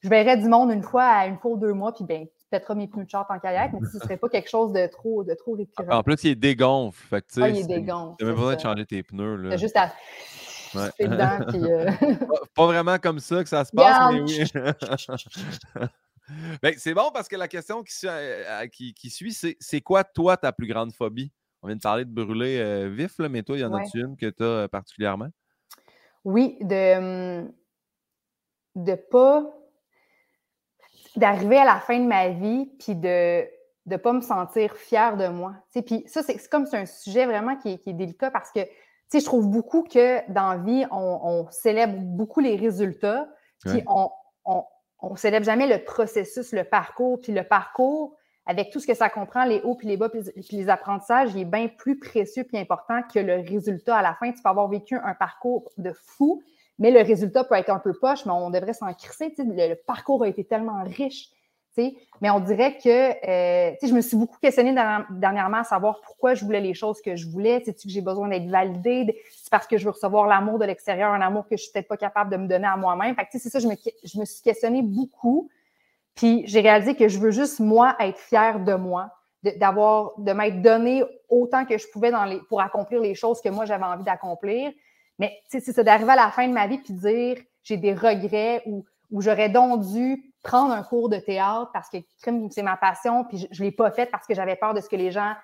je 0.00 0.08
verrais 0.08 0.38
du 0.38 0.48
monde 0.48 0.70
une 0.70 0.82
fois 0.82 1.04
à 1.04 1.26
une 1.26 1.36
fois 1.36 1.50
ou 1.50 1.56
deux 1.58 1.74
mois, 1.74 1.92
puis 1.92 2.04
ben, 2.04 2.24
tu 2.24 2.46
pèteras 2.50 2.74
mes 2.74 2.88
pneus 2.88 3.04
de 3.04 3.10
char 3.10 3.26
en 3.28 3.38
kayak, 3.38 3.74
mais 3.74 3.86
ce 3.92 3.98
serait 3.98 4.16
pas 4.16 4.30
quelque 4.30 4.48
chose 4.48 4.72
de 4.72 4.86
trop, 4.86 5.24
de 5.24 5.34
trop 5.34 5.56
récurrent. 5.56 5.98
En 5.98 6.02
plus, 6.02 6.24
il 6.24 6.30
est 6.30 6.36
dégonfle. 6.36 7.06
Fait 7.08 7.20
que, 7.20 7.26
tu 7.26 7.34
sais, 7.34 7.42
ah, 7.42 7.48
il 7.50 7.58
est 7.58 7.66
dégonfle. 7.66 8.24
Même 8.24 8.34
besoin 8.34 8.54
de 8.56 8.60
changer 8.60 8.86
tes 8.86 9.02
pneus, 9.02 9.36
là. 9.36 9.56
juste 9.58 9.76
à 9.76 9.92
euh, 10.74 11.90
pas, 12.54 12.66
vraiment 12.66 12.98
comme 12.98 13.18
ça 13.18 13.42
que 13.42 13.48
ça 13.48 13.62
se 13.64 13.72
passe, 13.72 14.12
mais 14.12 14.20
oui. 14.22 14.44
Ben, 16.62 16.74
c'est 16.78 16.94
bon 16.94 17.10
parce 17.12 17.28
que 17.28 17.36
la 17.36 17.48
question 17.48 17.82
qui, 17.82 17.94
euh, 18.04 18.66
qui, 18.68 18.94
qui 18.94 19.10
suit, 19.10 19.32
c'est 19.32 19.56
c'est 19.60 19.80
quoi, 19.80 20.04
toi, 20.04 20.36
ta 20.36 20.52
plus 20.52 20.66
grande 20.66 20.92
phobie? 20.92 21.32
On 21.62 21.66
vient 21.66 21.76
de 21.76 21.80
parler 21.80 22.04
de 22.04 22.10
brûler 22.10 22.58
euh, 22.58 22.88
vif, 22.88 23.18
là, 23.18 23.28
mais 23.28 23.42
toi, 23.42 23.56
il 23.56 23.60
y 23.60 23.64
en 23.64 23.74
a-tu 23.74 24.00
une 24.00 24.16
que 24.16 24.30
tu 24.30 24.42
as 24.42 24.68
particulièrement? 24.68 25.28
Oui, 26.24 26.56
de 26.60 26.96
hum, 26.96 27.52
de 28.76 28.94
pas 28.94 29.44
d'arriver 31.16 31.58
à 31.58 31.64
la 31.64 31.80
fin 31.80 31.98
de 31.98 32.06
ma 32.06 32.28
vie 32.28 32.70
puis 32.78 32.94
de 32.94 33.44
ne 33.86 33.96
pas 33.96 34.12
me 34.12 34.22
sentir 34.22 34.76
fière 34.76 35.16
de 35.16 35.28
moi. 35.28 35.54
Puis 35.84 36.04
ça, 36.06 36.22
c'est 36.22 36.38
comme 36.48 36.66
c'est 36.66 36.78
un 36.78 36.86
sujet 36.86 37.26
vraiment 37.26 37.56
qui 37.56 37.78
qui 37.78 37.90
est 37.90 37.94
délicat 37.94 38.30
parce 38.30 38.50
que 38.50 38.60
sais, 39.12 39.20
je 39.20 39.24
trouve 39.26 39.48
beaucoup 39.48 39.82
que 39.82 40.30
dans 40.32 40.52
la 40.52 40.56
vie, 40.56 40.86
on, 40.90 41.46
célèbre 41.50 41.98
beaucoup 41.98 42.40
les 42.40 42.56
résultats, 42.56 43.28
puis 43.64 43.82
on, 43.86 44.10
on, 44.44 44.64
célèbre 45.16 45.44
jamais 45.44 45.66
le 45.66 45.84
processus, 45.84 46.52
le 46.52 46.64
parcours, 46.64 47.20
puis 47.20 47.32
le 47.32 47.42
parcours, 47.44 48.16
avec 48.46 48.70
tout 48.70 48.80
ce 48.80 48.86
que 48.86 48.94
ça 48.94 49.08
comprend, 49.08 49.44
les 49.44 49.60
hauts 49.62 49.74
puis 49.74 49.88
les 49.88 49.96
bas, 49.96 50.08
puis 50.08 50.22
les 50.50 50.68
apprentissages, 50.68 51.30
il 51.34 51.40
est 51.42 51.44
bien 51.44 51.68
plus 51.68 51.98
précieux 51.98 52.44
puis 52.44 52.58
important 52.58 53.02
que 53.02 53.18
le 53.18 53.36
résultat 53.36 53.96
à 53.96 54.02
la 54.02 54.14
fin. 54.14 54.32
Tu 54.32 54.42
peux 54.42 54.48
avoir 54.48 54.68
vécu 54.68 54.96
un 54.96 55.14
parcours 55.14 55.70
de 55.78 55.92
fou, 55.92 56.42
mais 56.78 56.90
le 56.90 57.00
résultat 57.00 57.44
peut 57.44 57.54
être 57.54 57.70
un 57.70 57.78
peu 57.78 57.92
poche, 57.92 58.24
mais 58.26 58.32
on 58.32 58.50
devrait 58.50 58.72
s'en 58.72 58.92
crisser. 58.94 59.34
Le 59.38 59.74
parcours 59.74 60.24
a 60.24 60.28
été 60.28 60.44
tellement 60.44 60.82
riche 60.84 61.30
mais 62.20 62.30
on 62.30 62.40
dirait 62.40 62.76
que 62.78 62.88
euh, 62.88 63.74
je 63.82 63.92
me 63.92 64.00
suis 64.00 64.16
beaucoup 64.16 64.38
questionnée 64.40 64.74
dernièrement 65.10 65.58
à 65.58 65.64
savoir 65.64 66.00
pourquoi 66.00 66.34
je 66.34 66.44
voulais 66.44 66.60
les 66.60 66.74
choses 66.74 67.00
que 67.00 67.16
je 67.16 67.28
voulais. 67.28 67.62
Sais-tu 67.64 67.88
que 67.88 67.92
j'ai 67.92 68.00
besoin 68.00 68.28
d'être 68.28 68.48
validée? 68.48 69.16
C'est 69.30 69.50
parce 69.50 69.66
que 69.66 69.76
je 69.78 69.84
veux 69.84 69.90
recevoir 69.90 70.26
l'amour 70.26 70.58
de 70.58 70.64
l'extérieur, 70.64 71.12
un 71.12 71.20
amour 71.20 71.46
que 71.48 71.56
je 71.56 71.62
suis 71.64 71.72
peut-être 71.72 71.88
pas 71.88 71.96
capable 71.96 72.30
de 72.30 72.36
me 72.36 72.46
donner 72.46 72.66
à 72.66 72.76
moi-même. 72.76 73.14
Fait 73.14 73.26
c'est 73.30 73.48
ça, 73.48 73.58
je 73.58 73.68
me, 73.68 73.74
je 74.04 74.18
me 74.18 74.24
suis 74.24 74.42
questionnée 74.42 74.82
beaucoup. 74.82 75.48
Puis 76.14 76.44
j'ai 76.46 76.60
réalisé 76.60 76.94
que 76.94 77.08
je 77.08 77.18
veux 77.18 77.30
juste, 77.30 77.60
moi, 77.60 77.96
être 78.00 78.18
fière 78.18 78.60
de 78.60 78.74
moi, 78.74 79.10
d'avoir, 79.56 80.12
de, 80.18 80.32
m'être 80.32 80.62
donné 80.62 81.02
autant 81.28 81.64
que 81.64 81.78
je 81.78 81.86
pouvais 81.88 82.10
dans 82.10 82.24
les, 82.24 82.38
pour 82.48 82.60
accomplir 82.60 83.00
les 83.00 83.14
choses 83.14 83.40
que 83.40 83.48
moi 83.48 83.64
j'avais 83.64 83.84
envie 83.84 84.04
d'accomplir. 84.04 84.72
Mais 85.18 85.38
c'est 85.48 85.60
ça, 85.60 85.82
d'arriver 85.82 86.12
à 86.12 86.16
la 86.16 86.30
fin 86.30 86.46
de 86.46 86.52
ma 86.52 86.66
vie 86.66 86.78
puis 86.78 86.94
dire 86.94 87.38
j'ai 87.62 87.76
des 87.76 87.94
regrets 87.94 88.62
ou, 88.66 88.84
ou 89.10 89.20
j'aurais 89.20 89.48
donc 89.48 89.86
dû 89.86 90.31
prendre 90.42 90.72
un 90.72 90.82
cours 90.82 91.08
de 91.08 91.18
théâtre 91.18 91.70
parce 91.72 91.88
que 91.88 91.98
c'est 92.50 92.62
ma 92.62 92.76
passion, 92.76 93.24
puis 93.24 93.46
je 93.50 93.62
ne 93.62 93.66
l'ai 93.66 93.72
pas 93.72 93.90
fait 93.90 94.06
parce 94.06 94.26
que 94.26 94.34
j'avais 94.34 94.56
peur 94.56 94.74
de 94.74 94.80
ce 94.80 94.88
que 94.88 94.96
les 94.96 95.10
gens. 95.10 95.34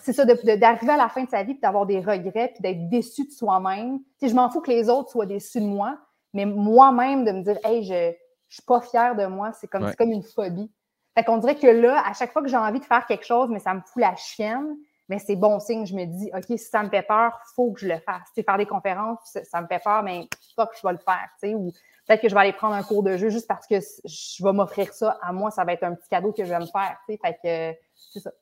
C'est 0.00 0.12
ça, 0.12 0.26
d'arriver 0.26 0.92
à 0.92 0.96
la 0.98 1.08
fin 1.08 1.24
de 1.24 1.30
sa 1.30 1.42
vie, 1.42 1.54
puis 1.54 1.62
d'avoir 1.62 1.86
des 1.86 2.00
regrets, 2.00 2.48
puis 2.48 2.60
d'être 2.60 2.88
déçu 2.90 3.24
de 3.26 3.30
soi-même. 3.30 4.00
Je 4.20 4.34
m'en 4.34 4.50
fous 4.50 4.60
que 4.60 4.70
les 4.70 4.90
autres 4.90 5.10
soient 5.10 5.24
déçus 5.24 5.60
de 5.60 5.66
moi, 5.66 5.96
mais 6.34 6.44
moi-même, 6.44 7.24
de 7.24 7.32
me 7.32 7.42
dire, 7.42 7.58
hey, 7.64 7.82
je 7.84 8.08
ne 8.08 8.12
suis 8.48 8.62
pas 8.62 8.82
fière 8.82 9.16
de 9.16 9.24
moi, 9.24 9.52
c'est 9.52 9.68
comme, 9.68 9.90
comme 9.94 10.10
une 10.10 10.22
phobie. 10.22 10.70
Fait 11.16 11.24
qu'on 11.24 11.38
dirait 11.38 11.54
que 11.54 11.66
là, 11.66 12.02
à 12.06 12.12
chaque 12.12 12.32
fois 12.32 12.42
que 12.42 12.48
j'ai 12.48 12.56
envie 12.56 12.80
de 12.80 12.84
faire 12.84 13.06
quelque 13.06 13.24
chose, 13.24 13.48
mais 13.48 13.58
ça 13.58 13.72
me 13.72 13.80
fout 13.80 14.02
la 14.02 14.14
chienne, 14.16 14.76
mais 15.08 15.18
c'est 15.18 15.36
bon 15.36 15.58
signe. 15.58 15.86
Je 15.86 15.94
me 15.94 16.04
dis, 16.04 16.30
OK, 16.34 16.44
si 16.46 16.58
ça 16.58 16.82
me 16.82 16.88
fait 16.88 17.02
peur, 17.02 17.32
il 17.34 17.54
faut 17.54 17.72
que 17.72 17.80
je 17.80 17.88
le 17.88 17.98
fasse. 17.98 18.28
Sais, 18.34 18.42
faire 18.42 18.58
des 18.58 18.66
conférences, 18.66 19.18
ça, 19.24 19.60
me 19.60 19.66
fait 19.66 19.82
peur, 19.82 20.02
mais 20.02 20.28
pas 20.56 20.66
que 20.66 20.76
je 20.80 20.86
vais 20.86 20.92
le 20.92 20.98
faire. 20.98 21.28
Tu 21.42 21.48
sais, 21.48 21.54
ou 21.54 21.72
peut-être 22.10 22.22
que 22.22 22.28
je 22.28 22.34
vais 22.34 22.40
aller 22.40 22.52
prendre 22.52 22.74
un 22.74 22.82
cours 22.82 23.04
de 23.04 23.16
jeu 23.16 23.30
juste 23.30 23.46
parce 23.46 23.68
que 23.68 23.76
je 24.04 24.42
vais 24.42 24.52
m'offrir 24.52 24.92
ça 24.92 25.16
à 25.22 25.32
moi. 25.32 25.52
Ça 25.52 25.64
va 25.64 25.74
être 25.74 25.84
un 25.84 25.94
petit 25.94 26.08
cadeau 26.08 26.32
que 26.32 26.44
je 26.44 26.50
vais 26.50 26.58
me 26.58 26.66
faire. 26.66 26.96
Fait 27.06 27.18
que 27.18 27.78
c'est 27.94 28.18
ça. 28.18 28.32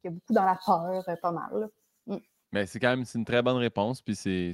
Fait 0.00 0.08
a 0.08 0.10
beaucoup 0.12 0.32
dans 0.32 0.44
la 0.44 0.56
peur, 0.64 1.04
euh, 1.08 1.16
pas 1.20 1.32
mal. 1.32 1.68
Mm. 2.06 2.16
Mais 2.52 2.66
c'est 2.66 2.78
quand 2.78 2.90
même 2.90 3.04
une 3.12 3.24
très 3.24 3.42
bonne 3.42 3.56
réponse. 3.56 4.00
Puis 4.00 4.14
c'est. 4.14 4.52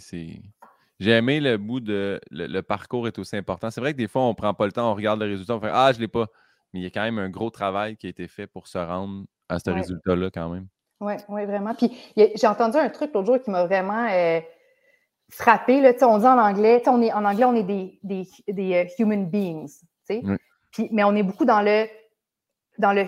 J'ai 1.01 1.11
aimé 1.11 1.41
le 1.41 1.59
bout 1.59 1.81
de 1.81 2.18
le, 2.31 2.61
parcours 2.62 3.07
est 3.09 3.18
aussi 3.18 3.37
important. 3.37 3.70
C'est 3.70 3.81
vrai 3.81 3.93
que 3.93 3.99
des 3.99 4.09
fois, 4.09 4.23
on 4.23 4.31
ne 4.31 4.35
prend 4.35 4.55
pas 4.55 4.66
le 4.66 4.73
temps, 4.73 4.91
on 4.91 4.95
regarde 4.95 5.20
le 5.20 5.27
résultat, 5.27 5.57
on 5.57 5.61
fait 5.61 5.70
Ah, 5.70 5.91
je 5.93 5.99
ne 5.99 6.03
l'ai 6.03 6.09
pas. 6.09 6.27
Mais 6.73 6.81
il 6.81 6.83
y 6.85 6.87
a 6.87 6.91
quand 6.91 7.03
même 7.03 7.18
un 7.18 7.29
gros 7.29 7.51
travail 7.51 7.97
qui 7.97 8.07
a 8.07 8.11
été 8.11 8.29
fait 8.29 8.47
pour 8.47 8.68
se 8.68 8.79
rendre 8.79 9.25
à 9.49 9.59
ce 9.59 9.68
résultat-là 9.68 10.31
quand 10.31 10.49
même. 10.49 10.68
Oui, 11.01 11.14
oui, 11.29 11.45
vraiment. 11.45 11.75
Puis 11.75 11.91
j'ai 12.16 12.47
entendu 12.47 12.79
un 12.79 12.89
truc 12.89 13.12
l'autre 13.12 13.27
jour 13.27 13.43
qui 13.43 13.51
m'a 13.51 13.66
vraiment 13.66 14.07
euh, 14.11 14.41
frappé. 15.33 15.80
Là, 15.80 15.93
on 16.03 16.18
dit 16.18 16.26
en 16.26 16.39
anglais, 16.39 16.83
on 16.87 17.03
est, 17.03 17.12
en 17.12 17.24
anglais, 17.24 17.45
on 17.45 17.55
est 17.55 17.62
des, 17.62 17.99
des, 18.03 18.28
des 18.49 18.85
uh, 18.85 19.03
human 19.03 19.26
beings. 19.26 19.80
Puis, 20.70 20.89
mais 20.91 21.05
on 21.05 21.14
est 21.14 21.22
beaucoup 21.22 21.45
dans 21.45 21.62
le 21.62 21.87
dans 22.78 22.93
le 22.93 23.05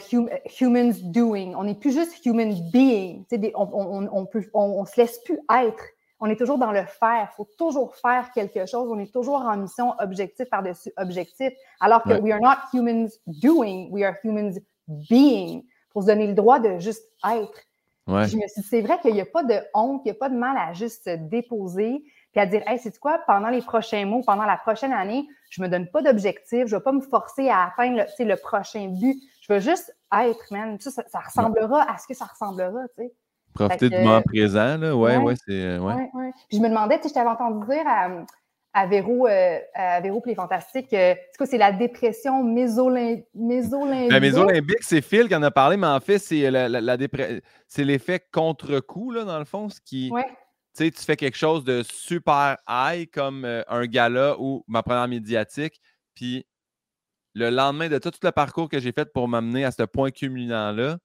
humans 0.60 0.92
doing. 1.04 1.54
On 1.56 1.64
n'est 1.64 1.74
plus 1.74 1.92
juste 1.92 2.24
human 2.24 2.52
being. 2.70 3.24
on, 3.54 3.68
on, 3.72 4.08
on, 4.12 4.26
peut, 4.26 4.44
on, 4.52 4.84
se 4.84 5.00
laisse 5.00 5.18
plus 5.24 5.38
être. 5.50 5.82
On 6.20 6.26
est 6.26 6.36
toujours 6.36 6.58
dans 6.58 6.70
le 6.70 6.84
faire. 6.84 7.28
Il 7.32 7.36
faut 7.36 7.48
toujours 7.58 7.96
faire 7.96 8.30
quelque 8.32 8.66
chose. 8.66 8.90
On 8.90 8.98
est 8.98 9.12
toujours 9.12 9.40
en 9.40 9.56
mission 9.56 9.94
objectif 9.98 10.48
par-dessus 10.50 10.92
objectif. 10.98 11.52
Alors 11.80 12.02
que 12.02 12.20
we 12.20 12.30
are 12.30 12.40
not 12.40 12.58
humans 12.72 13.08
doing, 13.26 13.88
we 13.90 14.04
are 14.04 14.14
humans 14.22 14.58
being. 14.86 15.64
Pour 15.90 16.02
se 16.02 16.08
donner 16.08 16.26
le 16.26 16.34
droit 16.34 16.58
de 16.58 16.78
juste 16.78 17.04
être. 17.24 17.60
Je 18.06 18.36
me 18.36 18.46
suis 18.46 18.60
dit, 18.60 18.68
c'est 18.68 18.82
vrai 18.82 18.98
qu'il 19.00 19.14
n'y 19.14 19.20
a 19.22 19.26
pas 19.26 19.44
de 19.44 19.54
honte, 19.72 20.02
il 20.04 20.08
n'y 20.08 20.10
a 20.10 20.14
pas 20.14 20.28
de 20.28 20.36
mal 20.36 20.56
à 20.58 20.74
juste 20.74 21.04
se 21.04 21.16
déposer 21.16 22.04
puis 22.34 22.40
à 22.40 22.46
dire, 22.46 22.62
hey, 22.66 22.80
c'est 22.80 22.98
quoi, 22.98 23.20
pendant 23.28 23.48
les 23.48 23.62
prochains 23.62 24.04
mois, 24.06 24.20
pendant 24.26 24.44
la 24.44 24.56
prochaine 24.56 24.92
année, 24.92 25.24
je 25.50 25.62
ne 25.62 25.66
me 25.66 25.70
donne 25.70 25.86
pas 25.86 26.02
d'objectif, 26.02 26.66
je 26.66 26.74
ne 26.74 26.80
vais 26.80 26.82
pas 26.82 26.90
me 26.90 27.00
forcer 27.00 27.48
à 27.48 27.66
atteindre 27.68 28.04
le, 28.18 28.24
le 28.24 28.36
prochain 28.36 28.88
but. 28.88 29.16
Je 29.40 29.52
veux 29.52 29.60
juste 29.60 29.96
être, 30.12 30.44
man. 30.50 30.76
Ça, 30.80 30.90
ça, 30.90 31.20
ressemblera 31.20 31.88
à 31.88 31.96
ce 31.96 32.08
que 32.08 32.14
ça 32.14 32.24
ressemblera, 32.24 32.88
tu 32.98 33.04
sais. 33.04 33.12
Profiter 33.54 33.88
du 33.88 33.98
moment 33.98 34.20
présent, 34.22 34.76
là. 34.78 34.96
Ouais, 34.96 35.16
ouais, 35.16 35.34
c'est. 35.46 35.52
Euh, 35.52 35.78
ouais. 35.78 36.10
ouais, 36.12 36.32
Puis 36.48 36.58
je 36.58 36.62
me 36.62 36.68
demandais, 36.68 36.96
tu 36.96 37.04
sais, 37.04 37.10
je 37.10 37.14
t'avais 37.14 37.28
entendu 37.28 37.64
dire 37.68 37.84
à, 37.86 38.08
à 38.72 38.86
Véro, 38.88 39.28
euh, 39.28 39.58
à 39.74 40.00
Véro 40.00 40.20
les 40.26 40.34
Fantastiques, 40.34 40.92
euh, 40.92 41.14
c'est 41.44 41.56
la 41.56 41.70
dépression 41.70 42.42
mésolimbique? 42.42 43.26
La 44.10 44.18
mésolimbique, 44.18 44.82
c'est 44.82 45.02
Phil 45.02 45.28
qui 45.28 45.36
en 45.36 45.42
a 45.44 45.52
parlé, 45.52 45.76
mais 45.76 45.86
en 45.86 46.00
fait, 46.00 46.18
c'est 46.18 46.50
la, 46.50 46.68
la, 46.68 46.96
c'est 47.68 47.84
l'effet 47.84 48.20
contre-coup, 48.32 49.12
là, 49.12 49.22
dans 49.22 49.38
le 49.38 49.44
fond, 49.44 49.68
ce 49.68 49.80
qui. 49.80 50.10
Tu 50.74 50.90
fais 50.92 51.16
quelque 51.16 51.36
chose 51.36 51.64
de 51.64 51.82
super 51.82 52.56
high 52.68 53.08
comme 53.10 53.44
euh, 53.44 53.62
un 53.68 53.86
gala 53.86 54.36
ou 54.38 54.64
ma 54.66 54.82
première 54.82 55.08
médiatique, 55.08 55.80
puis 56.14 56.46
le 57.34 57.50
lendemain 57.50 57.88
de 57.88 57.98
tout, 57.98 58.12
le 58.22 58.30
parcours 58.30 58.68
que 58.68 58.78
j'ai 58.78 58.92
fait 58.92 59.12
pour 59.12 59.28
m'amener 59.28 59.64
à 59.64 59.70
ce 59.70 59.82
point 59.82 60.10
culminant-là, 60.10 60.98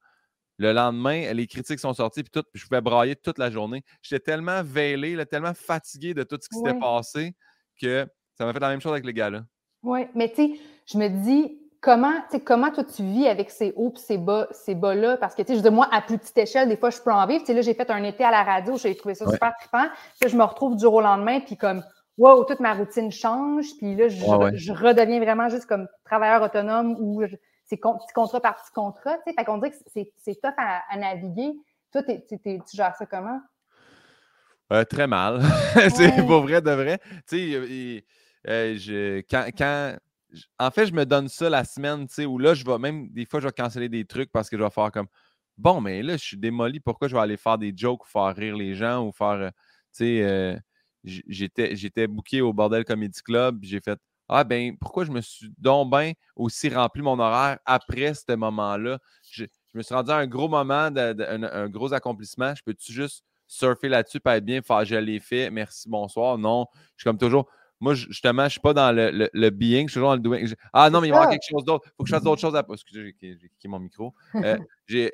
le 0.58 0.72
lendemain, 0.72 1.32
les 1.32 1.46
critiques 1.46 1.80
sont 1.80 1.94
sorties, 1.94 2.22
puis 2.22 2.30
tout, 2.30 2.46
je 2.52 2.64
pouvais 2.66 2.82
brailler 2.82 3.16
toute 3.16 3.38
la 3.38 3.50
journée. 3.50 3.82
J'étais 4.02 4.20
tellement 4.20 4.62
veillé, 4.62 5.24
tellement 5.26 5.54
fatigué 5.54 6.12
de 6.12 6.22
tout 6.22 6.38
ce 6.40 6.48
qui 6.48 6.56
s'était 6.56 6.78
passé 6.78 7.34
que 7.80 8.06
ça 8.36 8.44
m'a 8.44 8.52
fait 8.52 8.60
la 8.60 8.68
même 8.68 8.80
chose 8.80 8.92
avec 8.92 9.06
les 9.06 9.14
gars-là. 9.14 9.44
Oui, 9.82 10.00
mais 10.14 10.28
tu 10.28 10.36
sais, 10.36 10.60
je 10.86 10.98
me 10.98 11.08
dis, 11.08 11.59
comment, 11.80 12.14
comment 12.44 12.70
toi 12.70 12.84
tu 12.84 13.02
vis 13.02 13.26
avec 13.26 13.50
ces 13.50 13.72
hauts 13.76 13.92
et 13.94 13.98
ces 13.98 14.18
bas, 14.18 14.48
ces 14.52 14.74
bas-là? 14.74 15.16
Parce 15.16 15.34
que, 15.34 15.42
tu 15.42 15.52
sais, 15.52 15.58
je 15.58 15.62
dis, 15.62 15.70
moi, 15.70 15.88
à 15.90 16.02
plus 16.02 16.18
petite 16.18 16.38
échelle, 16.38 16.68
des 16.68 16.76
fois, 16.76 16.90
je 16.90 17.00
peux 17.00 17.12
en 17.12 17.26
vivre. 17.26 17.40
Tu 17.40 17.46
sais, 17.46 17.54
là, 17.54 17.62
j'ai 17.62 17.74
fait 17.74 17.90
un 17.90 18.02
été 18.04 18.24
à 18.24 18.30
la 18.30 18.42
radio, 18.42 18.76
j'ai 18.76 18.94
trouvé 18.94 19.14
ça 19.14 19.30
super 19.30 19.54
trippant. 19.58 19.86
Puis 20.20 20.30
je 20.30 20.36
me 20.36 20.44
retrouve 20.44 20.76
du 20.76 20.82
jour 20.82 20.94
au 20.94 21.00
lendemain, 21.00 21.40
puis 21.40 21.56
comme, 21.56 21.82
wow, 22.18 22.44
toute 22.44 22.60
ma 22.60 22.74
routine 22.74 23.10
change. 23.10 23.66
Puis 23.78 23.96
là, 23.96 24.08
je, 24.08 24.72
redeviens 24.72 25.20
vraiment 25.20 25.48
juste 25.48 25.66
comme 25.66 25.88
travailleur 26.04 26.42
autonome 26.42 26.96
ou 26.98 27.22
c'est 27.64 27.76
petit 27.76 28.12
contrat 28.14 28.40
par 28.40 28.56
petit 28.56 28.72
contrat. 28.72 29.16
Tu 29.18 29.30
sais, 29.30 29.34
fait 29.38 29.44
qu'on 29.44 29.58
dirait 29.58 29.70
que 29.70 29.76
c'est 29.92 30.40
tough 30.40 30.54
à, 30.58 30.96
naviguer. 30.96 31.52
Toi, 31.92 32.02
tu 32.02 32.76
gères 32.76 32.94
ça 32.96 33.06
comment? 33.06 33.40
Euh, 34.72 34.84
très 34.84 35.08
mal. 35.08 35.40
c'est 35.94 36.24
pour 36.26 36.42
vrai 36.42 36.60
de 36.60 36.70
vrai. 36.70 36.98
Tu 37.26 37.52
sais, 37.52 38.04
euh, 38.48 39.22
quand, 39.28 39.46
quand, 39.56 39.96
en 40.58 40.70
fait, 40.70 40.86
je 40.86 40.92
me 40.92 41.04
donne 41.04 41.28
ça 41.28 41.50
la 41.50 41.64
semaine, 41.64 42.06
tu 42.06 42.14
sais, 42.14 42.26
où 42.26 42.38
là, 42.38 42.54
je 42.54 42.64
vais 42.64 42.78
même, 42.78 43.08
des 43.10 43.24
fois, 43.24 43.40
je 43.40 43.46
vais 43.46 43.52
canceller 43.52 43.88
des 43.88 44.04
trucs 44.04 44.30
parce 44.32 44.48
que 44.48 44.56
je 44.56 44.62
vais 44.62 44.70
faire 44.70 44.90
comme, 44.92 45.08
bon, 45.58 45.80
mais 45.80 46.02
là, 46.02 46.16
je 46.16 46.24
suis 46.24 46.36
démoli, 46.36 46.80
pourquoi 46.80 47.08
je 47.08 47.14
vais 47.14 47.22
aller 47.22 47.36
faire 47.36 47.58
des 47.58 47.72
jokes 47.76 48.06
faire 48.06 48.34
rire 48.34 48.56
les 48.56 48.74
gens 48.74 49.06
ou 49.06 49.12
faire, 49.12 49.26
euh, 49.28 49.50
tu 49.92 50.04
sais, 50.04 50.22
euh, 50.22 50.56
j'étais, 51.04 51.76
j'étais 51.76 52.06
au 52.40 52.52
Bordel 52.52 52.84
Comedy 52.84 53.20
Club, 53.22 53.58
j'ai 53.62 53.80
fait, 53.80 53.98
ah 54.32 54.44
ben, 54.44 54.76
pourquoi 54.78 55.04
je 55.04 55.10
me 55.10 55.20
suis 55.20 55.52
donc 55.58 55.90
bien 55.90 56.12
aussi 56.36 56.68
rempli 56.68 57.02
mon 57.02 57.18
horaire 57.18 57.58
après 57.64 58.14
ce 58.14 58.32
moment-là? 58.36 59.00
Je, 59.28 59.44
me 59.74 59.82
suis 59.82 59.92
rendu 59.92 60.12
à 60.12 60.18
un 60.18 60.26
gros 60.28 60.48
moment, 60.48 60.88
un, 60.96 61.68
gros 61.68 61.92
accomplissement. 61.92 62.54
Je 62.54 62.62
peux-tu 62.62 62.92
juste 62.92 63.24
surfer 63.48 63.88
là-dessus, 63.88 64.20
pas 64.20 64.36
être 64.36 64.44
bien, 64.44 64.62
faire 64.62 64.84
je 64.84 64.94
l'ai 64.94 65.18
fait, 65.18 65.50
merci, 65.50 65.88
bonsoir? 65.88 66.38
Non, 66.38 66.66
je 66.96 67.02
suis 67.02 67.04
comme 67.04 67.18
toujours, 67.18 67.48
moi, 67.80 67.94
justement, 67.94 68.42
je 68.42 68.46
ne 68.46 68.50
suis 68.50 68.60
pas 68.60 68.74
dans 68.74 68.94
le, 68.94 69.30
le, 69.32 69.50
being, 69.50 69.86
je 69.86 69.92
suis 69.92 69.94
toujours 69.94 70.10
dans 70.10 70.16
le 70.16 70.20
doing. 70.20 70.44
Ah 70.72 70.90
non, 70.90 71.00
mais 71.00 71.08
il 71.08 71.12
va 71.12 71.16
y 71.16 71.20
avoir 71.20 71.30
quelque 71.30 71.48
chose 71.48 71.64
d'autre. 71.64 71.86
Il 71.86 71.92
faut 71.96 72.02
que 72.04 72.08
je 72.10 72.14
fasse 72.14 72.22
d'autres 72.22 72.40
choses 72.40 72.54
à. 72.54 72.64
Excusez, 72.70 73.14
j'ai 73.20 73.48
quitté 73.48 73.68
mon 73.68 73.78
micro. 73.78 74.12
Euh, 74.34 74.58
j'ai. 74.86 75.12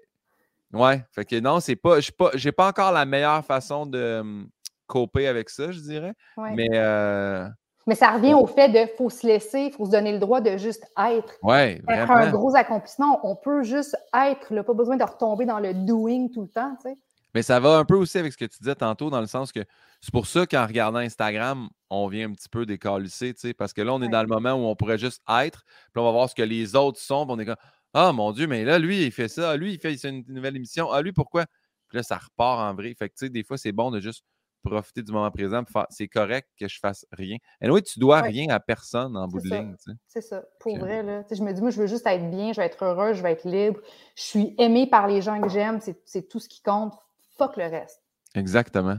Ouais, 0.73 1.05
fait 1.13 1.25
que 1.25 1.39
non, 1.39 1.61
c'est 1.61 1.77
pas. 1.77 2.01
Je 2.01 2.11
n'ai 2.45 2.53
pas, 2.53 2.69
encore 2.69 2.91
la 2.91 3.05
meilleure 3.05 3.45
façon 3.45 3.87
de 3.87 4.19
um, 4.21 4.49
coper 4.89 5.29
avec 5.29 5.49
ça, 5.49 5.71
je 5.71 5.79
dirais. 5.81 6.13
Mais. 6.37 6.69
Euh, 6.73 7.49
mais 7.89 7.95
ça 7.95 8.11
revient 8.11 8.35
au 8.35 8.49
fait 8.49 8.69
de 8.69 8.91
faut 8.97 9.11
se 9.11 9.25
laisser, 9.25 9.61
il 9.61 9.73
faut 9.73 9.87
se 9.87 9.93
donner 9.93 10.11
le 10.11 10.19
droit 10.19 10.41
de 10.41 10.57
juste 10.57 10.85
être. 10.99 11.35
Ouais, 11.41 11.81
vraiment. 11.87 12.15
un 12.15 12.31
gros 12.33 12.57
accomplissement. 12.57 13.21
On 13.23 13.37
peut 13.37 13.63
juste 13.63 13.97
être, 14.13 14.53
là, 14.53 14.65
pas 14.65 14.75
besoin 14.75 14.97
de 14.97 15.05
retomber 15.05 15.47
dans 15.47 15.61
le 15.61 15.73
doing 15.73 16.27
tout 16.35 16.43
le 16.43 16.49
temps, 16.49 16.75
tu 16.83 16.91
sais. 16.91 16.99
Mais 17.37 17.43
ça 17.43 17.61
va 17.61 17.77
un 17.77 17.85
peu 17.85 17.97
aussi 17.97 18.17
avec 18.17 18.33
ce 18.33 18.39
que 18.39 18.47
tu 18.47 18.57
disais 18.61 18.77
tantôt, 18.77 19.11
dans 19.11 19.21
le 19.21 19.27
sens 19.27 19.53
que 19.53 19.61
c'est 20.01 20.11
pour 20.11 20.27
ça 20.27 20.47
qu'en 20.47 20.67
regardant 20.67 21.01
Instagram, 21.01 21.69
on 21.91 22.09
vient 22.09 22.31
un 22.31 22.33
petit 22.33 22.49
peu 22.49 22.65
décalisser, 22.65 23.35
tu 23.35 23.41
sais, 23.41 23.53
parce 23.53 23.75
que 23.75 23.83
là, 23.83 23.93
on 23.93 24.01
est 24.01 24.09
dans 24.09 24.23
le 24.23 24.27
moment 24.27 24.55
où 24.55 24.67
on 24.67 24.75
pourrait 24.75 24.97
juste 24.97 25.21
être, 25.29 25.63
puis 25.93 26.01
on 26.01 26.05
va 26.05 26.13
voir 26.13 26.31
ce 26.31 26.35
que 26.35 26.43
les 26.43 26.75
autres 26.77 26.99
sont, 26.99 27.27
puis 27.27 27.35
on 27.37 27.39
est 27.39 27.45
comme 27.45 27.57
Ah 27.93 28.15
mon 28.15 28.33
Dieu, 28.33 28.47
mais 28.47 28.65
là, 28.65 28.79
lui, 28.79 29.05
il 29.05 29.13
fait 29.13 29.29
ça, 29.29 29.55
lui, 29.59 29.75
il 29.75 29.79
fait 29.79 29.93
une 30.09 30.25
nouvelle 30.29 30.57
émission, 30.57 30.91
ah 30.91 31.03
lui, 31.03 31.13
pourquoi? 31.13 31.45
Puis 31.89 31.99
là, 31.99 32.03
ça 32.03 32.17
repart 32.17 32.59
en 32.59 32.75
vrai. 32.75 32.95
Fait 32.99 33.11
que 33.11 33.15
tu 33.15 33.27
sais, 33.27 33.29
des 33.29 33.45
fois, 33.45 33.59
c'est 33.59 33.73
bon 33.73 33.91
de 33.91 34.01
juste 34.01 34.25
profiter 34.63 35.03
du 35.03 35.13
moment 35.13 35.31
présent. 35.31 35.63
C'est 35.91 36.09
correct 36.09 36.49
que 36.59 36.69
je 36.69 36.79
fasse 36.79 37.05
rien. 37.13 37.37
Et 37.61 37.69
oui, 37.69 37.83
tu 37.83 37.99
dois 37.99 38.23
rien 38.23 38.49
à 38.49 38.61
personne 38.61 39.15
en 39.15 39.29
bout 39.29 39.41
de 39.41 39.51
ligne. 39.51 39.77
C'est 40.07 40.23
ça. 40.23 40.43
Pour 40.59 40.79
vrai, 40.79 41.03
là. 41.03 41.23
je 41.31 41.43
me 41.43 41.53
dis, 41.53 41.61
moi, 41.61 41.69
je 41.69 41.83
veux 41.83 41.87
juste 41.87 42.07
être 42.07 42.31
bien, 42.31 42.55
je 42.55 42.63
vais 42.63 42.67
être 42.67 42.83
heureux, 42.83 43.13
je 43.13 43.23
vais 43.23 43.33
être 43.33 43.45
libre. 43.45 43.79
Je 44.17 44.23
suis 44.23 44.55
aimé 44.57 44.89
par 44.89 45.07
les 45.07 45.21
gens 45.21 45.39
que 45.39 45.51
j'aime. 45.51 45.81
C'est 46.07 46.29
tout 46.31 46.41
ce 46.41 46.49
qui 46.49 46.63
compte 46.63 46.95
fuck 47.37 47.57
le 47.57 47.65
reste. 47.65 48.03
Exactement. 48.35 48.99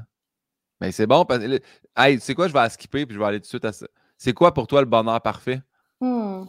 Mais 0.80 0.92
c'est 0.92 1.08
bon. 1.08 1.26
Parce... 1.26 1.44
Hey, 1.96 2.20
c'est 2.20 2.36
quoi, 2.36 2.48
je 2.48 2.54
vais 2.54 2.70
skipper 2.70 3.06
puis 3.06 3.16
je 3.16 3.20
vais 3.20 3.26
aller 3.26 3.40
tout 3.40 3.44
de 3.44 3.48
suite 3.48 3.66
à 3.66 3.74
ça. 3.74 3.88
C'est 4.18 4.34
quoi 4.34 4.54
pour 4.54 4.68
toi 4.68 4.82
le 4.82 4.88
bonheur 4.88 5.22
parfait? 5.22 5.62
Hmm. 6.00 6.46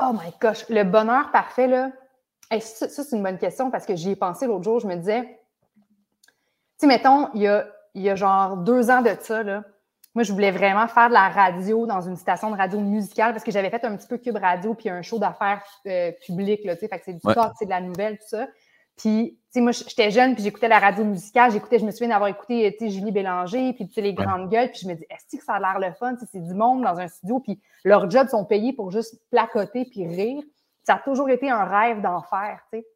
Oh 0.00 0.12
my 0.12 0.32
gosh, 0.40 0.68
le 0.68 0.84
bonheur 0.84 1.32
parfait, 1.32 1.66
là. 1.66 1.90
ça, 2.60 2.88
c'est 2.88 3.16
une 3.16 3.22
bonne 3.22 3.38
question 3.38 3.70
parce 3.70 3.84
que 3.84 3.96
j'y 3.96 4.10
ai 4.10 4.16
pensé 4.16 4.46
l'autre 4.46 4.62
jour. 4.62 4.78
Je 4.78 4.86
me 4.86 4.94
disais, 4.94 5.22
tu 5.24 6.32
sais, 6.78 6.86
mettons, 6.86 7.28
il 7.34 7.42
y 7.42 7.48
a, 7.48 7.66
il 7.94 8.02
y 8.02 8.10
a 8.10 8.14
genre 8.14 8.56
deux 8.56 8.90
ans 8.90 9.02
de 9.02 9.16
ça, 9.20 9.42
là. 9.42 9.64
Moi, 10.14 10.22
je 10.22 10.32
voulais 10.32 10.50
vraiment 10.50 10.88
faire 10.88 11.08
de 11.08 11.14
la 11.14 11.28
radio 11.28 11.86
dans 11.86 12.00
une 12.00 12.16
station 12.16 12.50
de 12.50 12.56
radio 12.56 12.80
musicale 12.80 13.32
parce 13.32 13.44
que 13.44 13.52
j'avais 13.52 13.70
fait 13.70 13.84
un 13.84 13.96
petit 13.96 14.06
peu 14.06 14.18
Cube 14.18 14.36
Radio 14.36 14.74
puis 14.74 14.88
un 14.88 15.02
show 15.02 15.18
d'affaires 15.18 15.62
euh, 15.86 16.12
public, 16.24 16.64
là, 16.64 16.74
tu 16.74 16.80
sais, 16.80 16.88
fait 16.88 16.98
que 16.98 17.04
c'est 17.04 17.12
du 17.12 17.20
talk, 17.20 17.52
c'est 17.58 17.66
de 17.66 17.70
la 17.70 17.80
nouvelle, 17.80 18.18
tout 18.18 18.28
ça. 18.28 18.46
Puis, 18.98 19.38
tu 19.44 19.52
sais, 19.52 19.60
moi, 19.60 19.70
j'étais 19.70 20.10
jeune, 20.10 20.34
puis 20.34 20.42
j'écoutais 20.42 20.68
la 20.68 20.80
radio 20.80 21.04
musicale. 21.04 21.52
J'écoutais, 21.52 21.78
je 21.78 21.86
me 21.86 21.92
souviens 21.92 22.08
d'avoir 22.08 22.28
écouté, 22.28 22.76
tu 22.78 22.86
sais, 22.86 22.90
Julie 22.90 23.12
Bélanger, 23.12 23.72
puis, 23.72 23.86
tu 23.86 23.94
sais, 23.94 24.00
les 24.00 24.12
grandes 24.12 24.50
gueules. 24.50 24.70
Puis 24.70 24.80
je 24.82 24.88
me 24.88 24.94
dis, 24.94 25.06
est-ce 25.08 25.36
que 25.36 25.42
ça 25.42 25.54
a 25.54 25.60
l'air 25.60 25.78
le 25.78 25.94
fun? 25.94 26.16
c'est 26.30 26.42
du 26.42 26.54
monde 26.54 26.82
dans 26.82 26.98
un 26.98 27.06
studio, 27.08 27.38
puis 27.38 27.60
leurs 27.84 28.10
jobs 28.10 28.28
sont 28.28 28.44
payés 28.44 28.72
pour 28.72 28.90
juste 28.90 29.22
placoter 29.30 29.84
puis 29.84 30.06
rire. 30.06 30.42
Ça 30.82 30.96
a 30.96 30.98
toujours 30.98 31.30
été 31.30 31.48
un 31.48 31.64
rêve 31.64 32.02
d'en 32.02 32.22
faire, 32.22 32.60
tu 32.72 32.80
sais. 32.80 32.86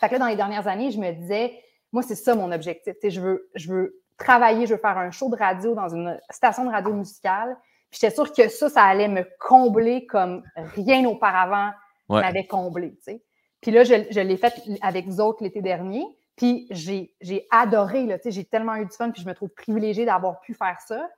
Fait 0.00 0.08
que 0.08 0.14
là, 0.14 0.20
dans 0.20 0.26
les 0.28 0.36
dernières 0.36 0.68
années, 0.68 0.90
je 0.90 0.98
me 0.98 1.12
disais, 1.12 1.52
moi, 1.92 2.02
c'est 2.02 2.14
ça 2.14 2.34
mon 2.34 2.50
objectif. 2.52 2.94
Tu 2.94 3.00
sais, 3.02 3.10
je 3.10 3.20
veux, 3.20 3.50
je 3.54 3.70
veux 3.70 4.02
travailler, 4.16 4.66
je 4.66 4.74
veux 4.74 4.80
faire 4.80 4.96
un 4.96 5.10
show 5.10 5.28
de 5.28 5.36
radio 5.36 5.74
dans 5.74 5.88
une 5.88 6.18
station 6.30 6.64
de 6.64 6.70
radio 6.70 6.92
musicale. 6.92 7.56
Puis 7.90 7.98
j'étais 8.00 8.14
sûre 8.14 8.32
que 8.32 8.48
ça, 8.48 8.70
ça 8.70 8.84
allait 8.84 9.08
me 9.08 9.26
combler 9.38 10.06
comme 10.06 10.42
rien 10.56 11.04
auparavant 11.04 11.72
m'avait 12.08 12.46
comblé, 12.46 12.94
tu 12.96 13.02
sais. 13.02 13.22
Puis 13.62 13.70
là, 13.70 13.84
je, 13.84 14.20
l'ai 14.20 14.36
fait 14.36 14.52
avec 14.82 15.06
vous 15.06 15.20
autres 15.20 15.42
l'été 15.42 15.62
dernier. 15.62 16.04
Puis 16.36 16.66
j'ai, 16.70 17.46
adoré, 17.50 18.04
là, 18.06 18.18
j'ai 18.24 18.44
tellement 18.44 18.74
eu 18.76 18.84
du 18.86 18.92
fun, 18.92 19.10
puis 19.10 19.22
je 19.22 19.28
me 19.28 19.34
trouve 19.34 19.50
privilégiée 19.50 20.04
d'avoir 20.04 20.40
pu 20.40 20.52
faire 20.54 20.76
ça. 20.86 21.08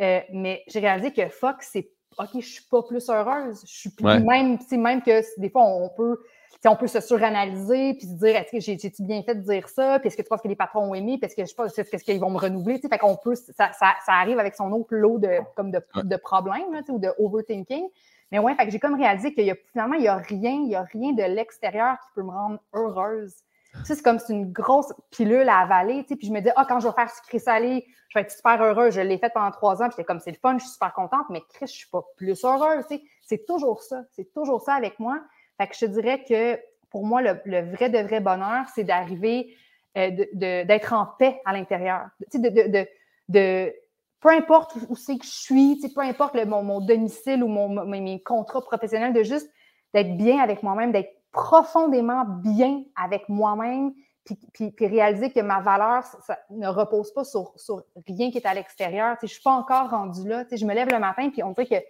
Euh, 0.00 0.20
mais 0.32 0.62
j'ai 0.68 0.78
réalisé 0.78 1.12
que 1.12 1.28
fuck, 1.28 1.56
c'est 1.62 1.90
OK, 2.18 2.28
je 2.34 2.46
suis 2.46 2.64
pas 2.70 2.82
plus 2.82 3.08
heureuse. 3.10 3.62
Je 3.66 3.78
suis 3.78 3.90
plus 3.90 4.04
Ouais. 4.04 4.20
même, 4.20 4.58
tu 4.58 4.64
sais, 4.66 4.76
même 4.76 5.02
que 5.02 5.22
des 5.40 5.50
fois, 5.50 5.64
on 5.64 5.88
peut, 5.88 6.20
tu 6.52 6.58
sais, 6.62 6.68
on 6.68 6.76
peut 6.76 6.86
se 6.86 7.00
suranalyser 7.00 7.94
puis 7.94 8.06
se 8.06 8.14
dire, 8.14 8.36
est-ce 8.36 8.50
que 8.52 8.60
j'ai- 8.60 8.78
j'ai-tu 8.78 9.02
bien 9.02 9.22
fait 9.22 9.34
de 9.36 9.40
dire 9.40 9.68
ça? 9.68 9.98
Puis 9.98 10.08
est-ce 10.08 10.16
que 10.16 10.22
tu 10.22 10.28
penses 10.28 10.40
que 10.40 10.48
les 10.48 10.56
patrons 10.56 10.90
ont 10.90 10.94
aimé? 10.94 11.18
Puis 11.18 11.26
est-ce 11.26 11.36
que 11.36 11.44
je 11.44 11.54
pense, 11.54 11.76
est-ce 11.78 12.04
qu'ils 12.04 12.20
vont 12.20 12.30
me 12.30 12.38
renouveler? 12.38 12.76
Tu 12.76 12.82
sais, 12.82 12.88
fait 12.88 12.98
qu'on 12.98 13.16
peut, 13.16 13.34
ça, 13.34 13.72
ça, 13.72 13.94
ça 14.04 14.12
arrive 14.12 14.38
avec 14.38 14.54
son 14.54 14.70
autre 14.72 14.94
lot 14.94 15.18
de, 15.18 15.38
comme 15.56 15.70
de, 15.70 15.80
Ouais. 15.96 16.02
de 16.04 16.16
problèmes, 16.16 16.72
là, 16.72 16.80
tu 16.80 16.86
sais, 16.86 16.92
ou 16.92 16.98
de 16.98 17.10
overthinking. 17.18 17.84
Mais 18.30 18.38
ouais, 18.38 18.54
fait 18.54 18.66
que 18.66 18.70
j'ai 18.72 18.78
comme 18.78 18.94
réalisé 18.94 19.32
qu'il 19.32 19.44
y 19.44 19.50
a, 19.50 19.56
finalement, 19.72 19.94
il 19.94 20.02
y 20.02 20.08
a 20.08 20.16
rien, 20.16 20.52
il 20.52 20.68
y 20.68 20.74
a 20.74 20.82
rien 20.82 21.12
de 21.12 21.22
l'extérieur 21.22 21.96
qui 22.00 22.08
peut 22.14 22.22
me 22.22 22.30
rendre 22.30 22.58
heureuse. 22.74 23.34
Tu 23.72 23.84
sais, 23.84 23.94
c'est 23.94 24.02
comme 24.02 24.18
c'est 24.18 24.32
une 24.32 24.50
grosse 24.50 24.92
pilule 25.10 25.48
à 25.48 25.58
avaler, 25.58 26.02
tu 26.02 26.08
sais, 26.08 26.16
puis 26.16 26.26
je 26.26 26.32
me 26.32 26.40
dis, 26.40 26.48
ah, 26.56 26.64
quand 26.68 26.80
je 26.80 26.88
vais 26.88 26.94
faire 26.94 27.10
sucré 27.10 27.38
salé, 27.38 27.86
je 28.08 28.18
vais 28.18 28.22
être 28.22 28.30
super 28.30 28.60
heureuse. 28.62 28.94
Je 28.94 29.00
l'ai 29.00 29.18
fait 29.18 29.30
pendant 29.32 29.50
trois 29.50 29.82
ans, 29.82 29.86
puis 29.88 29.92
j'étais 29.92 30.04
comme, 30.04 30.20
c'est 30.20 30.30
le 30.30 30.38
fun, 30.38 30.56
je 30.58 30.64
suis 30.64 30.72
super 30.72 30.92
contente, 30.94 31.26
mais 31.30 31.42
Chris, 31.48 31.66
je 31.66 31.72
suis 31.72 31.90
pas 31.90 32.02
plus 32.16 32.44
heureuse, 32.44 32.84
tu 32.88 32.96
sais. 32.96 33.02
C'est 33.22 33.46
toujours 33.46 33.82
ça, 33.82 34.02
c'est 34.12 34.32
toujours 34.32 34.62
ça 34.62 34.74
avec 34.74 34.98
moi. 34.98 35.20
Fait 35.58 35.68
que 35.68 35.74
je 35.74 35.80
te 35.80 35.90
dirais 35.90 36.24
que 36.24 36.58
pour 36.90 37.04
moi, 37.04 37.20
le, 37.22 37.70
vrai 37.70 37.90
de 37.90 37.98
vrai 37.98 38.20
bonheur, 38.20 38.64
c'est 38.74 38.84
d'arriver, 38.84 39.54
euh, 39.96 40.10
d'être 40.32 40.92
en 40.92 41.06
paix 41.06 41.40
à 41.44 41.52
l'intérieur. 41.52 42.08
Tu 42.30 42.38
sais, 42.40 42.50
de, 42.50 42.68
de, 42.68 42.86
de- 43.28 43.74
peu 44.20 44.30
importe 44.30 44.74
où, 44.76 44.80
où 44.90 44.96
c'est 44.96 45.16
que 45.18 45.24
je 45.24 45.30
suis, 45.30 45.80
peu 45.94 46.00
importe 46.00 46.34
le- 46.34 46.46
mon, 46.46 46.62
mon 46.62 46.80
domicile 46.80 47.42
ou 47.44 47.48
mon, 47.48 47.68
mes, 47.84 48.00
mes 48.00 48.22
contrats 48.22 48.60
professionnels, 48.62 49.12
de 49.12 49.22
juste 49.22 49.50
d'être 49.94 50.16
bien 50.16 50.40
avec 50.42 50.62
moi-même, 50.62 50.92
d'être 50.92 51.14
profondément 51.32 52.24
bien 52.26 52.82
avec 52.96 53.28
moi-même, 53.28 53.92
puis, 54.24 54.38
puis- 54.52 54.70
puis 54.72 54.86
réaliser 54.86 55.30
que 55.30 55.40
ma 55.40 55.60
valeur 55.60 56.04
ne 56.50 56.68
repose 56.68 57.12
pas 57.12 57.24
sur, 57.24 57.52
sur 57.56 57.82
rien 58.06 58.30
qui 58.30 58.38
est 58.38 58.46
à 58.46 58.54
l'extérieur. 58.54 59.16
Je 59.20 59.26
ne 59.26 59.28
suis 59.28 59.42
pas 59.42 59.52
encore 59.52 59.90
rendue 59.90 60.28
là. 60.28 60.44
Je 60.50 60.64
me 60.66 60.74
lève 60.74 60.88
le 60.90 60.98
matin, 60.98 61.30
puis 61.30 61.42
on 61.42 61.52
dirait 61.52 61.66
que 61.66 61.86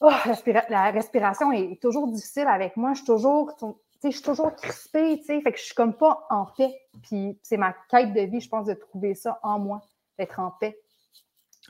oh, 0.00 0.10
la 0.68 0.90
respiration 0.90 1.52
est 1.52 1.80
toujours 1.80 2.08
difficile 2.08 2.46
avec 2.48 2.76
moi. 2.76 2.92
Je 2.94 2.98
suis 2.98 3.06
toujours, 3.06 3.52
je 4.02 4.10
suis 4.10 4.22
toujours 4.22 4.54
crispée, 4.56 5.18
fait 5.24 5.42
que 5.52 5.58
je 5.58 5.64
suis 5.64 5.74
comme 5.74 5.94
pas 5.94 6.26
en 6.30 6.46
paix. 6.56 6.74
Puis 7.02 7.38
c'est 7.42 7.56
ma 7.56 7.74
quête 7.90 8.12
de 8.14 8.22
vie, 8.22 8.40
je 8.40 8.48
pense, 8.48 8.66
de 8.66 8.74
trouver 8.74 9.14
ça 9.14 9.38
en 9.42 9.58
moi, 9.58 9.80
d'être 10.18 10.40
en 10.40 10.50
paix. 10.50 10.76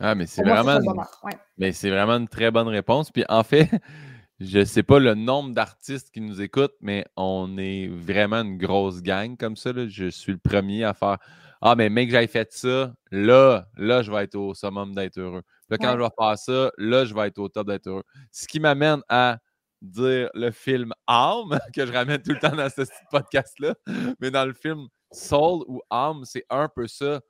Ah, 0.00 0.14
mais 0.14 0.26
c'est 0.26 0.42
vraiment. 0.42 0.78
Ouais. 1.24 1.32
mais 1.56 1.72
c'est 1.72 1.90
vraiment 1.90 2.16
une 2.16 2.28
très 2.28 2.50
bonne 2.50 2.68
réponse. 2.68 3.10
Puis 3.10 3.24
en 3.28 3.42
fait, 3.42 3.68
je 4.40 4.58
ne 4.60 4.64
sais 4.64 4.82
pas 4.82 4.98
le 4.98 5.14
nombre 5.14 5.52
d'artistes 5.54 6.10
qui 6.12 6.20
nous 6.20 6.40
écoutent, 6.40 6.74
mais 6.80 7.04
on 7.16 7.56
est 7.58 7.88
vraiment 7.88 8.42
une 8.42 8.58
grosse 8.58 9.02
gang 9.02 9.36
comme 9.36 9.56
ça. 9.56 9.72
là. 9.72 9.86
Je 9.88 10.08
suis 10.08 10.32
le 10.32 10.38
premier 10.38 10.84
à 10.84 10.94
faire 10.94 11.18
Ah, 11.60 11.74
mais 11.74 11.88
mec, 11.90 12.10
j'avais 12.10 12.28
fait 12.28 12.52
ça, 12.52 12.94
là, 13.10 13.66
là, 13.76 14.02
je 14.02 14.12
vais 14.12 14.22
être 14.24 14.36
au 14.36 14.54
summum 14.54 14.94
d'être 14.94 15.18
heureux. 15.18 15.42
Là, 15.68 15.76
quand 15.78 15.88
Ouais. 15.88 15.98
je 15.98 16.02
vais 16.02 16.10
faire 16.18 16.38
ça, 16.38 16.70
là, 16.78 17.04
je 17.04 17.14
vais 17.14 17.26
être 17.28 17.38
au 17.38 17.48
top 17.48 17.66
d'être 17.66 17.88
heureux. 17.88 18.04
Ce 18.30 18.46
qui 18.46 18.60
m'amène 18.60 19.00
à 19.08 19.38
dire 19.82 20.30
le 20.34 20.50
film 20.52 20.92
Âme, 21.08 21.58
que 21.74 21.84
je 21.86 21.92
ramène 21.92 22.22
tout 22.22 22.30
le 22.32 22.38
temps 22.38 22.54
dans 22.54 22.68
ce 22.68 22.82
petit 22.82 22.92
podcast-là, 23.10 23.74
mais 24.20 24.30
dans 24.30 24.44
le 24.44 24.52
film 24.54 24.86
Soul 25.10 25.64
ou 25.66 25.80
Âme, 25.90 26.22
c'est 26.24 26.44
un 26.50 26.68
peu 26.68 26.86
ça 26.86 27.20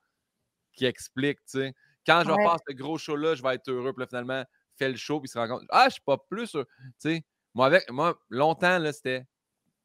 qui 0.74 0.84
explique, 0.86 1.38
tu 1.50 1.58
sais. 1.60 1.74
Quand 2.08 2.22
je 2.24 2.28
vais 2.30 2.42
faire 2.42 2.56
ce 2.68 2.74
gros 2.74 2.98
show-là, 2.98 3.34
je 3.34 3.42
vais 3.42 3.54
être 3.54 3.68
heureux. 3.70 3.92
Puis 3.92 4.00
là, 4.02 4.06
finalement, 4.08 4.44
fait 4.76 4.88
le 4.90 4.96
show, 4.96 5.20
puis 5.20 5.28
il 5.28 5.32
se 5.32 5.38
rend 5.38 5.48
compte, 5.48 5.62
ah, 5.70 5.84
je 5.88 5.92
suis 5.94 6.02
pas 6.02 6.16
plus 6.16 6.54
heureux. 6.54 6.66
Tu 6.84 6.92
sais, 6.98 7.22
moi, 7.54 7.66
avec, 7.66 7.90
moi, 7.90 8.16
longtemps, 8.30 8.78
là, 8.78 8.92
c'était 8.92 9.24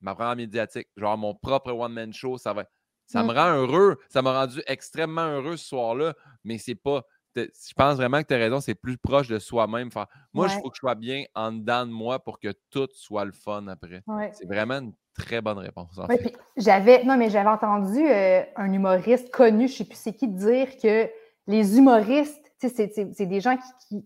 ma 0.02 0.16
première 0.16 0.36
médiatique. 0.36 0.88
Genre, 0.98 1.18
mon 1.18 1.34
propre 1.36 1.72
one-man 1.72 2.14
show, 2.14 2.38
ça 2.38 2.54
va. 2.54 2.66
Ça 3.06 3.22
Mm. 3.24 3.28
me 3.28 3.34
rend 3.34 3.54
heureux. 3.56 3.98
Ça 4.10 4.22
m'a 4.22 4.40
rendu 4.42 4.62
extrêmement 4.68 5.26
heureux 5.28 5.58
ce 5.58 5.68
soir-là, 5.68 6.14
mais 6.44 6.58
c'est 6.58 6.76
pas. 6.76 7.04
Je 7.36 7.74
pense 7.76 7.96
vraiment 7.96 8.22
que 8.22 8.28
tu 8.28 8.34
as 8.36 8.38
raison, 8.38 8.60
c'est 8.62 8.76
plus 8.76 8.96
proche 8.98 9.28
de 9.28 9.40
soi-même. 9.40 9.90
Moi, 9.96 10.08
il 10.34 10.40
Ouais. 10.56 10.62
faut 10.62 10.70
que 10.70 10.76
je 10.76 10.80
sois 10.82 10.94
bien 10.94 11.24
en 11.34 11.52
dedans 11.52 11.86
de 11.88 11.92
moi 11.92 12.24
pour 12.24 12.40
que 12.40 12.54
tout 12.70 12.88
soit 12.94 13.26
le 13.26 13.32
fun 13.32 13.68
après. 13.68 14.04
Ouais. 14.06 14.30
C'est 14.34 14.46
vraiment 14.46 14.76
une 14.76 14.94
très 15.16 15.42
bonne 15.42 15.58
réponse. 15.58 15.98
En 15.98 16.06
Ouais, 16.06 16.18
fait. 16.20 16.30
puis 16.30 16.34
j'avais 16.58 17.04
non 17.04 17.18
mais 17.18 17.32
j'avais 17.32 17.50
entendu 17.50 18.00
euh, 18.08 18.44
un 18.56 18.72
humoriste 18.72 19.32
connu, 19.32 19.68
je 19.68 19.74
sais 19.78 19.86
plus 19.86 19.98
c'est 19.98 20.14
qui, 20.14 20.28
dire 20.28 20.78
que 20.78 21.10
les 21.48 21.78
humoristes, 21.78 22.40
c'est- 22.58 23.26
des 23.26 23.42
gens 23.42 23.58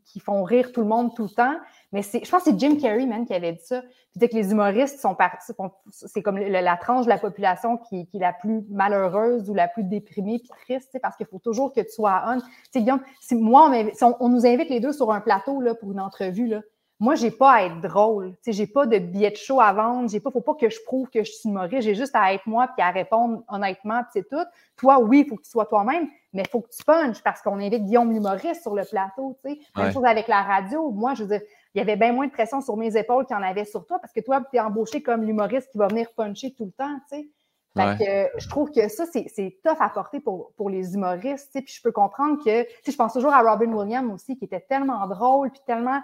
qui, 0.06 0.20
font 0.20 0.44
rire 0.44 0.72
tout 0.72 0.82
le 0.82 0.88
monde 0.88 1.16
tout 1.16 1.24
le 1.24 1.30
temps, 1.30 1.56
mais 1.92 2.02
c'est 2.02 2.26
je 2.26 2.30
pense 2.30 2.44
que 2.44 2.50
c'est 2.52 2.60
Jim 2.60 2.78
Carrey 2.82 3.06
man 3.06 3.26
qui 3.26 3.34
avait 3.34 3.54
dit 3.54 3.64
ça. 3.64 3.84
Puis 4.18 4.28
que 4.28 4.36
les 4.36 4.52
humoristes 4.52 5.00
sont 5.00 5.14
partis, 5.14 5.52
c'est 5.92 6.24
comme 6.24 6.38
la 6.40 6.76
tranche 6.78 7.06
de 7.06 7.10
la 7.10 7.20
population 7.20 7.78
qui, 7.78 8.10
est 8.12 8.18
la 8.18 8.34
plus 8.34 8.64
malheureuse 8.70 9.50
ou 9.50 9.54
la 9.54 9.68
plus 9.68 9.84
déprimée 9.84 10.40
puis 10.40 10.50
triste, 10.64 10.98
parce 11.02 11.16
qu'il 11.16 11.28
faut 11.28 11.40
toujours 11.40 11.72
que 11.72 11.82
tu 11.82 11.92
sois 11.92 12.24
on. 12.26 12.40
Tu 12.74 12.84
sais 13.22 13.36
moi 13.36 13.72
on, 14.02 14.16
on 14.20 14.30
nous 14.30 14.46
invite 14.48 14.70
les 14.70 14.80
deux 14.80 14.94
sur 14.94 15.12
un 15.12 15.22
plateau 15.22 15.62
là 15.62 15.76
pour 15.76 15.92
une 15.92 16.00
entrevue 16.00 16.48
là. 16.48 16.62
Moi, 17.00 17.14
j'ai 17.14 17.30
pas 17.30 17.52
à 17.54 17.64
être 17.64 17.80
drôle. 17.80 18.32
Tu 18.38 18.38
sais, 18.45 18.52
j'ai 18.54 18.66
pas 18.66 18.88
de 18.88 18.98
billet 18.98 19.30
de 19.30 19.36
show 19.36 19.62
à 19.62 19.72
vendre. 19.72 20.10
J'ai 20.10 20.20
pas, 20.20 20.32
faut 20.32 20.41
pas 20.41 20.56
que 20.56 20.68
je 20.70 20.80
prouve 20.84 21.10
que 21.10 21.24
je 21.24 21.32
suis 21.32 21.48
humoriste. 21.50 21.84
J'ai 21.84 21.93
juste 21.93 22.16
à 22.16 22.34
être 22.34 22.45
moi 22.48 22.68
puis 22.76 22.84
à 22.84 22.89
répondre 22.89 23.43
honnêtement, 23.48 24.02
puis 24.02 24.10
c'est 24.14 24.28
tout. 24.30 24.43
Toi, 24.78 24.98
oui, 25.00 25.24
il 25.26 25.30
faut 25.30 25.36
que 25.36 25.43
tu 25.43 25.50
sois 25.52 25.66
toi-même, 25.68 26.08
mais 26.34 26.41
il 26.41 26.50
faut 26.50 26.62
que 26.62 26.70
tu 26.76 26.84
punches 26.84 27.22
parce 27.22 27.41
qu'on 27.43 27.60
invite 27.60 27.86
Guillaume 27.86 28.12
l'humoriste 28.12 28.64
sur 28.64 28.74
le 28.74 28.84
plateau, 28.84 29.38
tu 29.45 29.52
sais. 29.52 29.60
Même 29.76 29.86
Ouais. 29.88 29.93
chose 29.93 30.06
avec 30.06 30.28
la 30.28 30.41
radio. 30.41 30.89
Moi, 30.89 31.14
je 31.14 31.24
veux 31.24 31.30
dire, 31.30 31.41
il 31.76 31.78
y 31.78 31.82
avait 31.82 31.98
bien 31.98 32.14
moins 32.14 32.26
de 32.26 32.32
pression 32.32 32.62
sur 32.62 32.76
mes 32.78 32.98
épaules 32.98 33.28
qu'il 33.28 33.36
y 33.36 33.39
en 33.39 33.43
avait 33.43 33.66
sur 33.66 33.86
toi 33.86 34.00
parce 34.00 34.12
que 34.12 34.22
toi, 34.22 34.41
tu 34.50 34.58
es 34.58 34.60
embauché 34.60 35.04
comme 35.04 35.24
l'humoriste 35.24 35.72
qui 35.72 35.78
va 35.78 35.88
venir 35.88 36.08
puncher 36.16 36.54
tout 36.56 36.66
le 36.66 36.72
temps, 36.72 36.95
tu 37.12 37.18
sais. 37.18 37.28
Fait 37.76 37.84
Ouais. 37.84 38.30
que, 38.34 38.39
je 38.39 38.50
trouve 38.50 38.72
que 38.72 38.88
ça, 38.88 39.06
c'est 39.06 39.28
c'est 39.28 39.60
tough 39.64 39.78
à 39.80 39.89
porter 39.89 40.20
pour, 40.20 40.52
pour 40.58 40.68
les 40.72 40.95
humoristes. 40.95 41.52
Puis 41.54 41.76
je 41.76 41.82
peux 41.84 41.91
comprendre 41.91 42.43
que, 42.43 42.66
je 42.88 42.95
pense 42.95 43.14
toujours 43.14 43.34
à 43.34 43.41
Robin 43.43 43.72
Williams 43.72 44.12
aussi, 44.12 44.36
qui 44.36 44.45
était 44.45 44.62
tellement 44.62 45.06
drôle, 45.06 45.52
puis 45.52 45.62
tellement, 45.68 46.02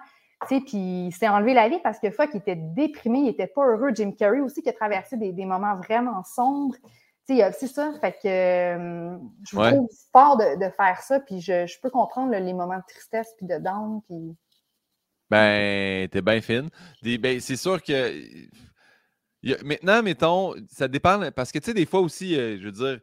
puis 0.48 1.08
il 1.08 1.12
s'est 1.12 1.28
enlevé 1.28 1.54
la 1.54 1.70
vie 1.70 1.80
parce 1.84 2.00
que 2.00 2.12
fuck, 2.12 2.30
il 2.34 2.38
était 2.38 2.56
déprimé, 2.56 3.20
il 3.20 3.30
était 3.30 3.48
pas 3.48 3.66
heureux. 3.66 3.92
Jim 3.94 4.12
Carrey 4.12 4.40
aussi, 4.42 4.62
qui 4.62 4.70
a 4.70 4.74
traversé 4.74 5.18
des, 5.18 5.32
des 5.32 5.46
moments 5.46 5.76
vraiment 5.78 6.24
sombres. 6.24 6.76
Tu 7.28 7.36
sais, 7.38 7.44
euh, 7.44 7.52
c'est 7.58 7.68
ça. 7.68 7.94
Fait 8.02 8.12
que 8.12 8.28
euh, 8.28 9.18
je 9.50 9.58
Ouais. 9.58 9.72
trouve 9.72 9.90
fort 10.12 10.38
de, 10.38 10.66
de 10.66 10.70
faire 10.72 11.02
ça, 11.02 11.20
puis 11.22 11.40
je, 11.42 11.66
je 11.68 11.80
peux 11.82 11.90
comprendre 11.90 12.32
là, 12.32 12.40
les 12.40 12.54
moments 12.54 12.78
de 12.78 12.84
tristesse 12.88 13.34
puis 13.38 13.46
de 13.48 13.58
down, 13.58 14.02
puis 14.08 14.36
Ben, 15.30 16.08
t'es 16.10 16.22
bien 16.22 16.42
fine. 16.42 16.70
Des- 17.02 17.18
ben, 17.18 17.40
c'est 17.40 17.56
sûr 17.56 17.82
que. 17.82 17.94
a- 19.46 19.64
maintenant, 19.64 20.04
mettons, 20.04 20.54
ça 20.70 20.88
dépend. 20.88 21.32
Parce 21.32 21.52
que, 21.52 21.60
tu 21.60 21.66
sais, 21.66 21.74
des 21.74 21.86
fois 21.86 22.02
aussi, 22.02 22.38
euh, 22.38 22.58
je 22.60 22.66
veux 22.66 22.72
dire, 22.72 23.00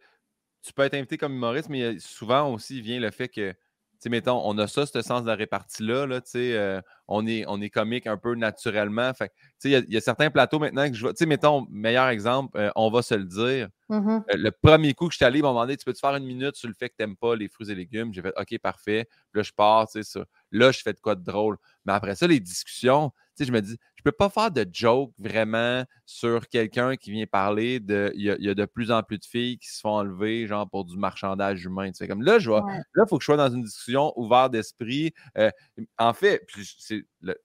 tu 0.62 0.72
peux 0.72 0.82
être 0.82 0.94
invité 0.94 1.18
comme 1.18 1.34
humoriste, 1.34 1.68
mais 1.68 1.84
a- 1.84 1.98
souvent 1.98 2.52
aussi 2.52 2.80
vient 2.80 3.00
le 3.00 3.10
fait 3.10 3.28
que, 3.28 3.54
sais, 4.00 4.08
mettons, 4.08 4.40
on 4.44 4.56
a 4.58 4.66
ça, 4.66 4.86
ce 4.86 5.02
sens 5.02 5.22
de 5.22 5.26
la 5.26 5.34
répartie-là, 5.34 6.06
là, 6.06 6.20
euh, 6.36 6.80
on, 7.08 7.26
est, 7.26 7.44
on 7.48 7.60
est 7.60 7.70
comique 7.70 8.06
un 8.06 8.16
peu 8.16 8.34
naturellement. 8.34 9.12
Fait 9.14 9.32
il 9.64 9.70
y 9.70 9.76
a- 9.76 9.78
il 9.80 9.92
y, 9.92 9.96
a 9.96 10.00
certains 10.00 10.30
plateaux 10.30 10.58
maintenant 10.58 10.88
que 10.88 10.94
je 10.94 11.00
vois, 11.02 11.12
tu 11.12 11.18
sais, 11.18 11.26
mettons, 11.26 11.66
meilleur 11.70 12.08
exemple, 12.08 12.56
euh, 12.58 12.70
on 12.76 12.90
va 12.90 13.02
se 13.02 13.14
le 13.14 13.24
dire. 13.24 13.68
Mhm. 13.88 14.24
Euh, 14.32 14.36
le 14.36 14.50
premier 14.50 14.94
coup 14.94 15.06
que 15.06 15.12
je 15.12 15.16
suis 15.16 15.24
allé, 15.24 15.40
ils 15.40 15.42
m'ont 15.42 15.50
demandé 15.50 15.76
Tu 15.76 15.84
peux-tu 15.84 16.00
faire 16.00 16.14
une 16.16 16.24
minute 16.26 16.56
sur 16.56 16.68
le 16.68 16.74
fait 16.74 16.88
que 16.88 16.94
tu 16.98 17.02
n'aimes 17.02 17.16
pas 17.16 17.34
les 17.36 17.48
fruits 17.48 17.70
et 17.70 17.74
légumes? 17.74 18.12
J'ai 18.14 18.22
fait 18.22 18.32
OK, 18.38 18.58
parfait. 18.60 19.08
Là, 19.34 19.42
je 19.42 19.52
pars, 19.52 19.86
tu 19.88 20.02
sais, 20.02 20.18
ça. 20.18 20.24
Là, 20.52 20.70
je 20.72 20.80
fais 20.80 20.92
de 20.92 21.00
quoi 21.00 21.14
de 21.14 21.24
drôle. 21.24 21.56
Mais 21.84 21.92
après 21.92 22.14
ça, 22.14 22.26
les 22.26 22.40
discussions, 22.40 23.10
tu 23.36 23.44
sais, 23.44 23.44
je 23.46 23.52
me 23.52 23.60
dis 23.60 23.78
Je 24.00 24.02
peux 24.04 24.12
pas 24.12 24.30
faire 24.30 24.50
de 24.50 24.66
joke 24.72 25.12
vraiment 25.18 25.84
sur 26.06 26.48
quelqu'un 26.48 26.96
qui 26.96 27.10
vient 27.12 27.26
parler 27.26 27.80
de. 27.80 28.10
Il 28.14 28.22
y, 28.22 28.30
a, 28.30 28.36
il 28.38 28.44
y 28.44 28.48
a 28.48 28.54
de 28.54 28.64
plus 28.64 28.90
en 28.90 29.02
plus 29.02 29.18
de 29.18 29.24
filles 29.26 29.58
qui 29.58 29.68
se 29.68 29.80
font 29.80 29.90
enlever, 29.90 30.46
genre 30.46 30.66
pour 30.68 30.86
du 30.86 30.96
marchandage 30.96 31.62
humain. 31.66 31.88
Tu 31.88 31.96
sais, 31.98 32.08
comme 32.08 32.22
là, 32.22 32.38
je 32.38 32.48
vois. 32.48 32.64
Ouais. 32.64 32.78
Là, 32.94 33.04
il 33.04 33.08
faut 33.10 33.18
que 33.18 33.22
je 33.22 33.26
sois 33.26 33.36
dans 33.36 33.50
une 33.54 33.62
discussion 33.62 34.12
ouverte 34.16 34.52
d'esprit. 34.52 35.12
Euh, 35.36 35.50
en 35.98 36.14
fait, 36.14 36.42
puis 36.46 36.64
c'est 36.78 37.04
le- 37.20 37.36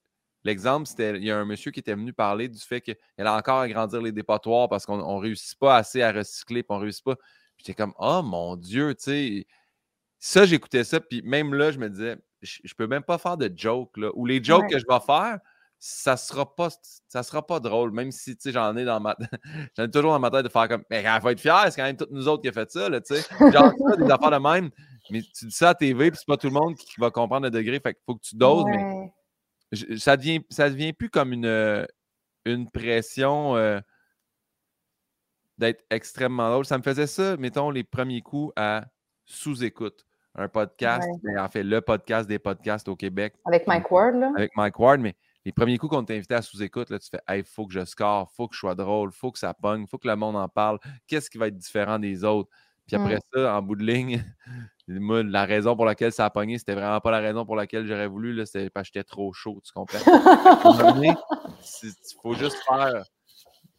L'exemple, 0.44 0.86
c'était 0.86 1.16
il 1.16 1.24
y 1.24 1.30
a 1.32 1.36
un 1.38 1.44
monsieur 1.44 1.72
qui 1.72 1.80
était 1.80 1.94
venu 1.94 2.12
parler 2.12 2.48
du 2.48 2.60
fait 2.60 2.80
qu'il 2.80 2.96
allait 3.18 3.28
encore 3.28 3.58
agrandir 3.60 4.00
les 4.00 4.12
dépotoirs 4.12 4.68
parce 4.68 4.86
qu'on 4.86 4.96
ne 4.98 5.20
réussit 5.20 5.58
pas 5.58 5.76
assez 5.76 6.02
à 6.02 6.12
recycler, 6.12 6.62
puis 6.62 6.68
on 6.70 6.76
ne 6.78 6.82
réussit 6.84 7.04
pas. 7.04 7.16
Puis 7.16 7.24
J'étais 7.66 7.74
comme 7.74 7.92
Oh 7.98 8.22
mon 8.22 8.54
Dieu, 8.56 8.94
tu 8.94 9.02
sais. 9.02 9.46
Ça, 10.18 10.46
j'écoutais 10.46 10.84
ça, 10.84 11.00
puis 11.00 11.22
même 11.22 11.52
là, 11.54 11.70
je 11.72 11.78
me 11.78 11.88
disais, 11.90 12.16
je, 12.42 12.58
je 12.64 12.74
peux 12.74 12.86
même 12.86 13.02
pas 13.02 13.18
faire 13.18 13.36
de 13.36 13.52
joke, 13.56 13.96
là. 13.98 14.10
Ou 14.14 14.26
les 14.26 14.42
jokes 14.42 14.62
Ouais. 14.62 14.68
que 14.70 14.78
je 14.78 14.84
vais 14.88 15.00
faire, 15.04 15.38
ça 15.78 16.16
sera 16.16 16.54
pas 16.56 16.68
ça 17.08 17.22
sera 17.22 17.46
pas 17.46 17.60
drôle, 17.60 17.90
même 17.92 18.10
si 18.10 18.34
tu 18.36 18.42
sais, 18.44 18.52
j'en 18.52 18.76
ai 18.76 18.84
dans 18.84 18.98
ma 19.00 19.14
j'en 19.76 19.84
ai 19.84 19.90
toujours 19.90 20.12
dans 20.12 20.18
ma 20.18 20.30
tête 20.30 20.44
de 20.44 20.48
faire 20.48 20.68
comme 20.68 20.82
Mais 20.90 21.02
il 21.02 21.20
faut 21.20 21.28
être 21.28 21.40
fier, 21.40 21.64
c'est 21.70 21.76
quand 21.76 21.84
même 21.86 21.96
toutes 21.96 22.10
nous 22.10 22.26
autres 22.28 22.42
qui 22.42 22.48
a 22.48 22.52
fait 22.52 22.70
ça, 22.70 22.88
là, 22.88 23.00
tu 23.00 23.14
sais. 23.14 23.22
Genre 23.52 23.72
ça, 23.72 23.96
des 23.96 24.10
affaires 24.10 24.30
de 24.30 24.38
même. 24.38 24.70
Mais 25.10 25.20
tu 25.22 25.46
dis 25.46 25.52
ça 25.54 25.70
à 25.70 25.74
TV, 25.74 26.10
puis 26.10 26.18
c'est 26.18 26.26
pas 26.26 26.36
tout 26.36 26.48
le 26.48 26.52
monde 26.54 26.74
qui, 26.76 26.86
qui 26.86 27.00
va 27.00 27.10
comprendre 27.10 27.44
le 27.44 27.50
degré. 27.50 27.78
Fait 27.78 27.94
qu'il 27.94 28.02
faut 28.06 28.16
que 28.16 28.22
tu 28.22 28.36
doses, 28.36 28.64
mais 28.66 29.12
je- 29.72 29.96
ça 29.96 30.16
devient, 30.16 30.40
ça 30.50 30.68
devient 30.70 30.92
plus 30.92 31.10
comme 31.10 31.32
une, 31.32 31.86
une 32.44 32.70
pression 32.70 33.54
euh, 33.56 33.78
d'être 35.58 35.84
extrêmement 35.90 36.50
drôle. 36.50 36.64
Ça 36.66 36.76
me 36.78 36.82
faisait 36.82 37.06
ça, 37.06 37.36
mettons, 37.36 37.70
les 37.70 37.84
premiers 37.84 38.22
coups 38.22 38.52
à 38.56 38.84
sous-écoute. 39.24 40.04
Un 40.34 40.48
podcast, 40.48 41.08
Ouais. 41.22 41.32
ben, 41.34 41.42
en 41.44 41.48
fait, 41.48 41.62
le 41.62 41.80
podcast 41.80 42.28
des 42.28 42.38
podcasts 42.38 42.88
au 42.88 42.96
Québec 42.96 43.34
Avec 43.46 43.66
Mike 43.66 43.90
Ward, 43.90 44.16
là. 44.16 44.32
avec 44.36 44.54
Mike 44.54 44.78
Ward, 44.78 45.00
mais 45.00 45.14
les 45.46 45.52
premiers 45.52 45.78
coups 45.78 45.90
qu'on 45.94 46.04
t'invitait 46.04 46.34
à 46.34 46.42
sous-écoute, 46.42 46.90
là, 46.90 46.98
tu 46.98 47.08
fais 47.08 47.20
Hey, 47.28 47.44
faut 47.44 47.68
que 47.68 47.72
je 47.72 47.84
score, 47.84 48.28
faut 48.32 48.48
que 48.48 48.54
je 48.56 48.58
sois 48.58 48.74
drôle, 48.74 49.12
faut 49.12 49.30
que 49.30 49.38
ça 49.38 49.54
pogne, 49.54 49.86
faut 49.86 49.96
que 49.96 50.08
le 50.08 50.16
monde 50.16 50.34
en 50.34 50.48
parle. 50.48 50.80
Qu'est-ce 51.06 51.30
qui 51.30 51.38
va 51.38 51.46
être 51.46 51.56
différent 51.56 52.00
des 52.00 52.24
autres? 52.24 52.50
Puis 52.88 52.96
après 52.96 53.20
ça, 53.32 53.56
en 53.56 53.62
bout 53.62 53.76
de 53.76 53.84
ligne, 53.84 54.24
moi, 54.88 55.22
la 55.22 55.44
raison 55.44 55.76
pour 55.76 55.84
laquelle 55.84 56.10
ça 56.10 56.24
a 56.24 56.30
pogné, 56.30 56.58
c'était 56.58 56.74
vraiment 56.74 57.00
pas 57.00 57.12
la 57.12 57.20
raison 57.20 57.46
pour 57.46 57.54
laquelle 57.54 57.86
j'aurais 57.86 58.08
voulu. 58.08 58.32
là, 58.34 58.44
C'était 58.44 58.70
parce 58.70 58.88
que 58.88 58.94
j'étais 58.94 59.04
trop 59.04 59.32
chaud, 59.32 59.60
tu 59.64 59.72
comprends? 59.72 59.98
C'est- 61.60 61.94
faut 62.20 62.34
juste 62.34 62.56
faire. 62.68 63.04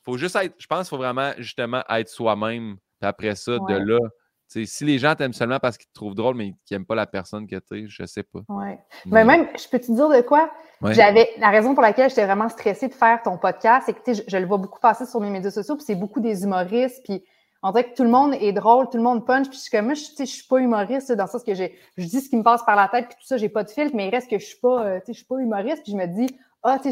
Faut 0.06 0.18
juste 0.18 0.38
être. 0.38 0.56
Je 0.58 0.68
pense 0.68 0.88
qu'il 0.88 0.90
faut 0.92 1.04
vraiment 1.04 1.34
justement 1.38 1.84
être 1.90 2.08
soi-même. 2.08 2.78
Puis 3.02 3.08
après 3.10 3.36
ça, 3.36 3.60
de 3.60 3.74
là. 3.76 4.00
Si 4.48 4.86
les 4.86 4.98
gens 4.98 5.14
t'aiment 5.16 5.34
seulement 5.34 5.60
parce 5.60 5.78
qu'ils 5.78 5.88
te 5.90 5.94
trouvent 5.94 6.16
drôle, 6.16 6.36
mais 6.36 6.54
qu'ils 6.66 6.76
n'aiment 6.78 6.86
pas 6.86 6.96
la 6.96 7.06
personne 7.06 7.48
que 7.48 7.56
tu 7.58 7.84
es, 7.84 7.88
je 7.88 8.06
sais 8.06 8.24
pas. 8.24 8.40
Ouais. 8.50 8.80
Mais 9.06 9.24
même, 9.26 9.48
je 9.58 9.68
peux 9.68 9.80
te 9.80 9.92
dire 9.92 10.10
de 10.10 10.22
quoi? 10.22 10.50
Ouais. 10.82 10.94
J'avais 10.94 11.30
la 11.40 11.50
raison 11.50 11.74
pour 11.74 11.82
laquelle 11.84 12.10
j'étais 12.10 12.26
vraiment 12.26 12.50
stressée 12.50 12.88
de 12.88 12.94
faire 12.94 13.22
ton 13.24 13.38
podcast, 13.38 13.84
c'est 13.88 13.94
que 13.94 14.14
je, 14.14 14.22
je 14.28 14.38
le 14.38 14.46
vois 14.46 14.58
beaucoup 14.58 14.80
passer 14.80 15.06
sur 15.06 15.20
mes 15.20 15.30
médias 15.30 15.52
sociaux, 15.52 15.76
puis 15.76 15.84
c'est 15.86 15.96
beaucoup 15.96 16.20
des 16.20 16.44
humoristes, 16.44 17.02
puis 17.04 17.24
on 17.64 17.72
dirait 17.72 17.90
que 17.92 17.96
tout 17.96 18.04
le 18.04 18.10
monde 18.10 18.36
est 18.36 18.54
drôle, 18.54 18.88
tout 18.90 18.98
le 18.98 19.04
monde 19.04 19.26
punch, 19.26 19.48
puis 19.50 19.58
je 19.58 19.64
suis 19.64 19.72
comme 19.72 19.86
moi, 19.86 19.96
je, 19.96 20.04
je 20.20 20.24
suis 20.26 20.48
pas 20.48 20.60
humoriste 20.60 21.12
dans 21.12 21.24
le 21.26 21.30
sens 21.30 21.44
que 21.44 21.56
j'ai, 21.56 21.76
je 21.98 22.06
dis 22.06 22.22
ce 22.22 22.30
qui 22.30 22.38
me 22.38 22.44
passe 22.44 22.64
par 22.64 22.76
la 22.76 22.88
tête, 22.88 23.08
puis 23.08 23.16
tout 23.20 23.26
ça, 23.26 23.38
j'ai 23.38 23.50
pas 23.50 23.64
de 23.64 23.70
filtre, 23.72 23.96
mais 23.96 24.08
il 24.08 24.12
reste 24.12 24.30
que 24.30 24.38
je 24.38 24.46
suis 24.46 24.60
pas, 24.60 24.86
euh, 24.86 25.00
je 25.08 25.14
suis 25.14 25.26
pas 25.26 25.40
humoriste, 25.40 25.82
puis 25.84 25.92
je 25.92 25.98
me 25.98 26.06
dis, 26.06 26.28
ah, 26.64 26.78
tu 26.82 26.90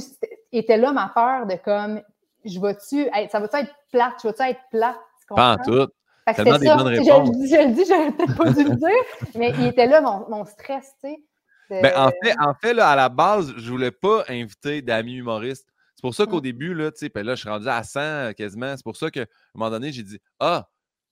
était 0.52 0.78
là 0.78 0.92
ma 0.92 1.10
peur 1.10 1.46
de 1.46 1.56
comme, 1.64 2.02
je 2.44 2.60
vais-tu, 2.60 3.02
être- 3.16 3.32
ça 3.32 3.40
va-tu 3.40 3.58
être 3.58 3.72
plate, 3.92 4.14
je 4.24 4.28
vais-tu 4.28 4.42
être 4.44 4.60
plate, 4.72 4.98
Pas 5.30 5.54
en 5.54 5.58
tout. 5.58 5.88
Fait 6.26 6.32
que 6.32 6.36
Tellement 6.38 6.54
c'était 6.54 6.66
des 6.66 6.66
ça. 6.72 6.78
bonnes 6.78 6.94
Je, 6.96 7.00
le 7.00 7.32
dis, 7.40 7.50
je 7.50 7.56
le 7.68 7.74
dis, 7.74 7.86
j'aurais 7.88 8.12
peut-être 8.12 8.36
pas 8.36 8.52
dû 8.52 8.64
le 8.64 8.76
dire, 8.78 9.36
mais 9.36 9.54
il 9.58 9.68
était 9.68 9.86
là, 9.88 10.02
mon, 10.02 10.28
mon 10.30 10.46
stress, 10.46 10.94
tu 11.04 11.10
sais. 11.10 11.18
de- 11.70 11.82
Ben, 11.82 11.94
en 11.96 12.10
fait, 12.24 12.36
en 12.40 12.54
fait 12.56 12.74
là, 12.74 12.90
à 12.90 12.96
la 12.96 13.10
base, 13.10 13.54
je 13.58 13.70
voulais 13.72 13.92
pas 13.92 14.24
inviter 14.30 14.82
d'amis 14.82 15.16
humoristes. 15.16 15.68
C'est 15.96 16.02
pour 16.02 16.14
ça 16.16 16.26
qu'au 16.26 16.38
Mm. 16.40 16.42
début, 16.42 16.74
là, 16.74 16.92
tu 16.92 16.98
sais, 17.00 17.10
ben 17.14 17.26
là, 17.26 17.36
je 17.36 17.42
suis 17.42 17.50
rendu 17.50 17.68
à 17.68 17.82
100 17.84 18.00
euh, 18.00 18.32
quasiment. 18.34 18.76
C'est 18.76 18.84
pour 18.84 18.98
ça 18.98 19.10
qu'à 19.12 19.22
un 19.22 19.26
moment 19.56 19.70
donné, 19.72 19.92
j'ai 19.92 20.04
dit 20.04 20.20
Ah, 20.40 20.68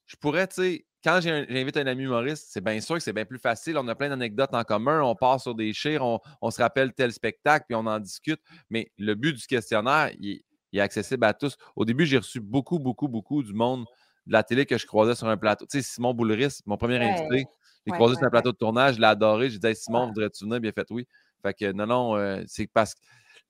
je 0.06 0.16
pourrais, 0.16 0.48
tu 0.48 0.56
sais, 0.56 0.86
quand 1.04 1.20
j'invite 1.22 1.78
un 1.78 1.86
ami 1.88 2.04
humoriste, 2.04 2.48
c'est 2.50 2.64
bien 2.64 2.80
sûr 2.82 2.96
que 2.96 3.02
c'est 3.02 3.14
bien 3.14 3.26
plus 3.26 3.40
facile. 3.40 3.78
On 3.78 3.88
a 3.88 3.96
plein 3.96 4.10
d'anecdotes 4.10 4.54
en 4.54 4.64
commun. 4.64 5.02
On 5.02 5.16
part 5.16 5.40
sur 5.42 5.54
des 5.56 5.74
chires, 5.74 6.04
on, 6.04 6.20
on 6.42 6.50
se 6.52 6.62
rappelle 6.62 6.94
tel 6.94 7.12
spectacle, 7.12 7.66
puis 7.68 7.76
on 7.76 7.86
en 7.86 8.00
discute. 8.00 8.40
Mais 8.70 8.92
le 8.98 9.14
but 9.16 9.34
du 9.34 9.46
questionnaire, 9.46 10.12
il, 10.20 10.32
est- 10.32 10.46
il 10.72 10.80
est 10.80 10.82
accessible 10.82 11.26
à 11.26 11.34
tous. 11.34 11.56
Au 11.76 11.86
début, 11.86 12.06
j'ai 12.06 12.18
reçu 12.18 12.40
beaucoup, 12.40 12.80
beaucoup, 12.80 13.08
beaucoup 13.08 13.44
du 13.44 13.54
monde 13.54 13.86
de 14.28 14.34
la 14.34 14.44
télé 14.44 14.66
que 14.66 14.78
je 14.78 14.86
croisais 14.86 15.16
sur 15.16 15.28
un 15.28 15.38
plateau. 15.38 15.66
Tu 15.66 15.80
sais, 15.82 15.84
Simon 15.84 16.14
Boulris, 16.14 16.60
mon 16.66 16.78
premier 16.78 16.98
Ouais. 17.00 17.10
invité, 17.12 17.46
j'ai 17.86 17.92
Ouais, 17.92 17.98
croisé 17.98 18.16
sur 18.16 18.26
un 18.26 18.30
plateau 18.30 18.52
de 18.52 18.58
tournage, 18.58 18.96
je 18.96 19.00
l'ai 19.02 19.08
adoré. 19.08 19.50
J'ai 19.50 19.60
dit 19.60 19.68
Hey, 19.68 19.76
Simon, 19.76 20.02
Ouais. 20.02 20.08
voudrais-tu 20.08 20.46
venir? 20.46 20.60
Bien 20.62 20.72
fait 20.72 20.88
oui. 20.92 21.08
Fait 21.42 21.54
que 21.54 21.72
non, 21.74 21.86
non, 21.88 22.16
euh, 22.18 22.42
c'est 22.48 22.68
parce 22.68 22.94
que 22.96 23.02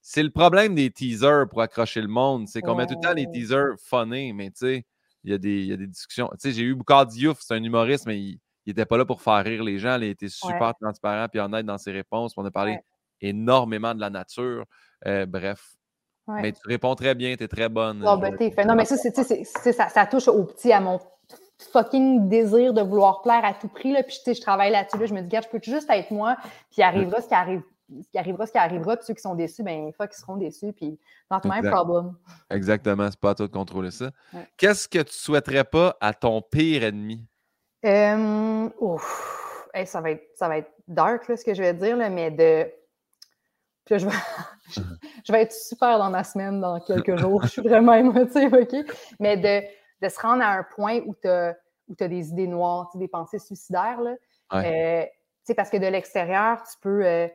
c'est 0.01 0.23
le 0.23 0.31
problème 0.31 0.75
des 0.75 0.89
teasers 0.91 1.47
pour 1.49 1.61
accrocher 1.61 2.01
le 2.01 2.07
monde. 2.07 2.47
C'est 2.47 2.61
qu'on 2.61 2.75
met 2.75 2.87
tout 2.87 2.95
le 2.95 2.99
temps 3.01 3.13
les 3.13 3.29
teasers 3.31 3.75
funnés, 3.79 4.33
mais 4.33 4.49
tu 4.49 4.57
sais, 4.57 4.85
il 5.23 5.31
y, 5.31 5.33
a 5.33 5.37
des- 5.37 5.61
il 5.61 5.67
y 5.67 5.73
a 5.73 5.77
des 5.77 5.87
discussions. 5.87 6.27
Tu 6.33 6.37
sais, 6.39 6.51
j'ai 6.51 6.63
eu 6.63 6.75
Boucard 6.75 7.05
Diouf, 7.07 7.39
c'est 7.41 7.53
un 7.53 7.63
humoriste, 7.63 8.05
mais 8.07 8.19
il 8.19 8.39
n'était 8.65 8.85
pas 8.85 8.97
là 8.97 9.05
pour 9.05 9.21
faire 9.21 9.43
rire 9.43 9.63
les 9.63 9.77
gens. 9.79 9.95
Il 9.97 10.03
était 10.05 10.27
super 10.29 10.73
transparent 10.81 11.27
et 11.33 11.39
honnête 11.39 11.65
dans 11.65 11.77
ses 11.77 11.91
réponses. 11.91 12.33
On 12.35 12.43
a 12.45 12.51
parlé 12.51 12.79
énormément 13.21 13.93
de 13.95 13.99
la 14.01 14.09
nature. 14.09 14.65
Euh, 15.05 15.25
bref. 15.25 15.75
Ouais. 16.27 16.41
Mais 16.41 16.51
tu 16.53 16.61
réponds 16.65 16.95
très 16.95 17.15
bien, 17.15 17.35
tu 17.35 17.43
es 17.43 17.47
très 17.47 17.67
bonne. 17.69 18.03
Ah, 18.05 18.15
ben, 18.15 18.35
t'es 18.37 18.49
fait. 18.51 18.63
Non, 18.65 18.75
mais 18.75 18.85
ça, 18.85 18.95
c'est, 18.97 19.13
c'est- 19.15 19.43
ça, 19.73 19.89
ça 19.89 20.05
touche 20.05 20.27
au 20.27 20.43
petit, 20.45 20.71
à 20.71 20.79
mon 20.79 20.99
fucking 21.71 22.27
désir 22.29 22.73
de 22.73 22.81
vouloir 22.81 23.21
plaire 23.21 23.43
à 23.43 23.53
tout 23.53 23.67
prix. 23.67 23.91
Là. 23.91 24.03
Puis, 24.03 24.15
tu 24.17 24.23
sais, 24.23 24.33
je 24.33 24.41
travaille 24.41 24.71
là-dessus. 24.71 24.97
Là. 24.97 25.05
Je 25.05 25.13
me 25.13 25.19
dis, 25.21 25.25
regarde, 25.27 25.45
je 25.45 25.49
peux 25.57 25.59
juste 25.63 25.89
être 25.89 26.11
moi, 26.11 26.37
puis 26.41 26.77
il 26.77 26.83
arrivera 26.83 27.21
ce 27.21 27.27
qui 27.27 27.33
arrive. 27.33 27.61
Ce 27.89 28.09
qui 28.09 28.17
arrivera, 28.17 28.45
ce 28.47 28.51
qui 28.53 28.57
arrivera, 28.57 28.95
puis 28.95 29.05
ceux 29.05 29.13
qui 29.13 29.21
sont 29.21 29.35
déçus, 29.35 29.61
ben, 29.61 29.91
fuck, 29.91 30.09
ils 30.13 30.19
seront 30.19 30.37
déçus, 30.37 30.71
puis 30.73 30.97
not 31.29 31.39
my 31.43 31.57
Exact. 31.57 31.71
problem. 31.71 32.15
Exactement, 32.49 33.07
c'est 33.11 33.19
pas 33.19 33.31
à 33.31 33.35
toi 33.35 33.45
de 33.47 33.51
contrôler 33.51 33.91
ça. 33.91 34.09
Ouais. 34.33 34.47
Qu'est-ce 34.57 34.87
que 34.87 34.99
tu 34.99 35.13
souhaiterais 35.13 35.65
pas 35.65 35.95
à 35.99 36.13
ton 36.13 36.41
pire 36.41 36.83
ennemi? 36.83 37.21
Euh, 37.85 38.69
ouf. 38.79 39.67
Hey, 39.73 39.85
ça, 39.85 39.99
va 40.01 40.11
être, 40.11 40.23
ça 40.35 40.47
va 40.47 40.57
être 40.59 40.71
dark, 40.87 41.27
là, 41.27 41.35
ce 41.35 41.43
que 41.43 41.53
je 41.53 41.61
vais 41.61 41.73
dire, 41.73 41.97
là, 41.97 42.09
mais 42.09 42.31
de. 42.31 42.71
Puis 43.85 43.95
là, 43.95 43.97
je 43.97 44.05
vais... 44.07 44.15
je- 45.25 45.31
vais 45.31 45.41
être 45.43 45.53
super 45.53 45.97
dans 45.99 46.09
ma 46.09 46.23
semaine 46.23 46.59
dans 46.61 46.79
quelques 46.79 47.15
jours. 47.17 47.41
Je 47.43 47.47
suis 47.49 47.61
vraiment 47.61 47.93
émotive, 47.93 48.53
OK? 48.53 48.75
Mais 49.19 49.37
de, 49.37 49.61
de 50.05 50.09
se 50.09 50.19
rendre 50.19 50.43
à 50.43 50.49
un 50.51 50.63
point 50.63 50.99
où 51.05 51.15
tu 51.21 51.27
as, 51.27 51.55
des 52.07 52.29
idées 52.29 52.47
noires, 52.47 52.89
des 52.95 53.07
pensées 53.07 53.39
suicidaires, 53.39 54.01
là. 54.01 54.15
Euh, 54.65 55.03
tu 55.03 55.09
sais, 55.45 55.53
parce 55.55 55.69
que 55.69 55.77
de 55.77 55.87
l'extérieur, 55.87 56.61
tu 56.63 56.77
peux. 56.81 57.05
euh, 57.05 57.27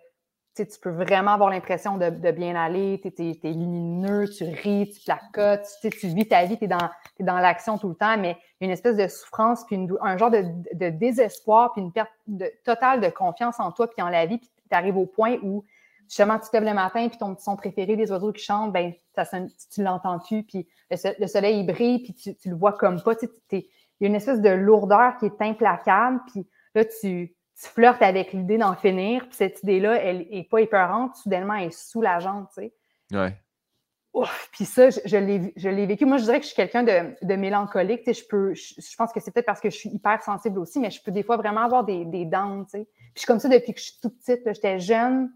tu 0.56 0.66
peux 0.82 0.90
vraiment 0.90 1.32
avoir 1.34 1.50
l'impression 1.50 1.98
de, 1.98 2.10
de 2.10 2.30
bien 2.32 2.56
aller, 2.56 3.00
tu 3.00 3.22
es, 3.22 3.52
lumineux, 3.52 4.26
tu 4.28 4.42
ris, 4.42 4.90
tu 4.92 5.00
placotes, 5.04 5.68
tu, 5.80 6.08
vis 6.08 6.26
ta 6.26 6.44
vie, 6.46 6.58
tu 6.58 6.64
es 6.64 6.66
dans, 6.66 6.90
dans 7.20 7.38
l'action 7.38 7.78
tout 7.78 7.88
le 7.88 7.94
temps, 7.94 8.16
mais 8.18 8.36
une 8.60 8.70
espèce 8.70 8.96
de 8.96 9.06
souffrance, 9.06 9.64
puis 9.66 9.76
une 9.76 9.96
un 10.00 10.16
genre 10.16 10.32
de, 10.32 10.42
de 10.74 10.88
désespoir, 10.90 11.72
puis 11.72 11.82
une 11.82 11.92
perte 11.92 12.10
de, 12.26 12.50
totale 12.64 13.00
de 13.00 13.08
confiance 13.08 13.60
en 13.60 13.70
toi, 13.70 13.88
puis 13.88 14.02
en 14.02 14.08
la 14.08 14.26
vie, 14.26 14.38
puis 14.38 14.50
tu 14.68 14.76
arrives 14.76 14.96
au 14.96 15.06
point 15.06 15.36
où 15.44 15.64
justement 16.08 16.38
tu 16.38 16.48
te 16.50 16.56
lèves 16.56 16.64
le 16.64 16.74
matin, 16.74 17.08
puis 17.08 17.18
ton 17.18 17.34
petit 17.34 17.44
son 17.44 17.56
préféré, 17.56 17.96
les 17.96 18.10
oiseaux 18.10 18.32
qui 18.32 18.42
chantent, 18.42 18.72
ben 18.72 18.92
ça 19.14 19.24
sonne- 19.24 19.50
tu 19.72 19.82
l'entends 19.82 20.18
plus, 20.18 20.42
puis 20.42 20.66
le, 20.90 20.96
so- 20.96 21.08
le 21.18 21.26
soleil 21.26 21.60
il 21.60 21.66
brille, 21.66 22.02
puis 22.02 22.14
tu, 22.14 22.34
tu 22.36 22.48
le 22.50 22.56
vois 22.56 22.72
comme 22.72 23.00
pas. 23.02 23.14
tu 23.14 23.26
sais, 23.26 23.32
t'es- 23.48 23.68
Il 24.00 24.04
y 24.04 24.06
a 24.06 24.08
une 24.08 24.14
espèce 24.16 24.40
de 24.40 24.50
lourdeur 24.50 25.16
qui 25.18 25.26
est 25.26 25.40
implacable, 25.42 26.20
puis 26.32 26.46
là, 26.74 26.84
tu, 26.84 27.34
tu 27.60 27.68
flirtes 27.68 28.00
avec 28.02 28.32
l'idée 28.32 28.56
d'en 28.58 28.74
finir, 28.76 29.22
puis 29.26 29.34
cette 29.34 29.62
idée-là, 29.64 29.94
elle 30.02 30.26
est 30.30 30.48
pas 30.48 30.58
épeurante, 30.60 31.16
soudainement, 31.16 31.54
elle 31.54 31.68
est 31.68 31.78
soulageante, 31.78 32.48
tu 32.54 32.62
sais. 32.62 32.74
Ouais. 33.12 33.34
Ouf, 34.14 34.48
puis 34.52 34.64
ça, 34.64 34.88
je, 34.90 35.00
je 35.04 35.16
l'ai 35.16 35.38
vu- 35.38 35.52
je 35.54 35.68
l'ai 35.68 35.84
vécu. 35.86 36.06
Moi, 36.06 36.16
je 36.16 36.24
dirais 36.24 36.38
que 36.38 36.44
je 36.44 36.48
suis 36.48 36.56
quelqu'un 36.56 36.82
de, 36.82 37.14
de 37.22 37.34
mélancolique. 37.36 38.04
Tu 38.04 38.14
sais, 38.14 38.22
je, 38.22 38.26
peux, 38.26 38.54
je, 38.54 38.74
je 38.78 38.96
pense 38.96 39.12
que 39.12 39.20
c'est 39.20 39.30
peut-être 39.30 39.46
parce 39.46 39.60
que 39.60 39.68
je 39.70 39.76
suis 39.76 39.90
hyper 39.90 40.22
sensible 40.22 40.58
aussi, 40.58 40.80
mais 40.80 40.90
je 40.90 41.02
peux 41.02 41.10
des 41.12 41.22
fois 41.22 41.36
vraiment 41.36 41.60
avoir 41.60 41.84
des, 41.84 42.04
des 42.06 42.24
downs. 42.24 42.64
tu 42.64 42.70
sais. 42.78 42.84
Puis 42.84 43.12
je 43.16 43.20
suis 43.20 43.26
comme 43.26 43.38
ça 43.38 43.48
depuis 43.48 43.74
que 43.74 43.78
je 43.80 43.84
suis 43.84 44.00
toute 44.00 44.16
petite. 44.18 44.40
J'étais 44.46 44.78
jeune. 44.78 45.30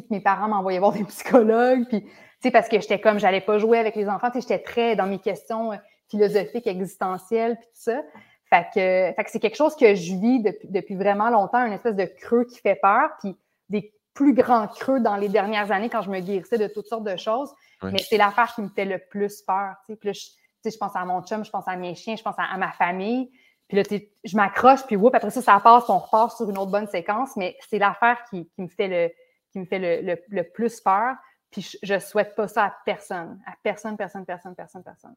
Puis 0.00 0.16
mes 0.16 0.20
parents 0.20 0.48
m'envoyaient 0.48 0.78
voir 0.78 0.92
des 0.92 1.04
psychologues. 1.04 1.86
Puis, 1.88 2.02
tu 2.02 2.10
sais, 2.42 2.50
parce 2.50 2.68
que 2.68 2.80
j'étais 2.80 3.00
comme, 3.00 3.18
j'allais 3.18 3.40
pas 3.40 3.58
jouer 3.58 3.78
avec 3.78 3.96
les 3.96 4.08
enfants. 4.08 4.30
Tu 4.30 4.40
sais, 4.40 4.48
j'étais 4.48 4.62
très 4.62 4.96
dans 4.96 5.06
mes 5.06 5.18
questions 5.18 5.72
euh, 5.72 5.76
philosophiques, 6.08 6.66
existentielles, 6.66 7.56
puis 7.56 7.66
tout 7.66 7.80
ça. 7.92 8.02
Fait 8.48 8.66
que, 8.72 9.14
fait 9.16 9.24
que 9.24 9.30
c'est 9.30 9.40
quelque 9.40 9.56
chose 9.56 9.74
que 9.74 9.94
je 9.94 10.14
vis 10.14 10.40
depuis, 10.40 10.68
depuis 10.68 10.94
vraiment 10.94 11.30
longtemps, 11.30 11.64
une 11.66 11.72
espèce 11.72 11.96
de 11.96 12.04
creux 12.04 12.44
qui 12.44 12.58
fait 12.60 12.76
peur, 12.76 13.10
puis 13.20 13.36
des 13.68 13.92
plus 14.14 14.34
grands 14.34 14.68
creux 14.68 15.00
dans 15.00 15.16
les 15.16 15.28
dernières 15.28 15.72
années 15.72 15.90
quand 15.90 16.02
je 16.02 16.10
me 16.10 16.20
guérissais 16.20 16.58
de 16.58 16.68
toutes 16.68 16.86
sortes 16.86 17.04
de 17.04 17.16
choses. 17.16 17.52
Mais 17.82 17.98
c'est 17.98 18.16
l'affaire 18.16 18.54
qui 18.54 18.62
me 18.62 18.68
fait 18.68 18.84
le 18.84 18.98
plus 18.98 19.42
peur. 19.42 19.74
tu 19.84 19.92
sais. 19.92 19.96
Puis 19.98 20.08
là, 20.08 20.12
je, 20.12 20.20
tu 20.20 20.30
sais, 20.62 20.70
je 20.70 20.78
pense 20.78 20.96
à 20.96 21.04
mon 21.04 21.22
chum, 21.22 21.44
je 21.44 21.50
pense 21.50 21.66
à 21.68 21.76
mes 21.76 21.94
chiens, 21.94 22.16
je 22.16 22.22
pense 22.22 22.36
à, 22.38 22.44
à 22.44 22.56
ma 22.56 22.72
famille. 22.72 23.30
Puis 23.68 23.76
là, 23.76 23.82
je 24.24 24.36
m'accroche, 24.36 24.86
puis 24.86 24.96
whoop, 24.96 25.14
après 25.14 25.30
ça, 25.30 25.42
ça 25.42 25.60
passe, 25.60 25.88
on 25.88 25.98
repart 25.98 26.36
sur 26.36 26.48
une 26.48 26.56
autre 26.56 26.70
bonne 26.70 26.86
séquence. 26.86 27.36
Mais 27.36 27.56
c'est 27.68 27.78
l'affaire 27.78 28.18
qui, 28.30 28.48
qui 28.54 28.62
me 28.62 28.68
fait, 28.68 28.88
le, 28.88 29.12
qui 29.56 29.60
me 29.60 29.64
fait 29.64 29.78
le, 29.78 30.06
le- 30.06 30.22
le 30.28 30.44
plus 30.44 30.80
peur. 30.82 31.14
Puis 31.50 31.62
je, 31.62 31.78
je 31.82 31.98
souhaite 31.98 32.34
pas 32.34 32.46
ça 32.46 32.64
à 32.66 32.76
personne. 32.84 33.40
À 33.46 33.52
personne, 33.62 33.96
personne, 33.96 34.26
personne, 34.26 34.54
personne, 34.54 34.82
personne. 34.84 35.14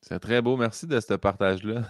C'est 0.00 0.18
très 0.18 0.40
beau. 0.40 0.56
Merci 0.56 0.86
de 0.86 0.98
ce 1.00 1.12
partage-là. 1.14 1.82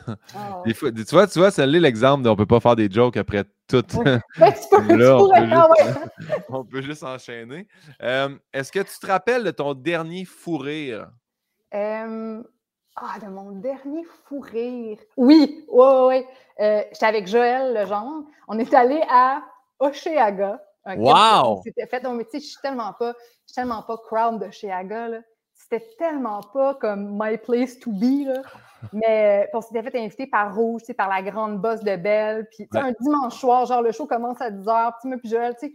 Des 0.64 0.74
fois, 0.74 0.90
tu 0.90 1.02
vois, 1.12 1.26
tu 1.28 1.38
vois, 1.38 1.50
celle-là, 1.52 1.78
l'exemple 1.78 2.24
de 2.24 2.28
on 2.28 2.34
peut 2.36 2.46
pas 2.46 2.58
faire 2.58 2.74
des 2.74 2.90
jokes 2.90 3.16
après 3.16 3.44
tout. 3.68 3.84
Ouais. 3.96 4.18
Ouais, 4.40 4.52
tu 4.54 4.68
peux, 4.70 4.86
tu 4.88 4.96
Là, 4.96 5.16
on 5.18 5.28
peut, 5.30 5.40
ouais. 5.40 5.46
juste, 5.46 6.44
on 6.48 6.64
peut 6.64 6.82
juste 6.82 7.02
enchaîner. 7.04 7.68
Euh, 8.02 8.36
Est-ce 8.52 8.72
que 8.72 8.80
tu 8.80 8.98
te 8.98 9.06
rappelles 9.06 9.44
de 9.44 9.50
ton 9.52 9.74
dernier 9.74 10.24
fou 10.24 10.56
rire? 10.58 11.10
Euh, 11.74 12.42
ah, 12.96 13.18
de 13.20 13.26
mon 13.28 13.52
dernier 13.52 14.02
fou 14.26 14.40
rire. 14.40 14.98
Oui, 15.16 15.64
oui, 15.68 15.86
oui. 15.86 16.06
oui. 16.08 16.24
Euh, 16.60 16.82
J'étais 16.92 17.06
avec 17.06 17.28
Joël 17.28 17.72
Legendre. 17.74 18.26
On 18.48 18.58
est 18.58 18.74
allé 18.74 19.00
à 19.08 19.42
Oshéaga. 19.80 20.60
Wow! 20.86 21.58
On 21.58 21.62
s'était 21.62 21.86
fait, 21.86 22.02
mais 22.08 22.24
tu 22.24 22.30
sais, 22.32 22.40
je 22.40 22.46
suis 22.46 22.60
tellement 22.62 22.92
pas, 22.92 23.12
je 23.12 23.52
suis 23.52 23.54
tellement 23.54 23.82
pas 23.82 23.96
crowd 23.96 24.38
d'Oshéaga, 24.38 25.08
là. 25.08 25.18
C'était 25.54 25.86
tellement 25.98 26.40
pas 26.52 26.74
comme 26.74 27.16
my 27.18 27.38
place 27.38 27.78
to 27.78 27.90
be, 27.92 28.26
là. 28.26 28.42
Mais 28.92 29.44
puis 29.50 29.56
on 29.56 29.60
s'était 29.62 29.82
fait 29.82 29.98
inviter 29.98 30.26
par 30.26 30.54
Rouge, 30.54 30.82
tu 30.82 30.86
sais, 30.88 30.94
par 30.94 31.08
la 31.08 31.22
grande 31.22 31.58
bosse 31.60 31.80
de 31.80 31.96
Belle. 31.96 32.46
Puis, 32.50 32.68
tu 32.68 32.78
sais, 32.78 32.84
Ouais. 32.84 32.90
un 32.90 32.92
dimanche 33.00 33.38
soir, 33.38 33.64
genre, 33.64 33.80
le 33.80 33.92
show 33.92 34.06
commence 34.06 34.40
à 34.42 34.50
10h. 34.50 34.92
Puis, 35.00 35.08
moi, 35.08 35.18
puis 35.18 35.30
Joël, 35.30 35.54
tu 35.58 35.68
sais, 35.68 35.74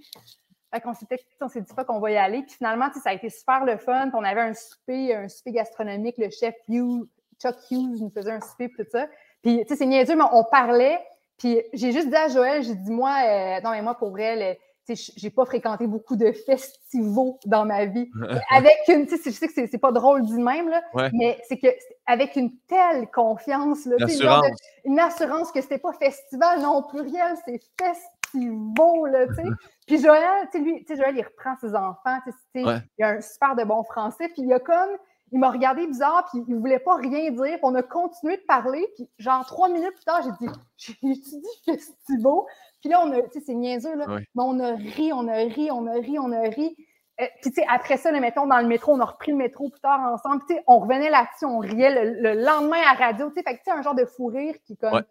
fait 0.72 0.82
qu'on 0.82 0.94
s'était, 0.94 1.18
on 1.42 1.48
s'est 1.48 1.62
dit 1.62 1.74
pas 1.74 1.86
qu'on 1.86 2.00
va 2.00 2.12
y 2.12 2.18
aller. 2.18 2.44
Puis 2.44 2.56
finalement, 2.58 2.88
ça 2.94 3.10
a 3.10 3.14
été 3.14 3.30
super 3.30 3.66
le 3.66 3.78
fun. 3.78 4.10
Puis 4.10 4.12
on 4.20 4.24
avait 4.24 4.42
un 4.42 4.54
souper, 4.54 5.16
un 5.16 5.28
souper 5.28 5.54
gastronomique. 5.54 6.18
Le 6.20 6.30
chef 6.30 6.54
Hugh, 6.68 7.08
Chuck 7.42 7.56
Hughes 7.72 8.00
nous 8.00 8.12
faisait 8.12 8.34
un 8.34 8.42
souper, 8.42 8.70
tout 8.78 8.86
ça. 8.92 9.08
Puis, 9.42 9.62
tu 9.62 9.70
sais, 9.70 9.76
c'est 9.78 9.86
niaiseux, 9.88 10.16
mais 10.16 10.26
on 10.32 10.44
parlait. 10.44 11.00
Puis 11.38 11.60
j'ai 11.74 11.92
juste 11.94 12.10
dit 12.10 12.16
à 12.16 12.28
Joël, 12.28 12.62
j'ai 12.62 12.76
dit, 12.76 12.92
moi, 12.92 13.16
euh, 13.26 13.62
non, 13.62 13.72
mais 13.72 13.82
moi, 13.82 13.96
pour 13.96 14.12
vrai, 14.12 14.60
j'ai 14.96 15.30
pas 15.30 15.46
fréquenté 15.46 15.88
beaucoup 15.88 16.16
de 16.16 16.32
festivals 16.32 17.34
dans 17.46 17.66
ma 17.66 17.86
vie. 17.86 18.10
Avec 18.52 18.78
une, 18.88 19.06
tu 19.08 19.18
sais, 19.18 19.32
je 19.32 19.36
sais 19.36 19.48
que 19.48 19.54
c'est- 19.54 19.78
pas 19.78 19.92
drôle 19.92 20.26
de 20.26 20.34
même, 20.38 20.70
là, 20.70 20.82
Ouais. 20.94 21.10
mais 21.14 21.40
c'est 21.48 21.58
que 21.58 21.68
avec 22.06 22.36
une 22.36 22.52
telle 22.68 23.10
confiance, 23.12 23.86
là, 23.86 23.96
une 24.86 25.00
assurance 25.00 25.52
que 25.52 25.62
c'était 25.62 25.78
pas 25.78 25.94
festival, 25.94 26.62
non, 26.62 26.84
pluriel, 26.84 27.36
c'est 27.46 27.60
festival, 27.80 29.12
là, 29.12 29.28
tu 29.28 29.36
sais. 29.36 29.44
Puis 29.88 30.00
Joël, 30.02 30.48
tu 30.52 30.58
sais, 30.58 30.64
lui, 30.64 30.84
tu 30.86 30.94
sais, 30.94 31.02
Joël, 31.02 31.16
il 31.18 31.24
reprend 31.24 31.56
ses 31.62 31.74
enfants, 31.76 32.18
tu 32.26 32.32
sais, 32.54 32.66
Ouais. 32.66 32.80
il 32.98 33.04
a 33.06 33.10
un 33.10 33.22
super 33.22 33.56
de 33.56 33.64
bon 33.64 33.84
français, 33.84 34.28
puis 34.30 34.44
il 34.44 34.54
a 34.54 34.60
comme, 34.60 34.90
il 35.32 35.40
m'a 35.40 35.52
regardé 35.52 35.86
bizarre, 35.88 36.28
puis 36.32 36.44
il 36.48 36.56
voulait 36.56 36.80
pas 36.80 36.96
rien 36.96 37.32
dire. 37.32 37.44
Puis 37.44 37.60
on 37.64 37.76
a 37.76 37.84
continué 37.84 38.38
de 38.38 38.44
parler, 38.44 38.86
puis 38.96 39.10
genre 39.18 39.46
trois 39.46 39.70
minutes 39.70 39.94
plus 39.96 40.06
tard, 40.06 40.22
j'ai 40.24 40.48
dit 40.48 40.54
J'ai-tu 40.78 41.30
dit 41.40 41.64
festivo? 41.66 42.48
Puis 42.82 42.90
là, 42.90 43.02
on 43.06 43.12
a, 43.12 43.22
tu 43.24 43.30
sais, 43.34 43.42
c'est 43.46 43.54
niaiseux, 43.54 43.96
là. 43.96 44.06
Oui. 44.08 44.22
Mais 44.36 44.44
on 44.46 44.60
a 44.60 44.72
ri, 44.76 45.12
on 45.14 45.28
a 45.28 45.34
ri, 45.34 45.70
on 45.72 45.86
a 45.88 45.94
ri, 45.94 46.18
on 46.20 46.32
a 46.32 46.42
ri. 46.42 46.76
Euh, 47.20 47.26
puis, 47.42 47.52
tu 47.52 47.62
sais, 47.62 47.68
après 47.70 47.98
ça, 47.98 48.12
là, 48.12 48.22
mettons, 48.22 48.48
dans 48.48 48.60
le 48.60 48.68
métro, 48.68 48.94
on 48.94 49.00
a 49.02 49.06
repris 49.06 49.32
le 49.32 49.38
métro 49.38 49.70
plus 49.70 49.82
tard 49.82 50.00
ensemble. 50.00 50.38
Puis, 50.46 50.48
tu 50.50 50.54
sais, 50.56 50.64
on 50.68 50.80
revenait 50.80 51.10
là-dessus, 51.10 51.44
on 51.46 51.60
riait 51.60 52.06
le, 52.06 52.22
le 52.22 52.42
lendemain 52.42 52.80
à 52.90 52.94
radio. 52.94 53.28
Tu 53.30 53.34
sais, 53.36 53.44
fait 53.44 53.56
que, 53.58 53.64
tu 53.64 53.64
sais, 53.66 53.72
un 53.72 53.82
genre 53.82 53.96
de 53.96 54.06
fou 54.06 54.28
rire 54.28 54.56
qui, 54.66 54.78
comme, 54.78 54.94
Ouais. 54.94 55.04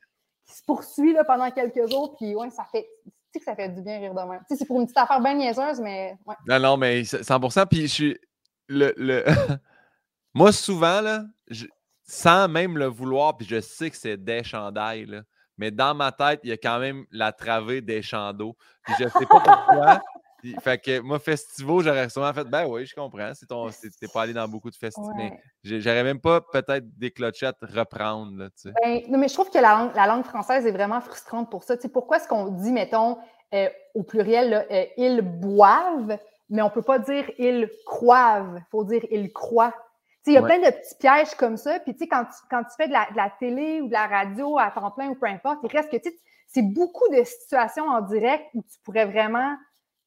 qui 0.46 0.54
se 0.56 0.62
poursuit 0.64 1.12
là, 1.12 1.24
pendant 1.24 1.50
quelques 1.50 1.86
jours. 1.90 2.16
Puis, 2.16 2.34
ouais, 2.34 2.48
ça 2.48 2.64
fait. 2.72 2.88
Tu 3.04 3.10
sais 3.34 3.38
que 3.40 3.44
ça 3.44 3.54
fait 3.54 3.68
du 3.68 3.82
bien 3.82 3.98
rire 3.98 4.14
de 4.14 4.20
même. 4.20 4.40
Tu 4.48 4.54
sais, 4.54 4.56
c'est 4.56 4.64
pour 4.64 4.80
une 4.80 4.86
petite 4.86 4.96
affaire 4.96 5.20
bien 5.20 5.34
niaiseuse, 5.34 5.80
mais 5.80 6.16
ouais. 6.24 6.34
Non, 6.46 6.58
non, 6.58 6.76
mais 6.78 7.02
100%. 7.02 7.66
Puis 7.66 7.82
je 7.82 7.86
suis. 7.86 8.18
Le, 8.68 8.94
le... 8.96 9.24
Moi, 10.38 10.52
souvent, 10.52 11.00
là, 11.00 11.24
je- 11.48 11.66
sans 12.04 12.46
même 12.46 12.78
le 12.78 12.86
vouloir, 12.86 13.36
puis 13.36 13.44
je 13.44 13.60
sais 13.60 13.90
que 13.90 13.96
c'est 13.96 14.16
des 14.16 14.44
chandails, 14.44 15.04
là, 15.06 15.22
mais 15.56 15.72
dans 15.72 15.96
ma 15.96 16.12
tête, 16.12 16.38
il 16.44 16.50
y 16.50 16.52
a 16.52 16.56
quand 16.56 16.78
même 16.78 17.04
la 17.10 17.32
travée 17.32 17.80
des 17.80 18.02
chandeaux. 18.02 18.56
Puis 18.84 18.94
je 19.00 19.08
sais 19.08 19.26
pas 19.26 19.40
pourquoi. 19.40 20.00
Puis, 20.40 20.54
fait 20.60 20.78
que 20.78 21.00
moi, 21.00 21.18
Festivo, 21.18 21.82
j'aurais 21.82 22.08
sûrement 22.08 22.32
fait 22.32 22.44
Ben 22.44 22.64
oui, 22.68 22.86
je 22.86 22.94
comprends. 22.94 23.32
C'est- 23.34 23.48
t'es 23.98 24.06
pas 24.06 24.22
allé 24.22 24.32
dans 24.32 24.46
beaucoup 24.46 24.70
de 24.70 24.76
festivals. 24.76 25.12
Mais 25.16 25.32
Ouais. 25.32 25.80
j'aurais 25.80 26.04
même 26.04 26.20
pas 26.20 26.40
peut-être 26.40 26.84
des 26.96 27.10
clochettes 27.10 27.56
reprendre. 27.60 28.38
Là, 28.38 28.48
tu 28.50 28.68
sais. 28.68 28.72
Ben, 28.80 29.02
non, 29.08 29.18
mais 29.18 29.26
je 29.26 29.34
trouve 29.34 29.50
que 29.50 29.58
la 29.58 29.76
langue, 29.76 29.96
la 29.96 30.06
langue 30.06 30.24
française 30.24 30.64
est 30.64 30.70
vraiment 30.70 31.00
frustrante 31.00 31.50
pour 31.50 31.64
ça. 31.64 31.76
Tu 31.76 31.82
sais, 31.82 31.88
pourquoi 31.88 32.18
est-ce 32.18 32.28
qu'on 32.28 32.52
dit, 32.52 32.70
mettons, 32.70 33.18
euh, 33.54 33.68
au 33.96 34.04
pluriel, 34.04 34.50
là, 34.50 34.64
euh, 34.70 34.84
ils 34.96 35.20
boivent, 35.20 36.16
mais 36.48 36.62
on 36.62 36.66
ne 36.66 36.70
peut 36.70 36.82
pas 36.82 37.00
dire 37.00 37.28
ils 37.38 37.68
croivent. 37.84 38.58
Il 38.58 38.66
faut 38.70 38.84
dire 38.84 39.04
ils 39.10 39.32
croient. 39.32 39.74
Il 40.28 40.34
y 40.34 40.36
a 40.36 40.42
Ouais. 40.42 40.58
plein 40.58 40.70
de 40.70 40.74
petits 40.76 40.94
pièges 40.98 41.34
comme 41.36 41.56
ça. 41.56 41.78
Puis, 41.80 41.92
tu 41.94 42.00
sais, 42.00 42.08
quand 42.08 42.24
tu, 42.24 42.32
quand 42.50 42.62
tu 42.64 42.70
fais 42.76 42.88
de 42.88 42.92
la, 42.92 43.06
de 43.10 43.16
la 43.16 43.30
télé 43.40 43.80
ou 43.80 43.88
de 43.88 43.92
la 43.92 44.06
radio 44.06 44.58
à 44.58 44.70
temps 44.70 44.90
plein 44.90 45.08
ou 45.08 45.14
peu 45.14 45.26
importe, 45.26 45.58
il 45.64 45.70
reste 45.76 45.90
que, 45.90 45.96
tu 45.96 46.10
sais, 46.10 46.16
c'est 46.46 46.62
beaucoup 46.62 47.08
de 47.10 47.22
situations 47.24 47.84
en 47.86 48.00
direct 48.02 48.44
où 48.54 48.62
tu 48.62 48.78
pourrais 48.84 49.04
vraiment, 49.06 49.54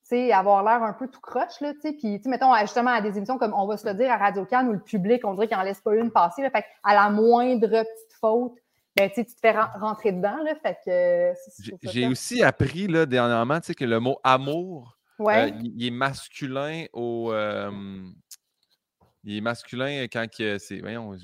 tu 0.03 0.15
sais, 0.15 0.31
avoir 0.31 0.63
l'air 0.63 0.81
un 0.83 0.93
peu 0.93 1.07
tout 1.07 1.19
croche, 1.21 1.59
là, 1.61 1.73
tu 1.73 1.81
sais. 1.81 1.91
Puis, 1.93 2.17
tu 2.17 2.23
sais, 2.23 2.29
mettons, 2.29 2.55
justement, 2.61 2.91
à 2.91 3.01
des 3.01 3.17
émissions 3.17 3.37
comme 3.37 3.53
on 3.53 3.67
va 3.67 3.77
se 3.77 3.87
le 3.87 3.93
dire 3.93 4.11
à 4.11 4.17
Radio 4.17 4.45
Cannes 4.45 4.69
où 4.69 4.73
le 4.73 4.79
public, 4.81 5.21
on 5.25 5.33
dirait 5.33 5.47
qu'il 5.47 5.57
n'en 5.57 5.63
laisse 5.63 5.81
pas 5.81 5.95
une 5.95 6.11
passer. 6.11 6.41
Là, 6.41 6.49
fait 6.49 6.65
à 6.83 6.93
la 6.93 7.09
moindre 7.09 7.67
petite 7.67 8.13
faute, 8.19 8.53
ben, 8.95 9.09
tu 9.09 9.23
te 9.25 9.31
fais 9.41 9.51
ren- 9.51 9.69
rentrer 9.79 10.11
dedans, 10.11 10.37
là. 10.43 10.53
Fait 10.61 10.77
que, 10.85 11.33
J'ai 11.83 12.07
aussi 12.07 12.43
appris 12.43 12.87
là, 12.87 13.05
dernièrement 13.05 13.59
tu 13.59 13.67
sais, 13.67 13.73
que 13.73 13.85
le 13.85 13.99
mot 13.99 14.17
amour, 14.23 14.97
Ouais. 15.19 15.51
Euh, 15.51 15.55
il, 15.61 15.73
il 15.79 15.87
est 15.87 15.91
masculin 15.91 16.85
au. 16.93 17.31
euh, 17.31 17.69
il 19.23 19.37
est 19.37 19.41
masculin 19.41 20.05
quand 20.11 20.25
que 20.29 20.57
c'est. 20.57 20.79
Voyons, 20.79 21.15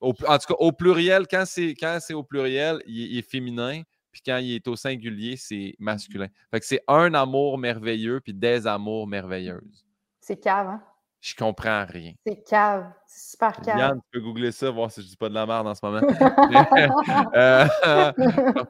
au- 0.00 0.08
en 0.26 0.38
tout 0.38 0.46
cas, 0.48 0.54
au 0.58 0.72
pluriel, 0.72 1.26
quand 1.30 1.44
c'est 1.46 1.74
quand 1.74 1.98
c'est 2.00 2.14
au 2.14 2.22
pluriel, 2.22 2.80
il, 2.86 3.02
est- 3.02 3.06
il 3.08 3.18
est 3.18 3.30
féminin. 3.30 3.82
Puis 4.10 4.22
quand 4.24 4.38
il 4.38 4.54
est 4.54 4.66
au 4.68 4.74
singulier, 4.76 5.36
c'est 5.36 5.74
masculin. 5.78 6.28
Fait 6.50 6.60
que 6.60 6.66
c'est 6.66 6.82
un 6.88 7.12
amour 7.14 7.58
merveilleux 7.58 8.20
puis 8.20 8.32
des 8.34 8.66
amours 8.66 9.06
merveilleuses. 9.06 9.84
C'est 10.20 10.38
cave, 10.40 10.66
hein? 10.68 10.82
Je 11.20 11.34
comprends 11.34 11.84
rien. 11.84 12.12
C'est 12.24 12.42
cave. 12.48 12.92
C'est 13.06 13.30
super 13.32 13.52
cave. 13.60 13.76
Yann, 13.78 14.00
tu 14.00 14.08
peux 14.12 14.20
googler 14.20 14.52
ça, 14.52 14.70
voir 14.70 14.90
si 14.90 15.02
je 15.02 15.08
dis 15.08 15.16
pas 15.16 15.28
de 15.28 15.34
la 15.34 15.44
merde 15.46 15.66
en 15.66 15.74
ce 15.74 15.80
moment. 15.84 16.00
Euh, 17.34 17.66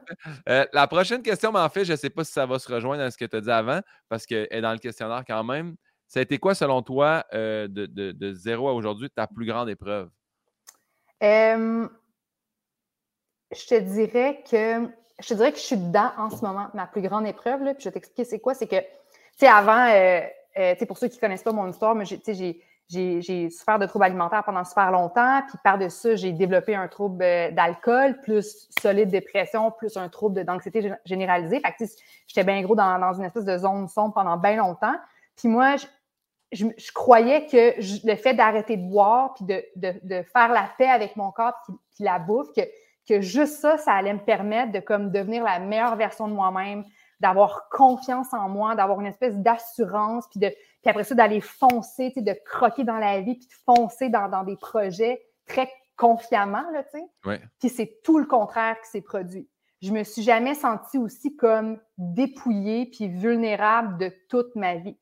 euh, 0.49 0.65
la 0.73 0.87
prochaine 0.87 1.21
question, 1.21 1.51
mais 1.51 1.59
en 1.59 1.69
fait, 1.69 1.85
je 1.85 1.91
ne 1.91 1.97
sais 1.97 2.09
pas 2.09 2.23
si 2.23 2.31
ça 2.31 2.45
va 2.45 2.57
se 2.59 2.71
rejoindre 2.71 3.03
à 3.03 3.11
ce 3.11 3.17
que 3.17 3.25
tu 3.25 3.35
as 3.35 3.41
dit 3.41 3.51
avant, 3.51 3.81
parce 4.07 4.25
qu'elle 4.25 4.47
est 4.49 4.61
dans 4.61 4.71
le 4.71 4.79
questionnaire 4.79 5.23
quand 5.27 5.43
même. 5.43 5.75
Ça 6.09 6.19
a 6.19 6.23
été 6.23 6.39
quoi, 6.39 6.55
selon 6.55 6.81
toi, 6.81 7.23
euh, 7.33 7.67
de, 7.69 8.33
zéro 8.33 8.67
à 8.67 8.73
aujourd'hui, 8.73 9.09
ta 9.11 9.27
plus 9.27 9.45
grande 9.45 9.69
épreuve? 9.69 10.09
Je 13.51 13.65
te 13.67 13.79
dirais 13.79 14.43
que 14.49 14.89
je 15.19 15.27
te 15.27 15.33
dirais 15.33 15.51
que 15.51 15.57
je 15.57 15.63
suis 15.63 15.77
dedans 15.77 16.11
en 16.17 16.29
ce 16.29 16.43
moment, 16.43 16.67
ma 16.73 16.87
plus 16.87 17.01
grande 17.01 17.27
épreuve. 17.27 17.63
Là, 17.63 17.73
puis 17.73 17.83
je 17.83 17.89
vais 17.89 17.93
t'expliquer 17.93 18.23
c'est 18.23 18.39
quoi. 18.39 18.53
C'est 18.53 18.67
que, 18.67 18.79
tu 18.79 18.85
sais, 19.37 19.47
avant, 19.47 19.87
euh, 19.87 20.21
euh, 20.57 20.73
tu 20.73 20.79
sais, 20.79 20.85
pour 20.85 20.97
ceux 20.97 21.09
qui 21.09 21.17
ne 21.17 21.21
connaissent 21.21 21.43
pas 21.43 21.51
mon 21.51 21.67
histoire, 21.67 21.93
mais 21.93 22.05
j'ai, 22.05 22.63
j'ai, 22.87 23.49
souffert 23.49 23.77
de 23.77 23.85
troubles 23.85 24.05
alimentaires 24.05 24.43
pendant 24.43 24.63
super 24.63 24.91
longtemps. 24.91 25.41
Puis 25.47 25.57
par-dessus 25.63 26.17
j'ai 26.17 26.31
développé 26.31 26.73
un 26.73 26.87
trouble 26.87 27.23
euh, 27.23 27.51
d'alcool, 27.51 28.19
plus 28.21 28.69
solide 28.81 29.09
dépression, 29.09 29.71
plus 29.71 29.97
un 29.97 30.09
trouble 30.09 30.43
d'anxiété 30.43 30.81
gé- 30.81 30.97
généralisée. 31.05 31.59
Fait 31.59 31.73
que, 31.73 31.91
j'étais 32.27 32.43
bien 32.43 32.61
gros 32.61 32.75
dans, 32.75 32.97
dans 32.97 33.13
une 33.13 33.25
espèce 33.25 33.45
de 33.45 33.57
zone 33.57 33.87
sombre 33.87 34.13
pendant 34.13 34.37
bien 34.37 34.55
longtemps. 34.55 34.95
Puis 35.35 35.47
moi, 35.47 35.75
je, 36.51 36.65
je, 36.77 36.91
croyais 36.91 37.45
que 37.45 37.79
je- 37.81 38.05
le 38.07 38.15
fait 38.15 38.33
d'arrêter 38.33 38.77
de 38.77 38.87
boire, 38.89 39.33
puis 39.35 39.45
de, 39.45 39.63
de, 39.75 39.93
de 40.03 40.23
faire 40.33 40.51
la 40.51 40.69
paix 40.77 40.89
avec 40.89 41.15
mon 41.15 41.31
corps, 41.31 41.53
puis, 41.65 41.73
puis 41.95 42.03
la 42.03 42.19
bouffe, 42.19 42.51
que, 42.55 42.61
que 43.07 43.21
juste 43.21 43.59
ça, 43.59 43.77
ça 43.77 43.93
allait 43.93 44.13
me 44.13 44.19
permettre 44.23 44.71
de 44.71 44.79
comme 44.79 45.11
devenir 45.11 45.43
la 45.43 45.59
meilleure 45.59 45.95
version 45.95 46.27
de 46.27 46.33
moi-même, 46.33 46.83
d'avoir 47.19 47.67
confiance 47.69 48.33
en 48.33 48.47
moi, 48.49 48.75
d'avoir 48.75 48.99
une 49.01 49.07
espèce 49.07 49.35
d'assurance, 49.35 50.25
puis, 50.29 50.39
de, 50.39 50.47
puis 50.49 50.89
après 50.89 51.03
ça, 51.03 51.15
d'aller 51.15 51.41
foncer, 51.41 52.11
tu 52.13 52.19
sais, 52.19 52.21
de 52.21 52.35
croquer 52.45 52.83
dans 52.83 52.97
la 52.97 53.19
vie, 53.21 53.35
puis 53.35 53.47
de 53.47 53.53
foncer 53.65 54.09
dans, 54.09 54.29
dans 54.29 54.43
des 54.43 54.55
projets 54.55 55.21
très 55.45 55.69
confiamment, 55.97 56.63
là, 56.71 56.83
tu 56.83 56.99
sais. 56.99 57.05
Ouais. 57.25 57.41
Puis 57.59 57.69
c'est 57.69 57.99
tout 58.03 58.19
le 58.19 58.25
contraire 58.25 58.79
qui 58.81 58.89
s'est 58.89 59.01
produit. 59.01 59.49
Je 59.81 59.91
me 59.91 60.03
suis 60.03 60.23
jamais 60.23 60.55
sentie 60.55 60.97
aussi 60.97 61.35
comme 61.35 61.79
dépouillée 61.97 62.85
puis 62.85 63.07
vulnérable 63.07 63.97
de 63.97 64.13
toute 64.29 64.55
ma 64.55 64.75
vie. 64.75 64.97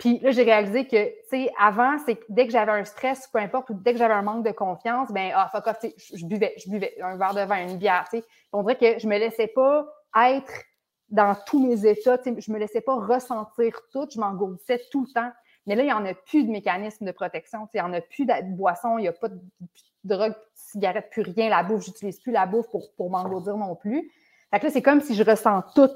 Puis 0.00 0.18
là, 0.20 0.30
j'ai 0.32 0.42
réalisé 0.44 0.86
que, 0.86 1.04
tu 1.08 1.14
sais, 1.28 1.52
avant, 1.58 1.98
c'est 2.06 2.18
dès 2.30 2.46
que 2.46 2.52
j'avais 2.52 2.72
un 2.72 2.84
stress, 2.84 3.28
peu 3.28 3.38
importe, 3.38 3.68
ou 3.70 3.74
dès 3.74 3.92
que 3.92 3.98
j'avais 3.98 4.14
un 4.14 4.22
manque 4.22 4.44
de 4.46 4.50
confiance, 4.50 5.12
ben 5.12 5.30
ah, 5.34 5.48
fuck 5.52 5.66
off, 5.66 5.78
tu 5.78 5.90
sais, 5.90 6.16
je, 6.16 6.24
buvais, 6.24 6.54
je 6.56 6.70
buvais 6.70 6.96
un 7.02 7.16
verre 7.18 7.34
de 7.34 7.42
vin, 7.42 7.68
une 7.68 7.76
bière, 7.76 8.06
tu 8.10 8.18
sais. 8.18 8.24
On 8.52 8.62
dirait 8.62 8.78
que 8.78 8.98
je 8.98 9.06
me 9.06 9.18
laissais 9.18 9.46
pas 9.46 9.86
être 10.16 10.52
dans 11.10 11.36
tous 11.46 11.64
mes 11.64 11.86
états, 11.86 12.16
tu 12.16 12.32
sais, 12.34 12.40
je 12.40 12.50
me 12.50 12.58
laissais 12.58 12.80
pas 12.80 12.94
ressentir 12.94 13.78
tout, 13.92 14.08
je 14.10 14.18
m'engourdissais 14.18 14.80
tout 14.90 15.02
le 15.06 15.12
temps. 15.12 15.30
Mais 15.66 15.74
là, 15.76 15.82
il 15.82 15.86
n'y 15.86 15.92
en 15.92 16.06
a 16.06 16.14
plus 16.14 16.44
de 16.44 16.50
mécanisme 16.50 17.04
de 17.04 17.12
protection, 17.12 17.66
tu 17.66 17.72
sais, 17.72 17.78
il 17.78 17.82
n'y 17.84 17.90
en 17.90 17.92
a 17.92 18.00
plus 18.00 18.24
de 18.24 18.56
boisson, 18.56 18.96
il 18.96 19.02
n'y 19.02 19.08
a 19.08 19.12
pas 19.12 19.28
de, 19.28 19.34
de 19.34 19.68
drogue, 20.04 20.32
de 20.32 20.36
cigarette, 20.54 21.10
plus 21.10 21.22
rien, 21.22 21.50
la 21.50 21.62
bouffe, 21.62 21.84
j'utilise 21.84 22.18
plus 22.20 22.32
la 22.32 22.46
bouffe 22.46 22.70
pour, 22.70 22.90
pour 22.96 23.10
m'engourdir 23.10 23.56
non 23.58 23.74
plus. 23.76 24.10
Fait 24.50 24.60
que 24.60 24.64
là, 24.66 24.72
c'est 24.72 24.82
comme 24.82 25.02
si 25.02 25.14
je 25.14 25.22
ressens 25.22 25.62
tout. 25.74 25.90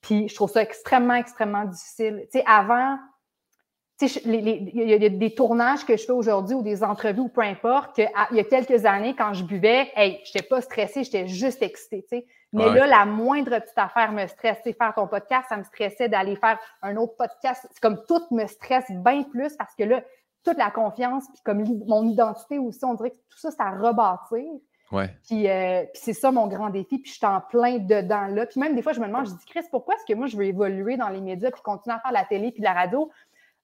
Puis 0.00 0.28
je 0.28 0.34
trouve 0.34 0.50
ça 0.50 0.62
extrêmement, 0.62 1.14
extrêmement 1.14 1.64
difficile. 1.64 2.22
Tu 2.32 2.38
sais, 2.38 2.44
avant, 2.46 2.96
tu 2.96 3.02
sais, 3.02 3.02
je- 3.02 3.02
les- 3.02 3.02
les- 3.02 3.82
il 4.02 4.34
y, 4.34 4.80
a- 4.82 4.96
il 4.96 5.02
y 5.02 5.06
a 5.06 5.08
des 5.08 5.34
tournages 5.34 5.84
que 5.86 5.96
je 5.96 6.04
fais 6.04 6.12
aujourd'hui 6.12 6.54
ou 6.56 6.62
des 6.62 6.82
entrevues 6.82 7.20
ou 7.20 7.28
peu 7.28 7.42
importe, 7.42 7.94
qu'il 7.94 8.08
y 8.32 8.40
a 8.40 8.44
quelques 8.44 8.84
années, 8.84 9.14
quand 9.16 9.32
je 9.34 9.44
buvais, 9.44 9.90
hey, 9.94 10.20
je 10.24 10.32
n'étais 10.34 10.48
pas 10.48 10.60
stressée, 10.60 11.04
j'étais 11.04 11.28
juste 11.28 11.62
excitée. 11.62 12.26
Mais 12.52 12.64
Ouais. 12.68 12.74
là, 12.80 12.86
la 12.86 13.04
moindre 13.04 13.58
petite 13.58 13.76
affaire 13.78 14.12
me 14.12 14.26
sais, 14.26 14.72
Faire 14.72 14.94
ton 14.94 15.06
podcast, 15.08 15.46
ça 15.48 15.56
me 15.56 15.64
stressait 15.64 16.08
d'aller 16.08 16.36
faire 16.36 16.58
un 16.82 16.96
autre 16.96 17.14
podcast. 17.16 17.66
C'est 17.72 17.80
comme 17.80 18.00
tout 18.06 18.22
me 18.30 18.46
stresse 18.46 18.90
bien 18.90 19.22
plus 19.24 19.56
parce 19.56 19.74
que 19.74 19.82
là, 19.84 20.02
toute 20.44 20.58
la 20.58 20.70
confiance, 20.70 21.24
puis 21.32 21.40
comme 21.44 21.64
mon 21.86 22.06
identité 22.08 22.58
aussi, 22.58 22.84
on 22.84 22.94
dirait 22.94 23.10
que 23.10 23.16
tout 23.30 23.38
ça, 23.38 23.50
c'est 23.50 23.60
à 23.62 23.70
rebâtir. 23.70 24.44
Ouais. 24.92 25.10
Puis, 25.26 25.48
euh, 25.48 25.82
puis 25.92 26.02
c'est 26.04 26.12
ça 26.12 26.30
mon 26.30 26.46
grand 26.46 26.68
défi, 26.70 26.98
puis 26.98 27.10
je 27.10 27.16
suis 27.16 27.26
en 27.26 27.40
plein 27.40 27.78
dedans 27.78 28.26
là. 28.26 28.46
Puis 28.46 28.60
même 28.60 28.74
des 28.76 28.82
fois, 28.82 28.92
je 28.92 29.00
me 29.00 29.06
demande, 29.06 29.26
je 29.26 29.30
dis, 29.32 29.44
Chris, 29.46 29.64
pourquoi 29.70 29.94
est-ce 29.94 30.04
que 30.04 30.16
moi, 30.16 30.26
je 30.26 30.36
veux 30.36 30.44
évoluer 30.44 30.96
dans 30.96 31.08
les 31.08 31.20
médias 31.22 31.50
puis 31.50 31.62
continuer 31.62 31.96
à 31.96 32.00
faire 32.00 32.12
la 32.12 32.24
télé 32.24 32.52
puis 32.52 32.62
la 32.62 32.72
radio, 32.74 33.10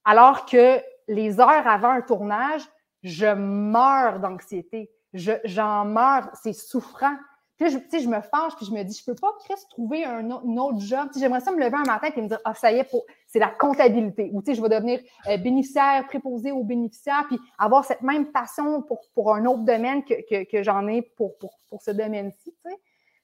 alors 0.05 0.47
que 0.47 0.81
les 1.09 1.41
heures 1.41 1.67
avant 1.67 1.91
un 1.91 2.01
tournage, 2.03 2.63
je 3.03 3.27
meurs 3.27 4.21
d'anxiété. 4.21 4.91
Je- 5.13 5.41
J'en 5.45 5.85
meurs, 5.85 6.31
c'est 6.43 6.53
souffrant. 6.53 7.17
Puis 7.57 7.71
là, 7.71 7.79
je, 7.93 8.09
me 8.09 8.21
fâche, 8.23 8.57
puis 8.57 8.65
je 8.65 8.73
me 8.73 8.83
dis, 8.85 8.99
je 8.99 9.05
peux 9.05 9.15
pas, 9.15 9.33
Chris, 9.45 9.61
trouver 9.69 10.03
un, 10.05 10.31
autre 10.31 10.81
job. 10.81 11.11
J'aimerais 11.19 11.41
ça 11.41 11.53
me 11.53 11.59
lever 11.59 11.77
un 11.77 11.85
matin 11.85 12.09
et 12.17 12.23
me 12.23 12.29
dire, 12.29 12.39
ah, 12.45 12.55
ça 12.55 12.73
y 12.73 12.79
est, 12.79 12.91
c'est 13.27 13.39
la 13.39 13.51
comptabilité. 13.51 14.31
Ou 14.33 14.41
tu 14.41 14.47
sais, 14.47 14.55
je 14.55 14.63
vais 14.63 14.71
devenir 14.71 14.99
euh, 15.29 15.37
bénéficiaire, 15.37 16.07
préposé 16.07 16.53
aux 16.53 16.65
bénéficiaires, 16.65 17.25
puis 17.27 17.39
avoir 17.59 17.85
cette 17.85 18.01
même 18.01 18.33
passion 18.33 18.81
pour, 18.81 19.03
pour 19.15 19.35
un 19.35 19.45
autre 19.45 19.65
domaine 19.65 20.03
que, 20.05 20.15
que, 20.27 20.51
que 20.51 20.63
j'en 20.63 20.87
ai 20.87 21.03
pour, 21.03 21.37
pour, 21.37 21.59
pour 21.69 21.83
ce 21.83 21.91
domaine-ci. 21.91 22.55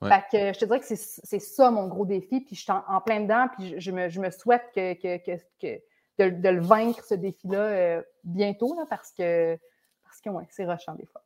Ouais. 0.03 0.11
Fait 0.11 0.25
que 0.31 0.53
je 0.53 0.59
te 0.59 0.65
dirais 0.67 0.81
que 0.81 0.87
c'est 0.87 0.97
c'est 0.97 1.39
ça 1.39 1.71
mon 1.71 1.89
gros 1.89 2.05
défi, 2.05 2.43
puis 2.43 2.55
je 2.57 2.61
suis 2.61 2.73
en, 2.73 2.83
en 2.89 3.01
plein 3.01 3.21
dedans, 3.21 3.47
puis 3.57 3.71
je, 3.71 3.79
je 3.81 3.91
me, 3.91 4.11
je 4.11 4.21
me 4.21 4.29
souhaite 4.29 4.65
que, 4.75 4.93
que, 4.93 5.37
que 5.59 5.81
de, 6.19 6.31
de 6.31 6.49
le 6.49 6.61
vaincre, 6.61 7.05
ce 7.05 7.15
défi-là, 7.15 7.59
euh, 7.59 8.03
bientôt, 8.25 8.75
là, 8.77 8.85
parce 8.89 9.13
que, 9.13 9.57
parce 10.05 10.21
que 10.21 10.31
ouais, 10.31 10.47
c'est 10.51 10.65
rushant 10.65 10.95
des 10.95 11.07
fois. 11.07 11.23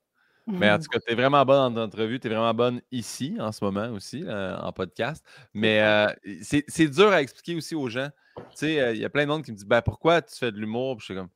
Mais 0.47 0.69
en 0.71 0.79
tout 0.79 0.89
cas, 0.91 0.99
tu 0.99 1.12
es 1.12 1.15
vraiment 1.15 1.45
bonne 1.45 1.79
en 1.79 1.81
entrevue, 1.81 2.19
tu 2.19 2.27
es 2.27 2.31
vraiment 2.31 2.55
bonne 2.55 2.81
ici 2.91 3.37
en 3.39 3.53
ce 3.53 3.65
moment 3.65 3.89
aussi, 3.91 4.21
là, 4.21 4.61
en 4.65 4.73
podcast. 4.73 5.25
Mais 5.55 5.81
euh, 5.81 6.09
c'est 6.43 6.89
dur 6.89 7.09
à 7.12 7.23
expliquer 7.23 7.55
aussi 7.55 7.77
aux 7.77 7.89
gens. 7.89 8.09
Tu 8.37 8.43
sais, 8.55 8.81
euh, 8.81 8.93
il 8.93 9.01
y 9.01 9.05
a 9.05 9.11
plein 9.11 9.23
de 9.23 9.29
monde 9.29 9.45
qui 9.45 9.53
me 9.53 9.57
dit 9.57 9.65
ben, 9.65 9.81
pourquoi 9.81 10.23
tu 10.23 10.35
fais 10.37 10.51
de 10.51 10.57
l'humour? 10.59 10.97
Puis 10.97 11.03
je 11.07 11.12
suis 11.12 11.15
comme 11.15 11.29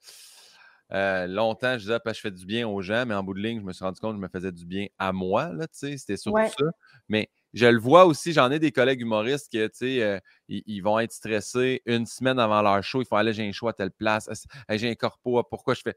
euh, 0.92 1.26
longtemps, 1.28 1.74
je 1.74 1.82
disais 1.84 1.98
parce 2.02 2.14
que 2.14 2.16
je 2.16 2.20
fais 2.22 2.30
du 2.36 2.44
bien 2.44 2.66
aux 2.66 2.82
gens, 2.82 3.04
mais 3.06 3.14
en 3.14 3.22
bout 3.22 3.34
de 3.34 3.40
ligne, 3.40 3.60
je 3.60 3.64
me 3.64 3.72
suis 3.72 3.84
rendu 3.84 4.00
compte 4.00 4.12
que 4.12 4.16
je 4.16 4.22
me 4.22 4.28
faisais 4.28 4.50
du 4.52 4.66
bien 4.66 4.86
à 4.98 5.12
moi. 5.12 5.52
là, 5.52 5.68
tu 5.68 5.78
sais, 5.78 5.96
C'était 5.96 6.16
surtout 6.16 6.38
Ouais. 6.38 6.48
ça. 6.48 6.64
Mais 7.08 7.30
je 7.54 7.66
le 7.66 7.78
vois 7.78 8.04
aussi, 8.04 8.32
j'en 8.32 8.50
ai 8.50 8.58
des 8.58 8.72
collègues 8.72 9.00
humoristes 9.00 9.48
qui, 9.48 9.58
tu 9.58 9.70
sais, 9.72 10.02
euh, 10.02 10.18
ils, 10.48 10.80
vont 10.80 10.98
être 10.98 11.12
stressés 11.12 11.82
une 11.86 12.04
semaine 12.04 12.40
avant 12.40 12.60
leur 12.62 12.82
show. 12.82 13.00
Ils 13.00 13.06
font 13.06 13.16
aller, 13.16 13.32
j'ai 13.32 13.48
un 13.48 13.52
show 13.52 13.68
à 13.68 13.72
telle 13.72 13.92
place. 13.92 14.28
J'ai 14.68 14.90
un 14.90 14.94
corpo, 14.96 15.40
pourquoi 15.44 15.74
je 15.74 15.82
fais? 15.82 15.96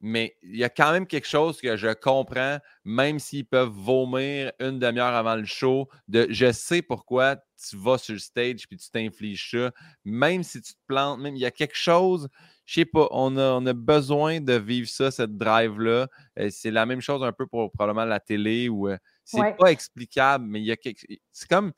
Mais 0.00 0.36
il 0.42 0.56
y 0.56 0.64
a 0.64 0.68
quand 0.68 0.92
même 0.92 1.06
quelque 1.06 1.26
chose 1.26 1.60
que 1.60 1.76
je 1.76 1.92
comprends, 1.92 2.58
même 2.84 3.18
s'ils 3.18 3.46
peuvent 3.46 3.72
vomir 3.72 4.52
une 4.60 4.78
demi-heure 4.78 5.14
avant 5.14 5.34
le 5.34 5.44
show, 5.44 5.88
je 6.08 6.52
sais 6.52 6.82
pourquoi 6.82 7.36
tu 7.68 7.76
vas 7.76 7.98
sur 7.98 8.12
le 8.12 8.20
stage 8.20 8.68
puis 8.68 8.76
tu 8.76 8.90
t'infliges 8.90 9.50
ça. 9.50 9.72
Même 10.04 10.44
si 10.44 10.60
tu 10.60 10.74
te 10.74 10.78
plantes, 10.86 11.18
même 11.18 11.34
il 11.34 11.40
y 11.40 11.46
a 11.46 11.50
quelque 11.50 11.76
chose, 11.76 12.28
je 12.64 12.74
sais 12.74 12.84
pas, 12.84 13.08
on 13.10 13.36
a, 13.36 13.54
on 13.54 13.66
a 13.66 13.72
besoin 13.72 14.40
de 14.40 14.52
vivre 14.52 14.88
ça, 14.88 15.10
cette 15.10 15.36
drive-là. 15.36 16.06
Euh, 16.38 16.48
c'est 16.50 16.70
la 16.70 16.86
même 16.86 17.00
chose 17.00 17.24
un 17.24 17.32
peu 17.32 17.46
pour 17.46 17.72
probablement 17.72 18.04
la 18.04 18.20
télé 18.20 18.68
où 18.68 18.88
euh, 18.88 18.96
c'est 19.30 19.40
Ouais. 19.40 19.54
pas 19.58 19.70
explicable, 19.70 20.46
mais 20.48 20.58
il 20.60 20.64
y 20.64 20.72
a 20.72 20.76
quelque. 20.76 21.04
C'est 21.32 21.48
comme. 21.48 21.72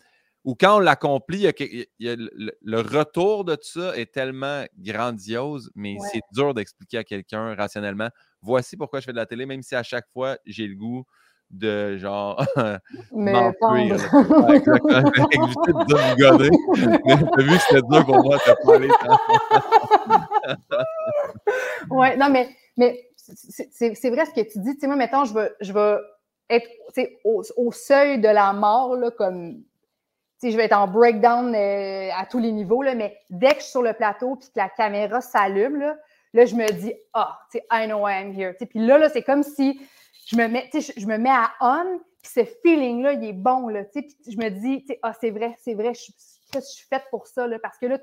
Ou 0.45 0.55
quand 0.55 0.77
on 0.77 0.79
l'accomplit, 0.79 1.41
il 1.59 1.87
y 1.99 2.09
a 2.09 2.15
le, 2.17 2.81
retour 2.81 3.45
de 3.45 3.57
tout 3.57 3.81
ça 3.81 3.95
est 3.99 4.11
tellement 4.11 4.65
grandiose, 4.79 5.71
mais 5.75 5.95
Ouais. 5.99 6.09
c'est 6.13 6.23
dur 6.33 6.55
d'expliquer 6.55 6.99
à 6.99 7.05
quelqu'un 7.05 7.55
rationnellement. 7.57 8.09
Voici 8.41 8.77
pourquoi 8.77 9.01
je 9.01 9.07
fais 9.07 9.13
de 9.13 9.17
la 9.19 9.27
télé, 9.27 9.45
même 9.47 9.63
si 9.63 9.75
à 9.75 9.83
chaque 9.83 10.07
fois 10.13 10.39
j'ai 10.47 10.67
le 10.69 10.77
goût 10.77 11.05
de 11.51 11.97
genre 11.99 12.39
Me 13.13 13.33
m'enfuir. 13.33 13.97
de 13.97 14.03
t'as 17.37 17.43
vu 17.43 17.51
que 17.51 17.63
c'était 17.69 17.83
dur 17.91 18.07
pour 18.07 18.25
moi 18.25 18.37
de 18.39 18.65
parler. 18.65 18.89
Ouais, 21.91 22.17
non, 22.17 22.31
mais, 22.31 22.49
mais 22.77 23.09
c'est 23.17 24.11
vrai 24.11 24.25
ce 24.27 24.31
que 24.41 24.51
tu 24.51 24.61
dis. 24.61 24.75
Tu 24.75 24.81
sais, 24.81 24.87
moi, 24.87 24.97
mettons, 24.97 25.25
je 25.25 25.35
vais, 25.35 25.51
je 25.61 25.73
vais 25.73 25.97
être 26.51 26.69
au, 27.25 27.73
seuil 27.73 28.19
de 28.21 28.29
la 28.29 28.53
mort, 28.53 28.97
là, 28.97 29.11
comme. 29.11 29.63
Je 30.43 30.57
vais 30.57 30.65
être 30.65 30.77
en 30.77 30.89
breakdown 30.89 31.55
euh, 31.55 32.09
à 32.17 32.25
tous 32.25 32.39
les 32.39 32.51
niveaux, 32.51 32.83
là, 32.83 32.95
mais 32.95 33.19
dès 33.29 33.51
que 33.51 33.57
je 33.57 33.65
suis 33.65 33.71
sur 33.73 33.83
le 33.83 33.93
plateau 33.93 34.37
puis 34.37 34.49
que 34.49 34.59
la 34.59 34.71
caméra 34.71 35.21
s'allume, 35.21 35.77
là, 35.77 35.99
là, 36.33 36.47
je 36.47 36.55
me 36.55 36.67
dis, 36.73 36.95
ah, 37.13 37.39
sais, 37.53 37.63
I 37.71 37.87
know 37.87 38.09
I 38.09 38.15
am 38.15 38.33
here. 38.33 38.55
Puis 38.55 38.79
là, 38.79 38.97
là 38.97 39.11
c'est 39.11 39.23
comme 39.23 39.43
si 39.43 39.79
je 40.27 40.37
me 40.37 40.49
mets, 40.49 40.71
je, 40.73 40.93
je 40.97 41.07
me 41.07 41.19
mets 41.19 41.29
à 41.29 41.51
on, 41.61 42.01
puis 42.23 42.33
ce 42.33 42.45
feeling-là, 42.63 43.13
il 43.15 43.25
est 43.25 43.33
bon, 43.35 43.69
là, 43.69 43.83
je 43.95 44.37
me 44.37 44.49
dis, 44.49 44.87
ah, 45.03 45.13
c'est 45.21 45.31
vrai, 45.31 45.57
c'est 45.61 45.75
vrai, 45.75 45.95
je, 45.95 46.01
suis- 46.01 46.15
je 46.55 46.61
suis 46.61 46.87
faite 46.89 47.05
pour 47.11 47.27
ça, 47.27 47.47
là, 47.47 47.59
parce 47.59 47.79
que 47.79 47.87
là, 47.87 47.99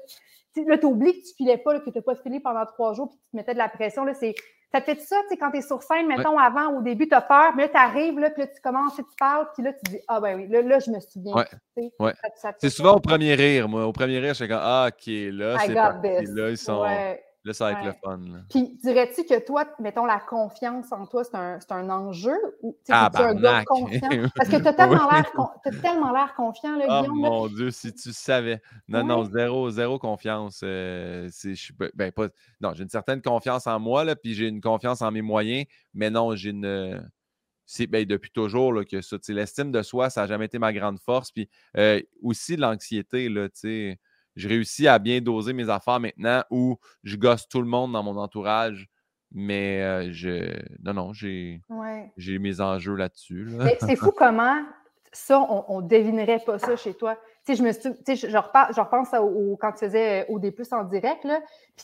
tu 0.53 0.80
t'oublies 0.80 1.22
que 1.22 1.28
tu 1.28 1.36
filais 1.36 1.57
pas, 1.57 1.74
là, 1.74 1.80
que 1.80 1.90
tu 1.90 1.98
n'as 1.98 2.02
pas 2.02 2.15
filé 2.15 2.40
pendant 2.40 2.65
trois 2.65 2.94
jours, 2.94 3.10
puis 3.10 3.18
tu 3.18 3.32
te 3.32 3.38
mettais 3.38 3.53
de 3.53 3.60
la 3.60 3.69
pression. 3.69 4.03
Là, 4.03 4.14
c'est, 4.14 4.34
ça 4.73 4.81
te 4.81 4.85
fait 4.85 4.99
ça, 4.99 5.15
tu 5.23 5.30
sais, 5.30 5.38
quand 5.38 5.52
tu 5.52 5.57
es 5.57 5.61
sur 5.61 5.81
scène, 5.81 6.07
mettons, 6.07 6.38
avant, 6.38 6.77
au 6.77 6.81
début, 6.81 7.07
tu 7.07 7.15
as 7.15 7.22
peur, 7.22 7.53
mais 7.56 7.64
là, 7.64 7.69
tu 7.69 7.77
arrives, 7.77 8.19
là, 8.19 8.30
puis 8.30 8.44
là, 8.44 8.48
tu 8.48 8.61
commences, 8.61 8.95
tu 8.95 9.03
parles, 9.18 9.48
puis 9.53 9.64
là, 9.64 9.72
tu 9.73 9.91
dis, 9.91 9.99
ah, 10.07 10.19
ben 10.19 10.35
oui, 10.35 10.48
là, 10.49 10.61
là 10.61 10.80
je 10.80 10.91
me 10.91 10.99
souviens. 10.99 11.34
Ouais. 11.34 11.91
Ouais. 11.99 12.14
C'est 12.60 12.69
souvent 12.69 12.95
au 12.95 12.99
premier 12.99 13.34
rire, 13.35 13.69
moi. 13.69 13.85
Au 13.85 13.94
premier 13.94 14.19
rire, 14.19 14.30
je 14.30 14.44
suis 14.44 14.48
comme 14.48 14.60
Ah, 14.61 14.89
ok, 14.89 15.06
là, 15.07 15.57
c'est. 15.60 15.73
Là, 15.73 16.49
ils 16.49 16.57
sont. 16.57 16.85
Là, 17.43 17.53
ça 17.53 17.65
va 17.65 17.72
être 17.72 17.80
Ouais. 17.80 17.85
le 17.85 17.93
fun. 18.03 18.18
là. 18.34 18.39
Puis, 18.49 18.77
dirais-tu 18.84 19.23
que 19.23 19.39
toi, 19.45 19.65
mettons, 19.80 20.05
la 20.05 20.19
confiance 20.19 20.91
en 20.91 21.05
toi, 21.05 21.23
c'est 21.23 21.35
un, 21.35 21.59
c'est 21.61 21.72
un 21.72 21.89
enjeu? 21.89 22.35
Ou 22.61 22.77
tu 22.85 22.93
sais, 22.93 23.05
es-tu 23.05 23.22
un 23.22 23.35
gars 23.35 23.64
confiant? 23.65 24.09
Parce 24.35 24.49
que 24.49 24.57
tu 24.57 24.68
as 24.68 24.73
tellement 24.73 25.07
Oui. 25.07 25.14
l'air 25.14 25.31
con- 25.31 25.49
t'as 25.64 25.72
tellement 25.72 26.11
l'air 26.11 26.34
confiant, 26.35 26.76
là, 26.76 26.85
Oh 26.89 27.01
Guillaume. 27.03 27.22
là. 27.23 27.30
mon 27.30 27.47
Dieu, 27.47 27.72
si 27.72 27.93
tu 27.93 28.11
savais. 28.11 28.61
Non, 28.89 29.05
non, 29.05 29.23
zéro, 29.23 29.69
zéro 29.69 29.97
confiance. 29.97 30.59
euh, 30.64 31.30
je 31.30 31.72
ben, 31.93 32.11
pas, 32.11 32.27
non, 32.59 32.73
j'ai 32.73 32.84
une 32.84 32.89
certaine 32.89 33.22
confiance 33.22 33.65
en 33.68 33.80
moi, 33.80 34.03
là, 34.03 34.15
puis 34.18 34.34
j'ai 34.34 34.47
une 34.47 34.59
confiance 34.61 35.01
en 35.01 35.11
mes 35.11 35.22
moyens, 35.22 35.65
mais 35.93 36.09
non, 36.09 36.35
j'ai 36.35 36.49
une. 36.49 37.09
C'est 37.65 37.88
ben, 37.88 38.05
depuis 38.05 38.31
toujours 38.31 38.73
là, 38.73 38.84
que 38.85 39.01
ça. 39.01 39.19
tu 39.19 39.34
L'estime 39.34 39.72
de 39.72 39.81
soi, 39.81 40.09
ça 40.09 40.22
n'a 40.22 40.27
jamais 40.27 40.45
été 40.45 40.57
ma 40.59 40.72
grande 40.73 40.99
force. 40.99 41.31
Puis 41.31 41.49
euh, 41.77 42.01
aussi 42.22 42.55
l'anxiété, 42.57 43.30
là, 43.30 43.47
tu 43.49 43.59
sais. 43.59 43.99
Je 44.38 44.47
réussis 44.47 44.88
à 44.88 44.99
bien 44.99 45.19
doser 45.19 45.51
mes 45.51 45.69
affaires 45.69 45.99
maintenant 45.99 46.43
où 46.49 46.77
je 47.03 47.18
gosse 47.18 47.47
tout 47.49 47.59
le 47.59 47.68
monde 47.68 47.91
dans 47.91 48.03
mon 48.03 48.15
entourage. 48.18 48.88
Mais 49.31 49.81
euh, 49.81 50.09
je. 50.14 50.57
Non, 50.84 50.93
non, 50.93 51.14
j'ai, 51.14 51.61
Ouais. 51.68 52.09
mes 52.39 52.61
enjeux 52.61 52.95
là-dessus. 52.95 53.43
là. 53.45 53.65
Mais 53.65 53.77
c'est 53.81 53.97
fou 53.97 54.11
comment 54.15 54.64
ça, 55.11 55.39
on, 55.39 55.65
on 55.68 55.81
devinerait 55.81 56.39
pas 56.45 56.59
ça 56.59 56.76
chez 56.76 56.93
toi. 56.93 57.15
Tu 57.45 57.53
sais, 57.53 57.55
je 57.55 57.64
me 57.64 57.72
suis, 57.72 57.93
tu 58.05 58.15
sais, 58.15 58.30
je, 58.30 58.38
repense 58.38 59.14
à- 59.14 59.22
au, 59.22 59.57
quand 59.57 59.72
tu 59.72 59.80
faisais 59.80 60.22
euh, 60.30 60.34
OD+, 60.34 60.53
en 60.72 60.84
direct, 60.84 61.23
là, 61.23 61.39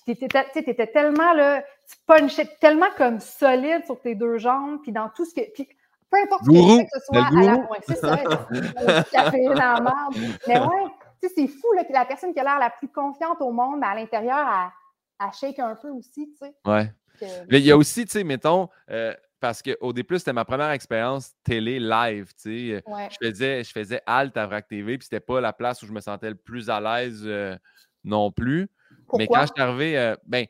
puis 0.05 0.15
tu 0.17 0.59
étais 0.59 0.87
tellement, 0.87 1.33
là, 1.33 1.63
tu 1.89 1.97
punchais 2.05 2.49
tellement 2.59 2.91
comme 2.97 3.19
solide 3.19 3.83
sur 3.85 3.99
tes 3.99 4.15
deux 4.15 4.37
jambes, 4.37 4.79
puis 4.83 4.91
dans 4.91 5.09
tout 5.09 5.25
ce 5.25 5.33
que... 5.33 5.41
Puis, 5.53 5.67
peu 6.11 6.17
importe 6.21 6.43
ce 6.43 6.49
que 6.49 6.53
tu 6.53 6.59
Gourou, 6.59 6.77
fais, 6.77 6.83
que 6.85 6.89
ce 6.93 7.05
soit 7.05 7.25
à 7.25 7.31
la... 7.31 7.55
Ouais, 7.55 7.79
c'est 7.87 7.95
ça, 7.95 8.15
le 8.51 9.11
café 9.11 9.43
dans 9.45 9.55
la. 9.55 10.09
Mais 10.47 10.59
ouais, 10.59 10.65
sais, 10.67 11.02
c'est 11.27 11.47
fou, 11.47 11.71
là, 11.75 11.83
que 11.83 11.93
la 11.93 12.05
personne 12.05 12.33
qui 12.33 12.39
a 12.39 12.43
l'air 12.43 12.59
la 12.59 12.69
plus 12.69 12.87
confiante 12.89 13.41
au 13.41 13.51
monde, 13.51 13.79
mais 13.79 13.87
à 13.87 13.95
l'intérieur, 13.95 14.47
elle, 14.47 15.27
elle 15.27 15.33
shake 15.33 15.59
un 15.59 15.75
peu 15.75 15.89
aussi, 15.89 16.29
tu 16.31 16.37
sais. 16.37 16.53
Ouais. 16.65 16.91
que- 17.19 17.25
Mais 17.51 17.59
il 17.59 17.65
y 17.65 17.71
a 17.71 17.77
aussi, 17.77 18.05
tu 18.05 18.11
sais, 18.11 18.23
mettons, 18.23 18.69
euh, 18.89 19.13
parce 19.39 19.61
qu'au 19.61 19.91
début, 19.93 20.17
c'était 20.19 20.33
ma 20.33 20.45
première 20.45 20.71
expérience 20.71 21.31
télé 21.43 21.79
live, 21.79 22.31
tu 22.41 22.71
sais. 22.71 22.83
Ouais. 22.87 23.09
Je 23.11 23.27
faisais, 23.27 23.63
je 23.63 23.71
faisais 23.71 24.01
Alt 24.05 24.35
à 24.37 24.47
VRAC 24.47 24.67
TV, 24.67 24.97
puis 24.97 25.05
c'était 25.05 25.19
pas 25.19 25.39
la 25.41 25.53
place 25.53 25.81
où 25.83 25.85
je 25.85 25.91
me 25.91 25.99
sentais 26.01 26.29
le 26.29 26.35
plus 26.35 26.69
à 26.69 26.79
l'aise 26.79 27.21
euh, 27.25 27.55
non 28.03 28.31
plus. 28.31 28.69
Mais 29.17 29.27
quand 29.27 29.41
je 29.41 29.51
suis 29.53 29.61
arrivé, 29.61 29.97
euh, 29.97 30.15
ben, 30.25 30.45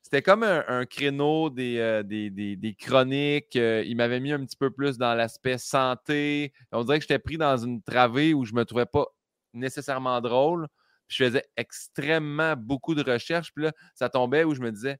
c'était 0.00 0.22
comme 0.22 0.42
un, 0.44 0.64
un 0.68 0.84
créneau 0.86 1.50
des, 1.50 1.78
euh, 1.78 2.02
des, 2.02 2.30
des- 2.30 2.56
des 2.56 2.74
chroniques. 2.74 3.56
euh, 3.56 3.82
il 3.86 3.96
m'avait 3.96 4.20
mis 4.20 4.32
un 4.32 4.44
petit 4.44 4.56
peu 4.56 4.70
plus 4.70 4.98
dans 4.98 5.14
l'aspect 5.14 5.58
santé. 5.58 6.52
On 6.70 6.84
dirait 6.84 6.98
que 6.98 7.02
j'étais 7.02 7.18
pris 7.18 7.38
dans 7.38 7.56
une 7.56 7.82
travée 7.82 8.34
où 8.34 8.44
je 8.44 8.52
me 8.54 8.64
trouvais 8.64 8.86
pas 8.86 9.06
nécessairement 9.54 10.20
drôle. 10.20 10.68
Puis 11.08 11.18
je 11.18 11.24
faisais 11.24 11.44
extrêmement 11.56 12.54
beaucoup 12.56 12.94
de 12.94 13.02
recherches. 13.02 13.52
Puis 13.54 13.64
là, 13.64 13.72
ça 13.94 14.08
tombait 14.08 14.44
où 14.44 14.54
je 14.54 14.60
me 14.60 14.70
disais, 14.70 14.98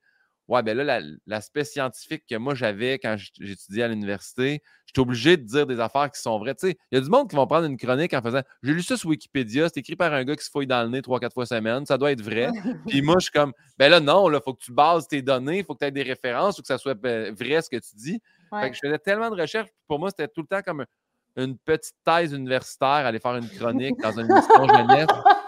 ouais, 0.48 0.62
ben 0.62 0.76
là, 0.76 0.84
la- 0.84 1.06
l'aspect 1.26 1.64
scientifique 1.64 2.24
que 2.28 2.34
moi 2.36 2.54
j'avais 2.54 2.98
quand 2.98 3.16
j'étudiais 3.40 3.84
à 3.84 3.88
l'université, 3.88 4.60
j'étais 4.84 5.00
obligé 5.00 5.36
de 5.36 5.44
dire 5.44 5.66
des 5.66 5.80
affaires 5.80 6.10
qui 6.10 6.20
sont 6.20 6.38
vraies. 6.38 6.54
Tu 6.56 6.68
sais, 6.70 6.76
il 6.90 6.96
y 6.96 6.98
a 6.98 7.00
du 7.00 7.08
monde 7.08 7.30
qui 7.30 7.36
vont 7.36 7.46
prendre 7.46 7.64
une 7.66 7.76
chronique 7.78 8.12
en 8.12 8.20
faisant 8.20 8.42
J'ai 8.62 8.74
lu 8.74 8.82
ça 8.82 8.96
sur 8.96 9.08
Wikipédia, 9.08 9.68
c'est 9.68 9.78
écrit 9.78 9.96
par 9.96 10.12
un 10.12 10.24
gars 10.24 10.36
qui 10.36 10.44
se 10.44 10.50
fouille 10.50 10.66
dans 10.66 10.82
le 10.82 10.88
nez 10.90 11.00
trois, 11.00 11.20
quatre 11.20 11.32
fois 11.32 11.46
semaine, 11.46 11.86
ça 11.86 11.96
doit 11.96 12.12
être 12.12 12.20
vrai. 12.22 12.48
Puis 12.98 13.00
moi, 13.00 13.14
je 13.20 13.24
suis 13.24 13.32
comme 13.32 13.52
Ben 13.78 13.88
là, 13.88 14.00
non, 14.00 14.30
il 14.30 14.38
faut 14.44 14.52
que 14.52 14.62
tu 14.64 14.72
bases 14.72 15.06
tes 15.08 15.22
données, 15.22 15.60
il 15.60 15.64
faut 15.64 15.74
que 15.74 15.78
tu 15.78 15.84
aies 15.86 15.90
des 15.92 16.02
références, 16.02 16.56
faut 16.56 16.62
que 16.62 16.66
ça 16.68 16.76
soit 16.78 16.94
ben, 16.94 17.32
vrai 17.34 17.62
ce 17.62 17.70
que 17.70 17.76
tu 17.76 17.94
dis. 17.96 18.20
Fait 18.50 18.56
Ouais. 18.56 18.70
que 18.70 18.76
je 18.76 18.80
faisais 18.84 18.98
tellement 18.98 19.30
de 19.30 19.40
recherches, 19.40 19.70
pour 19.88 19.98
moi, 19.98 20.10
c'était 20.10 20.28
tout 20.28 20.42
le 20.42 20.46
temps 20.48 20.60
comme 20.60 20.80
un- 20.82 20.86
une 21.36 21.56
petite 21.58 21.94
thèse 22.04 22.32
universitaire, 22.32 22.88
aller 23.06 23.18
faire 23.18 23.36
une 23.36 23.48
chronique 23.48 23.98
dans 24.00 24.12
une 24.12 24.30
émission 24.30 24.68
jeunesse 24.68 25.06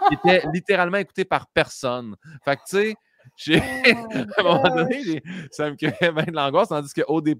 qui 0.09 0.15
était 0.15 0.47
littéralement 0.53 0.97
écoutée 0.97 1.25
par 1.25 1.47
personne. 1.47 2.15
Fait 2.43 2.55
que, 2.57 2.61
tu 2.67 2.75
sais, 2.77 2.95
j'ai- 3.37 3.59
my 3.59 3.91
à 4.37 4.39
un 4.39 4.43
moment 4.43 4.75
donné, 4.75 5.03
j'ai- 5.03 5.23
ça 5.51 5.69
me 5.69 5.75
créait 5.75 6.11
bien 6.11 6.23
de 6.25 6.31
l'angoisse, 6.35 6.69
tandis 6.69 6.93
que 6.93 7.01
OD+, 7.07 7.35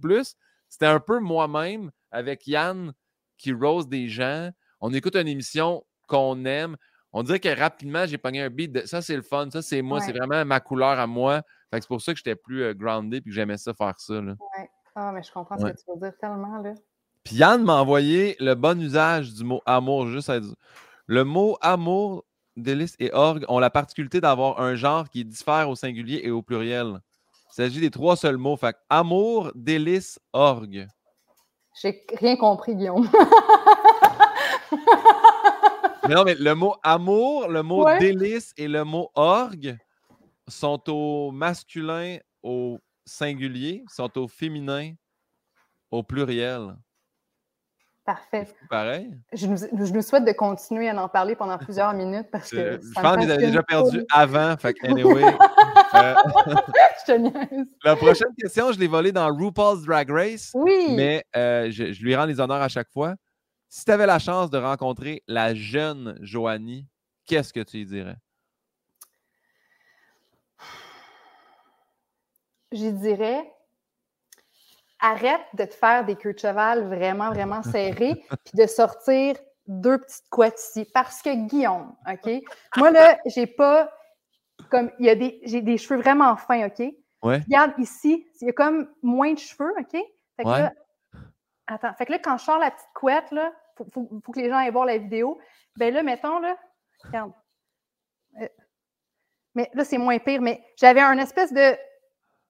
c'était 0.69 0.85
un 0.87 0.99
peu 0.99 1.19
moi-même 1.19 1.91
avec 2.11 2.45
Yann 2.47 2.93
qui 3.37 3.51
rose 3.53 3.87
des 3.87 4.07
gens. 4.07 4.49
On 4.79 4.93
écoute 4.93 5.15
une 5.15 5.27
émission 5.27 5.83
qu'on 6.07 6.45
aime. 6.45 6.75
On 7.13 7.23
dirait 7.23 7.39
que 7.39 7.49
rapidement, 7.59 8.05
j'ai 8.05 8.17
pogné 8.17 8.41
un 8.41 8.49
beat 8.49 8.71
de 8.73 8.81
ça, 8.85 9.01
c'est 9.01 9.15
le 9.15 9.21
fun, 9.21 9.49
ça, 9.51 9.61
c'est 9.61 9.81
moi, 9.81 10.01
c'est 10.01 10.11
Ouais. 10.11 10.17
vraiment 10.19 10.43
ma 10.45 10.59
couleur 10.59 10.99
à 10.99 11.07
moi. 11.07 11.41
Fait 11.71 11.77
que 11.77 11.81
c'est 11.83 11.87
pour 11.87 12.01
ça 12.01 12.11
que 12.13 12.17
j'étais 12.17 12.35
plus 12.35 12.61
euh, 12.63 12.73
grounded 12.73 13.23
puis 13.23 13.31
que 13.31 13.35
j'aimais 13.35 13.57
ça 13.57 13.73
faire 13.73 13.93
ça. 13.99 14.21
là. 14.21 14.33
Ah, 14.95 15.11
mais 15.13 15.23
je 15.23 15.31
comprends 15.31 15.55
Ouais. 15.57 15.71
ce 15.71 15.83
que 15.85 15.91
tu 15.91 15.91
veux 15.99 15.99
dire 16.09 16.17
tellement, 16.19 16.57
là. 16.61 16.73
Puis 17.25 17.35
Yann 17.37 17.63
m'a 17.63 17.81
envoyé 17.81 18.35
le 18.39 18.53
bon 18.53 18.79
usage 18.79 19.33
du 19.33 19.43
mot 19.43 19.61
amour, 19.65 20.07
juste 20.07 20.29
à 20.29 20.39
dire. 20.39 20.53
Le 21.07 21.23
mot 21.23 21.57
amour, 21.59 22.23
délice 22.55 22.95
et 22.99 23.11
orgue 23.13 23.43
ont 23.49 23.59
la 23.59 23.69
particularité 23.71 24.21
d'avoir 24.21 24.61
un 24.61 24.75
genre 24.75 25.09
qui 25.09 25.25
diffère 25.25 25.69
au 25.69 25.75
singulier 25.75 26.21
et 26.23 26.31
au 26.31 26.41
pluriel. 26.41 26.99
Il 27.51 27.55
s'agit 27.55 27.81
des 27.81 27.89
trois 27.91 28.15
seuls 28.15 28.37
mots. 28.37 28.55
Fait 28.57 28.75
amour, 28.89 29.51
délice, 29.55 30.19
orgue. 30.33 30.87
J'ai 31.81 32.05
rien 32.19 32.37
compris, 32.37 32.75
Guillaume. 32.75 33.09
Mais 36.07 36.13
non, 36.15 36.23
mais 36.23 36.35
le 36.35 36.53
mot 36.53 36.75
amour, 36.83 37.47
le 37.49 37.63
mot 37.63 37.85
Ouais. 37.85 37.99
délice 37.99 38.53
et 38.57 38.67
le 38.67 38.83
mot 38.83 39.09
orgue 39.15 39.77
sont 40.47 40.81
au 40.89 41.31
masculin 41.31 42.17
au 42.43 42.79
singulier, 43.03 43.83
sont 43.89 44.15
au 44.17 44.27
féminin 44.27 44.93
au 45.91 46.03
pluriel. 46.03 46.75
Parfait. 48.05 48.47
Pareil. 48.69 49.17
Je 49.33 49.47
nous, 49.47 49.57
je 49.57 49.91
nous 49.91 50.01
souhaite 50.03 50.25
de 50.25 50.31
continuer 50.31 50.87
à 50.89 51.03
en 51.03 51.09
parler 51.09 51.35
pendant 51.35 51.57
plusieurs 51.57 51.91
minutes 51.95 52.27
parce 52.31 52.51
que. 52.51 52.79
je 52.79 52.87
ça 52.93 53.01
pense 53.01 53.15
que 53.15 53.21
fascine 53.27 53.37
déjà 53.47 53.63
perdus 53.63 53.97
full. 53.97 54.05
avant. 54.11 54.55
Fait 54.57 54.73
que, 54.75 54.85
anyway. 54.87 55.23
euh, 55.95 56.13
Je 57.01 57.05
te 57.05 57.17
niaise. 57.17 57.65
La 57.83 57.95
prochaine 57.95 58.33
question, 58.39 58.71
je 58.71 58.79
l'ai 58.79 58.87
volée 58.87 59.11
dans 59.11 59.27
RuPaul's 59.35 59.83
Drag 59.85 60.09
Race, 60.11 60.51
Oui. 60.53 60.93
mais 60.95 61.25
euh, 61.35 61.71
je, 61.71 61.93
je 61.93 62.03
lui 62.03 62.15
rends 62.15 62.25
les 62.25 62.39
honneurs 62.39 62.61
à 62.61 62.69
chaque 62.69 62.91
fois. 62.91 63.15
Si 63.69 63.83
tu 63.83 63.91
avais 63.91 64.05
la 64.05 64.19
chance 64.19 64.51
de 64.51 64.59
rencontrer 64.59 65.23
la 65.27 65.55
jeune 65.55 66.17
Joanie, 66.21 66.87
qu'est-ce 67.25 67.51
que 67.51 67.61
tu 67.61 67.77
lui 67.77 67.85
dirais? 67.87 68.17
J'y 72.71 72.91
dirais. 72.93 73.51
Arrête 74.99 75.41
de 75.53 75.65
te 75.65 75.73
faire 75.73 76.05
des 76.05 76.15
queues 76.15 76.33
de 76.33 76.39
cheval 76.39 76.87
vraiment, 76.87 77.29
vraiment 77.31 77.61
serrées, 77.63 78.23
puis 78.45 78.53
de 78.55 78.65
sortir 78.65 79.35
deux 79.67 79.97
petites 79.97 80.29
couettes 80.29 80.59
ici. 80.59 80.85
Parce 80.93 81.21
que 81.21 81.33
Guillaume, 81.47 81.95
OK? 82.09 82.31
Moi, 82.77 82.91
là, 82.91 83.17
j'ai 83.25 83.47
pas. 83.47 83.91
Comme, 84.69 84.91
il 84.99 85.05
y 85.05 85.09
a 85.09 85.15
des. 85.15 85.41
J'ai 85.43 85.61
des 85.61 85.77
cheveux 85.77 85.99
vraiment 85.99 86.35
fins, 86.37 86.67
OK? 86.67 86.79
Ouais. 87.23 87.39
Regarde 87.39 87.73
ici, 87.77 88.25
il 88.41 88.47
y 88.47 88.49
a 88.49 88.53
comme 88.53 88.87
moins 89.01 89.33
de 89.33 89.39
cheveux, 89.39 89.73
OK? 89.79 89.91
Fait 89.91 90.43
que 90.43 90.47
Ouais. 90.47 90.59
là, 90.59 90.73
attends, 91.67 91.93
fait 91.95 92.05
que 92.05 92.11
là, 92.11 92.19
quand 92.19 92.37
je 92.37 92.43
sors 92.43 92.59
la 92.59 92.71
petite 92.71 92.87
couette, 92.93 93.31
là, 93.31 93.51
faut, 93.77 93.85
faut, 93.91 94.09
faut 94.23 94.31
que 94.31 94.39
les 94.39 94.49
gens 94.49 94.57
aillent 94.57 94.71
voir 94.71 94.85
la 94.85 94.97
vidéo. 94.97 95.39
Ben 95.77 95.93
là, 95.93 96.03
mettons, 96.03 96.39
là, 96.39 96.55
regarde. 97.03 97.31
Euh, 98.41 98.47
mais 99.55 99.69
là, 99.73 99.83
c'est 99.83 99.97
moins 99.97 100.19
pire, 100.19 100.41
mais 100.41 100.63
j'avais 100.77 101.01
un 101.01 101.17
espèce 101.17 101.51
de. 101.53 101.75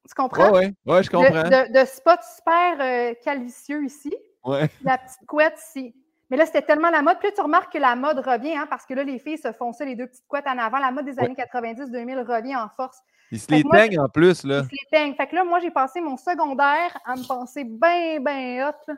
Tu 0.07 0.14
comprends? 0.15 0.52
Ouais, 0.52 0.73
ouais, 0.86 1.03
je 1.03 1.10
comprends. 1.10 1.44
de- 1.44 1.80
de 1.82 1.86
spot 1.86 2.19
super 2.36 2.77
euh, 2.80 3.14
calvicieux 3.23 3.84
ici, 3.86 4.14
Ouais. 4.44 4.69
la 4.84 4.98
petite 4.98 5.26
couette 5.27 5.57
ici. 5.69 5.95
Mais 6.30 6.38
là, 6.38 6.45
c'était 6.45 6.61
tellement 6.64 6.90
la 6.90 7.02
mode. 7.03 7.19
Puis 7.19 7.27
là, 7.30 7.34
tu 7.36 7.41
remarques 7.41 7.72
que 7.73 7.77
la 7.77 7.95
mode 7.95 8.18
revient, 8.19 8.56
hein, 8.57 8.65
parce 8.69 8.86
que 8.86 8.94
là, 8.95 9.03
les 9.03 9.19
filles 9.19 9.38
se 9.38 9.52
font 9.52 9.72
ça, 9.73 9.86
les 9.86 9.95
deux 9.95 10.07
petites 10.07 10.26
couettes 10.27 10.48
en 10.48 10.57
avant. 10.57 10.80
La 10.80 10.91
mode 10.91 11.06
des 11.06 11.19
années 11.19 11.36
90-2000 11.36 12.19
revient 12.22 12.56
en 12.56 12.68
force. 12.69 12.98
Ils 13.32 13.40
se 13.40 13.45
Fait 13.48 13.57
les 13.57 13.64
teignent 13.64 13.99
en 13.99 14.10
plus, 14.10 14.44
là. 14.44 14.60
Ils 14.61 14.65
se 14.65 14.69
les 14.72 14.88
peignent. 14.91 15.15
Fait 15.15 15.27
que 15.27 15.36
là, 15.36 15.44
moi, 15.44 15.60
j'ai 15.60 15.69
passé 15.72 16.02
mon 16.02 16.18
secondaire 16.18 16.98
à 17.06 17.15
me 17.15 17.27
penser 17.27 17.64
bien, 17.64 18.19
bien 18.19 18.69
hot, 18.69 18.76
là, 18.88 18.95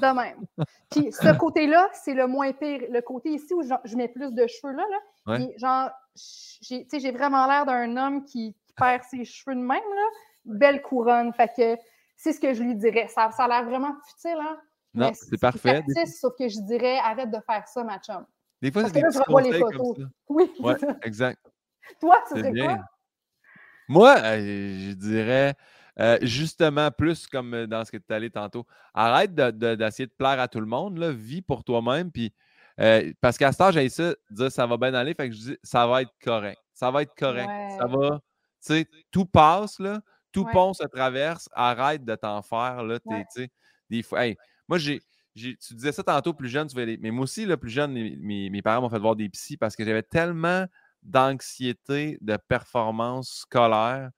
de 0.00 0.16
même. 0.16 0.38
Puis 0.90 1.12
ce 1.12 1.36
côté-là, 1.36 1.88
c'est 1.92 2.14
le 2.14 2.26
moins 2.26 2.52
pire. 2.52 2.82
Le 2.90 3.00
côté 3.02 3.30
ici 3.30 3.52
où 3.54 3.62
je, 3.62 3.74
je 3.84 3.96
mets 3.96 4.08
plus 4.08 4.32
de 4.32 4.46
cheveux, 4.46 4.72
là, 4.74 4.84
là 4.90 4.98
Ouais. 5.34 5.54
genre, 5.58 5.90
j'ai 6.62 6.84
tu 6.84 6.90
sais, 6.90 7.00
j'ai 7.00 7.10
vraiment 7.10 7.46
l'air 7.46 7.64
d'un 7.66 7.96
homme 7.96 8.24
qui, 8.24 8.54
qui 8.66 8.74
perd 8.74 9.02
ses 9.04 9.24
cheveux 9.24 9.54
de 9.56 9.60
même, 9.60 9.70
là. 9.70 10.06
Belle 10.44 10.82
couronne. 10.82 11.32
Fait 11.32 11.50
que 11.56 11.76
c'est 12.16 12.32
ce 12.32 12.40
que 12.40 12.54
je 12.54 12.62
lui 12.62 12.74
dirais. 12.74 13.08
Ça, 13.08 13.30
ça 13.30 13.44
a 13.44 13.48
l'air 13.48 13.64
vraiment 13.64 13.94
futile, 14.06 14.38
hein? 14.40 14.58
Non, 14.94 15.10
c'est 15.12 15.40
parfait. 15.40 15.82
Factice, 15.82 16.20
sauf 16.20 16.34
que 16.38 16.48
je 16.48 16.60
dirais, 16.60 16.98
arrête 16.98 17.30
de 17.30 17.38
faire 17.44 17.66
ça, 17.66 17.82
ma 17.82 17.98
chum. 17.98 18.24
des 18.62 18.70
fois, 18.70 18.84
c'est 18.84 18.90
que 18.90 18.94
des 18.94 19.00
là, 19.02 19.08
petits 19.08 19.50
les 19.50 19.60
comme 19.60 19.72
photos. 19.72 19.96
ça. 19.98 20.02
Oui, 20.28 20.52
Ouais, 20.60 20.76
exact. 21.02 21.40
Toi, 22.00 22.22
tu 22.32 22.52
bien. 22.52 22.76
quoi? 22.76 22.84
Moi, 23.88 24.16
euh, 24.18 24.38
je 24.90 24.94
dirais 24.94 25.54
euh, 26.00 26.18
justement 26.22 26.90
plus 26.90 27.26
comme 27.26 27.66
dans 27.66 27.84
ce 27.84 27.92
que 27.92 27.96
tu 27.98 28.04
es 28.08 28.14
allé 28.14 28.30
tantôt. 28.30 28.66
Arrête 28.94 29.34
de- 29.34 29.50
de- 29.50 29.74
d'essayer 29.74 30.06
de, 30.06 30.12
plaire 30.12 30.40
à 30.40 30.48
tout 30.48 30.60
le 30.60 30.66
monde. 30.66 30.98
Là, 30.98 31.10
vis 31.10 31.42
pour 31.42 31.64
toi-même. 31.64 32.10
Puis, 32.10 32.32
euh, 32.80 33.12
parce 33.20 33.36
qu'à 33.36 33.52
cet 33.52 33.60
âge, 33.60 33.74
j'ai 33.74 33.88
ça, 33.88 34.14
dire 34.30 34.50
ça 34.50 34.66
va 34.66 34.76
bien 34.76 34.94
aller. 34.94 35.14
Fait 35.14 35.28
que 35.28 35.34
je 35.34 35.40
dis 35.40 35.58
ça 35.62 35.86
va 35.86 36.02
être 36.02 36.14
correct. 36.22 36.60
Ça 36.72 36.90
va 36.90 37.02
être 37.02 37.14
correct. 37.14 37.50
Ça 37.78 37.86
va. 37.86 38.20
Tu 38.64 38.74
sais, 38.74 38.86
tout 39.10 39.26
passe, 39.26 39.78
là. 39.78 40.00
Tout 40.34 40.44
Ouais. 40.44 40.52
pont 40.52 40.74
se 40.74 40.84
traverse. 40.84 41.48
Arrête 41.52 42.04
de 42.04 42.14
t'en 42.14 42.42
faire. 42.42 42.82
Là, 42.82 42.98
t'es- 43.00 43.40
Ouais. 43.40 43.50
des 43.88 44.02
fois. 44.02 44.26
hey, 44.26 44.36
moi, 44.68 44.76
j'ai. 44.78 45.00
j'ai- 45.34 45.56
Tu 45.56 45.74
disais 45.74 45.92
ça 45.92 46.02
tantôt 46.02 46.34
plus 46.34 46.48
jeune, 46.48 46.68
tu 46.68 46.76
mais 47.00 47.10
moi 47.10 47.22
aussi, 47.24 47.46
là, 47.46 47.56
plus 47.56 47.70
jeune, 47.70 47.92
mes, 47.92 48.16
mes- 48.20 48.50
mes 48.50 48.62
parents 48.62 48.82
m'ont 48.82 48.90
fait 48.90 48.98
voir 48.98 49.16
des 49.16 49.28
psys 49.30 49.56
parce 49.56 49.74
que 49.74 49.84
j'avais 49.84 50.02
tellement 50.02 50.66
d'anxiété 51.02 52.18
de 52.20 52.36
performance 52.36 53.30
scolaire. 53.40 54.10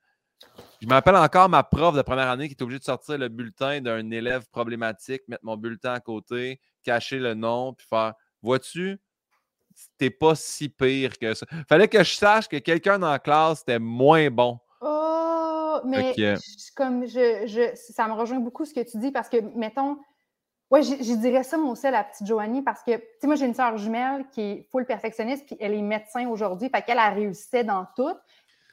Je 0.82 0.86
me 0.86 0.92
rappelle 0.92 1.16
encore 1.16 1.48
ma 1.48 1.62
prof 1.62 1.96
de 1.96 2.02
première 2.02 2.28
année 2.28 2.46
qui 2.48 2.52
était 2.52 2.62
obligée 2.62 2.78
de 2.78 2.84
sortir 2.84 3.16
le 3.18 3.28
bulletin 3.28 3.80
d'un 3.80 4.10
élève 4.10 4.46
problématique, 4.50 5.22
mettre 5.28 5.44
mon 5.44 5.56
bulletin 5.56 5.94
à 5.94 6.00
côté, 6.00 6.60
cacher 6.82 7.18
le 7.18 7.34
nom, 7.34 7.72
puis 7.72 7.86
faire 7.88 8.12
Vois-tu, 8.42 8.98
t'es 9.98 10.10
pas 10.10 10.34
si 10.34 10.68
pire 10.68 11.18
que 11.18 11.32
ça. 11.34 11.46
Fallait 11.68 11.88
que 11.88 11.98
je 12.04 12.14
sache 12.14 12.46
que 12.48 12.58
quelqu'un 12.58 12.98
dans 12.98 13.10
la 13.10 13.18
classe 13.18 13.62
était 13.62 13.78
moins 13.78 14.30
bon. 14.30 14.58
Oh, 14.82 15.25
mais 15.84 16.12
je- 16.36 16.74
comme 16.74 17.06
je, 17.06 17.46
je, 17.46 17.74
ça 17.74 18.06
me 18.08 18.12
rejoint 18.14 18.38
beaucoup 18.40 18.64
ce 18.64 18.74
que 18.74 18.80
tu 18.80 18.98
dis 18.98 19.10
parce 19.10 19.28
que, 19.28 19.36
mettons, 19.56 19.98
ouais, 20.70 20.82
je, 20.82 21.14
dirais 21.14 21.42
ça 21.42 21.56
moi 21.56 21.72
aussi 21.72 21.86
à 21.86 21.90
la 21.90 22.04
petite 22.04 22.26
Joanie 22.26 22.62
parce 22.62 22.82
que, 22.82 22.96
tu 22.96 23.02
sais, 23.20 23.26
moi 23.26 23.36
j'ai 23.36 23.46
une 23.46 23.54
sœur 23.54 23.76
jumelle 23.76 24.26
qui 24.32 24.40
est 24.40 24.68
full 24.70 24.84
perfectionniste 24.86 25.46
puis 25.46 25.56
elle 25.60 25.74
est 25.74 25.82
médecin 25.82 26.28
aujourd'hui, 26.28 26.68
fait 26.68 26.82
qu'elle 26.82 26.98
a 26.98 27.10
réussi 27.10 27.64
dans 27.64 27.86
tout, 27.96 28.14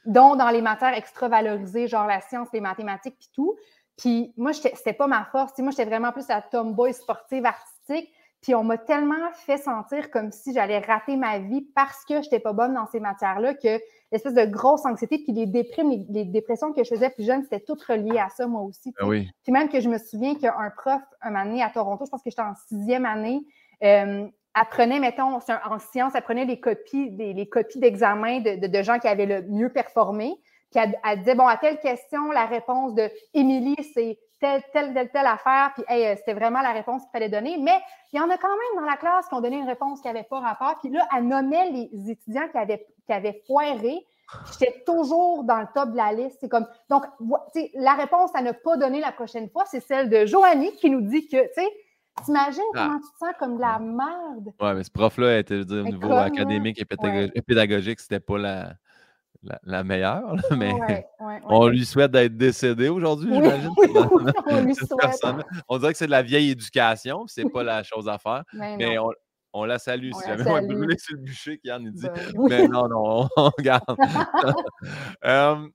dont 0.06 0.36
dans 0.36 0.50
les 0.50 0.62
matières 0.62 0.94
extra 0.94 1.28
valorisées, 1.28 1.88
genre 1.88 2.06
la 2.06 2.20
science, 2.20 2.48
les 2.52 2.60
mathématiques 2.60 3.16
puis 3.18 3.30
tout. 3.34 3.56
Puis 3.96 4.32
moi, 4.36 4.52
c'était 4.52 4.92
pas 4.92 5.06
ma 5.06 5.24
force. 5.26 5.52
Tu 5.52 5.56
sais, 5.56 5.62
moi, 5.62 5.70
j'étais 5.70 5.84
vraiment 5.84 6.10
plus 6.12 6.26
la 6.28 6.42
tomboy 6.42 6.92
sportive 6.92 7.46
artistique. 7.46 8.12
Puis 8.44 8.54
on 8.54 8.62
m'a 8.62 8.76
tellement 8.76 9.32
fait 9.46 9.56
sentir 9.56 10.10
comme 10.10 10.30
si 10.30 10.52
j'allais 10.52 10.78
rater 10.78 11.16
ma 11.16 11.38
vie 11.38 11.66
parce 11.74 12.04
que 12.04 12.16
je 12.16 12.26
n'étais 12.26 12.40
pas 12.40 12.52
bonne 12.52 12.74
dans 12.74 12.86
ces 12.86 13.00
matières-là 13.00 13.54
que 13.54 13.80
l'espèce 14.12 14.34
de 14.34 14.44
grosse 14.44 14.84
anxiété, 14.84 15.16
puis 15.24 15.32
les 15.32 15.46
déprimes, 15.46 15.88
les, 15.88 16.04
les 16.10 16.24
dépressions 16.26 16.74
que 16.74 16.84
je 16.84 16.90
faisais 16.90 17.08
plus 17.08 17.24
jeune, 17.24 17.42
c'était 17.42 17.60
tout 17.60 17.76
relié 17.88 18.18
à 18.18 18.28
ça, 18.28 18.46
moi 18.46 18.60
aussi. 18.60 18.92
Ben 19.00 19.08
oui. 19.08 19.30
Puis 19.44 19.50
même 19.52 19.70
que 19.70 19.80
je 19.80 19.88
me 19.88 19.96
souviens 19.96 20.34
qu'un 20.34 20.70
prof, 20.76 21.00
un 21.22 21.44
donné 21.44 21.62
à 21.62 21.70
Toronto, 21.70 22.04
je 22.04 22.10
pense 22.10 22.22
que 22.22 22.28
j'étais 22.28 22.42
en 22.42 22.54
sixième 22.68 23.06
année, 23.06 23.40
euh, 23.82 24.26
apprenait, 24.52 25.00
mettons, 25.00 25.38
en 25.38 25.78
sciences, 25.78 26.14
apprenait 26.14 26.44
les 26.44 26.60
copies, 26.60 27.10
des, 27.12 27.32
les 27.32 27.48
copies 27.48 27.80
d'examen 27.80 28.40
de, 28.40 28.56
de- 28.60 28.66
de 28.66 28.82
gens 28.82 28.98
qui 28.98 29.08
avaient 29.08 29.26
le 29.26 29.40
mieux 29.48 29.70
performé. 29.72 30.34
Puis 30.70 30.84
elle, 30.84 30.96
elle 31.08 31.20
disait, 31.20 31.34
bon, 31.34 31.46
à 31.46 31.56
telle 31.56 31.80
question, 31.80 32.30
la 32.30 32.44
réponse 32.44 32.94
de 32.94 33.10
Émilie, 33.32 33.82
c'est 33.94 34.18
telle, 34.44 34.62
telle, 34.72 34.92
telle, 34.94 35.08
telle 35.10 35.26
affaire. 35.26 35.70
Puis 35.74 35.84
hey, 35.88 36.06
euh, 36.06 36.14
c'était 36.16 36.34
vraiment 36.34 36.60
la 36.60 36.72
réponse 36.72 37.02
qu'il 37.02 37.10
fallait 37.12 37.28
donner. 37.30 37.56
Mais 37.58 37.78
il 38.12 38.18
y 38.18 38.20
en 38.20 38.28
a 38.28 38.36
quand 38.36 38.48
même 38.48 38.82
dans 38.84 38.88
la 38.90 38.96
classe 38.96 39.26
qui 39.28 39.34
ont 39.34 39.40
donné 39.40 39.56
une 39.56 39.66
réponse 39.66 40.00
qui 40.02 40.06
n'avait 40.08 40.24
pas 40.24 40.40
rapport. 40.40 40.78
Puis 40.80 40.90
là, 40.90 41.06
elle 41.16 41.26
nommait 41.26 41.70
les 41.70 42.10
étudiants 42.10 42.48
qui 42.50 42.58
avaient, 42.58 42.86
qui 43.06 43.12
avaient 43.12 43.42
foiré. 43.46 44.04
J'étais 44.52 44.82
toujours 44.86 45.44
dans 45.44 45.60
le 45.60 45.66
top 45.74 45.90
de 45.92 45.96
la 45.96 46.12
liste. 46.12 46.38
C'est 46.40 46.48
comme, 46.48 46.66
donc, 46.90 47.04
vo- 47.20 47.38
tu 47.54 47.60
sais, 47.60 47.70
la 47.74 47.94
réponse 47.94 48.30
à 48.34 48.42
ne 48.42 48.52
pas 48.52 48.76
donner 48.76 49.00
la 49.00 49.12
prochaine 49.12 49.48
fois, 49.50 49.64
c'est 49.66 49.80
celle 49.80 50.08
de 50.10 50.26
Joanie 50.26 50.72
qui 50.76 50.90
nous 50.90 51.02
dit 51.02 51.26
que, 51.28 51.42
tu 51.42 51.52
sais, 51.54 51.68
t'imagines 52.24 52.62
Ah. 52.74 52.86
comment 52.86 52.98
tu 53.00 53.10
te 53.12 53.18
sens 53.18 53.34
comme 53.38 53.56
de 53.56 53.60
la 53.60 53.78
merde? 53.78 54.52
Ouais, 54.60 54.74
mais 54.74 54.82
ce 54.84 54.90
prof-là, 54.90 55.38
était, 55.38 55.54
je 55.54 55.58
veux 55.60 55.64
dire, 55.66 55.80
au 55.84 55.88
niveau 55.96 56.12
académique 56.14 56.80
et 56.80 56.84
pédago- 56.84 57.30
et 57.34 57.42
pédagogique, 57.42 58.00
c'était 58.00 58.20
pas 58.20 58.38
la, 58.38 58.72
la, 59.44 59.60
la 59.64 59.84
meilleure. 59.84 60.34
là, 60.36 60.42
mais 60.56 60.72
Ouais, 60.72 60.80
ouais, 60.80 61.06
ouais. 61.20 61.40
on 61.44 61.66
lui 61.68 61.84
souhaite 61.84 62.10
d'être 62.10 62.36
décédé 62.36 62.88
aujourd'hui, 62.88 63.30
Oui, 63.30 63.36
j'imagine. 63.42 63.70
oui, 63.76 63.86
oui, 63.94 64.32
on 64.46 64.60
lui 64.62 64.74
Cette 64.74 64.88
souhaite. 64.88 65.00
personne-là. 65.00 65.44
On 65.68 65.78
dirait 65.78 65.92
que 65.92 65.98
c'est 65.98 66.06
de 66.06 66.10
la 66.10 66.22
vieille 66.22 66.50
éducation, 66.50 67.24
puis 67.26 67.32
c'est 67.34 67.48
pas 67.50 67.62
la 67.62 67.82
chose 67.82 68.08
à 68.08 68.18
faire. 68.18 68.42
Mais 68.52 68.98
on, 68.98 69.10
on 69.52 69.64
la 69.64 69.78
salue 69.78 70.10
On 70.14 70.18
si 70.20 70.28
la 70.28 70.36
jamais 70.36 70.50
on 70.50 70.56
est 70.56 70.60
salue. 70.62 70.74
brûlé 70.76 70.98
sur 70.98 71.14
le 71.16 71.22
bûcher, 71.22 71.58
Kian 71.64 71.78
nous 71.80 71.90
dit. 71.92 72.06
Ben. 72.08 72.32
Mais 72.48 72.68
non, 72.68 72.88
non, 72.88 73.28
on, 73.36 73.50
regarde. 73.58 73.84
Euh, 75.24 75.68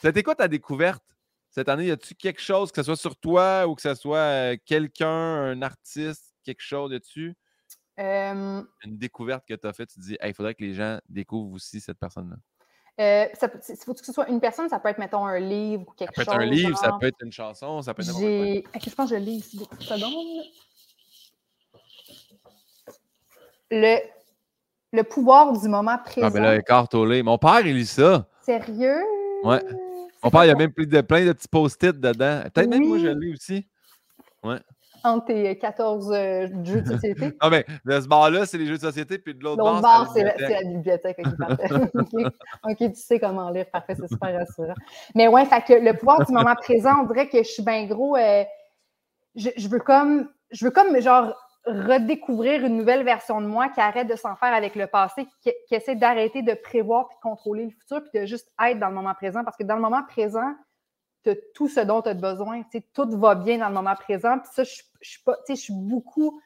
C'était 0.00 0.22
quoi 0.22 0.34
ta 0.34 0.48
découverte 0.48 1.02
cette 1.50 1.68
année? 1.68 1.86
Y 1.86 1.90
a-tu 1.90 2.14
quelque 2.14 2.40
chose, 2.40 2.70
que 2.70 2.76
ce 2.82 2.84
soit 2.84 2.96
sur 2.96 3.16
toi 3.16 3.66
ou 3.66 3.74
que 3.74 3.82
ce 3.82 3.94
soit 3.94 4.18
euh, 4.18 4.56
quelqu'un, 4.64 5.08
un 5.08 5.62
artiste, 5.62 6.34
quelque 6.44 6.62
chose, 6.62 6.92
y 6.92 6.96
a-tu? 6.96 7.34
Euh, 7.98 8.62
une 8.84 8.98
découverte 8.98 9.44
que 9.48 9.54
tu 9.54 9.66
as 9.66 9.72
faite? 9.72 9.88
Tu 9.88 9.98
te 9.98 10.04
dis, 10.04 10.16
il 10.22 10.34
faudrait 10.34 10.54
que 10.54 10.62
les 10.62 10.74
gens 10.74 10.98
découvrent 11.08 11.54
aussi 11.54 11.80
cette 11.80 11.98
personne-là. 11.98 12.36
Euh, 12.98 13.26
ça 13.34 13.48
faut 13.84 13.94
que 13.94 14.04
ce 14.04 14.12
soit 14.12 14.28
une 14.28 14.40
personne, 14.40 14.68
ça 14.68 14.78
peut 14.78 14.88
être, 14.88 14.98
mettons, 14.98 15.26
un 15.26 15.38
livre 15.38 15.82
ou 15.86 15.92
quelque 15.92 16.14
Ça 16.14 16.24
peut 16.24 16.30
chose. 16.32 16.34
être 16.34 16.40
un 16.40 16.46
livre, 16.50 16.78
ça 16.78 16.96
peut 16.98 17.06
être 17.06 17.22
une 17.22 17.32
chanson, 17.32 17.82
ça 17.82 17.92
peut 17.92 18.02
être 18.02 18.08
n'importe 18.08 18.72
quoi. 18.72 18.80
Je 18.90 18.94
pense 18.94 19.10
que 19.10 19.16
je 19.16 19.20
l'ai 19.20 19.32
ici. 19.32 19.58
deux 19.58 19.64
secondes. 19.80 20.44
Le, 23.70 23.98
le 24.92 25.02
pouvoir 25.02 25.52
du 25.58 25.68
moment 25.68 25.98
présent. 25.98 26.28
Ah, 26.28 26.30
ben 26.30 26.42
là, 26.42 26.56
écart 26.56 26.88
au 26.94 27.04
lait. 27.04 27.22
Mon 27.22 27.36
père, 27.36 27.66
il 27.66 27.76
lit 27.76 27.86
ça. 27.86 28.26
Sérieux? 28.42 29.02
Ouais. 29.42 29.60
Mon 30.22 30.30
père, 30.30 30.44
il 30.44 30.48
y 30.48 30.50
a 30.50 30.54
même 30.54 30.72
plein 30.72 30.86
de, 30.86 31.00
plein 31.02 31.24
de 31.26 31.32
petits 31.32 31.48
post-it 31.48 32.00
dedans. 32.00 32.42
Peut-être 32.54 32.68
même 32.68 32.86
moi, 32.86 32.98
je 32.98 33.08
lis 33.08 33.32
aussi. 33.34 33.66
Entre 35.06 35.26
tes 35.26 35.56
14 35.56 36.12
euh, 36.12 36.48
jeux 36.64 36.82
de 36.82 36.92
société. 36.94 37.26
Non, 37.42 37.50
mais 37.50 37.64
de 37.84 38.00
ce 38.00 38.08
bar-là, 38.08 38.44
c'est 38.44 38.58
les 38.58 38.66
jeux 38.66 38.76
de 38.76 38.80
société, 38.80 39.18
puis 39.18 39.34
de 39.34 39.44
l'autre 39.44 39.62
bar, 39.62 39.80
bord, 39.80 40.12
c'est 40.12 40.24
la, 40.24 40.34
la 40.36 40.62
bibliothèque. 40.64 41.18
ok, 41.24 41.36
parfait. 41.38 41.68
OK. 41.94 42.32
OK, 42.64 42.76
tu 42.78 42.94
sais 42.94 43.20
comment 43.20 43.50
lire. 43.50 43.66
Parfait, 43.70 43.94
c'est 43.94 44.08
super 44.08 44.34
rassurant. 44.34 44.74
Mais 45.14 45.28
ouais, 45.28 45.44
fait 45.44 45.62
que 45.62 45.72
le 45.74 45.96
pouvoir 45.96 46.26
du 46.26 46.32
moment 46.32 46.54
présent, 46.56 47.02
on 47.02 47.06
dirait 47.06 47.28
que 47.28 47.38
je 47.38 47.48
suis 47.48 47.62
bien 47.62 47.86
gros. 47.86 48.16
euh, 48.16 48.44
je, 49.36 49.50
je 49.56 49.68
veux 49.68 49.78
comme, 49.78 50.28
je 50.50 50.64
veux 50.64 50.70
comme, 50.72 51.00
genre, 51.00 51.34
redécouvrir 51.66 52.64
une 52.64 52.76
nouvelle 52.76 53.04
version 53.04 53.40
de 53.40 53.46
moi 53.46 53.68
qui 53.68 53.80
arrête 53.80 54.08
de 54.08 54.16
s'en 54.16 54.36
faire 54.36 54.54
avec 54.54 54.74
le 54.76 54.86
passé, 54.86 55.26
qui, 55.42 55.52
qui 55.68 55.74
essaie 55.74 55.96
d'arrêter 55.96 56.42
de 56.42 56.54
prévoir 56.54 57.08
puis 57.08 57.16
de 57.16 57.22
contrôler 57.22 57.64
le 57.64 57.70
futur, 57.70 58.02
puis 58.02 58.20
de 58.20 58.26
juste 58.26 58.48
être 58.64 58.78
dans 58.78 58.88
le 58.88 58.94
moment 58.94 59.14
présent. 59.14 59.44
Parce 59.44 59.56
que 59.56 59.64
dans 59.64 59.76
le 59.76 59.82
moment 59.82 60.02
présent, 60.08 60.54
tu 61.30 61.40
tout 61.54 61.68
ce 61.68 61.80
dont 61.80 62.02
tu 62.02 62.08
as 62.08 62.14
besoin. 62.14 62.62
Tout 62.94 63.08
va 63.18 63.34
bien 63.34 63.58
dans 63.58 63.68
le 63.68 63.74
moment 63.74 63.94
présent. 63.94 64.38
Puis 64.38 64.50
ça, 64.52 64.64
je, 64.64 64.82
je 65.00 65.18
je 65.48 65.54
suis 65.54 65.74
beaucoup 65.74 66.40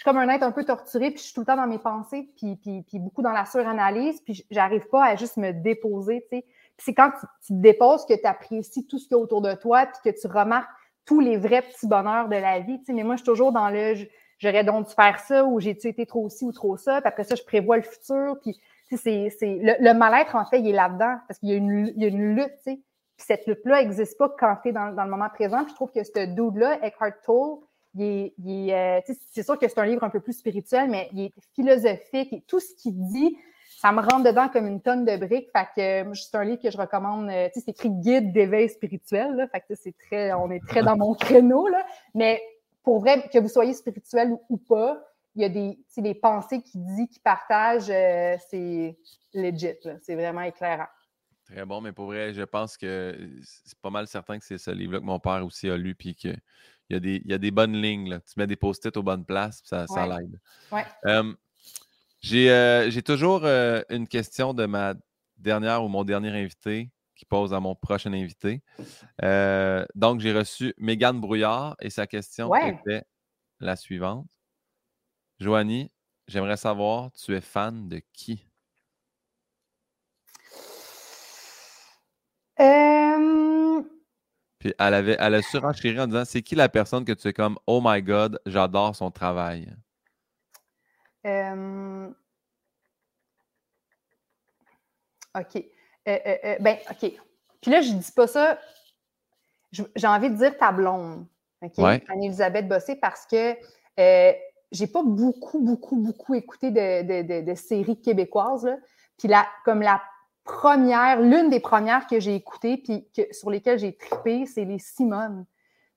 je 0.00 0.04
suis 0.04 0.14
comme 0.14 0.16
un 0.16 0.34
être 0.34 0.44
un 0.44 0.50
peu 0.50 0.64
torturé, 0.64 1.10
puis 1.10 1.18
je 1.18 1.24
suis 1.24 1.34
tout 1.34 1.40
le 1.40 1.46
temps 1.46 1.56
dans 1.58 1.66
mes 1.66 1.78
pensées, 1.78 2.30
puis, 2.38 2.56
puis, 2.56 2.82
puis 2.88 2.98
beaucoup 2.98 3.20
dans 3.20 3.32
la 3.32 3.44
suranalyse, 3.44 4.22
puis 4.22 4.46
j'arrive 4.50 4.88
pas 4.88 5.04
à 5.04 5.14
juste 5.14 5.36
me 5.36 5.52
déposer. 5.52 6.26
Puis 6.30 6.42
c'est 6.78 6.94
quand 6.94 7.10
tu, 7.10 7.54
te 7.54 7.60
déposes 7.60 8.06
que 8.06 8.14
tu 8.14 8.24
apprécies 8.26 8.86
tout 8.86 8.98
ce 8.98 9.06
qu'il 9.06 9.18
y 9.18 9.20
a 9.20 9.22
autour 9.22 9.42
de 9.42 9.52
toi, 9.52 9.84
puis 9.84 10.10
que 10.10 10.18
tu 10.18 10.26
remarques 10.26 10.70
tous 11.04 11.20
les 11.20 11.36
vrais 11.36 11.60
petits 11.60 11.86
bonheurs 11.86 12.30
de 12.30 12.36
la 12.36 12.60
vie, 12.60 12.78
tu 12.78 12.86
sais. 12.86 12.92
Mais 12.94 13.02
moi, 13.02 13.16
je 13.16 13.18
suis 13.18 13.26
toujours 13.26 13.52
dans 13.52 13.68
le 13.68 13.92
j'aurais 14.38 14.64
donc 14.64 14.88
dû 14.88 14.94
faire 14.94 15.18
ça, 15.18 15.44
ou 15.44 15.60
j'ai-tu 15.60 15.88
été 15.88 16.06
trop 16.06 16.30
ci 16.30 16.46
ou 16.46 16.52
trop 16.52 16.78
ça, 16.78 17.02
puis 17.02 17.08
après 17.08 17.24
ça, 17.24 17.34
je 17.34 17.42
prévois 17.42 17.76
le 17.76 17.82
futur, 17.82 18.38
puis 18.40 18.58
c'est, 18.96 19.28
le, 19.42 19.84
le 19.84 19.92
mal-être, 19.92 20.34
en 20.34 20.46
fait, 20.46 20.60
il 20.60 20.68
est 20.68 20.72
là-dedans, 20.72 21.18
parce 21.28 21.38
qu'il 21.40 21.50
y 21.50 21.52
a 21.52 21.56
une, 21.56 21.92
il 21.94 22.02
y 22.02 22.06
a 22.06 22.08
une 22.08 22.36
lutte, 22.36 22.56
tu 22.64 22.72
sais. 22.72 22.80
Puis 23.20 23.26
cette 23.26 23.46
lutte-là 23.46 23.82
n'existe 23.82 24.16
pas 24.16 24.30
quand 24.30 24.56
tu 24.62 24.70
es 24.70 24.72
dans, 24.72 24.86
le 24.86 25.10
moment 25.10 25.28
présent, 25.28 25.66
je 25.68 25.74
trouve 25.74 25.92
que 25.92 26.02
ce 26.02 26.24
dude-là, 26.24 26.78
Eckhart 26.82 27.20
Tolle, 27.22 27.58
euh, 28.00 29.00
c'est 29.30 29.42
sûr 29.42 29.58
que 29.58 29.68
c'est 29.68 29.78
un 29.78 29.84
livre 29.84 30.04
un 30.04 30.08
peu 30.08 30.20
plus 30.20 30.32
spirituel, 30.32 30.88
mais 30.88 31.10
il 31.12 31.24
est 31.24 31.34
philosophique 31.54 32.32
et 32.32 32.40
tout 32.46 32.60
ce 32.60 32.74
qu'il 32.76 32.94
dit, 33.08 33.36
ça 33.78 33.92
me 33.92 34.00
rentre 34.00 34.22
dedans 34.22 34.48
comme 34.48 34.66
une 34.66 34.80
tonne 34.80 35.04
de 35.04 35.18
briques. 35.18 35.50
Fait 35.54 35.66
que 35.76 36.10
euh, 36.10 36.14
c'est 36.14 36.34
un 36.34 36.44
livre 36.44 36.62
que 36.62 36.70
je 36.70 36.78
recommande. 36.78 37.28
Euh, 37.28 37.50
c'est 37.52 37.68
écrit 37.68 37.90
guide 37.90 38.32
d'éveil 38.32 38.70
spirituel. 38.70 39.46
Fait 39.52 39.60
que 39.60 39.74
c'est 39.74 39.94
très, 40.06 40.32
on 40.32 40.50
est 40.50 40.66
très 40.66 40.82
dans 40.82 40.96
mon 40.96 41.12
créneau. 41.12 41.68
Mais 42.14 42.40
pour 42.82 43.00
vrai, 43.00 43.28
que 43.30 43.38
vous 43.38 43.48
soyez 43.48 43.74
spirituel 43.74 44.34
ou, 44.48 44.56
pas, 44.56 44.98
il 45.36 45.42
y 45.42 45.44
a 45.44 45.48
des, 45.50 46.14
pensées 46.14 46.62
qu'il 46.62 46.82
dit, 46.96 47.06
qu'il 47.08 47.20
partage, 47.20 47.92
c'est 48.48 48.96
legit. 49.34 49.76
C'est 50.00 50.14
vraiment 50.14 50.40
éclairant. 50.40 50.88
Très 51.50 51.66
bon, 51.66 51.80
mais 51.80 51.92
pour 51.92 52.06
vrai, 52.06 52.32
je 52.32 52.42
pense 52.42 52.76
que 52.76 53.28
c'est 53.42 53.78
pas 53.80 53.90
mal 53.90 54.06
certain 54.06 54.38
que 54.38 54.44
c'est 54.44 54.58
ce 54.58 54.70
livre-là 54.70 55.00
que 55.00 55.04
mon 55.04 55.18
père 55.18 55.44
aussi 55.44 55.68
a 55.68 55.76
lu, 55.76 55.96
puis 55.96 56.14
qu'il 56.14 56.38
y, 56.90 56.94
a 56.94 57.00
des, 57.00 57.22
y 57.24 57.32
a 57.32 57.38
des 57.38 57.50
bonnes 57.50 57.80
lignes. 57.80 58.08
Là. 58.08 58.20
Tu 58.20 58.34
mets 58.36 58.46
des 58.46 58.56
post-it 58.56 58.96
aux 58.96 59.02
bonnes 59.02 59.24
places, 59.24 59.60
puis 59.60 59.68
ça, 59.68 59.86
ça 59.88 60.06
l'aide. 60.06 60.38
Ouais. 60.70 60.86
Euh, 61.06 61.34
j'ai 62.20 63.02
toujours 63.02 63.44
euh, 63.44 63.82
une 63.88 64.06
question 64.06 64.54
de 64.54 64.64
ma 64.66 64.94
dernière 65.38 65.82
ou 65.82 65.88
mon 65.88 66.04
dernier 66.04 66.30
invité 66.30 66.90
qui 67.16 67.24
pose 67.24 67.52
à 67.52 67.58
mon 67.58 67.74
prochain 67.74 68.12
invité. 68.12 68.62
Euh, 69.24 69.84
donc, 69.96 70.20
j'ai 70.20 70.32
reçu 70.32 70.72
Mégane 70.78 71.20
Brouillard 71.20 71.76
et 71.80 71.90
sa 71.90 72.06
question 72.06 72.54
était 72.54 73.02
la 73.58 73.74
suivante. 73.74 74.26
Joanie, 75.40 75.90
j'aimerais 76.28 76.56
savoir, 76.56 77.10
tu 77.12 77.34
es 77.34 77.40
fan 77.40 77.88
de 77.88 78.00
qui? 78.12 78.46
Puis 84.60 84.74
elle, 84.78 84.94
avait, 84.94 85.16
elle 85.18 85.34
a 85.34 85.42
surenchéri 85.42 85.98
en 85.98 86.06
disant 86.06 86.24
c'est 86.26 86.42
qui 86.42 86.54
la 86.54 86.68
personne 86.68 87.04
que 87.04 87.12
tu 87.12 87.28
es 87.28 87.32
comme 87.32 87.58
Oh 87.66 87.80
my 87.82 88.02
God, 88.02 88.38
j'adore 88.44 88.94
son 88.94 89.10
travail? 89.10 89.74
Euh, 91.26 92.08
OK. 95.34 95.64
Euh, 96.08 96.18
euh, 96.44 96.56
ben, 96.60 96.76
OK. 96.90 97.12
Puis 97.62 97.70
là, 97.70 97.80
je 97.80 97.92
dis 97.92 98.12
pas 98.12 98.26
ça. 98.26 98.58
J'ai 99.72 100.06
envie 100.06 100.28
de 100.28 100.36
dire 100.36 100.56
ta 100.58 100.72
blonde. 100.72 101.26
OK? 101.62 101.78
Anne-Elisabeth 101.78 102.68
Bossé, 102.68 102.96
parce 102.96 103.26
que 103.26 103.56
j'ai 103.96 104.86
pas 104.86 105.02
beaucoup, 105.02 105.60
beaucoup, 105.60 105.96
beaucoup 105.96 106.34
écouté 106.34 106.70
de, 106.70 107.54
séries 107.54 108.00
québécoises. 108.00 108.68
Puis 109.16 109.28
là, 109.28 109.46
comme 109.64 109.80
la 109.80 110.02
première, 110.50 111.20
l'une 111.20 111.48
des 111.48 111.60
premières 111.60 112.06
que 112.06 112.20
j'ai 112.20 112.34
écoutées, 112.34 112.76
puis 112.76 113.06
sur 113.32 113.50
lesquelles 113.50 113.78
j'ai 113.78 113.96
trippé, 113.96 114.46
c'est 114.46 114.64
les 114.64 114.78
Simone. 114.78 115.46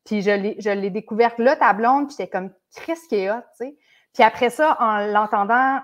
Puis 0.06 0.22
je 0.22 0.72
l'ai 0.72 0.90
découverte 0.90 1.40
là, 1.40 1.56
ta 1.56 1.74
blonde, 1.74 2.08
puis 2.08 2.16
j'étais 2.18 2.30
comme 2.30 2.52
Chris 2.76 2.94
qui 3.10 3.26
tu 3.26 3.32
sais. 3.56 3.78
Puis 4.14 4.24
après 4.24 4.50
ça, 4.50 4.78
en 4.80 5.08
l'entendant 5.08 5.80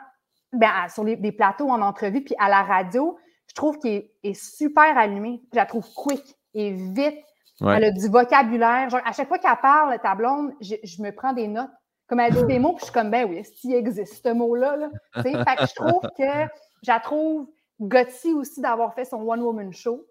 ben, 0.54 0.88
sur 0.90 1.04
les, 1.04 1.16
des 1.16 1.32
plateaux 1.32 1.70
en 1.70 1.82
entrevue, 1.82 2.24
puis 2.24 2.36
à 2.38 2.50
la 2.50 2.64
radio, 2.64 3.18
je 3.48 3.56
trouve 3.56 3.80
qu'il 3.80 4.10
est, 4.24 4.34
super 4.34 4.98
allumé. 4.98 5.42
Je 5.52 5.58
la 5.58 5.66
trouve 5.66 5.88
quick 5.96 6.24
et 6.54 6.72
vite. 6.72 7.18
Elle 7.62 7.84
a 7.84 7.92
du 7.92 8.08
vocabulaire. 8.08 8.90
Genre, 8.90 9.02
à 9.04 9.12
chaque 9.12 9.28
fois 9.28 9.40
qu'elle 9.40 9.58
parle, 9.62 9.98
ta 10.02 10.16
blonde, 10.16 10.54
je, 10.62 11.02
me 11.02 11.12
prends 11.12 11.34
des 11.34 11.48
notes. 11.48 11.70
Comme 12.08 12.20
elle 12.20 12.34
dit 12.34 12.46
des 12.46 12.60
mots, 12.60 12.74
puis 12.74 12.80
je 12.80 12.86
suis 12.86 12.94
comme, 12.94 13.12
ben 13.12 13.28
oui, 13.30 13.44
s'il 13.44 13.74
existe 13.74 14.24
ce 14.24 14.34
mot-là. 14.34 14.78
Là? 14.78 14.90
Fait 15.22 15.34
que 15.34 15.66
je 15.68 15.76
trouve 15.76 16.02
que, 16.18 16.48
je 16.84 16.92
la 16.92 17.00
trouve 17.00 17.48
gutsy 17.80 18.34
aussi 18.34 18.62
d'avoir 18.62 18.94
fait 18.94 19.06
son 19.06 19.18
one-woman 19.18 19.74
show. 19.74 20.06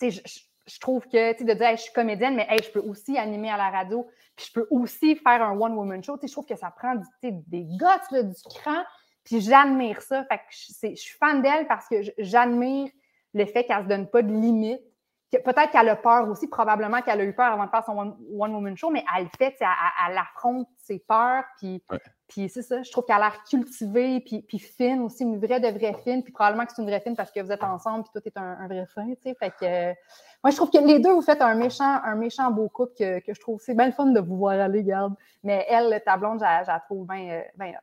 Je, 0.00 0.10
je, 0.10 0.20
je, 0.66 0.78
trouve 0.80 1.06
que, 1.06 1.42
de 1.42 1.52
dire, 1.52 1.70
je 1.72 1.82
suis 1.82 1.92
comédienne, 1.92 2.34
mais 2.34 2.46
je 2.62 2.70
peux 2.70 2.80
aussi 2.80 3.16
animer 3.16 3.50
à 3.50 3.56
la 3.56 3.70
radio, 3.70 4.06
puis 4.36 4.46
je 4.46 4.52
peux 4.52 4.66
aussi 4.70 5.16
faire 5.16 5.42
un 5.42 5.58
one-woman 5.58 6.02
show. 6.02 6.18
je 6.22 6.30
trouve 6.30 6.46
que 6.46 6.56
ça 6.56 6.70
prend 6.70 7.00
des 7.22 7.64
guts, 7.64 8.24
du 8.24 8.42
cran, 8.44 8.82
puis 9.24 9.40
j'admire 9.40 10.02
ça. 10.02 10.24
Fait 10.24 10.40
je, 10.50 10.94
suis 10.94 11.16
fan 11.18 11.42
d'elle 11.42 11.66
parce 11.66 11.88
que 11.88 11.96
j'admire 12.18 12.90
le 13.34 13.44
fait 13.46 13.64
qu'elle 13.64 13.78
ne 13.78 13.82
se 13.84 13.88
donne 13.88 14.10
pas 14.10 14.22
de 14.22 14.32
limites. 14.32 14.82
Peut-être 15.30 15.70
qu'elle 15.72 15.88
a 15.88 15.96
peur 15.96 16.28
aussi, 16.28 16.46
probablement 16.46 17.02
qu'elle 17.02 17.20
a 17.20 17.24
eu 17.24 17.32
peur 17.32 17.52
avant 17.52 17.64
de 17.64 17.70
faire 17.70 17.84
son 17.84 18.16
one-woman 18.38 18.76
show, 18.76 18.90
mais 18.90 19.04
elle 19.16 19.24
le 19.24 19.30
fait, 19.36 19.56
elle, 19.60 20.16
affronte 20.16 20.68
ses 20.78 21.00
peurs, 21.00 21.42
puis, 21.58 21.82
puis 22.28 22.48
c'est 22.48 22.62
ça, 22.62 22.82
je 22.82 22.90
trouve 22.92 23.04
qu'elle 23.04 23.16
a 23.16 23.30
l'air 23.30 23.42
cultivée, 23.44 24.20
puis, 24.20 24.42
puis 24.42 24.60
fine 24.60 25.02
aussi, 25.02 25.24
une 25.24 25.38
vraie 25.38 25.58
de 25.58 25.66
vraie 25.66 25.96
fine, 26.04 26.22
puis 26.22 26.32
probablement 26.32 26.64
que 26.64 26.72
c'est 26.74 26.80
une 26.80 26.88
vraie 26.88 27.00
fine 27.00 27.16
parce 27.16 27.32
que 27.32 27.40
vous 27.40 27.50
êtes 27.50 27.64
ensemble, 27.64 28.04
puis 28.04 28.12
toi, 28.12 28.20
tu 28.22 28.28
es 28.28 28.40
un, 28.40 28.68
vrai 28.68 28.86
fin, 28.86 29.06
tu 29.06 29.16
sais, 29.22 29.34
fait 29.34 29.50
que... 29.50 29.98
moi, 30.44 30.50
je 30.50 30.56
trouve 30.56 30.70
que 30.70 30.78
les 30.78 31.00
deux, 31.00 31.12
vous 31.12 31.22
faites 31.22 31.42
un 31.42 31.54
méchant, 31.56 32.00
un 32.04 32.14
méchant 32.14 32.50
beau 32.52 32.68
couple 32.68 32.94
que, 32.96 33.34
je 33.34 33.40
trouve, 33.40 33.60
c'est 33.60 33.74
bien 33.74 33.86
le 33.86 33.92
fun 33.92 34.06
de 34.06 34.20
vous 34.20 34.36
voir 34.36 34.60
aller, 34.60 34.84
garde. 34.84 35.14
Mais 35.42 35.66
elle, 35.68 36.00
ta 36.04 36.16
blonde, 36.16 36.38
je 36.38 36.66
la 36.66 36.80
trouve 36.80 37.06
bien, 37.06 37.42
bien 37.56 37.74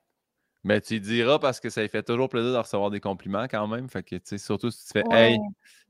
mais 0.64 0.80
tu 0.80 1.00
diras 1.00 1.40
parce 1.40 1.60
que 1.60 1.70
ça 1.70 1.82
lui 1.82 1.90
fait 1.90 2.04
toujours 2.04 2.30
plaisir 2.30 2.54
de 2.54 2.58
recevoir 2.58 2.90
des 2.90 3.02
compliments 3.02 3.48
quand 3.50 3.68
même. 3.68 3.90
Fait 3.90 4.02
que, 4.02 4.16
surtout 4.38 4.72
si 4.72 4.86
tu 4.86 4.92
fais 4.94 5.04
Hey, 5.12 5.38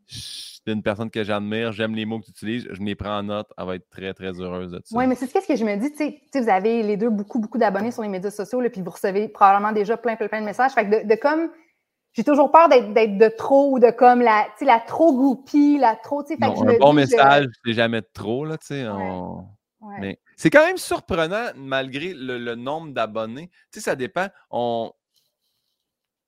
je 0.07 0.17
suis 0.17 0.61
une 0.67 0.83
personne 0.83 1.09
que 1.09 1.23
j'admire, 1.23 1.71
j'aime 1.71 1.95
les 1.95 2.05
mots 2.05 2.19
que 2.19 2.25
tu 2.25 2.31
utilises, 2.31 2.67
je 2.71 2.81
les 2.81 2.95
prends 2.95 3.17
en 3.17 3.23
note, 3.23 3.51
elle 3.57 3.65
va 3.65 3.75
être 3.75 3.89
très, 3.89 4.13
très 4.13 4.39
heureuse 4.39 4.71
de 4.71 4.81
ça. 4.83 4.97
Oui, 4.97 5.07
mais 5.07 5.15
c'est 5.15 5.27
ce 5.27 5.47
que 5.47 5.55
je 5.55 5.65
me 5.65 5.75
dis. 5.75 5.91
Tu 5.91 5.97
sais, 5.97 6.41
vous 6.41 6.49
avez 6.49 6.83
les 6.83 6.97
deux 6.97 7.09
beaucoup, 7.09 7.39
beaucoup 7.39 7.57
d'abonnés 7.57 7.91
sur 7.91 8.01
les 8.01 8.09
médias 8.09 8.31
sociaux, 8.31 8.61
là, 8.61 8.69
puis 8.69 8.81
vous 8.81 8.91
recevez 8.91 9.27
probablement 9.27 9.71
déjà 9.71 9.97
plein, 9.97 10.15
plein, 10.15 10.27
plein 10.27 10.41
de 10.41 10.45
messages. 10.45 10.71
Fait 10.71 10.89
que 10.89 11.07
de, 11.07 11.15
comme. 11.15 11.49
J'ai 12.15 12.23
toujours 12.23 12.51
peur 12.51 12.69
d'être 12.69 12.93
de 12.93 13.35
trop 13.35 13.71
ou 13.71 13.79
de 13.79 13.89
comme 13.89 14.21
la, 14.21 14.45
la 14.61 14.79
trop 14.79 15.13
goupille, 15.13 15.79
la 15.79 15.95
trop. 15.95 16.23
Non, 16.39 16.67
un 16.67 16.77
bon 16.77 16.93
message, 16.93 17.47
c'est 17.65 17.73
jamais 17.73 18.01
de 18.01 18.09
trop. 18.13 18.45
Là, 18.45 18.57
sais. 18.61 18.85
Mais 19.99 20.19
c'est 20.35 20.49
quand 20.49 20.65
même 20.65 20.77
surprenant, 20.77 21.51
malgré 21.55 22.13
le, 22.13 22.55
nombre 22.55 22.93
d'abonnés. 22.93 23.49
Tu 23.71 23.79
sais, 23.79 23.81
ça 23.81 23.95
dépend. 23.95 24.27
On... 24.49 24.91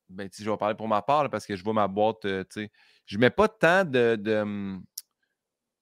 Ben, 0.10 0.30
je 0.32 0.50
vais 0.50 0.58
parler 0.58 0.76
pour 0.76 0.88
ma 0.88 1.02
part, 1.02 1.30
parce 1.30 1.46
que 1.46 1.56
je 1.56 1.64
vois 1.64 1.74
ma 1.74 1.88
boîte. 1.88 2.26
Euh, 2.26 2.44
tu 2.44 2.64
sais, 2.64 2.72
je 3.06 3.18
mets 3.18 3.30
pas 3.30 3.48
tant 3.48 3.84
de, 3.84 4.16
de, 4.16 4.78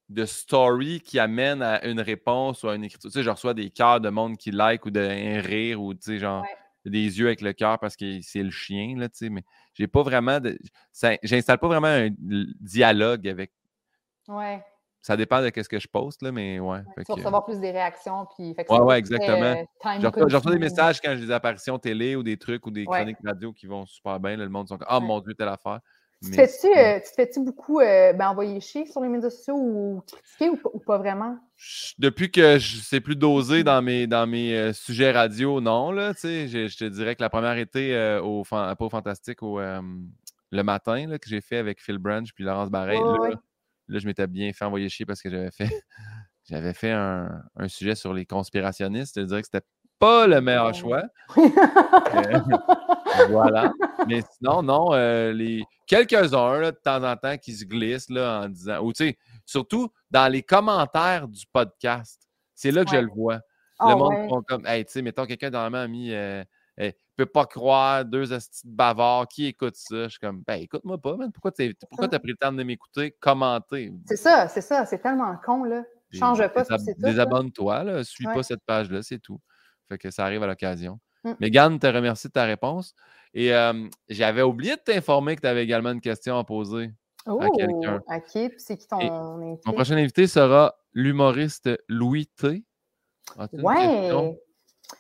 de 0.09 0.25
story 0.25 1.01
qui 1.01 1.19
amènent 1.19 1.61
à 1.61 1.85
une 1.85 2.01
réponse 2.01 2.63
ou 2.63 2.69
à 2.69 2.75
une 2.75 2.83
écriture. 2.83 3.09
Tu 3.09 3.19
sais, 3.19 3.23
je 3.23 3.29
reçois 3.29 3.53
des 3.53 3.69
cœurs 3.69 4.01
de 4.01 4.09
monde 4.09 4.37
qui 4.37 4.51
like 4.51 4.85
ou 4.85 4.91
de 4.91 4.99
un 4.99 5.41
rire 5.41 5.81
ou, 5.81 5.93
tu 5.93 6.01
sais, 6.01 6.17
genre, 6.19 6.45
des 6.85 7.19
yeux 7.19 7.27
avec 7.27 7.41
le 7.41 7.53
cœur 7.53 7.79
parce 7.79 7.95
que 7.95 8.19
c'est 8.21 8.43
le 8.43 8.51
chien, 8.51 8.95
là, 8.97 9.09
tu 9.09 9.17
sais. 9.17 9.29
Mais 9.29 9.43
j'ai 9.73 9.87
pas 9.87 10.03
vraiment 10.03 10.39
de. 10.39 10.57
J'installe 11.23 11.59
pas 11.59 11.67
vraiment 11.67 11.87
un 11.87 12.09
dialogue 12.59 13.27
avec. 13.27 13.51
Ouais. 14.27 14.63
Ça 15.01 15.17
dépend 15.17 15.41
de 15.41 15.51
ce 15.53 15.67
que 15.67 15.79
je 15.79 15.87
poste, 15.89 16.21
là, 16.21 16.31
mais 16.31 16.61
ouais. 16.61 16.79
tu 16.95 17.03
vas 17.09 17.15
recevoir 17.15 17.43
plus 17.43 17.59
des 17.59 17.71
réactions. 17.71 18.25
Puis, 18.37 18.55
ouais, 18.69 18.79
ouais, 18.79 18.97
exactement. 18.97 19.53
Euh, 19.85 19.99
je 19.99 20.35
reçois 20.35 20.53
des 20.53 20.59
messages 20.59 21.01
quand 21.01 21.13
j'ai 21.13 21.25
des 21.25 21.31
apparitions 21.31 21.77
télé 21.77 22.15
ou 22.15 22.23
des 22.23 22.37
trucs 22.37 22.65
ou 22.65 22.71
des 22.71 22.85
chroniques 22.85 23.17
radio 23.21 23.51
qui 23.51 23.65
vont 23.65 23.85
super 23.85 24.17
bien. 24.21 24.37
le 24.37 24.47
monde 24.47 24.69
sont 24.69 24.77
comme 24.77 24.87
Ah 24.89 25.01
mon 25.01 25.19
Dieu, 25.19 25.33
telle 25.33 25.49
affaire. 25.49 25.81
Tu 26.23 26.31
te 26.31 26.39
euh, 26.39 26.99
fais-tu 27.15 27.41
beaucoup 27.41 27.79
euh, 27.79 28.13
ben, 28.13 28.29
envoyer 28.29 28.59
chier 28.61 28.85
sur 28.85 29.01
les 29.01 29.09
médias 29.09 29.29
sociaux 29.29 29.55
ou 29.55 30.03
critiquer 30.07 30.49
ou, 30.49 30.79
pas 30.79 30.97
vraiment? 30.97 31.37
Depuis 31.99 32.31
que 32.31 32.57
je 32.59 32.77
sais 32.77 33.01
plus 33.01 33.15
doser 33.15 33.63
dans 33.63 33.81
mes, 33.81 34.07
dans 34.07 34.25
mes 34.25 34.71
sujets 34.73 35.11
radio, 35.11 35.59
non. 35.59 35.91
Là, 35.91 36.13
je, 36.23 36.67
je 36.67 36.77
te 36.77 36.85
dirais 36.85 37.15
que 37.15 37.21
la 37.21 37.29
première 37.29 37.57
été 37.57 38.19
au, 38.23 38.43
pas 38.43 38.75
au 38.79 38.89
Fantastique, 38.89 39.43
au, 39.43 39.59
le 40.53 40.63
matin 40.63 41.07
là, 41.07 41.19
que 41.19 41.27
j'ai 41.27 41.41
fait 41.41 41.57
avec 41.57 41.81
Phil 41.81 41.97
Branch 41.97 42.31
puis 42.33 42.43
Laurence 42.43 42.69
Barret. 42.69 42.99
Là, 43.89 43.99
je 43.99 44.05
m'étais 44.05 44.27
bien 44.27 44.53
fait 44.53 44.65
envoyer 44.65 44.87
chier 44.87 45.05
parce 45.05 45.21
que 45.21 45.29
j'avais 45.29 45.51
fait, 45.51 45.69
j'avais 46.49 46.73
fait 46.73 46.91
un, 46.91 47.43
sujet 47.67 47.95
sur 47.95 48.13
les 48.13 48.25
conspirationnistes. 48.25 49.19
Je 49.19 49.25
dirais 49.25 49.41
que 49.41 49.47
c'était 49.51 49.65
pas 50.03 50.27
le 50.27 50.41
meilleur 50.41 50.73
choix. 50.73 51.03
Euh, 51.35 52.39
voilà. 53.29 53.73
Mais 54.07 54.21
sinon, 54.37 54.61
non, 54.61 54.93
euh, 54.93 55.33
les 55.33 55.63
quelques-uns 55.87 56.61
de 56.61 56.69
temps 56.69 57.03
en 57.03 57.15
temps 57.15 57.37
qui 57.37 57.53
se 57.53 57.65
glissent 57.65 58.09
là, 58.09 58.41
en 58.43 58.49
disant, 58.49 58.81
ou 58.81 58.93
tu 58.93 59.05
sais, 59.05 59.17
surtout 59.43 59.89
dans 60.11 60.31
les 60.31 60.43
commentaires 60.43 61.27
du 61.27 61.43
podcast, 61.51 62.29
c'est 62.53 62.69
là 62.69 62.85
que 62.85 62.91
je 62.91 62.97
le 62.97 63.09
vois. 63.09 63.35
le 63.35 63.41
ah 63.79 63.95
monde 63.95 64.29
font 64.29 64.43
comme, 64.43 64.67
hey, 64.67 64.85
tu 64.85 64.91
sais, 64.91 65.01
mettons, 65.01 65.25
quelqu'un 65.25 65.49
dans 65.49 65.63
la 65.63 65.69
main 65.71 65.83
a 65.83 65.87
mis. 65.87 66.13
Euh, 66.13 66.43
ne 66.77 66.91
peut 67.15 67.25
pas 67.25 67.45
croire, 67.45 68.05
deux 68.05 68.31
astuces 68.31 68.65
bavards, 68.65 69.27
qui 69.27 69.47
écoute 69.47 69.75
ça? 69.75 70.03
Je 70.03 70.09
suis 70.09 70.19
comme, 70.19 70.43
ben 70.45 70.61
écoute-moi 70.61 70.99
pas, 70.99 71.15
man. 71.15 71.31
Pourquoi 71.31 71.51
tu 71.51 71.63
as 71.63 72.19
pris 72.19 72.31
le 72.31 72.37
temps 72.37 72.51
de 72.51 72.63
m'écouter? 72.63 73.15
Commenter? 73.19 73.91
C'est 74.05 74.17
ça, 74.17 74.47
c'est 74.47 74.61
ça, 74.61 74.85
c'est 74.85 74.99
tellement 74.99 75.35
con, 75.43 75.63
là. 75.63 75.83
Change 76.11 76.47
pas, 76.49 76.63
c'est 76.63 76.93
tout. 76.93 77.01
Désabonne-toi, 77.01 77.83
là. 77.83 78.03
Suis 78.03 78.25
pas 78.25 78.43
cette 78.43 78.63
page-là, 78.65 79.01
c'est 79.01 79.19
tout. 79.19 79.39
Fait 79.93 79.99
que 79.99 80.11
ça 80.11 80.25
arrive 80.25 80.41
à 80.41 80.47
l'occasion. 80.47 80.99
Mmh. 81.23 81.31
Mégane, 81.39 81.79
te 81.79 81.87
remercie 81.87 82.27
de 82.27 82.33
ta 82.33 82.45
réponse. 82.45 82.95
Et 83.33 83.51
j'avais 84.09 84.41
oublié 84.41 84.75
de 84.75 84.81
t'informer 84.81 85.35
que 85.35 85.41
tu 85.41 85.47
avais 85.47 85.63
également 85.63 85.91
une 85.91 86.01
question 86.01 86.37
à 86.37 86.43
poser 86.43 86.91
à 87.25 87.49
quelqu'un. 87.55 88.01
OK, 88.07 88.53
c'est 88.57 88.77
qui 88.77 88.87
ton 88.87 88.97
invité? 88.97 89.61
Mon 89.65 89.73
prochain 89.73 89.95
invité 89.95 90.27
sera 90.27 90.75
l'humoriste 90.93 91.69
Louis 91.87 92.27
T. 92.27 92.63
Ouais! 93.53 94.09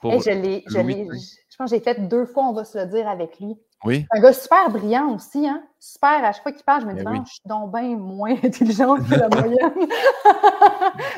je 0.03 0.31
l'ai, 0.31 0.63
je 0.67 1.57
pense 1.57 1.69
que 1.69 1.75
j'ai 1.75 1.83
fait 1.83 2.07
deux 2.07 2.25
fois, 2.25 2.45
on 2.49 2.53
va 2.53 2.65
se 2.65 2.77
le 2.77 2.85
dire, 2.87 3.07
avec 3.07 3.39
lui. 3.39 3.55
Oui. 3.85 4.05
Un 4.11 4.21
gars 4.21 4.33
super 4.33 4.69
brillant 4.69 5.09
aussi, 5.13 5.45
hein? 5.47 5.61
Super, 5.79 6.23
à 6.23 6.31
chaque 6.31 6.43
fois 6.43 6.51
qu'il 6.53 6.63
parle, 6.63 6.81
je 6.83 6.87
me 6.87 6.93
dis, 6.93 7.03
ben 7.03 7.17
ah, 7.19 7.23
je 7.25 7.31
suis 7.33 7.41
donc 7.45 7.71
bien 7.73 7.97
moins 7.97 8.31
intelligente 8.43 9.07
que 9.09 9.15
la 9.15 9.27
moyenne. 9.35 9.87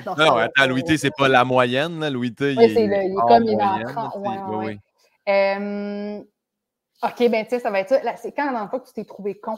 non, 0.06 0.38
attends, 0.38 0.68
Louis 0.68 0.84
T, 0.84 0.98
c'est 0.98 1.12
pas 1.16 1.28
la 1.28 1.44
moyenne, 1.46 2.08
Louis 2.10 2.34
T, 2.34 2.54
il, 2.54 2.62
est, 2.62 2.72
il 2.74 2.94
est 2.94 3.16
comme 3.28 3.44
il 3.44 3.60
est 3.60 3.64
en 3.64 3.84
train. 3.84 4.20
Ouais, 4.20 4.38
oui, 4.48 4.66
oui. 4.66 4.80
Euh, 5.32 6.20
OK, 7.04 7.30
ben 7.30 7.44
tu 7.44 7.50
sais, 7.52 7.60
ça 7.60 7.70
va 7.70 7.80
être 7.82 7.90
ça. 7.90 8.02
Là, 8.04 8.16
C'est 8.16 8.32
quand 8.32 8.46
la 8.46 8.52
dernière 8.52 8.70
fois 8.70 8.80
que 8.80 8.88
tu 8.88 8.94
t'es 8.94 9.06
trouvé 9.06 9.36
con? 9.36 9.58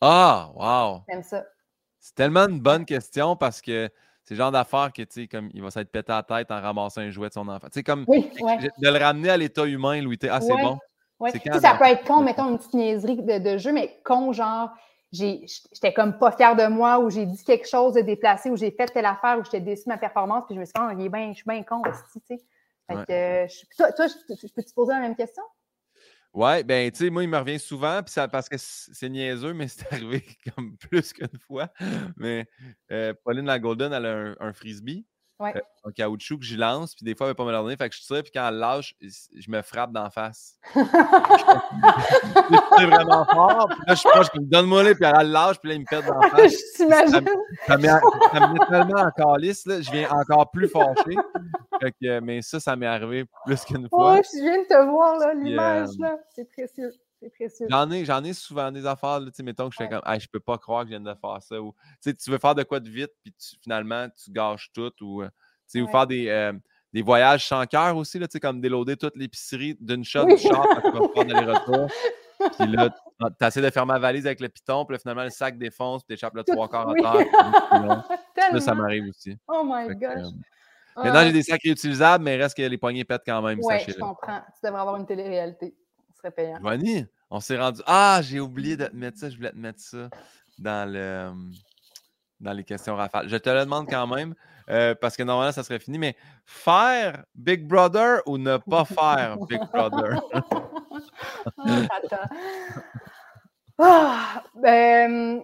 Ah, 0.00 0.50
wow! 0.54 1.02
J'aime 1.08 1.22
ça. 1.22 1.44
C'est 2.00 2.14
tellement 2.14 2.46
une 2.48 2.60
bonne 2.60 2.84
question 2.84 3.34
parce 3.36 3.62
que 3.62 3.88
c'est 4.24 4.34
le 4.34 4.38
genre 4.38 4.52
d'affaire 4.52 4.92
que, 4.92 5.02
tu 5.02 5.22
sais, 5.22 5.28
comme 5.28 5.48
il 5.54 5.62
va 5.62 5.70
s'être 5.70 5.90
pété 5.90 6.12
la 6.12 6.22
tête 6.22 6.50
en 6.50 6.60
ramassant 6.60 7.00
un 7.00 7.10
jouet 7.10 7.28
de 7.28 7.34
son 7.34 7.48
enfant. 7.48 7.66
Tu 7.68 7.74
sais, 7.80 7.82
comme 7.82 8.04
Oui, 8.08 8.30
ouais. 8.40 8.58
de 8.58 8.88
le 8.90 8.98
ramener 8.98 9.30
à 9.30 9.36
l'état 9.36 9.64
humain, 9.64 10.00
Louis 10.02 10.18
T. 10.18 10.28
Ah, 10.28 10.40
c'est 10.40 10.52
Ouais. 10.52 10.62
bon. 10.62 10.78
Ouais. 11.18 11.32
Quand 11.44 11.60
ça 11.60 11.74
peut 11.74 11.84
être 11.86 12.04
con, 12.06 12.22
mettons 12.22 12.50
une 12.50 12.58
petite 12.58 12.74
niaiserie 12.74 13.16
de, 13.22 13.38
de 13.38 13.58
jeu, 13.58 13.72
mais 13.72 13.98
con, 14.04 14.32
genre, 14.32 14.70
j'étais 15.12 15.92
comme 15.94 16.18
pas 16.18 16.32
fière 16.32 16.56
de 16.56 16.66
moi, 16.66 16.98
ou 16.98 17.08
j'ai 17.10 17.24
dit 17.26 17.42
quelque 17.42 17.68
chose 17.68 17.94
de 17.94 18.00
déplacé, 18.02 18.50
ou 18.50 18.56
j'ai 18.56 18.70
fait 18.70 18.86
telle 18.86 19.06
affaire, 19.06 19.38
ou 19.38 19.44
j'étais 19.44 19.60
déçue 19.60 19.84
de 19.84 19.90
ma 19.90 19.98
performance, 19.98 20.44
puis 20.46 20.54
je 20.54 20.60
me 20.60 20.64
suis 20.64 20.72
dit, 20.74 20.80
Ah, 20.80 20.92
il 20.96 21.04
est 21.04 21.08
bien, 21.08 21.28
je 21.30 21.36
suis 21.36 21.44
bien 21.48 21.62
con 21.62 21.80
aussi, 21.88 22.20
tu 22.20 22.36
sais. 22.36 22.44
Fait 22.88 22.96
Ouais. 22.96 23.04
que, 23.06 23.12
euh, 23.12 23.46
je- 23.48 23.76
toi, 23.76 23.92
toi, 23.92 24.06
je, 24.06 24.34
je 24.46 24.52
peux 24.52 24.62
te 24.62 24.72
poser 24.74 24.92
la 24.92 25.00
même 25.00 25.16
question? 25.16 25.42
Ouais, 26.34 26.62
ben, 26.64 26.90
tu 26.90 26.98
sais, 27.04 27.10
moi, 27.10 27.22
il 27.24 27.30
me 27.30 27.38
revient 27.38 27.58
souvent, 27.58 28.02
puis 28.02 28.12
ça, 28.12 28.28
parce 28.28 28.48
que 28.48 28.56
c'est 28.58 29.08
niaiseux, 29.08 29.54
mais 29.54 29.68
c'est 29.68 29.90
arrivé 29.90 30.22
comme 30.54 30.76
plus 30.76 31.12
qu'une 31.14 31.38
fois. 31.46 31.68
Mais 32.16 32.46
euh, 32.92 33.14
Pauline 33.24 33.46
la 33.46 33.58
Golden, 33.58 33.92
elle 33.92 34.06
a 34.06 34.12
un, 34.14 34.36
un 34.40 34.52
frisbee 34.52 35.06
Ouais. 35.38 35.54
euh, 35.54 35.60
en 35.84 35.90
caoutchouc 35.90 36.38
que 36.38 36.44
j'y 36.44 36.56
lance, 36.56 36.94
puis 36.94 37.04
des 37.04 37.14
fois, 37.14 37.26
elle 37.26 37.28
ne 37.28 37.32
veut 37.32 37.36
pas 37.36 37.44
me 37.44 37.50
le 37.52 37.58
donner, 37.58 37.76
fait 37.76 37.90
que 37.90 37.94
je 37.94 38.00
tire, 38.00 38.22
puis 38.22 38.30
quand 38.32 38.48
elle 38.48 38.54
lâche, 38.56 38.94
je 39.00 39.50
me 39.50 39.60
frappe 39.60 39.92
d'en 39.92 40.08
face. 40.08 40.54
C'est 40.72 40.80
vraiment 42.86 43.24
fort, 43.26 43.68
puis 43.68 43.78
là, 43.86 43.94
je 43.94 44.00
suis 44.00 44.08
proche, 44.08 44.28
je 44.34 44.40
me 44.40 44.46
donne-moi 44.46 44.82
là, 44.82 44.94
puis 44.94 45.04
elle 45.04 45.30
lâche, 45.30 45.58
puis 45.58 45.68
là, 45.68 45.74
il 45.74 45.80
me 45.80 45.84
pète 45.84 46.06
d'en 46.06 46.22
face. 46.30 46.52
je 46.52 46.76
t'imagine. 46.76 47.28
Ça 47.66 47.76
me 47.76 47.86
ça 47.86 48.40
me 48.40 48.52
met 48.54 48.66
tellement 48.70 49.02
en 49.02 49.10
calice, 49.10 49.66
là, 49.66 49.82
je 49.82 49.90
viens 49.90 50.08
encore 50.10 50.50
plus 50.50 50.68
fâché. 50.68 51.14
Fait 51.80 51.92
que, 51.92 52.20
mais 52.20 52.40
ça, 52.40 52.58
ça 52.58 52.74
m'est 52.74 52.86
arrivé 52.86 53.26
plus 53.44 53.62
qu'une 53.64 53.88
fois. 53.90 54.16
Oh, 54.18 54.22
je 54.22 54.40
viens 54.42 54.62
de 54.62 54.66
te 54.66 54.90
voir, 54.90 55.18
là, 55.18 55.34
l'image, 55.34 55.88
euh, 56.00 56.04
là. 56.04 56.16
C'est 56.34 56.48
précieux. 56.50 56.90
C'est 57.20 57.30
précieux. 57.30 57.66
J'en 57.70 57.90
ai, 57.90 58.04
j'en 58.04 58.22
ai 58.24 58.32
souvent 58.32 58.70
des 58.70 58.84
affaires, 58.86 59.20
là, 59.20 59.30
mettons 59.42 59.68
que 59.68 59.74
je 59.74 59.78
fais 59.78 59.84
Ouais. 59.84 60.00
comme, 60.00 60.12
hey, 60.12 60.20
je 60.20 60.28
peux 60.28 60.40
pas 60.40 60.58
croire 60.58 60.82
que 60.82 60.88
je 60.90 60.96
viens 60.96 61.00
de 61.00 61.14
faire 61.18 61.42
ça. 61.42 61.60
Ou, 61.60 61.74
tu 62.02 62.30
veux 62.30 62.38
faire 62.38 62.54
de 62.54 62.62
quoi 62.62 62.78
de 62.80 62.88
vite, 62.90 63.12
puis 63.22 63.32
tu- 63.32 63.56
finalement, 63.62 64.08
tu 64.10 64.30
gâches 64.30 64.70
tout. 64.72 64.92
Ou, 65.00 65.22
euh, 65.22 65.28
ou 65.76 65.86
faire 65.88 66.06
des, 66.06 66.28
euh, 66.28 66.52
des 66.92 67.02
voyages 67.02 67.46
sans 67.46 67.64
cœur 67.66 67.96
aussi, 67.96 68.18
là, 68.18 68.26
comme 68.40 68.60
déloader 68.60 68.96
toute 68.96 69.16
l'épicerie 69.16 69.76
d'une 69.80 70.04
shot 70.04 70.24
Oui. 70.26 70.34
du 70.36 70.42
char 70.42 70.66
tu 70.82 70.90
vas 70.90 71.08
faire 71.14 71.24
d'aller-retour. 71.24 71.88
Puis 72.58 72.66
là, 72.68 72.90
tu 73.40 73.44
essaies 73.46 73.62
de 73.62 73.70
faire 73.70 73.86
ma 73.86 73.98
valise 73.98 74.26
avec 74.26 74.40
le 74.40 74.48
piton, 74.48 74.84
puis 74.84 74.94
là, 74.94 74.98
finalement, 74.98 75.24
le 75.24 75.30
sac 75.30 75.56
défonce, 75.58 76.02
puis 76.04 76.08
tu 76.08 76.20
échappes 76.20 76.34
le 76.34 76.44
trois 76.44 76.68
quarts 76.68 76.88
à 76.88 76.92
oui. 76.92 77.00
terre. 77.02 77.12
puis 77.14 77.60
c'est 77.70 77.78
long. 78.52 78.60
Ça, 78.60 78.74
m'arrive 78.74 79.08
aussi. 79.08 79.36
Oh 79.48 79.62
my 79.64 79.88
Fait 79.88 79.94
que, 79.94 80.00
gosh. 80.00 80.26
euh, 80.26 80.30
Ah, 80.96 81.04
Maintenant, 81.04 81.22
j'ai 81.24 81.32
des 81.32 81.42
sacs 81.42 81.62
réutilisables, 81.62 82.24
mais 82.24 82.36
il 82.36 82.42
reste 82.42 82.56
que 82.56 82.62
les 82.62 82.78
poignées 82.78 83.04
pètent 83.04 83.24
quand 83.26 83.42
même, 83.42 83.58
je 83.58 83.98
comprends. 83.98 84.40
Tu 84.54 84.66
devrais 84.66 84.80
avoir 84.80 84.96
une 84.96 85.06
télé-réalité. 85.06 85.74
Serait 86.26 86.34
payant. 86.34 86.58
Joanie, 86.60 87.06
on 87.30 87.40
s'est 87.40 87.58
rendu. 87.58 87.80
Ah, 87.86 88.20
j'ai 88.22 88.40
oublié 88.40 88.76
de 88.76 88.86
te 88.86 88.96
mettre 88.96 89.18
ça. 89.18 89.30
Je 89.30 89.36
voulais 89.36 89.50
te 89.52 89.56
mettre 89.56 89.80
ça 89.80 90.08
dans 90.58 90.90
le 90.90 90.98
euh, 90.98 91.30
dans 92.40 92.52
les 92.52 92.64
questions 92.64 92.96
rafales. 92.96 93.28
Je 93.28 93.36
te 93.36 93.48
le 93.48 93.60
demande 93.60 93.88
quand 93.88 94.06
même, 94.06 94.34
euh, 94.68 94.94
parce 94.94 95.16
que 95.16 95.22
normalement, 95.22 95.52
ça 95.52 95.62
serait 95.62 95.78
fini, 95.78 95.98
mais 95.98 96.16
faire 96.44 97.24
Big 97.34 97.66
Brother 97.66 98.20
ou 98.26 98.36
ne 98.38 98.56
pas 98.58 98.84
faire 98.84 99.38
Big 99.48 99.60
Brother? 99.72 100.20
Attends. 101.56 102.28
Ah, 103.78 104.42
ben, 104.54 105.42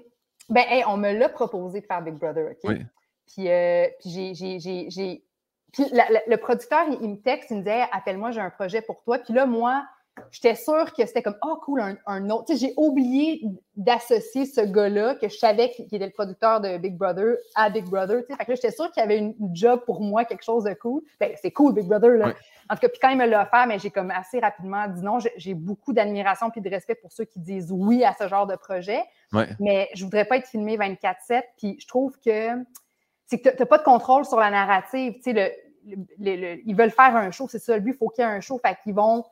ben, 0.48 0.64
hey, 0.68 0.84
on 0.86 0.96
me 0.96 1.12
l'a 1.12 1.28
proposé 1.28 1.80
de 1.80 1.86
faire 1.86 2.02
Big 2.02 2.14
Brother, 2.14 2.50
OK? 2.52 2.59
Oui. 2.64 2.84
Puis, 3.32 3.48
euh, 3.48 3.86
puis 4.00 4.34
j'ai-. 4.34 5.24
Puis 5.72 5.84
la- 5.92 6.10
la- 6.10 6.20
le 6.26 6.36
producteur, 6.36 6.84
il, 6.88 6.98
il 7.00 7.09
me 7.10 7.16
texte, 7.22 7.50
il 7.50 7.56
me 7.59 7.62
disait 7.62 7.86
Appelle-moi, 7.92 8.30
j'ai 8.32 8.40
un 8.42 8.50
projet 8.50 8.82
pour 8.82 9.02
toi. 9.02 9.18
Puis 9.18 9.32
là, 9.32 9.46
moi, 9.46 9.86
j'étais 10.30 10.55
sûre 10.55 10.93
que 10.93 11.06
c'était 11.06 11.22
comme 11.22 11.36
Oh, 11.43 11.56
cool, 11.64 11.80
un, 11.80 11.97
un 12.06 12.28
autre. 12.30 12.47
Tu 12.47 12.56
sais, 12.56 12.66
j'ai 12.66 12.74
oublié 12.76 13.43
d'associer 13.76 14.44
ce 14.47 14.60
gars-là, 14.60 15.14
que 15.14 15.28
je 15.28 15.36
savais 15.36 15.70
qu'il 15.70 15.86
était 15.86 15.98
le 16.06 16.10
producteur 16.12 16.60
de 16.60 16.76
Big 16.78 16.97
Brother, 16.97 17.36
à 17.55 17.70
Big 17.70 17.84
Brother. 17.86 18.22
Fait 18.28 18.44
que 18.44 18.51
là, 18.51 18.55
j'étais 18.55 18.70
sûre 18.70 18.90
qu'il 18.93 19.01
y 19.02 19.05
avait 19.05 19.18
une, 19.18 19.34
job 19.55 19.80
pour 19.86 20.01
moi, 20.01 20.24
quelque 20.24 20.44
chose 20.44 20.64
de 20.64 20.74
cool. 20.74 21.02
Ben, 21.18 21.32
c'est 21.40 21.51
cool, 21.51 21.74
Big 21.74 21.86
Brother, 21.86 22.10
là. 22.10 22.26
En 22.70 22.74
tout 22.74 22.80
cas, 22.82 22.89
puis 22.89 22.98
quand 23.01 23.09
il 23.10 23.18
me 23.18 23.26
l'a 23.26 23.43
offert, 23.43 23.66
mais 23.66 23.78
j'ai 23.78 23.90
comme 23.90 24.10
assez 24.10 24.39
rapidement 24.39 24.86
dit 24.89 25.02
non. 25.02 25.18
J'ai- 25.36 25.55
beaucoup 25.55 25.93
d'admiration 25.93 26.51
puis 26.51 26.60
de 26.60 26.70
respect 26.70 26.94
pour 26.94 27.12
ceux 27.12 27.24
qui 27.24 27.40
disent 27.40 27.70
oui 27.72 28.05
à 28.05 28.14
ce 28.18 28.28
genre 28.28 28.47
de 28.47 28.56
projet. 28.56 29.01
Mais 29.60 29.89
je 29.94 30.05
voudrais 30.05 30.24
pas 30.24 30.36
être 30.36 30.47
filmé 30.47 30.76
24-7. 30.76 31.43
Puis 31.59 31.76
je 31.80 31.86
trouve 31.89 32.12
que 32.24 32.48
c'est 33.26 33.39
que 33.39 33.48
tu 33.48 33.56
n'as 33.59 33.66
pas 33.66 33.78
de 33.78 33.82
contrôle 33.82 34.24
sur 34.24 34.39
la 34.39 34.51
narrative. 34.51 35.14
Tu 35.14 35.22
sais, 35.22 35.32
le, 35.32 35.97
le- 36.18 36.36
le- 36.36 36.60
ils 36.64 36.76
veulent 36.76 36.90
faire 36.90 37.16
un 37.16 37.30
show, 37.30 37.48
c'est 37.48 37.59
ça 37.59 37.74
le 37.74 37.80
but, 37.80 37.93
il 37.93 37.97
faut 37.97 38.09
qu'il 38.09 38.24
y 38.24 38.26
ait 38.26 38.30
un 38.30 38.40
show. 38.40 38.59
Fait 38.64 38.76
qu'ils 38.82 38.94
vont. 38.94 39.24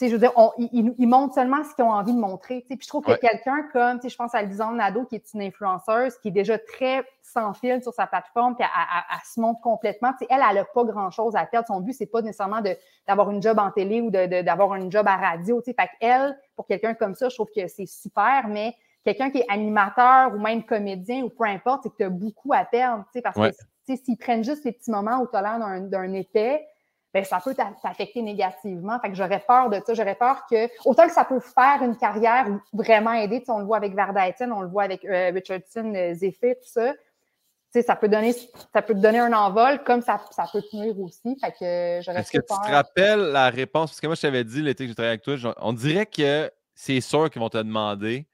Tu 0.00 0.06
sais, 0.06 0.10
je 0.12 0.16
veux 0.16 0.20
dire, 0.20 0.32
on- 0.36 0.50
ils, 0.56 0.94
ils- 0.96 1.06
montrent 1.06 1.34
seulement 1.34 1.62
ce 1.62 1.74
qu'ils 1.74 1.84
ont 1.84 1.90
envie 1.92 2.14
de 2.14 2.18
montrer. 2.18 2.62
tu 2.62 2.68
sais. 2.68 2.76
Puis 2.76 2.84
je 2.84 2.88
trouve 2.88 3.04
que 3.04 3.10
Ouais. 3.10 3.18
quelqu'un 3.18 3.64
comme, 3.70 3.98
tu 3.98 4.04
sais, 4.04 4.08
je 4.08 4.16
pense 4.16 4.34
à 4.34 4.40
Lisande 4.40 4.76
Nadeau, 4.76 5.04
qui 5.04 5.16
est 5.16 5.34
une 5.34 5.42
influenceuse, 5.42 6.16
qui 6.22 6.28
est 6.28 6.30
déjà 6.30 6.56
très 6.58 7.04
sans 7.20 7.52
fil 7.52 7.82
sur 7.82 7.92
sa 7.92 8.06
plateforme, 8.06 8.54
puis 8.56 8.64
elle, 8.64 8.70
elle- 8.96 9.04
elle 9.12 9.26
se 9.26 9.38
montre 9.38 9.60
complètement. 9.60 10.12
Tu 10.12 10.20
sais, 10.20 10.26
elle, 10.30 10.40
elle 10.48 10.56
n'a 10.56 10.64
pas 10.64 10.84
grand-chose 10.84 11.36
à 11.36 11.44
perdre. 11.44 11.66
Son 11.66 11.80
but, 11.82 11.92
c'est 11.92 12.06
pas 12.06 12.22
nécessairement 12.22 12.62
d'avoir 13.06 13.30
une 13.30 13.42
job 13.42 13.58
en 13.58 13.70
télé 13.72 14.00
ou 14.00 14.10
de- 14.10 14.24
de- 14.24 14.40
d'avoir 14.40 14.74
une 14.76 14.90
job 14.90 15.06
à 15.06 15.16
radio. 15.16 15.60
Tu 15.60 15.70
sais. 15.72 15.76
Fait 15.78 15.90
qu'elle, 16.00 16.34
pour 16.56 16.66
quelqu'un 16.66 16.94
comme 16.94 17.14
ça, 17.14 17.28
je 17.28 17.34
trouve 17.34 17.50
que 17.54 17.66
c'est 17.68 17.84
super, 17.84 18.48
mais 18.48 18.74
quelqu'un 19.04 19.28
qui 19.30 19.40
est 19.40 19.46
animateur 19.50 20.32
ou 20.34 20.38
même 20.38 20.64
comédien 20.64 21.24
ou 21.24 21.28
peu 21.28 21.44
importe, 21.44 21.82
c'est 21.82 21.90
que 21.90 21.96
tu 21.98 22.04
as 22.04 22.08
beaucoup 22.08 22.54
à 22.54 22.64
perdre. 22.64 23.04
tu 23.12 23.18
sais, 23.18 23.22
Parce 23.22 23.36
Ouais. 23.36 23.50
que 23.50 23.56
tu 23.86 23.96
sais, 23.96 24.02
s'ils 24.02 24.16
prennent 24.16 24.44
juste 24.44 24.64
les 24.64 24.72
petits 24.72 24.90
moments 24.90 25.18
où 25.18 25.26
tu 25.26 25.36
as 25.36 25.42
l'air 25.42 25.58
d'un- 25.58 25.80
d'un 25.80 26.12
épais, 26.14 26.66
ben, 27.12 27.24
ça 27.24 27.40
peut 27.42 27.54
t'a- 27.54 27.72
t'affecter 27.82 28.22
négativement. 28.22 28.98
Fait 29.00 29.08
que 29.10 29.16
j'aurais 29.16 29.40
peur 29.40 29.68
de 29.68 29.80
ça. 29.84 29.94
J'aurais 29.94 30.14
peur 30.14 30.46
que, 30.48 30.68
autant 30.84 31.06
que 31.06 31.12
ça 31.12 31.24
peut 31.24 31.40
faire 31.40 31.82
une 31.82 31.96
carrière 31.96 32.46
ou 32.48 32.60
vraiment 32.72 33.12
aider, 33.12 33.42
on 33.48 33.58
le 33.58 33.64
voit 33.64 33.78
avec 33.78 33.94
Varda 33.94 34.28
Etienne, 34.28 34.52
on 34.52 34.60
le 34.60 34.68
voit 34.68 34.84
avec 34.84 35.04
euh, 35.04 35.30
Richardson, 35.34 35.92
euh, 35.94 36.14
Zephyr, 36.14 36.54
tout 36.54 36.68
ça. 36.70 36.92
Tu 36.92 37.80
sais, 37.80 37.82
ça 37.82 37.94
peut 37.94 38.08
donner, 38.08 38.32
ça 38.32 38.82
peut 38.82 38.94
te 38.94 38.98
donner 38.98 39.20
un 39.20 39.32
envol, 39.32 39.82
comme 39.84 40.02
ça, 40.02 40.20
ça 40.30 40.44
peut 40.52 40.60
te 40.62 40.76
nuire 40.76 40.98
aussi. 41.00 41.36
Fait 41.40 41.52
que 41.52 41.64
euh, 41.64 42.02
j'aurais 42.02 42.20
Est-ce 42.20 42.32
que 42.32 42.38
tu 42.38 42.46
te 42.46 42.70
rappelles 42.70 43.20
la 43.20 43.48
réponse? 43.50 43.90
Parce 43.90 44.00
que 44.00 44.06
moi, 44.06 44.16
je 44.16 44.22
t'avais 44.22 44.42
dit 44.42 44.60
l'été 44.60 44.84
que 44.84 44.88
j'ai 44.88 44.94
travaillé 44.94 45.20
avec 45.20 45.22
toi, 45.22 45.54
on 45.60 45.72
dirait 45.72 46.06
que 46.06 46.50
c'est 46.74 47.00
sûr 47.00 47.30
qu'ils 47.30 47.40
vont 47.40 47.48
te 47.48 47.58
demander. 47.58 48.26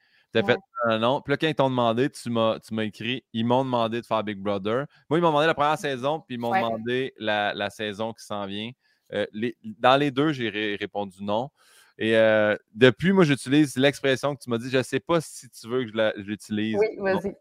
Tu 0.43 0.51
as 0.51 0.55
Ouais. 0.55 0.55
fait 0.55 0.61
un 0.93 0.99
non. 0.99 1.21
Puis 1.21 1.33
là, 1.33 1.37
quand 1.37 1.47
ils 1.49 1.55
t'ont 1.55 1.71
demandé, 1.71 2.11
tu 2.11 2.31
m'as 2.31 2.59
tu 2.61 2.75
m'as 2.75 2.85
écrit 2.85 3.25
ils 3.33 3.45
m'ont 3.45 3.65
demandé 3.65 4.01
de 4.01 4.07
faire 4.07 4.23
Big 4.25 4.39
Brother. 4.39 4.87
Moi, 5.09 5.19
ils 5.19 5.23
m'ont 5.23 5.29
demandé 5.29 5.47
la 5.47 5.55
première 5.55 5.79
saison, 5.79 6.21
puis 6.21 6.37
ils 6.37 6.39
m'ont 6.39 6.51
Ouais. 6.51 6.61
demandé 6.63 7.15
la, 7.19 7.55
la 7.55 7.71
saison 7.71 8.13
qui 8.13 8.25
s'en 8.25 8.47
vient. 8.47 8.71
Euh, 9.13 9.27
les- 9.33 9.57
dans 9.63 9.97
les 9.97 10.11
deux, 10.11 10.33
j'ai 10.33 10.49
ré- 10.49 10.77
répondu 10.77 11.23
non. 11.23 11.51
Et 11.99 12.17
euh, 12.17 12.57
depuis, 12.75 13.13
moi, 13.13 13.25
j'utilise 13.25 13.77
l'expression 13.77 14.35
que 14.37 14.43
tu 14.43 14.51
m'as 14.51 14.59
dit 14.59 14.69
je 14.71 14.79
ne 14.79 14.83
sais 14.83 15.01
pas 15.01 15.21
si 15.21 15.49
tu 15.49 15.69
veux 15.69 15.85
que 15.85 15.91
je 15.91 16.21
l'utilise. 16.23 16.77
Oui, 16.79 16.89
vas-y. 16.99 17.35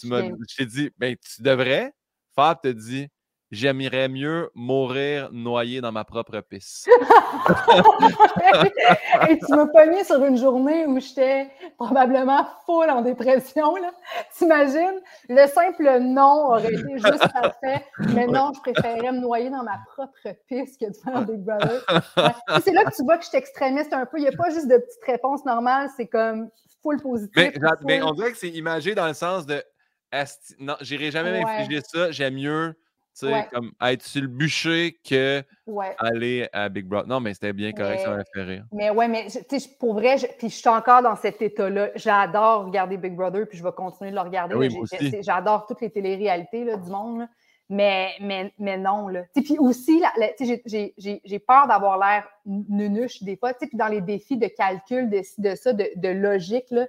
Tu 0.00 0.06
m'as- 0.06 0.20
viens. 0.20 0.36
je 0.48 0.56
t'ai 0.56 0.66
dit, 0.66 0.90
ben, 0.96 1.16
tu 1.16 1.42
devrais. 1.42 1.92
Fab 2.36 2.60
te 2.60 2.68
dit, 2.68 3.08
j'aimerais 3.50 4.08
mieux 4.08 4.50
mourir 4.54 5.28
noyé 5.32 5.80
dans 5.80 5.92
ma 5.92 6.04
propre 6.04 6.40
pisse. 6.40 6.86
Et 9.28 9.38
tu 9.38 9.52
m'as 9.54 9.66
pogné 9.66 10.04
sur 10.04 10.22
une 10.24 10.36
journée 10.36 10.86
où 10.86 10.98
j'étais 11.00 11.50
probablement 11.78 12.46
full 12.64 12.90
en 12.90 13.02
dépression. 13.02 13.76
là. 13.76 13.90
T'imagines? 14.36 15.00
Le 15.28 15.46
simple 15.46 15.98
non 16.00 16.46
aurait 16.50 16.72
été 16.72 16.92
juste 16.98 17.32
parfait. 17.32 17.84
Mais 18.14 18.26
non, 18.26 18.52
je 18.54 18.60
préférais 18.72 19.12
me 19.12 19.20
noyer 19.20 19.50
dans 19.50 19.62
ma 19.62 19.78
propre 19.94 20.36
pisse 20.48 20.76
que 20.76 20.86
de 20.86 20.96
faire 21.04 21.22
Big 21.22 21.40
Brother. 21.40 21.82
Ouais. 22.16 22.60
C'est 22.64 22.72
là 22.72 22.84
que 22.84 22.94
tu 22.94 23.02
vois 23.04 23.16
que 23.18 23.24
je 23.24 23.28
suis 23.28 23.38
extrémiste 23.38 23.92
un 23.92 24.06
peu. 24.06 24.18
Il 24.18 24.22
n'y 24.22 24.28
a 24.28 24.32
pas 24.36 24.50
juste 24.50 24.68
de 24.68 24.76
petites 24.76 25.04
réponses 25.06 25.44
normales, 25.44 25.88
c'est 25.96 26.06
comme 26.06 26.48
full 26.82 27.00
positif. 27.00 27.32
Mais, 27.36 27.52
mais 27.84 28.02
on 28.02 28.12
dirait 28.12 28.32
que 28.32 28.38
c'est 28.38 28.48
imagé 28.48 28.94
dans 28.94 29.06
le 29.06 29.14
sens 29.14 29.46
de 29.46 29.62
non, 30.58 30.76
j'irai 30.80 31.10
jamais 31.10 31.30
Ouais. 31.32 31.42
m'infliger 31.44 31.82
ça. 31.82 32.10
J'aime 32.10 32.34
mieux 32.34 32.74
tu 33.18 33.26
sais, 33.26 33.32
Ouais. 33.32 33.48
comme 33.52 33.72
être 33.82 34.02
sur 34.02 34.20
le 34.22 34.28
bûcher 34.28 34.98
que 35.08 35.42
Ouais. 35.66 35.94
aller 35.98 36.48
à 36.52 36.68
Big 36.68 36.86
Brother. 36.86 37.08
Non, 37.08 37.20
mais 37.20 37.32
c'était 37.34 37.52
bien 37.52 37.72
correct, 37.72 38.00
ça 38.00 38.10
m'a 38.10 38.24
fait 38.24 38.42
rire. 38.42 38.64
Mais 38.72 38.90
ouais, 38.90 39.08
mais 39.08 39.26
tu 39.28 39.58
sais, 39.58 39.68
pour 39.80 39.94
vrai, 39.94 40.18
je- 40.18 40.26
puis 40.38 40.50
je 40.50 40.56
suis 40.56 40.68
encore 40.68 41.02
dans 41.02 41.16
cet 41.16 41.40
état-là. 41.40 41.90
J'adore 41.94 42.66
regarder 42.66 42.96
Big 42.98 43.14
Brother, 43.16 43.46
puis 43.48 43.56
je 43.58 43.64
vais 43.64 43.72
continuer 43.72 44.10
de 44.10 44.16
le 44.16 44.20
regarder. 44.22 44.54
Ah 44.54 44.58
oui, 44.58 45.18
J'adore 45.22 45.66
toutes 45.66 45.80
les 45.80 45.90
téléréalités 45.90 46.64
là, 46.64 46.76
du 46.76 46.90
monde. 46.90 47.20
là. 47.20 47.28
Mais, 47.68 48.10
mais, 48.20 48.52
mais 48.60 48.78
non, 48.78 49.08
là. 49.08 49.22
Tu 49.34 49.40
sais, 49.40 49.42
Puis 49.42 49.58
aussi, 49.58 50.00
j'ai- 50.38 50.62
j'ai- 50.66 50.94
j'ai 50.96 51.20
j'ai 51.24 51.38
peur 51.40 51.66
d'avoir 51.66 51.98
l'air 51.98 52.28
nunuche 52.44 53.24
des 53.24 53.36
fois. 53.36 53.52
tu 53.54 53.60
sais, 53.60 53.66
Puis 53.66 53.76
dans 53.76 53.88
les 53.88 54.00
défis 54.00 54.36
de 54.36 54.46
calcul, 54.46 55.10
de, 55.10 55.20
de 55.38 55.54
ça, 55.56 55.72
de, 55.72 55.90
de 55.96 56.08
logique, 56.10 56.66
là. 56.70 56.86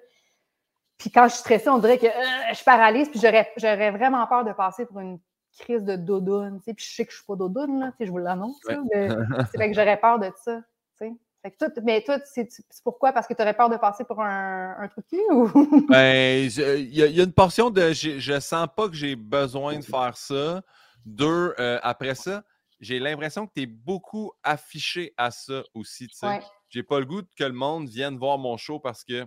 Puis 0.99 1.09
quand 1.09 1.23
je 1.25 1.29
suis 1.29 1.39
stressée, 1.39 1.69
on 1.69 1.79
dirait 1.79 1.97
que 1.97 2.05
euh, 2.05 2.53
je 2.53 2.63
paralyse, 2.63 3.09
puis 3.09 3.19
j'aurais 3.19 3.51
j'aurais 3.57 3.89
vraiment 3.91 4.27
peur 4.27 4.43
de 4.43 4.51
passer 4.51 4.85
pour 4.85 4.99
une 4.99 5.17
crise 5.57 5.83
de 5.83 5.95
dodoune. 5.95 6.59
tu 6.59 6.65
sais. 6.65 6.73
Puis 6.73 6.85
je 6.85 6.95
sais 6.95 7.05
que 7.05 7.11
je 7.11 7.17
suis 7.17 7.25
pas 7.25 7.35
dodoune, 7.35 7.79
là, 7.79 7.91
tu 7.91 7.97
sais, 7.97 8.05
je 8.05 8.11
vous 8.11 8.17
l'annonce. 8.17 8.57
c'est 8.67 9.57
vrai 9.57 9.69
que 9.69 9.73
j'aurais 9.75 9.99
peur 9.99 10.19
de 10.19 10.31
ça. 10.43 10.57
tu 10.97 11.07
sais. 11.07 11.13
Fait 11.43 11.51
que 11.51 11.57
toi, 11.57 11.67
mais 11.83 12.01
toi, 12.03 12.17
c'est 12.25 12.49
pourquoi? 12.83 13.11
Parce 13.13 13.27
que 13.27 13.33
tu 13.33 13.41
aurais 13.41 13.53
peur 13.55 13.69
de 13.69 13.77
passer 13.77 14.03
pour 14.03 14.21
un, 14.21 14.75
un 14.79 14.87
trou 14.87 15.01
de 15.01 15.05
cul 15.07 15.21
ou? 15.31 15.47
Ben, 15.89 16.49
je- 16.49 16.77
il 16.79 16.93
y, 16.95 17.03
a- 17.03 17.07
il 17.07 17.15
y 17.15 17.21
a 17.21 17.23
une 17.23 17.33
portion 17.33 17.69
de 17.69 17.91
j'ai- 17.91 18.19
je 18.19 18.39
sens 18.39 18.67
pas 18.75 18.87
que 18.89 18.95
j'ai 18.95 19.15
besoin 19.15 19.77
de 19.77 19.83
faire 19.83 20.17
ça. 20.17 20.61
Deux, 21.05 21.53
euh, 21.59 21.79
après 21.83 22.15
ça, 22.15 22.43
j'ai 22.79 22.99
l'impression 22.99 23.45
que 23.47 23.51
tu 23.55 23.61
es 23.61 23.65
beaucoup 23.65 24.31
affiché 24.43 25.13
à 25.15 25.31
ça 25.31 25.63
aussi. 25.73 26.07
tu 26.07 26.15
sais. 26.17 26.27
Ouais. 26.27 26.41
j'ai 26.69 26.83
pas 26.83 26.99
le 26.99 27.05
goût 27.05 27.21
que 27.37 27.43
le 27.43 27.53
monde 27.53 27.87
vienne 27.87 28.17
voir 28.17 28.37
mon 28.37 28.57
show 28.57 28.79
parce 28.79 29.03
que 29.03 29.23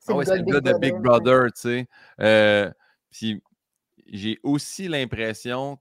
C'est 0.00 0.12
ah 0.12 0.16
ouais, 0.16 0.24
le 0.24 0.42
gars 0.42 0.60
de 0.60 0.78
Big 0.78 0.94
ouais. 0.94 1.00
Brother, 1.00 1.52
tu 1.52 1.60
sais. 1.60 1.86
Euh, 2.20 2.70
puis 3.10 3.40
j'ai 4.12 4.38
aussi 4.42 4.88
l'impression 4.88 5.78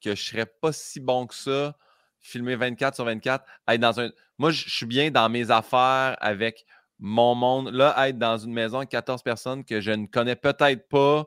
que 0.00 0.14
je 0.14 0.22
serais 0.22 0.46
pas 0.46 0.72
si 0.72 1.00
bon 1.00 1.26
que 1.26 1.34
ça, 1.34 1.76
filmer 2.20 2.56
24 2.56 2.94
sur 2.94 3.04
24, 3.04 3.44
être 3.68 3.80
dans 3.80 4.00
un. 4.00 4.10
Moi, 4.38 4.50
je 4.50 4.68
suis 4.68 4.86
bien 4.86 5.10
dans 5.10 5.28
mes 5.28 5.50
affaires 5.50 6.16
avec 6.20 6.64
mon 6.98 7.34
monde. 7.34 7.70
Là, 7.70 8.08
être 8.08 8.18
dans 8.18 8.36
une 8.38 8.52
maison 8.52 8.78
avec 8.78 8.90
14 8.90 9.22
personnes 9.22 9.64
que 9.64 9.80
je 9.80 9.90
ne 9.92 10.06
connais 10.06 10.36
peut-être 10.36 10.88
pas. 10.88 11.26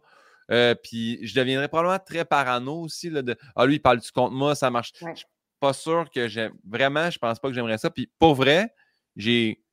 euh, 0.52 0.76
puis 0.76 1.20
je 1.26 1.36
deviendrais 1.36 1.68
probablement 1.68 2.00
très 2.04 2.26
parano 2.26 2.82
aussi. 2.82 3.10
Là, 3.10 3.22
de 3.22 3.36
Ah, 3.56 3.66
lui, 3.66 3.76
il 3.76 3.80
parle-tu 3.82 4.12
contre 4.12 4.34
moi, 4.34 4.56
ça 4.56 4.70
marche. 4.72 4.92
Ouais. 5.02 5.12
Je 5.14 5.20
suis 5.20 5.28
pas 5.60 5.74
sûr 5.74 6.10
que 6.14 6.28
j'aime. 6.28 6.54
Vraiment, 6.68 7.10
je 7.12 7.20
pense 7.20 7.40
pas 7.40 7.50
que 7.50 7.54
j'aimerais 7.54 7.78
ça. 7.78 7.90
Puis 7.90 8.12
pour 8.20 8.36
vrai, 8.36 8.74
j'ai. 9.16 9.64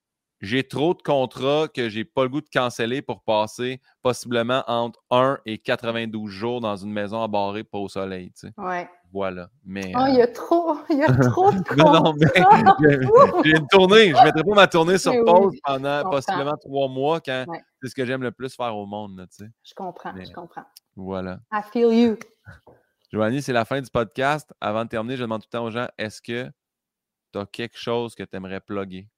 J'ai 0.43 0.69
trop 0.69 0.93
de 0.93 1.01
contrats 1.01 1.67
que 1.69 1.89
j'ai 1.89 2.05
pas 2.05 2.25
le 2.25 2.29
goût 2.29 2.43
de 2.43 2.49
canceller 2.53 3.01
pour 3.01 3.23
passer 3.23 3.81
possiblement 4.03 4.63
entre 4.67 5.01
1 5.11 5.39
et 5.47 5.57
92 5.59 6.29
jours 6.31 6.61
dans 6.61 6.77
une 6.77 6.93
maison 6.93 7.17
embarrée 7.19 7.65
pas 7.65 7.79
au 7.79 7.89
soleil. 7.89 8.31
tu 8.33 8.49
sais. 8.49 8.53
Ouais. 8.59 8.89
Voilà. 9.13 9.49
Mais. 9.65 9.93
Oh, 9.97 10.01
euh, 10.01 10.09
il 10.11 10.17
y 10.17 10.21
a 10.21 10.27
trop, 10.27 10.77
il 10.91 10.99
y 10.99 11.03
a 11.05 11.07
trop 11.31 11.51
de 11.53 11.77
non, 11.77 11.91
non, 11.93 12.13
mais 12.19 12.27
contrats. 12.27 12.77
j'ai 13.45 13.51
une 13.57 13.67
tournée. 13.69 14.11
Je 14.11 14.17
ne 14.19 14.25
mettrai 14.25 14.45
pas 14.45 14.55
ma 14.55 14.67
tournée 14.67 14.99
sur 14.99 15.13
oui, 15.13 15.25
pause 15.25 15.55
pendant 15.65 16.11
possiblement 16.11 16.57
trois 16.59 16.89
mois 16.89 17.21
quand 17.21 17.45
Ouais. 17.49 17.63
c'est 17.81 17.89
ce 17.89 17.95
que 17.95 18.05
j'aime 18.05 18.23
le 18.23 18.31
plus 18.33 18.55
faire 18.55 18.77
au 18.77 18.85
monde. 18.85 19.17
là, 19.19 19.27
tu 19.27 19.37
sais. 19.45 19.51
Je 19.63 19.73
comprends, 19.75 20.13
Mais- 20.13 20.27
je 20.27 20.33
comprends. 20.33 20.65
Voilà. 20.97 21.39
I 21.53 21.61
feel 21.73 21.93
you. 21.95 22.17
Joanie, 23.11 23.41
c'est 23.41 23.53
la 23.55 23.65
fin 23.65 23.81
du 23.81 23.89
podcast. 23.91 24.53
Avant 24.61 24.85
de 24.85 24.91
terminer, 24.91 25.17
je 25.17 25.23
demande 25.23 25.41
tout 25.41 25.49
le 25.51 25.59
temps 25.59 25.65
aux 25.65 25.71
gens 25.71 25.87
est-ce 25.97 26.21
que 26.21 26.51
tu 27.33 27.39
as 27.39 27.47
quelque 27.47 27.79
chose 27.79 28.15
que 28.15 28.23
tu 28.23 28.37
aimerais 28.37 28.61
plugger? 28.61 29.09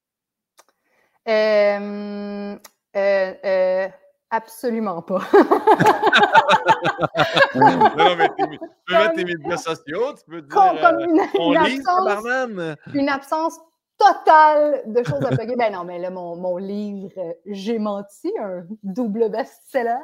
Euh, 1.28 2.56
euh, 2.96 3.34
euh, 3.44 3.88
absolument 4.30 5.02
pas. 5.02 5.20
Non, 7.54 7.78
non, 7.96 8.16
mais 8.16 8.28
t'es- 8.28 8.48
tu 8.48 8.58
peux 8.86 8.94
mettre 8.94 9.12
tes 9.14 9.24
médias 9.24 9.56
sociaux, 9.56 10.12
tu 10.18 10.24
peux 10.28 10.42
dire 10.42 10.48
comme, 10.80 11.00
une, 11.00 11.20
on 11.38 11.52
une 11.52 11.62
lit, 11.64 11.78
absence, 11.78 12.24
une 12.94 13.08
absence 13.08 13.60
totale 13.98 14.82
de 14.86 15.02
choses 15.04 15.24
à 15.24 15.30
plugger. 15.30 15.56
Ben 15.56 15.72
non, 15.72 15.84
mais 15.84 15.98
là, 15.98 16.10
mon, 16.10 16.36
mon 16.36 16.56
livre 16.56 17.36
J'ai 17.46 17.78
menti, 17.78 18.32
un 18.42 18.64
double 18.82 19.30
best-seller, 19.30 19.96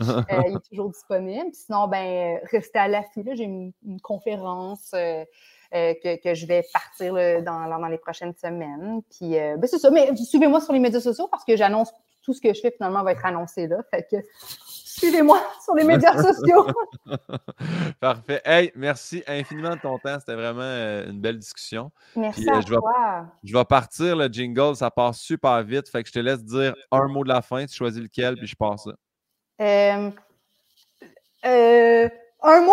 euh, 0.00 0.22
il 0.48 0.56
est 0.56 0.68
toujours 0.68 0.90
disponible. 0.90 1.50
Sinon, 1.52 1.88
ben, 1.88 2.40
restez 2.50 2.78
à 2.78 2.88
l'affût. 2.88 3.24
J'ai 3.32 3.44
une, 3.44 3.72
une 3.86 4.00
conférence 4.00 4.90
euh, 4.94 5.24
que, 5.74 6.22
que 6.22 6.34
je 6.34 6.46
vais 6.46 6.64
partir 6.72 7.12
là, 7.14 7.40
dans, 7.40 7.68
dans 7.68 7.88
les 7.88 7.98
prochaines 7.98 8.34
semaines. 8.34 9.02
Puis, 9.10 9.38
euh, 9.38 9.56
ben, 9.56 9.66
c'est 9.66 9.78
ça. 9.78 9.90
Mais 9.90 10.14
suivez-moi 10.16 10.60
sur 10.60 10.72
les 10.72 10.78
médias 10.78 11.00
sociaux 11.00 11.26
parce 11.28 11.44
que 11.44 11.56
j'annonce 11.56 11.92
tout 12.22 12.32
ce 12.32 12.40
que 12.40 12.54
je 12.54 12.60
fais 12.60 12.70
finalement 12.70 13.02
va 13.02 13.12
être 13.12 13.26
annoncé 13.26 13.66
là. 13.66 13.78
Fait 13.90 14.06
que 14.10 14.16
suivez-moi 14.48 15.38
sur 15.62 15.74
les 15.74 15.84
médias 15.84 16.16
sociaux. 16.22 16.66
Parfait. 18.00 18.40
Hey, 18.44 18.72
merci 18.74 19.22
infiniment 19.26 19.74
de 19.74 19.80
ton 19.80 19.98
temps. 19.98 20.18
C'était 20.20 20.34
vraiment 20.34 20.62
euh, 20.62 21.10
une 21.10 21.20
belle 21.20 21.38
discussion. 21.38 21.90
Merci 22.16 22.40
Puis, 22.42 22.50
euh, 22.50 22.54
à 22.56 22.60
je 22.60 22.68
vais- 22.70 22.76
toi. 22.76 23.26
Je 23.42 23.56
vais 23.56 23.64
partir 23.64 24.16
le 24.16 24.28
jingle, 24.28 24.76
ça 24.76 24.90
passe 24.90 25.18
super 25.18 25.62
vite. 25.64 25.88
Fait 25.90 26.02
que 26.02 26.08
je 26.08 26.12
te 26.14 26.18
laisse 26.20 26.42
dire 26.44 26.74
un 26.90 27.08
mot 27.08 27.24
de 27.24 27.28
la 27.28 27.42
fin. 27.42 27.66
Tu 27.66 27.74
choisis 27.74 28.00
lequel, 28.02 28.36
puis 28.36 28.46
je 28.46 28.56
passe 28.56 28.84
ça. 28.84 28.92
Euh, 29.60 30.10
euh, 31.44 32.08
un 32.42 32.60
mot? 32.62 32.72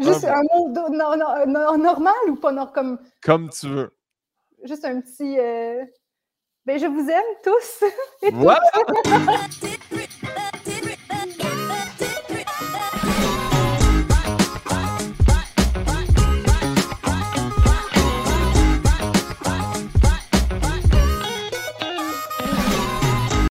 Juste 0.00 0.24
Un 0.24 0.34
un 0.38 0.42
mot, 0.52 0.68
de- 0.70 0.96
no- 0.96 1.16
no- 1.16 1.46
no- 1.46 1.76
normal 1.76 2.14
ou 2.28 2.36
pas 2.36 2.52
nor- 2.52 2.72
comme 2.72 2.98
Comme 3.22 3.50
tu 3.50 3.68
veux. 3.68 3.90
juste 4.64 4.84
un 4.84 5.00
petit. 5.00 5.38
euh, 5.38 5.84
Ben, 6.66 6.78
je 6.78 6.86
vous 6.86 7.08
aime 7.08 7.22
tous. 7.42 7.84
Et 8.22 8.32
toutes. 8.32 9.99